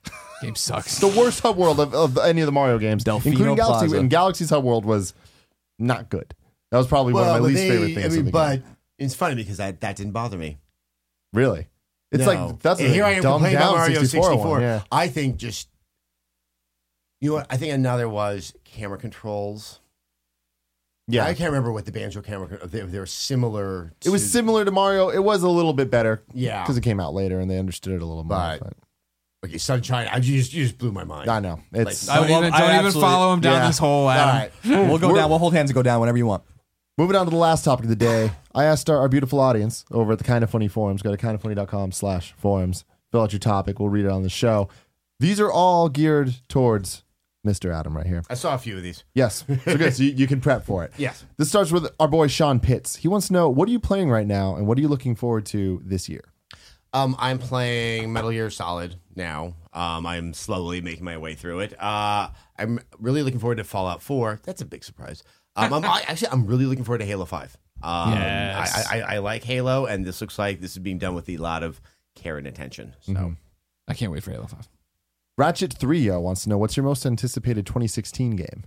Game 0.43 0.55
sucks. 0.57 0.99
the 1.01 1.09
worst 1.09 1.41
hub 1.41 1.57
world 1.57 1.79
of, 1.81 1.95
of 1.95 2.19
any 2.19 2.41
of 2.41 2.47
the 2.47 2.53
Mario 2.53 2.79
games, 2.79 3.05
Delfino 3.05 3.27
including 3.27 3.55
Galaxy. 3.57 3.87
Plaza. 3.87 3.99
And 4.01 4.11
Galaxy's 4.11 4.51
hub 4.51 4.65
world 4.65 4.85
was 4.85 5.15
not 5.79 6.09
good. 6.11 6.35
That 6.71 6.79
was 6.79 6.87
probably 6.87 7.13
one 7.13 7.25
of 7.25 7.29
my 7.29 7.39
least 7.39 7.59
they- 7.63 7.69
favorite 7.69 7.95
things. 7.95 7.99
i 7.99 8.09
in 8.09 8.13
mean 8.17 8.25
the 8.27 8.31
but 8.33 8.57
game. 8.57 8.65
it's 8.99 9.15
funny 9.15 9.35
because 9.37 9.59
that, 9.59 9.81
that 9.83 9.97
didn't 9.97 10.13
bother 10.13 10.37
me 10.39 10.59
really, 11.33 11.69
it's 12.11 12.25
No. 12.25 12.47
like 12.47 12.61
that's 12.61 12.81
And 12.81 12.91
a 12.91 12.93
here 12.93 13.05
I 13.05 13.13
am 13.13 13.23
dumbed 13.23 13.45
complaining 13.45 13.59
down 13.59 13.69
about 13.75 13.79
Mario 13.79 14.01
64, 14.01 14.25
64. 14.31 14.51
one. 14.51 14.61
Yeah. 14.63 14.83
I 14.91 15.09
think 15.09 15.37
just 15.37 15.69
you 17.21 17.31
know 17.31 17.35
what 17.37 17.47
I 17.51 17.57
think 17.57 17.73
another 17.73 18.09
was 18.09 18.55
camera 18.65 18.99
controls. 18.99 19.81
Yeah, 21.09 21.25
I 21.25 21.35
can't 21.35 21.51
remember 21.51 21.73
what 21.73 21.85
the 21.85 21.93
banjo 21.93 22.23
camera. 22.23 22.65
They, 22.67 22.81
they 22.81 22.99
were 22.99 23.07
similar. 23.07 23.93
it 24.05 24.09
was 24.11 24.31
similar 24.31 24.65
to 24.65 24.71
Mario. 24.71 25.09
It 25.11 25.19
was 25.23 25.43
a 25.43 25.49
little 25.49 25.73
bit 25.73 25.91
better 25.91 26.23
Yeah. 26.33 26.63
because 26.63 26.77
it 26.77 26.83
came 26.83 27.01
out 27.01 27.13
later 27.13 27.41
and 27.41 27.51
they 27.51 27.59
understood 27.59 27.95
it 27.95 28.03
a 28.03 28.07
little 28.07 28.25
more. 28.25 28.37
But- 28.39 28.61
But, 28.61 28.73
Okay, 29.45 29.59
Sunshine. 29.59 30.07
I 30.07 30.19
you 30.19 30.39
just 30.39 30.53
you 30.55 30.63
just 30.63 30.79
blew 30.79 30.93
my 30.93 31.03
mind. 31.03 31.29
I 31.29 31.41
know 31.41 31.59
it's 31.73 32.09
I 32.09 32.15
Don't 32.21 32.31
love- 32.31 32.43
even, 32.45 32.55
I 32.55 32.61
don't 32.61 32.87
even 32.87 33.01
follow 33.03 33.33
him 33.35 33.41
down 33.41 33.55
yeah. 33.55 33.67
this 33.67 33.79
hole, 33.79 34.05
All 34.05 34.11
Adam. 34.11 34.37
right. 34.37 34.53
We'll 34.89 34.99
go 34.99 35.09
We're- 35.09 35.19
down. 35.19 35.31
We'll 35.31 35.41
hold 35.41 35.53
hands 35.53 35.69
and 35.71 35.75
go 35.75 35.83
down 35.83 35.99
whenever 35.99 36.17
you 36.17 36.27
want. 36.27 36.45
Moving 36.97 37.17
on 37.17 37.25
to 37.27 37.31
the 37.31 37.37
last 37.37 37.65
topic 37.65 37.87
of 37.87 37.89
the 37.89 37.97
day, 37.97 38.31
I 38.55 38.65
asked 38.65 38.89
our, 38.89 38.99
our 38.99 39.09
beautiful 39.09 39.41
audience 39.41 39.85
over 39.91 40.13
at 40.13 40.19
the 40.19 40.25
Kind 40.25 40.45
of 40.45 40.51
Funny 40.51 40.69
forums. 40.69 41.03
Go 41.03 41.11
to 41.11 41.17
kindoffunny.com 41.17 41.91
slash 41.91 42.35
forums. 42.39 42.85
Fill 43.11 43.23
out 43.23 43.33
your 43.33 43.41
topic. 43.41 43.81
We'll 43.81 43.89
read 43.89 44.05
it 44.05 44.11
on 44.13 44.23
the 44.23 44.29
show. 44.31 44.69
These 45.19 45.41
are 45.41 45.51
all 45.51 45.89
geared 45.89 46.37
towards 46.49 47.03
Mr. 47.47 47.75
Adam 47.75 47.97
right 47.97 48.07
here. 48.07 48.23
I 48.31 48.35
saw 48.35 48.55
a 48.55 48.59
few 48.59 48.77
of 48.77 48.83
these. 48.83 49.05
Yes. 49.15 49.45
So 49.65 49.77
good. 49.77 49.95
So 49.95 50.03
you, 50.05 50.13
you 50.13 50.27
can 50.27 50.41
prep 50.41 50.65
for 50.65 50.85
it. 50.85 50.93
Yes. 50.99 51.25
This 51.37 51.49
starts 51.49 51.73
with 51.73 51.89
our 51.99 52.07
boy 52.09 52.29
Sean 52.29 52.61
Pitts. 52.61 52.97
He 52.97 53.09
wants 53.09 53.27
to 53.29 53.33
know 53.33 53.49
what 53.49 53.69
are 53.69 53.73
you 53.73 53.81
playing 53.81 54.11
right 54.11 54.27
now 54.27 54.55
and 54.55 54.67
what 54.67 54.79
are 54.79 54.81
you 54.81 54.89
looking 54.89 55.17
forward 55.17 55.45
to 55.47 55.83
this 55.85 56.09
year? 56.09 56.23
Um, 56.93 57.17
I'm 57.19 57.39
playing 57.39 58.13
Metal 58.13 58.31
Gear 58.31 58.51
Solid 58.51 58.97
now. 59.17 59.55
Um, 59.73 60.07
I'm 60.07 60.35
slowly 60.35 60.81
making 60.83 61.05
my 61.05 61.17
way 61.17 61.35
through 61.35 61.61
it. 61.61 61.75
Uh, 61.83 62.29
I'm 62.59 62.79
really 62.99 63.23
looking 63.23 63.41
forward 63.41 63.57
to 63.57 63.65
Fallout 63.65 64.03
4. 64.03 64.41
That's 64.45 64.61
a 64.61 64.67
big 64.67 64.85
surprise. 64.85 65.23
Um, 65.57 65.73
I'm 65.73 65.85
I, 65.85 66.03
actually 66.07 66.29
I'm 66.29 66.47
really 66.47 66.67
looking 66.67 66.85
forward 66.85 66.99
to 66.99 67.07
Halo 67.07 67.25
5. 67.25 67.57
Um, 67.83 68.13
Yes. 68.13 68.87
I, 68.91 68.99
I, 69.01 69.15
I 69.15 69.19
like 69.19 69.43
Halo, 69.43 69.87
and 69.87 70.05
this 70.05 70.21
looks 70.21 70.39
like 70.39 70.61
this 70.61 70.73
is 70.73 70.79
being 70.79 70.99
done 70.99 71.15
with 71.15 71.29
a 71.29 71.37
lot 71.39 71.63
of 71.63 71.81
care 72.15 72.39
and 72.39 72.47
attention. 72.47 72.95
So 73.01 73.35
I 73.89 73.95
can't 73.95 74.13
wait 74.13 74.23
for 74.23 74.31
Halo 74.31 74.47
5. 74.47 74.69
Ratchet 75.43 75.73
3 75.73 76.09
uh, 76.09 76.21
wants 76.21 76.45
to 76.45 76.51
know 76.51 76.57
what's 76.57 76.77
your 76.77 76.85
most 76.85 77.05
anticipated 77.05 77.67
2016 77.67 78.37
game? 78.37 78.63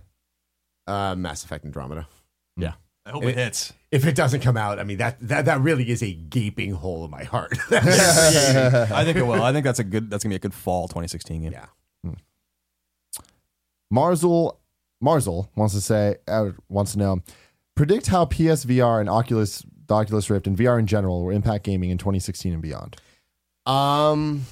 uh, 0.86 1.16
Mass 1.16 1.42
Effect 1.42 1.64
Andromeda. 1.64 2.06
Yeah. 2.54 2.74
I 3.06 3.12
hope 3.12 3.24
it 3.24 3.34
hits. 3.34 3.72
If 3.90 4.04
it 4.04 4.14
doesn't 4.14 4.40
come 4.40 4.58
out, 4.58 4.78
I 4.78 4.84
mean 4.84 4.98
that 4.98 5.16
that 5.20 5.46
that 5.46 5.60
really 5.62 5.88
is 5.88 6.02
a 6.02 6.12
gaping 6.12 6.72
hole 6.72 7.04
in 7.06 7.10
my 7.10 7.24
heart. 7.24 7.56
I 7.70 9.04
think 9.04 9.16
it 9.16 9.26
will. 9.26 9.42
I 9.42 9.52
think 9.54 9.64
that's 9.64 9.78
a 9.78 9.84
good. 9.84 10.10
That's 10.10 10.22
gonna 10.22 10.32
be 10.32 10.36
a 10.36 10.40
good 10.40 10.52
fall 10.52 10.86
2016 10.88 11.42
game. 11.42 11.52
yeah. 11.52 11.66
Marzul 13.92 14.56
Marzul 15.02 15.48
wants 15.54 15.72
to 15.74 15.80
say 15.80 16.16
uh, 16.28 16.50
wants 16.68 16.92
to 16.92 16.98
know 16.98 17.22
predict 17.74 18.08
how 18.08 18.26
PSVR 18.26 19.00
and 19.00 19.08
Oculus 19.08 19.64
the 19.86 19.94
Oculus 19.94 20.28
Rift 20.28 20.46
and 20.46 20.58
VR 20.58 20.78
in 20.78 20.86
general 20.86 21.24
will 21.24 21.30
impact 21.34 21.64
gaming 21.64 21.90
in 21.90 21.98
2016 21.98 22.52
and 22.52 22.60
beyond. 22.60 22.96
Um, 23.64 24.44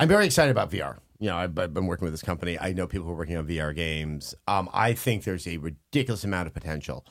I'm 0.00 0.08
very 0.08 0.24
excited 0.24 0.50
about 0.50 0.70
VR. 0.70 0.96
You 1.18 1.28
know, 1.28 1.36
I've, 1.36 1.58
I've 1.58 1.74
been 1.74 1.86
working 1.86 2.06
with 2.06 2.14
this 2.14 2.22
company. 2.22 2.58
I 2.58 2.72
know 2.72 2.86
people 2.86 3.06
who 3.06 3.12
are 3.12 3.16
working 3.16 3.36
on 3.36 3.46
VR 3.46 3.74
games. 3.74 4.34
Um, 4.48 4.70
I 4.72 4.94
think 4.94 5.24
there's 5.24 5.46
a 5.46 5.58
ridiculous 5.58 6.24
amount 6.24 6.46
of 6.46 6.54
potential. 6.54 7.04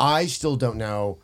I 0.00 0.24
still 0.24 0.56
don't 0.56 0.78
know 0.78 1.18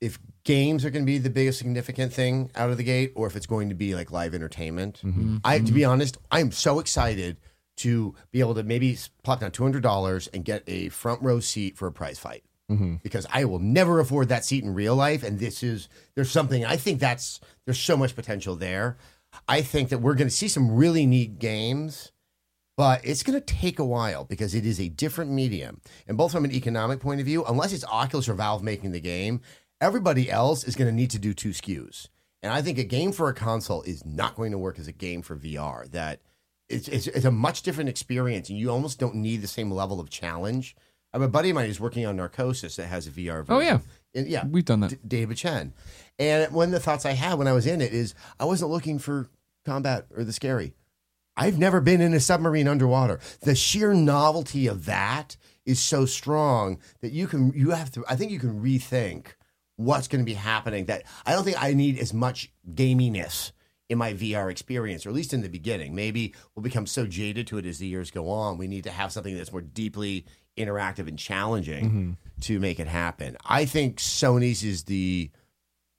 if 0.00 0.20
games 0.44 0.84
are 0.84 0.90
going 0.90 1.02
to 1.02 1.10
be 1.10 1.18
the 1.18 1.30
biggest 1.30 1.58
significant 1.58 2.12
thing 2.12 2.52
out 2.54 2.70
of 2.70 2.76
the 2.76 2.84
gate, 2.84 3.12
or 3.16 3.26
if 3.26 3.34
it's 3.34 3.46
going 3.46 3.70
to 3.70 3.74
be 3.74 3.96
like 3.96 4.12
live 4.12 4.34
entertainment. 4.34 5.00
Mm-hmm. 5.04 5.20
Mm-hmm. 5.20 5.36
I, 5.42 5.54
have 5.54 5.64
to 5.64 5.72
be 5.72 5.84
honest, 5.84 6.16
I'm 6.30 6.52
so 6.52 6.78
excited 6.78 7.38
to 7.78 8.14
be 8.30 8.38
able 8.38 8.54
to 8.54 8.62
maybe 8.62 8.92
s- 8.92 9.10
plop 9.24 9.40
down 9.40 9.50
two 9.50 9.64
hundred 9.64 9.82
dollars 9.82 10.28
and 10.28 10.44
get 10.44 10.62
a 10.68 10.90
front 10.90 11.22
row 11.22 11.40
seat 11.40 11.76
for 11.76 11.88
a 11.88 11.92
prize 11.92 12.20
fight 12.20 12.44
mm-hmm. 12.70 12.96
because 13.02 13.26
I 13.32 13.44
will 13.44 13.58
never 13.58 14.00
afford 14.00 14.28
that 14.28 14.44
seat 14.44 14.64
in 14.64 14.74
real 14.74 14.94
life. 14.94 15.22
And 15.22 15.38
this 15.38 15.62
is 15.62 15.88
there's 16.14 16.30
something 16.30 16.64
I 16.64 16.76
think 16.76 17.00
that's 17.00 17.40
there's 17.64 17.80
so 17.80 17.96
much 17.96 18.14
potential 18.14 18.56
there. 18.56 18.96
I 19.48 19.62
think 19.62 19.88
that 19.90 19.98
we're 19.98 20.14
going 20.14 20.28
to 20.28 20.34
see 20.34 20.48
some 20.48 20.74
really 20.74 21.06
neat 21.06 21.38
games, 21.38 22.12
but 22.76 23.00
it's 23.04 23.22
going 23.22 23.38
to 23.38 23.44
take 23.44 23.78
a 23.78 23.84
while 23.84 24.24
because 24.24 24.54
it 24.54 24.66
is 24.66 24.80
a 24.80 24.88
different 24.88 25.30
medium. 25.30 25.80
And 26.06 26.16
both 26.16 26.32
from 26.32 26.44
an 26.44 26.52
economic 26.52 27.00
point 27.00 27.20
of 27.20 27.26
view, 27.26 27.44
unless 27.44 27.72
it's 27.72 27.84
Oculus 27.84 28.28
or 28.28 28.34
Valve 28.34 28.62
making 28.62 28.92
the 28.92 29.00
game, 29.00 29.40
everybody 29.80 30.30
else 30.30 30.64
is 30.64 30.76
going 30.76 30.88
to 30.88 30.94
need 30.94 31.10
to 31.10 31.18
do 31.18 31.34
two 31.34 31.50
SKUs. 31.50 32.08
And 32.42 32.52
I 32.52 32.62
think 32.62 32.78
a 32.78 32.84
game 32.84 33.12
for 33.12 33.28
a 33.28 33.34
console 33.34 33.82
is 33.82 34.04
not 34.04 34.36
going 34.36 34.52
to 34.52 34.58
work 34.58 34.78
as 34.78 34.88
a 34.88 34.92
game 34.92 35.22
for 35.22 35.36
VR. 35.36 35.90
That 35.90 36.20
it's, 36.68 36.88
it's, 36.88 37.06
it's 37.06 37.24
a 37.24 37.30
much 37.30 37.62
different 37.62 37.88
experience, 37.90 38.50
and 38.50 38.58
you 38.58 38.70
almost 38.70 38.98
don't 38.98 39.16
need 39.16 39.42
the 39.42 39.48
same 39.48 39.70
level 39.70 40.00
of 40.00 40.10
challenge. 40.10 40.76
I 41.12 41.18
have 41.18 41.22
a 41.22 41.28
buddy 41.28 41.50
of 41.50 41.54
mine 41.54 41.66
who's 41.66 41.80
working 41.80 42.04
on 42.04 42.16
Narcosis 42.16 42.76
that 42.76 42.86
has 42.86 43.06
a 43.06 43.10
VR 43.10 43.44
version. 43.44 43.46
Oh, 43.48 43.60
yeah. 43.60 43.78
And, 44.16 44.26
yeah, 44.26 44.46
We've 44.46 44.64
done 44.64 44.80
that. 44.80 44.90
D- 44.90 44.98
David 45.06 45.36
Chen. 45.36 45.72
And 46.18 46.52
one 46.52 46.68
of 46.68 46.72
the 46.72 46.80
thoughts 46.80 47.04
I 47.04 47.12
had 47.12 47.34
when 47.34 47.46
I 47.46 47.52
was 47.52 47.66
in 47.66 47.80
it 47.80 47.92
is 47.92 48.14
I 48.40 48.44
wasn't 48.46 48.70
looking 48.70 48.98
for 48.98 49.28
combat 49.64 50.06
or 50.16 50.24
the 50.24 50.32
scary. 50.32 50.72
I've 51.36 51.58
never 51.58 51.80
been 51.80 52.00
in 52.00 52.14
a 52.14 52.20
submarine 52.20 52.66
underwater. 52.66 53.20
The 53.42 53.54
sheer 53.54 53.92
novelty 53.92 54.66
of 54.66 54.86
that 54.86 55.36
is 55.66 55.78
so 55.80 56.06
strong 56.06 56.78
that 57.02 57.12
you 57.12 57.26
can 57.26 57.52
you 57.54 57.70
have 57.70 57.90
to 57.92 58.04
I 58.08 58.16
think 58.16 58.30
you 58.30 58.38
can 58.38 58.62
rethink 58.62 59.34
what's 59.76 60.08
going 60.08 60.22
to 60.22 60.26
be 60.26 60.34
happening 60.34 60.86
that 60.86 61.02
I 61.26 61.32
don't 61.32 61.44
think 61.44 61.62
I 61.62 61.74
need 61.74 61.98
as 61.98 62.14
much 62.14 62.50
gaminess 62.72 63.52
in 63.88 63.98
my 63.98 64.14
VR 64.14 64.50
experience 64.50 65.04
or 65.04 65.10
at 65.10 65.14
least 65.14 65.34
in 65.34 65.42
the 65.42 65.48
beginning. 65.48 65.94
Maybe 65.94 66.34
we'll 66.54 66.62
become 66.62 66.86
so 66.86 67.06
jaded 67.06 67.46
to 67.48 67.58
it 67.58 67.66
as 67.66 67.78
the 67.78 67.86
years 67.86 68.10
go 68.10 68.30
on. 68.30 68.56
We 68.56 68.66
need 68.66 68.84
to 68.84 68.90
have 68.90 69.12
something 69.12 69.36
that's 69.36 69.52
more 69.52 69.60
deeply 69.60 70.24
interactive 70.56 71.06
and 71.06 71.18
challenging 71.18 71.84
mm-hmm. 71.84 72.12
To 72.42 72.60
make 72.60 72.80
it 72.80 72.88
happen. 72.88 73.36
I 73.44 73.64
think 73.64 73.98
Sony's 73.98 74.62
is 74.62 74.84
the 74.84 75.30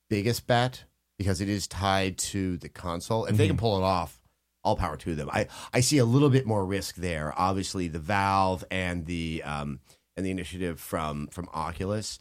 biggest 0.10 0.48
bet 0.48 0.84
because 1.18 1.42
it 1.42 1.50
is 1.50 1.68
tied 1.68 2.18
to 2.18 2.58
the 2.58 2.70
console. 2.70 3.26
If 3.26 3.38
they 3.38 3.48
can 3.48 3.58
pull 3.58 3.78
it 3.78 3.84
off, 3.84 4.20
all 4.64 4.76
power 4.76 4.98
to 4.98 5.16
them. 5.16 5.30
I, 5.32 5.48
I 5.74 5.80
see 5.80 5.98
a 5.98 6.06
little 6.06 6.30
bit 6.30 6.46
more 6.46 6.66
risk 6.66 6.96
there. 6.96 7.34
Obviously, 7.38 7.88
the 7.88 8.00
Valve 8.00 8.64
and 8.70 9.06
the 9.06 9.42
um, 9.44 9.80
and 10.16 10.26
the 10.26 10.32
initiative 10.32 10.80
from 10.80 11.28
from 11.28 11.50
Oculus, 11.54 12.20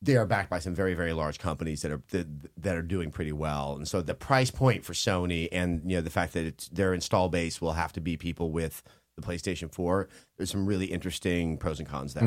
they 0.00 0.16
are 0.16 0.26
backed 0.26 0.50
by 0.50 0.58
some 0.58 0.74
very 0.74 0.94
very 0.94 1.12
large 1.12 1.38
companies 1.38 1.82
that 1.82 1.92
are 1.92 2.02
that, 2.10 2.26
that 2.56 2.76
are 2.76 2.82
doing 2.82 3.10
pretty 3.10 3.32
well. 3.32 3.76
And 3.76 3.86
so 3.86 4.00
the 4.00 4.14
price 4.14 4.50
point 4.50 4.84
for 4.84 4.94
Sony 4.94 5.48
and 5.52 5.82
you 5.84 5.96
know 5.96 6.02
the 6.02 6.10
fact 6.10 6.32
that 6.32 6.44
it's, 6.46 6.68
their 6.68 6.94
install 6.94 7.28
base 7.28 7.60
will 7.60 7.72
have 7.72 7.92
to 7.92 8.00
be 8.00 8.16
people 8.16 8.50
with 8.50 8.82
the 9.16 9.22
PlayStation 9.22 9.72
4. 9.72 10.08
There's 10.38 10.50
some 10.50 10.66
really 10.66 10.86
interesting 10.86 11.58
pros 11.58 11.78
and 11.78 11.88
cons 11.88 12.14
there. 12.14 12.24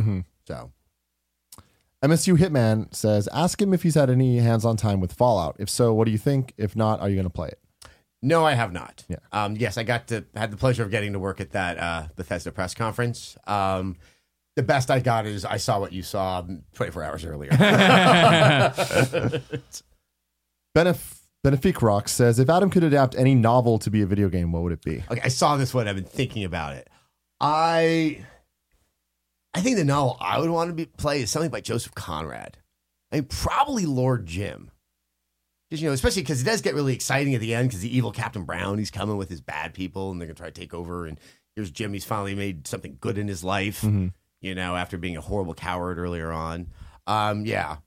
So 0.47 0.71
MSU 2.05 2.37
Hitman 2.37 2.93
says, 2.93 3.27
ask 3.33 3.61
him 3.61 3.73
if 3.73 3.83
he's 3.83 3.95
had 3.95 4.09
any 4.09 4.37
hands-on 4.37 4.77
time 4.77 4.99
with 4.99 5.13
Fallout. 5.13 5.55
If 5.59 5.69
so, 5.69 5.93
what 5.93 6.05
do 6.05 6.11
you 6.11 6.17
think? 6.17 6.53
If 6.57 6.75
not, 6.75 6.99
are 6.99 7.09
you 7.09 7.15
going 7.15 7.25
to 7.25 7.31
play 7.31 7.47
it? 7.47 7.59
No, 8.21 8.45
I 8.45 8.53
have 8.53 8.71
not. 8.71 9.03
Yeah. 9.07 9.17
Um, 9.31 9.55
yes, 9.55 9.77
I 9.77 9.83
got 9.83 10.07
to 10.07 10.25
had 10.35 10.51
the 10.51 10.57
pleasure 10.57 10.83
of 10.83 10.91
getting 10.91 11.13
to 11.13 11.19
work 11.19 11.41
at 11.41 11.51
that 11.51 11.77
uh, 11.77 12.07
Bethesda 12.15 12.51
press 12.51 12.73
conference. 12.73 13.37
Um, 13.47 13.97
the 14.55 14.63
best 14.63 14.89
I 14.89 14.99
got 14.99 15.25
is 15.25 15.45
I 15.45 15.57
saw 15.57 15.79
what 15.79 15.91
you 15.91 16.01
saw 16.01 16.43
24 16.73 17.03
hours 17.03 17.25
earlier. 17.25 17.51
Benef- 20.75 21.21
Benefic 21.45 21.81
Rock 21.81 22.07
says, 22.07 22.39
if 22.39 22.49
Adam 22.49 22.69
could 22.69 22.83
adapt 22.83 23.15
any 23.15 23.35
novel 23.35 23.77
to 23.79 23.91
be 23.91 24.01
a 24.01 24.05
video 24.05 24.29
game, 24.29 24.51
what 24.51 24.63
would 24.63 24.73
it 24.73 24.83
be? 24.83 25.03
okay, 25.11 25.21
I 25.23 25.27
saw 25.27 25.57
this 25.57 25.73
one. 25.73 25.87
I've 25.87 25.95
been 25.95 26.05
thinking 26.05 26.43
about 26.43 26.73
it. 26.73 26.89
I, 27.39 28.25
I 29.55 29.61
think 29.61 29.77
the 29.77 29.85
novel 29.85 30.17
I 30.19 30.37
would 30.39 30.49
want 30.49 30.69
to 30.69 30.73
be, 30.73 30.85
play 30.85 31.21
is 31.21 31.31
something 31.31 31.49
by 31.49 31.61
Joseph 31.61 31.95
Conrad. 31.95 32.57
I 33.11 33.15
mean, 33.15 33.25
probably 33.25 33.85
Lord 33.85 34.25
Jim. 34.25 34.69
Because 35.69 35.81
you 35.81 35.87
know, 35.87 35.93
especially 35.93 36.23
because 36.23 36.41
it 36.41 36.45
does 36.45 36.61
get 36.61 36.75
really 36.75 36.93
exciting 36.93 37.33
at 37.33 37.41
the 37.41 37.55
end 37.55 37.69
because 37.69 37.81
the 37.81 37.95
evil 37.95 38.11
Captain 38.11 38.43
Brown 38.43 38.77
he's 38.77 38.91
coming 38.91 39.17
with 39.17 39.29
his 39.29 39.41
bad 39.41 39.73
people 39.73 40.11
and 40.11 40.19
they're 40.19 40.27
gonna 40.27 40.35
try 40.35 40.47
to 40.47 40.51
take 40.51 40.73
over. 40.73 41.07
And 41.07 41.19
here's 41.55 41.71
Jim. 41.71 41.93
He's 41.93 42.05
finally 42.05 42.35
made 42.35 42.67
something 42.67 42.97
good 42.99 43.17
in 43.17 43.27
his 43.27 43.43
life. 43.43 43.81
You 44.41 44.53
know, 44.55 44.75
after 44.75 44.97
being 44.97 45.17
a 45.17 45.21
horrible 45.21 45.53
coward 45.55 45.97
earlier 45.97 46.31
on. 46.31 46.67
Um, 47.07 47.45
yeah. 47.45 47.77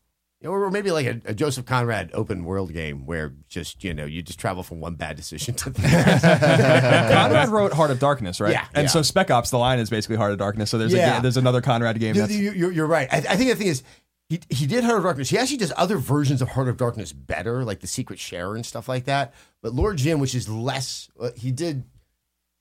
You 0.41 0.49
know, 0.49 0.55
or 0.55 0.71
maybe 0.71 0.93
like 0.93 1.07
a, 1.07 1.21
a 1.25 1.35
Joseph 1.35 1.67
Conrad 1.67 2.11
open 2.15 2.45
world 2.45 2.73
game 2.73 3.07
where 3.07 3.35
just 3.49 3.83
you 3.83 3.93
know 3.93 4.05
you 4.05 4.23
just 4.23 4.39
travel 4.39 4.63
from 4.63 4.79
one 4.81 4.95
bad 4.95 5.17
decision 5.17 5.55
to 5.57 5.71
the 5.71 5.83
next. 5.83 6.23
Conrad 7.13 7.49
wrote 7.49 7.73
Heart 7.73 7.91
of 7.91 7.99
Darkness, 7.99 8.41
right? 8.41 8.53
Yeah, 8.53 8.67
And 8.73 8.85
yeah. 8.85 8.89
so 8.89 9.03
Spec 9.03 9.31
Ops, 9.33 9.51
the 9.51 9.59
line 9.59 9.81
is 9.81 9.91
basically 9.91 10.15
Heart 10.17 10.33
of 10.33 10.39
Darkness. 10.39 10.71
So 10.71 10.79
there's 10.79 10.93
Yeah. 10.93 11.19
a, 11.19 11.23
there's 11.23 11.37
another 11.37 11.61
Conrad 11.61 11.99
game. 11.99 12.15
You- 12.15 12.21
That's, 12.21 12.33
you- 12.35 12.53
You're, 12.53 12.71
you're 12.73 12.87
right. 12.87 13.09
I, 13.13 13.17
I 13.17 13.37
think 13.37 13.51
the 13.51 13.57
thing 13.57 13.67
is, 13.67 13.83
he, 14.29 14.39
he 14.49 14.67
did 14.67 14.85
Heart 14.85 14.99
of 14.99 15.03
Darkness. 15.05 15.31
He 15.31 15.39
actually 15.39 15.57
does 15.57 15.73
other 15.77 15.97
versions 15.99 16.41
of 16.41 16.51
Heart 16.51 16.69
of 16.69 16.77
Darkness 16.77 17.13
better, 17.13 17.65
like 17.65 17.81
the 17.81 17.87
Secret 17.89 18.21
Sharer 18.21 18.55
and 18.55 18.65
stuff 18.65 18.89
like 18.89 19.07
that. 19.07 19.35
But 19.63 19.73
Lord 19.75 19.97
Jim, 19.97 20.21
which 20.21 20.35
is 20.37 20.49
less, 20.49 21.09
uh, 21.19 21.31
he 21.35 21.51
did. 21.51 21.83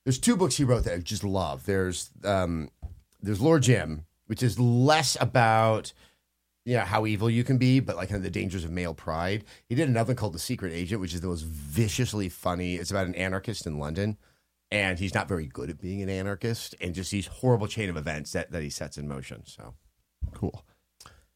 There's 0.03 0.17
two 0.17 0.35
books 0.37 0.55
he 0.57 0.63
wrote 0.63 0.85
that 0.85 0.93
I 0.93 0.97
just 0.99 1.23
love. 1.25 1.65
There's 1.65 2.09
um, 2.23 2.69
there's 3.21 3.41
Lord 3.41 3.61
Jim, 3.63 4.05
which 4.27 4.41
is 4.41 4.57
less 4.57 5.17
about 5.19 5.91
you 6.67 6.75
know 6.75 6.83
how 6.83 7.05
evil 7.05 7.29
you 7.29 7.45
can 7.45 7.57
be, 7.57 7.79
but 7.79 7.95
like 7.95 8.09
kind 8.09 8.17
of 8.17 8.23
the 8.23 8.29
dangers 8.29 8.65
of 8.65 8.71
male 8.71 8.93
pride. 8.93 9.45
He 9.69 9.75
did 9.75 9.87
another 9.87 10.09
one 10.09 10.17
called 10.17 10.33
The 10.33 10.39
Secret 10.39 10.73
Agent, 10.73 10.99
which 10.99 11.13
is 11.13 11.21
the 11.21 11.27
most 11.29 11.45
viciously 11.45 12.27
funny. 12.27 12.75
It's 12.75 12.91
about 12.91 13.07
an 13.07 13.15
anarchist 13.15 13.65
in 13.65 13.79
London, 13.79 14.17
and 14.69 14.99
he's 14.99 15.13
not 15.13 15.29
very 15.29 15.45
good 15.45 15.69
at 15.69 15.79
being 15.79 16.01
an 16.01 16.09
anarchist, 16.09 16.75
and 16.81 16.93
just 16.93 17.09
these 17.09 17.27
horrible 17.27 17.67
chain 17.67 17.89
of 17.89 17.95
events 17.95 18.33
that, 18.33 18.51
that 18.51 18.63
he 18.63 18.69
sets 18.69 18.97
in 18.97 19.07
motion. 19.07 19.43
So 19.45 19.75
Cool. 20.33 20.65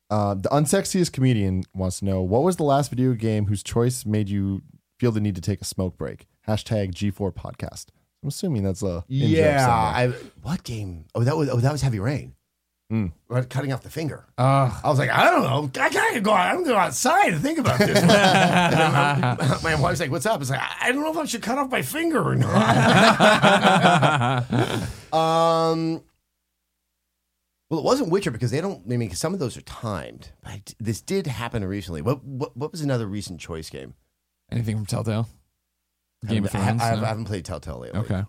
Uh, 0.10 0.34
the 0.34 0.50
unsexiest 0.50 1.14
comedian 1.14 1.64
wants 1.74 2.00
to 2.00 2.06
know 2.06 2.22
what 2.22 2.44
was 2.44 2.58
the 2.58 2.64
last 2.64 2.90
video 2.90 3.14
game 3.14 3.46
whose 3.46 3.64
choice 3.64 4.06
made 4.06 4.28
you 4.28 4.62
feel 5.00 5.14
the 5.14 5.22
need 5.22 5.36
to 5.36 5.42
take 5.42 5.62
a 5.62 5.66
smoke 5.66 5.98
break? 5.98 6.28
Hashtag 6.46 6.92
G4 6.92 7.34
podcast. 7.34 7.86
I'm 8.22 8.28
assuming 8.28 8.64
that's 8.64 8.84
a 8.84 9.06
yeah. 9.08 9.66
I 9.70 10.08
what 10.42 10.64
game? 10.64 11.06
Oh, 11.16 11.24
that 11.24 11.38
was 11.38 11.50
oh 11.50 11.58
that 11.58 11.72
was 11.72 11.82
Heavy 11.82 12.00
Rain. 12.00 12.36
Mm. 12.92 13.14
Right, 13.30 13.50
Cutting 13.50 13.72
off 13.72 13.84
the 13.84 13.90
finger. 13.90 14.26
Uh, 14.38 14.78
I 14.84 14.90
was 14.90 15.00
like, 15.00 15.10
I 15.10 15.32
don't 15.32 15.44
know. 15.44 15.82
I 15.82 15.90
gotta 15.90 16.20
go. 16.20 16.34
I'm 16.34 16.56
gonna 16.58 16.68
go 16.68 16.76
outside 16.76 17.32
and 17.34 17.42
think 17.42 17.58
about 17.58 17.80
this. 17.80 18.02
And 18.02 18.10
then 18.10 18.92
my, 18.92 19.60
my 19.64 19.76
wife's 19.82 20.02
like, 20.02 20.12
"What's 20.12 20.26
up?" 20.26 20.42
It's 20.42 20.50
like, 20.50 20.60
I 20.82 20.92
don't 20.92 21.02
know 21.02 21.12
if 21.12 21.18
I 21.18 21.24
should 21.24 21.42
cut 21.42 21.58
off 21.58 21.72
my 21.72 21.82
finger 21.82 22.22
or 22.22 22.36
not. 22.36 22.52
um, 25.14 26.02
well, 27.70 27.80
it 27.80 27.86
wasn't 27.86 28.10
Witcher 28.10 28.32
because 28.32 28.52
they 28.52 28.60
don't. 28.60 28.84
I 28.92 28.98
mean, 28.98 29.12
some 29.12 29.34
of 29.34 29.40
those 29.40 29.56
are 29.56 29.62
timed. 29.62 30.32
But 30.44 30.74
this 30.78 31.02
did 31.02 31.28
happen 31.28 31.64
recently. 31.64 32.02
What 32.02 32.22
what, 32.26 32.58
what 32.58 32.74
was 32.74 32.82
another 32.82 33.08
recent 33.08 33.40
choice 33.40 33.70
game? 33.70 33.94
anything 34.52 34.76
from 34.76 34.86
Telltale? 34.86 35.30
Game 36.28 36.44
of 36.44 36.54
I, 36.54 36.60
Thrones? 36.60 36.82
I, 36.82 36.92
I 36.92 36.96
no? 36.96 37.06
haven't 37.06 37.26
played 37.26 37.46
Telltale 37.46 37.80
lately. 37.80 38.00
okay. 38.02 38.24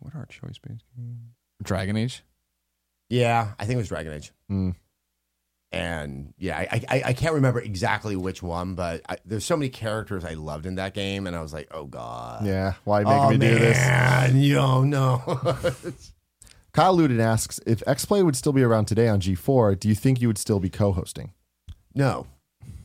what 0.00 0.14
are 0.14 0.26
choice 0.26 0.58
based 0.58 0.84
games? 0.94 1.39
Dragon 1.62 1.96
Age? 1.96 2.22
Yeah, 3.08 3.52
I 3.58 3.64
think 3.64 3.76
it 3.76 3.78
was 3.78 3.88
Dragon 3.88 4.12
Age. 4.12 4.32
Mm. 4.50 4.74
And 5.72 6.34
yeah, 6.36 6.58
I, 6.58 6.82
I 6.88 7.02
I 7.06 7.12
can't 7.12 7.34
remember 7.34 7.60
exactly 7.60 8.16
which 8.16 8.42
one, 8.42 8.74
but 8.74 9.02
I, 9.08 9.18
there's 9.24 9.44
so 9.44 9.56
many 9.56 9.68
characters 9.68 10.24
I 10.24 10.34
loved 10.34 10.66
in 10.66 10.74
that 10.76 10.94
game, 10.94 11.28
and 11.28 11.36
I 11.36 11.42
was 11.42 11.52
like, 11.52 11.68
oh 11.70 11.84
god, 11.84 12.44
Yeah, 12.44 12.74
why 12.84 13.04
making 13.04 13.18
oh 13.20 13.30
me 13.30 13.38
do 13.38 13.54
this? 13.58 13.78
man, 13.78 14.40
yo 14.40 14.82
no. 14.82 15.22
Kyle 16.72 16.96
Luden 16.96 17.20
asks 17.20 17.60
if 17.66 17.80
XPlay 17.86 18.24
would 18.24 18.36
still 18.36 18.52
be 18.52 18.62
around 18.62 18.86
today 18.86 19.08
on 19.08 19.20
G4. 19.20 19.78
Do 19.78 19.88
you 19.88 19.94
think 19.94 20.20
you 20.20 20.26
would 20.28 20.38
still 20.38 20.60
be 20.60 20.70
co-hosting? 20.70 21.32
no, 21.94 22.26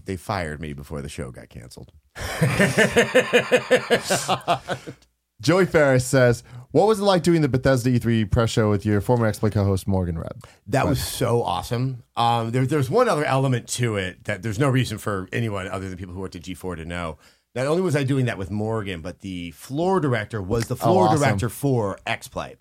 they 0.06 0.16
fired 0.16 0.62
me 0.62 0.74
before 0.74 1.02
the 1.02 1.10
show 1.10 1.32
got 1.32 1.50
canceled. 1.50 1.92
Joey 5.42 5.66
Ferris 5.66 6.06
says, 6.06 6.44
"What 6.72 6.88
was 6.88 7.00
it 7.00 7.04
like 7.04 7.24
doing 7.24 7.42
the 7.42 7.50
Bethesda 7.50 7.90
E3 7.90 8.30
press 8.30 8.50
show 8.50 8.70
with 8.70 8.86
your 8.86 9.02
former 9.02 9.26
X-Play 9.26 9.50
co-host 9.50 9.88
Morgan 9.88 10.18
Webb?" 10.18 10.46
That 10.68 10.88
was 10.88 11.04
so 11.04 11.44
awesome. 11.44 12.04
Um, 12.16 12.52
there, 12.52 12.66
there's 12.66 12.90
one 12.90 13.10
other 13.10 13.26
element 13.26 13.68
to 13.70 13.98
it 13.98 14.24
that 14.26 14.44
there's 14.44 14.60
no 14.60 14.70
reason 14.70 14.98
for 14.98 15.28
anyone 15.34 15.68
other 15.68 15.90
than 15.90 15.98
people 15.98 16.14
who 16.14 16.22
worked 16.22 16.36
at 16.36 16.44
G4 16.44 16.78
to 16.78 16.86
know. 16.86 17.18
Not 17.54 17.68
only 17.68 17.82
was 17.82 17.96
I 17.96 18.04
doing 18.04 18.26
that 18.26 18.38
with 18.38 18.52
Morgan, 18.52 19.02
but 19.02 19.20
the 19.20 19.52
floor 19.52 20.00
director 20.00 20.42
was 20.42 20.66
the 20.66 20.76
floor 20.76 21.08
awesome. 21.08 21.20
director 21.20 21.50
for 21.50 21.98
X 22.06 22.28
Play, 22.28 22.56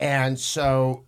and 0.00 0.38
so 0.38 1.04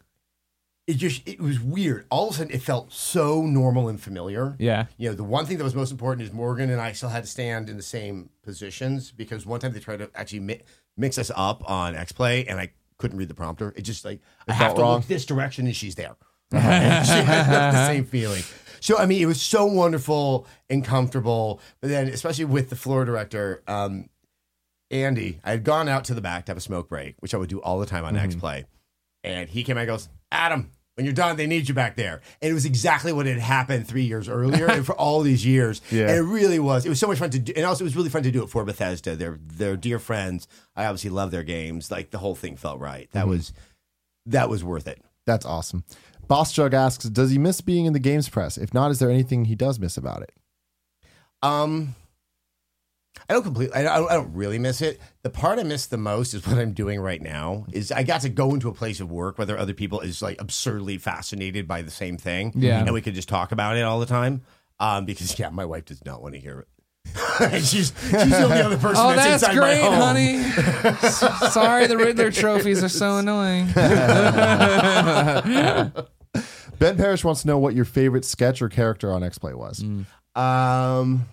it 0.88 0.96
just 0.96 1.28
it 1.28 1.38
was 1.38 1.60
weird. 1.60 2.06
All 2.10 2.28
of 2.28 2.34
a 2.34 2.38
sudden, 2.38 2.54
it 2.54 2.62
felt 2.62 2.92
so 2.92 3.42
normal 3.42 3.88
and 3.88 4.00
familiar. 4.00 4.56
Yeah. 4.58 4.86
You 4.96 5.10
know, 5.10 5.14
the 5.14 5.22
one 5.22 5.44
thing 5.44 5.58
that 5.58 5.64
was 5.64 5.74
most 5.74 5.90
important 5.90 6.26
is 6.26 6.32
Morgan 6.32 6.70
and 6.70 6.80
I 6.80 6.92
still 6.92 7.10
had 7.10 7.24
to 7.24 7.28
stand 7.28 7.68
in 7.68 7.76
the 7.76 7.82
same 7.82 8.30
positions 8.42 9.12
because 9.12 9.44
one 9.44 9.60
time 9.60 9.74
they 9.74 9.80
tried 9.80 9.98
to 9.98 10.10
actually 10.14 10.40
mi- 10.40 10.62
mix 10.98 11.16
us 11.18 11.30
up 11.34 11.68
on 11.68 11.94
X 11.94 12.12
Play, 12.12 12.44
and 12.46 12.58
I 12.60 12.72
couldn't 12.98 13.16
read 13.18 13.28
the 13.28 13.34
prompter. 13.34 13.72
It 13.76 13.82
just 13.82 14.04
like 14.04 14.20
I 14.46 14.52
have 14.52 14.74
to 14.74 14.82
wrong. 14.82 14.96
look 14.96 15.06
this 15.06 15.24
direction, 15.24 15.66
and 15.66 15.74
she's 15.76 15.94
there. 15.94 16.16
And 16.50 17.06
she 17.06 17.12
had 17.12 17.72
the 17.72 17.86
same 17.86 18.04
feeling. 18.04 18.42
So 18.80 18.96
I 18.98 19.06
mean, 19.06 19.20
it 19.22 19.26
was 19.26 19.40
so 19.40 19.66
wonderful 19.66 20.46
and 20.70 20.84
comfortable. 20.84 21.60
But 21.80 21.90
then, 21.90 22.08
especially 22.08 22.46
with 22.46 22.70
the 22.70 22.76
floor 22.76 23.04
director, 23.04 23.62
um, 23.68 24.08
Andy, 24.90 25.40
I 25.44 25.50
had 25.50 25.64
gone 25.64 25.88
out 25.88 26.04
to 26.04 26.14
the 26.14 26.20
back 26.22 26.46
to 26.46 26.50
have 26.50 26.56
a 26.56 26.62
smoke 26.62 26.88
break, 26.88 27.16
which 27.20 27.34
I 27.34 27.36
would 27.36 27.50
do 27.50 27.60
all 27.60 27.78
the 27.78 27.86
time 27.86 28.04
on 28.04 28.16
X 28.16 28.34
Play, 28.34 28.64
and 29.22 29.48
he 29.48 29.62
came 29.62 29.76
out 29.76 29.80
and 29.80 29.88
goes, 29.88 30.08
"Adam, 30.32 30.70
when 30.98 31.06
you're 31.06 31.14
done, 31.14 31.36
they 31.36 31.46
need 31.46 31.66
you 31.68 31.74
back 31.74 31.96
there." 31.96 32.20
And 32.42 32.50
it 32.50 32.52
was 32.52 32.66
exactly 32.66 33.12
what 33.12 33.24
had 33.24 33.38
happened 33.38 33.88
three 33.88 34.02
years 34.04 34.28
earlier, 34.28 34.66
and 34.66 34.84
for 34.84 34.94
all 34.94 35.22
these 35.22 35.46
years. 35.46 35.80
Yeah. 35.90 36.08
And 36.08 36.18
it 36.18 36.22
really 36.22 36.58
was. 36.58 36.84
It 36.84 36.90
was 36.90 37.00
so 37.00 37.06
much 37.06 37.18
fun 37.18 37.30
to 37.30 37.38
do, 37.38 37.52
and 37.56 37.64
also 37.64 37.84
it 37.84 37.86
was 37.86 37.96
really 37.96 38.10
fun 38.10 38.22
to 38.24 38.30
do 38.30 38.42
it 38.42 38.50
for 38.50 38.64
Bethesda. 38.64 39.16
They're 39.16 39.38
they're 39.42 39.76
dear 39.76 39.98
friends. 39.98 40.46
I 40.76 40.84
obviously 40.84 41.10
love 41.10 41.30
their 41.30 41.42
games. 41.44 41.90
Like 41.90 42.10
the 42.10 42.18
whole 42.18 42.34
thing 42.34 42.56
felt 42.56 42.78
right. 42.78 43.08
That 43.12 43.26
was 43.26 43.52
that 44.26 44.50
was 44.50 44.62
worth 44.62 44.86
it. 44.86 45.00
That's 45.24 45.46
awesome. 45.46 45.84
Boss 46.26 46.52
Jug 46.52 46.74
asks, 46.74 47.04
"Does 47.04 47.30
he 47.30 47.38
miss 47.38 47.60
being 47.62 47.86
in 47.86 47.94
the 47.94 47.98
games 47.98 48.28
press? 48.28 48.58
If 48.58 48.74
not, 48.74 48.90
is 48.90 48.98
there 48.98 49.10
anything 49.10 49.46
he 49.46 49.54
does 49.54 49.78
miss 49.78 49.96
about 49.96 50.22
it?" 50.22 50.32
Um, 51.42 51.94
I 53.28 53.34
don't 53.34 53.42
completely. 53.42 53.74
I 53.74 53.82
don't, 53.82 54.10
I 54.10 54.14
don't 54.14 54.32
really 54.34 54.58
miss 54.58 54.80
it. 54.80 55.00
The 55.22 55.28
part 55.30 55.58
I 55.58 55.62
miss 55.62 55.86
the 55.86 55.98
most 55.98 56.32
is 56.32 56.46
what 56.46 56.56
I'm 56.58 56.72
doing 56.72 56.98
right 57.00 57.20
now. 57.20 57.66
Is 57.72 57.92
I 57.92 58.02
got 58.02 58.22
to 58.22 58.28
go 58.30 58.54
into 58.54 58.68
a 58.68 58.72
place 58.74 59.00
of 59.00 59.10
work 59.10 59.36
where 59.36 59.44
there 59.46 59.56
are 59.56 59.60
other 59.60 59.74
people 59.74 60.00
is 60.00 60.22
like 60.22 60.40
absurdly 60.40 60.96
fascinated 60.96 61.68
by 61.68 61.82
the 61.82 61.90
same 61.90 62.16
thing. 62.16 62.52
Yeah. 62.56 62.80
and 62.80 62.92
we 62.94 63.02
could 63.02 63.14
just 63.14 63.28
talk 63.28 63.52
about 63.52 63.76
it 63.76 63.82
all 63.82 64.00
the 64.00 64.06
time. 64.06 64.42
Um, 64.80 65.04
because 65.04 65.38
yeah, 65.38 65.50
my 65.50 65.64
wife 65.66 65.84
does 65.86 66.02
not 66.06 66.22
want 66.22 66.34
to 66.36 66.40
hear 66.40 66.60
it. 66.60 66.68
She's 67.64 67.92
she's 68.02 68.10
the 68.10 68.42
only 68.44 68.60
other 68.60 68.76
person. 68.76 68.96
Oh, 69.04 69.14
that's, 69.14 69.40
that's 69.40 69.42
inside 69.42 69.56
my 69.56 69.60
great, 69.60 69.80
home. 69.82 69.94
honey. 69.94 70.34
S- 71.06 71.54
Sorry, 71.54 71.86
the 71.86 71.96
Riddler 71.96 72.30
trophies 72.30 72.82
are 72.84 72.88
so 72.90 73.16
annoying. 73.16 73.66
Ben 76.78 76.96
Parrish 76.96 77.24
wants 77.24 77.42
to 77.42 77.48
know 77.48 77.58
what 77.58 77.74
your 77.74 77.84
favorite 77.86 78.24
sketch 78.24 78.60
or 78.62 78.68
character 78.68 79.10
on 79.12 79.22
X-Play 79.24 79.54
was. 79.54 79.80
Mm. 79.82 80.04
Um, 80.40 81.26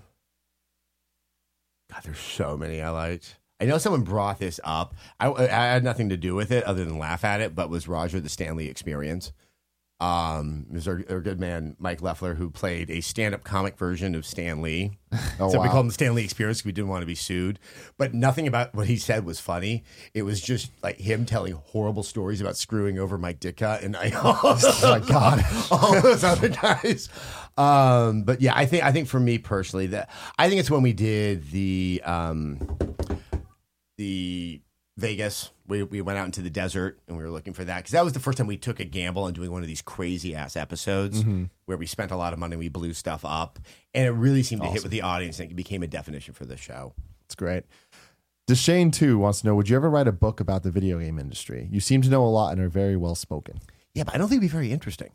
God, 1.96 2.04
there's 2.04 2.20
so 2.20 2.58
many 2.58 2.82
I 2.82 2.90
liked. 2.90 3.38
I 3.62 3.66
know 3.66 3.78
someone 3.78 4.02
brought 4.02 4.40
this 4.40 4.60
up. 4.66 4.96
I, 5.18 5.32
I 5.32 5.48
had 5.48 5.84
nothing 5.84 6.10
to 6.10 6.18
do 6.18 6.36
with 6.36 6.52
it 6.52 6.66
other 6.66 6.84
than 6.84 7.00
laugh 7.00 7.24
at 7.24 7.40
it, 7.40 7.56
but 7.56 7.70
was 7.70 7.88
Roger 7.88 8.20
the 8.20 8.28
Stan 8.28 8.58
Lee 8.58 8.68
Experience. 8.68 9.32
Um, 10.02 10.66
there's 10.70 10.90
our, 10.90 11.02
our 11.10 11.22
good 11.22 11.40
man 11.40 11.78
Mike 11.80 12.02
Leffler 12.02 12.36
who 12.36 12.50
played 12.50 12.90
a 12.90 13.00
stand-up 13.00 13.46
comic 13.46 13.78
version 13.78 14.14
of 14.14 14.26
Stan 14.26 14.62
Lee. 14.62 14.98
Oh, 15.40 15.50
so 15.50 15.60
we 15.60 15.68
wow. 15.68 15.72
called 15.72 15.86
him 15.86 15.88
the 15.88 15.94
Stan 15.94 16.14
Lee 16.14 16.24
Experience 16.26 16.60
because 16.60 16.66
we 16.66 16.72
didn't 16.74 16.90
want 16.90 17.02
to 17.02 17.06
be 17.06 17.16
sued. 17.16 17.60
But 17.98 18.14
nothing 18.14 18.48
about 18.48 18.74
what 18.74 18.88
he 18.88 18.98
said 18.98 19.26
was 19.26 19.40
funny. 19.40 19.84
It 20.14 20.24
was 20.24 20.42
just 20.42 20.72
like 20.84 20.98
him 20.98 21.26
telling 21.26 21.54
horrible 21.54 22.04
stories 22.04 22.42
about 22.42 22.58
screwing 22.58 23.00
over 23.00 23.18
Mike 23.18 23.40
Ditka 23.40 23.82
and 23.84 23.96
I, 23.96 24.12
Oh 24.16 24.60
my 24.82 25.00
god! 25.00 25.44
all 25.72 26.02
those 26.02 26.24
other 26.24 26.50
guys. 26.50 27.08
Um, 27.58 28.24
but 28.24 28.42
yeah, 28.42 28.54
I 28.56 28.66
think 28.66 28.84
I 28.84 28.92
think 28.92 29.08
for 29.08 29.20
me 29.20 29.38
personally, 29.38 29.88
that 29.88 30.10
I 30.38 30.50
think 30.50 30.60
it's 30.60 30.72
when 30.72 30.82
we 30.82 30.94
did 30.94 31.50
the 31.52 32.02
um, 32.06 32.78
the 33.98 34.62
Vegas. 34.98 35.52
We 35.68 35.84
we 35.84 36.02
went 36.02 36.18
out 36.18 36.26
into 36.26 36.42
the 36.42 36.50
desert 36.50 37.00
and 37.08 37.18
we 37.18 37.24
were 37.24 37.30
looking 37.30 37.54
for 37.54 37.66
that 37.66 37.78
because 37.78 37.92
that 37.92 38.04
was 38.04 38.14
the 38.14 38.20
first 38.20 38.38
time 38.38 38.48
we 38.48 38.58
took 38.58 38.80
a 38.80 38.86
gamble 38.86 39.24
on 39.24 39.34
doing 39.34 39.52
one 39.52 39.62
of 39.62 39.68
these 39.68 39.82
crazy 39.82 40.36
ass 40.36 40.56
episodes 40.56 41.22
mm-hmm. 41.22 41.46
where 41.66 41.78
we 41.78 41.86
spent 41.86 42.12
a 42.12 42.16
lot 42.16 42.34
of 42.34 42.40
money, 42.40 42.56
we 42.56 42.70
blew 42.70 42.94
stuff 42.94 43.26
up, 43.26 43.60
and 43.94 44.08
it 44.08 44.12
really 44.12 44.44
seemed 44.44 44.62
to 44.62 44.70
hit 44.70 44.84
with 44.84 44.92
the 44.92 45.02
audience 45.02 45.40
and 45.40 45.52
it 45.52 45.56
became 45.56 45.84
a 45.84 45.88
definition 45.88 46.34
for 46.34 46.46
the 46.46 46.56
show. 46.56 46.94
It's 47.26 47.36
great. 47.36 47.64
Deshane 48.48 48.94
too 48.94 49.18
wants 49.18 49.42
to 49.42 49.48
know: 49.48 49.56
Would 49.56 49.70
you 49.70 49.76
ever 49.76 49.90
write 49.90 50.08
a 50.08 50.12
book 50.12 50.40
about 50.40 50.64
the 50.64 50.72
video 50.72 51.00
game 51.00 51.20
industry? 51.20 51.68
You 51.72 51.80
seem 51.80 52.02
to 52.04 52.10
know 52.10 52.24
a 52.24 52.30
lot 52.30 52.54
and 52.54 52.62
are 52.62 52.70
very 52.70 52.96
well 52.96 53.16
spoken. 53.16 53.60
Yeah, 53.94 54.04
but 54.04 54.14
I 54.14 54.18
don't 54.18 54.28
think 54.30 54.40
it'd 54.40 54.50
be 54.50 54.54
very 54.54 54.72
interesting. 54.72 55.10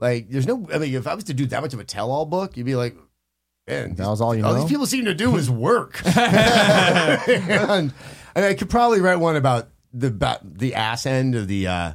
Like, 0.00 0.30
there's 0.30 0.46
no. 0.46 0.66
I 0.72 0.78
mean, 0.78 0.94
if 0.94 1.06
I 1.06 1.14
was 1.14 1.24
to 1.24 1.34
do 1.34 1.46
that 1.46 1.60
much 1.60 1.74
of 1.74 1.80
a 1.80 1.84
tell-all 1.84 2.24
book, 2.24 2.56
you'd 2.56 2.64
be 2.64 2.76
like, 2.76 2.96
man, 3.68 3.94
That 3.94 4.08
was 4.08 4.20
all 4.20 4.34
you 4.34 4.44
all 4.44 4.54
know. 4.54 4.60
these 4.60 4.70
people 4.70 4.86
seem 4.86 5.04
to 5.04 5.14
do 5.14 5.36
is 5.36 5.50
work. 5.50 6.00
and, 6.16 7.92
and 8.34 8.44
I 8.44 8.54
could 8.54 8.70
probably 8.70 9.00
write 9.00 9.16
one 9.16 9.36
about 9.36 9.68
the 9.92 10.08
about 10.08 10.58
the 10.58 10.74
ass 10.74 11.06
end 11.06 11.34
of 11.34 11.48
the 11.48 11.66
uh, 11.66 11.92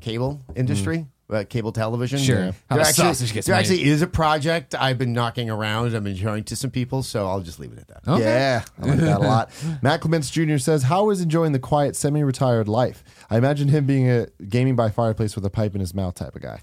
cable 0.00 0.40
industry, 0.54 1.06
about 1.28 1.48
cable 1.48 1.72
television. 1.72 2.18
Sure. 2.18 2.36
There, 2.36 2.54
How 2.70 2.76
the 2.76 2.82
actually, 2.82 3.04
sausage 3.04 3.32
gets 3.32 3.46
there 3.46 3.56
made. 3.56 3.60
actually 3.60 3.84
is 3.84 4.02
a 4.02 4.06
project 4.06 4.74
I've 4.74 4.98
been 4.98 5.12
knocking 5.12 5.50
around. 5.50 5.94
I've 5.94 6.04
been 6.04 6.16
showing 6.16 6.44
to 6.44 6.56
some 6.56 6.70
people, 6.70 7.02
so 7.02 7.26
I'll 7.26 7.40
just 7.40 7.58
leave 7.58 7.72
it 7.72 7.78
at 7.78 7.88
that. 7.88 8.08
Okay. 8.08 8.22
Yeah, 8.22 8.64
I 8.80 8.86
like 8.86 8.98
that 9.00 9.18
a 9.20 9.24
lot. 9.24 9.50
Matt 9.82 10.00
Clements 10.00 10.30
Jr. 10.30 10.58
says, 10.58 10.84
"How 10.84 11.10
is 11.10 11.20
enjoying 11.20 11.52
the 11.52 11.58
quiet, 11.58 11.96
semi-retired 11.96 12.68
life? 12.68 13.02
I 13.28 13.38
imagine 13.38 13.68
him 13.68 13.86
being 13.86 14.08
a 14.08 14.26
gaming 14.48 14.76
by 14.76 14.90
fireplace 14.90 15.34
with 15.34 15.44
a 15.44 15.50
pipe 15.50 15.74
in 15.74 15.80
his 15.80 15.94
mouth 15.94 16.14
type 16.14 16.36
of 16.36 16.42
guy." 16.42 16.60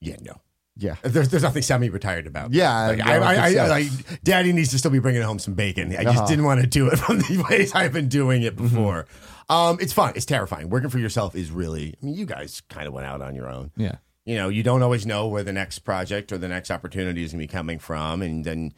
Yeah, 0.00 0.16
no. 0.20 0.40
Yeah, 0.76 0.96
There's, 1.02 1.28
there's 1.28 1.44
nothing 1.44 1.62
semi-retired 1.62 2.26
about. 2.26 2.52
Yeah, 2.52 2.88
Like, 2.88 3.00
I, 3.00 3.16
I, 3.18 3.34
I 3.34 3.54
I, 3.64 3.66
like, 3.68 4.22
Daddy 4.24 4.52
needs 4.52 4.70
to 4.70 4.78
still 4.78 4.90
be 4.90 4.98
bringing 4.98 5.22
home 5.22 5.38
some 5.38 5.54
bacon. 5.54 5.94
I 5.96 6.02
just 6.02 6.16
Uh-huh. 6.18 6.26
didn't 6.26 6.44
want 6.44 6.60
to 6.62 6.66
do 6.66 6.88
it 6.88 6.98
from 6.98 7.18
the 7.18 7.44
ways 7.48 7.72
I've 7.74 7.92
been 7.92 8.08
doing 8.08 8.42
it 8.42 8.56
before. 8.56 9.06
Um, 9.48 9.78
it's 9.80 9.92
fun. 9.92 10.14
It's 10.16 10.26
terrifying. 10.26 10.70
Working 10.70 10.90
for 10.90 10.98
yourself 10.98 11.36
is 11.36 11.50
really. 11.52 11.94
I 12.02 12.04
mean, 12.06 12.14
you 12.14 12.26
guys 12.26 12.60
kind 12.70 12.88
of 12.88 12.92
went 12.92 13.06
out 13.06 13.22
on 13.22 13.34
your 13.36 13.48
own. 13.48 13.70
Yeah. 13.76 13.96
You 14.24 14.36
know, 14.36 14.48
you 14.48 14.62
don't 14.64 14.82
always 14.82 15.06
know 15.06 15.28
where 15.28 15.44
the 15.44 15.52
next 15.52 15.80
project 15.80 16.32
or 16.32 16.38
the 16.38 16.48
next 16.48 16.70
opportunity 16.72 17.22
is 17.22 17.30
going 17.32 17.40
to 17.40 17.46
be 17.46 17.52
coming 17.52 17.78
from, 17.78 18.20
and 18.22 18.44
then 18.44 18.72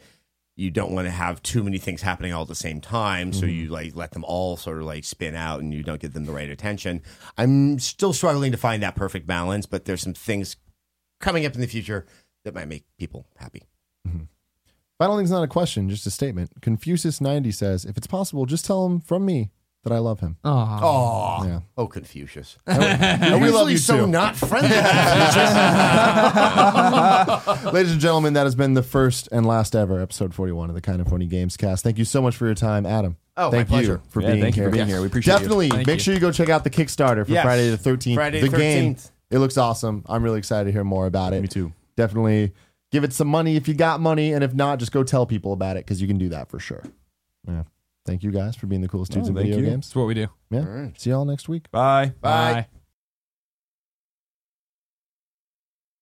you 0.57 0.71
don't 0.71 0.93
want 0.93 1.07
to 1.07 1.11
have 1.13 1.43
too 1.43 1.63
many 1.63 1.79
things 1.79 2.03
happening 2.03 2.33
all 2.35 2.43
at 2.43 2.49
the 2.49 2.55
same 2.55 2.81
time. 2.81 3.33
So 3.33 3.47
you 3.47 3.69
like 3.69 3.95
let 3.95 4.11
them 4.11 4.25
all 4.25 4.57
sort 4.57 4.79
of 4.79 4.85
like 4.85 5.05
spin 5.05 5.35
out, 5.37 5.61
and 5.61 5.73
you 5.73 5.83
don't 5.83 6.01
give 6.01 6.15
them 6.15 6.25
the 6.27 6.33
right 6.33 6.51
attention. 6.51 7.01
I'm 7.39 7.79
still 7.79 8.13
struggling 8.13 8.51
to 8.53 8.59
find 8.59 8.83
that 8.83 8.97
perfect 8.97 9.27
balance, 9.27 9.67
but 9.67 9.85
there's 9.85 10.03
some 10.03 10.15
things 10.15 10.57
coming 11.21 11.45
up 11.47 11.55
in 11.55 11.61
the 11.61 11.67
future 11.67 12.07
that 12.45 12.55
might 12.55 12.69
make 12.69 12.85
people 12.99 13.27
happy. 13.37 13.63
Mm-hmm. 14.07 14.25
final 14.99 15.17
thing's 15.17 15.31
not 15.31 15.43
a 15.43 15.49
question, 15.49 15.91
just 15.91 16.07
a 16.07 16.11
statement. 16.11 16.61
Confucius90 16.61 17.53
says, 17.55 17.85
"If 17.85 17.97
it's 17.97 18.07
possible, 18.07 18.47
just 18.47 18.65
tell 18.65 18.87
him 18.87 19.01
from 19.01 19.27
me 19.27 19.51
that 19.83 19.93
I 19.93 19.99
love 19.99 20.21
him." 20.21 20.37
Oh. 20.45 20.79
Oh, 20.83 21.45
Yeah. 21.47 21.61
oh, 21.77 21.87
Confucius. 21.89 22.57
And 22.67 23.43
we 23.43 23.51
love 23.51 23.71
you 23.71 23.79
so 23.79 23.99
too. 23.99 24.07
not 24.07 24.37
friendly. 24.37 24.69
Ladies 27.73 27.93
and 27.93 28.01
gentlemen, 28.01 28.33
that 28.35 28.45
has 28.45 28.55
been 28.55 28.75
the 28.75 28.83
first 28.83 29.29
and 29.33 29.45
last 29.47 29.75
ever 29.75 30.01
episode 30.01 30.35
41 30.35 30.69
of 30.71 30.75
the 30.75 30.81
Kinda 30.81 31.05
Funny 31.05 31.29
Gamescast. 31.29 31.83
Thank 31.83 31.99
you 31.99 32.05
so 32.05 32.23
much 32.23 32.37
for 32.37 32.47
your 32.47 32.55
time, 32.55 32.87
Adam. 32.87 33.17
Oh, 33.37 33.51
my 33.51 33.59
thank 33.59 33.69
pleasure. 33.69 34.01
you 34.05 34.11
for 34.11 34.23
Yeah, 34.23 34.31
being 34.33 34.43
thank 34.43 34.57
you 34.57 34.63
here. 34.63 34.71
for 34.71 34.77
being 34.77 34.87
here. 34.89 35.01
We 35.01 35.09
appreciate 35.09 35.35
you. 35.35 35.39
Definitely 35.41 35.69
Thank 35.71 35.87
make 35.87 35.97
you. 35.99 36.03
sure 36.05 36.15
you 36.15 36.21
go 36.21 36.33
check 36.33 36.49
out 36.49 36.65
the 36.65 36.71
Kickstarter 36.71 37.27
for 37.27 37.33
Yes. 37.33 37.45
Friday 37.45 37.69
the 37.71 37.77
13th. 37.77 38.15
Friday 38.15 38.41
the 38.41 38.49
the 38.49 38.57
game. 38.57 38.97
13th. 39.31 39.37
It 39.37 39.39
looks 39.41 39.57
awesome. 39.59 40.05
I'm 40.09 40.23
really 40.23 40.39
excited 40.39 40.65
to 40.67 40.73
hear 40.73 40.85
more 40.85 41.07
about 41.07 41.33
it. 41.33 41.43
Me 41.43 41.49
too. 41.49 41.73
Definitely 41.97 42.53
give 42.93 43.05
it 43.05 43.13
some 43.13 43.29
money 43.29 43.57
if 43.57 43.67
you 43.69 43.75
got 43.75 44.01
money, 44.01 44.33
and 44.33 44.43
if 44.45 44.55
not, 44.55 44.79
just 44.79 44.93
go 44.93 45.03
tell 45.03 45.27
people 45.27 45.53
about 45.53 45.77
it 45.77 45.85
because 45.85 46.01
you 46.01 46.07
can 46.09 46.19
do 46.19 46.29
that 46.31 46.49
for 46.51 46.59
sure. 46.59 46.83
Yeah. 47.47 47.65
Thank 48.05 48.23
you 48.23 48.31
guys 48.31 48.55
for 48.55 48.67
being 48.67 48.83
the 48.83 48.89
coolest 48.89 49.13
dudes 49.13 49.29
Oh, 49.29 49.31
in 49.31 49.35
video 49.35 49.59
you. 49.59 49.65
games. 49.65 49.87
That's 49.89 49.97
what 49.97 50.07
we 50.07 50.15
do. 50.15 50.29
Yeah. 50.51 50.61
All 50.61 50.67
right. 50.67 51.01
See 51.01 51.11
y'all 51.11 51.25
next 51.25 51.49
week. 51.49 51.71
Bye. 51.73 52.13
Bye. 52.21 52.53
Bye. 52.53 52.67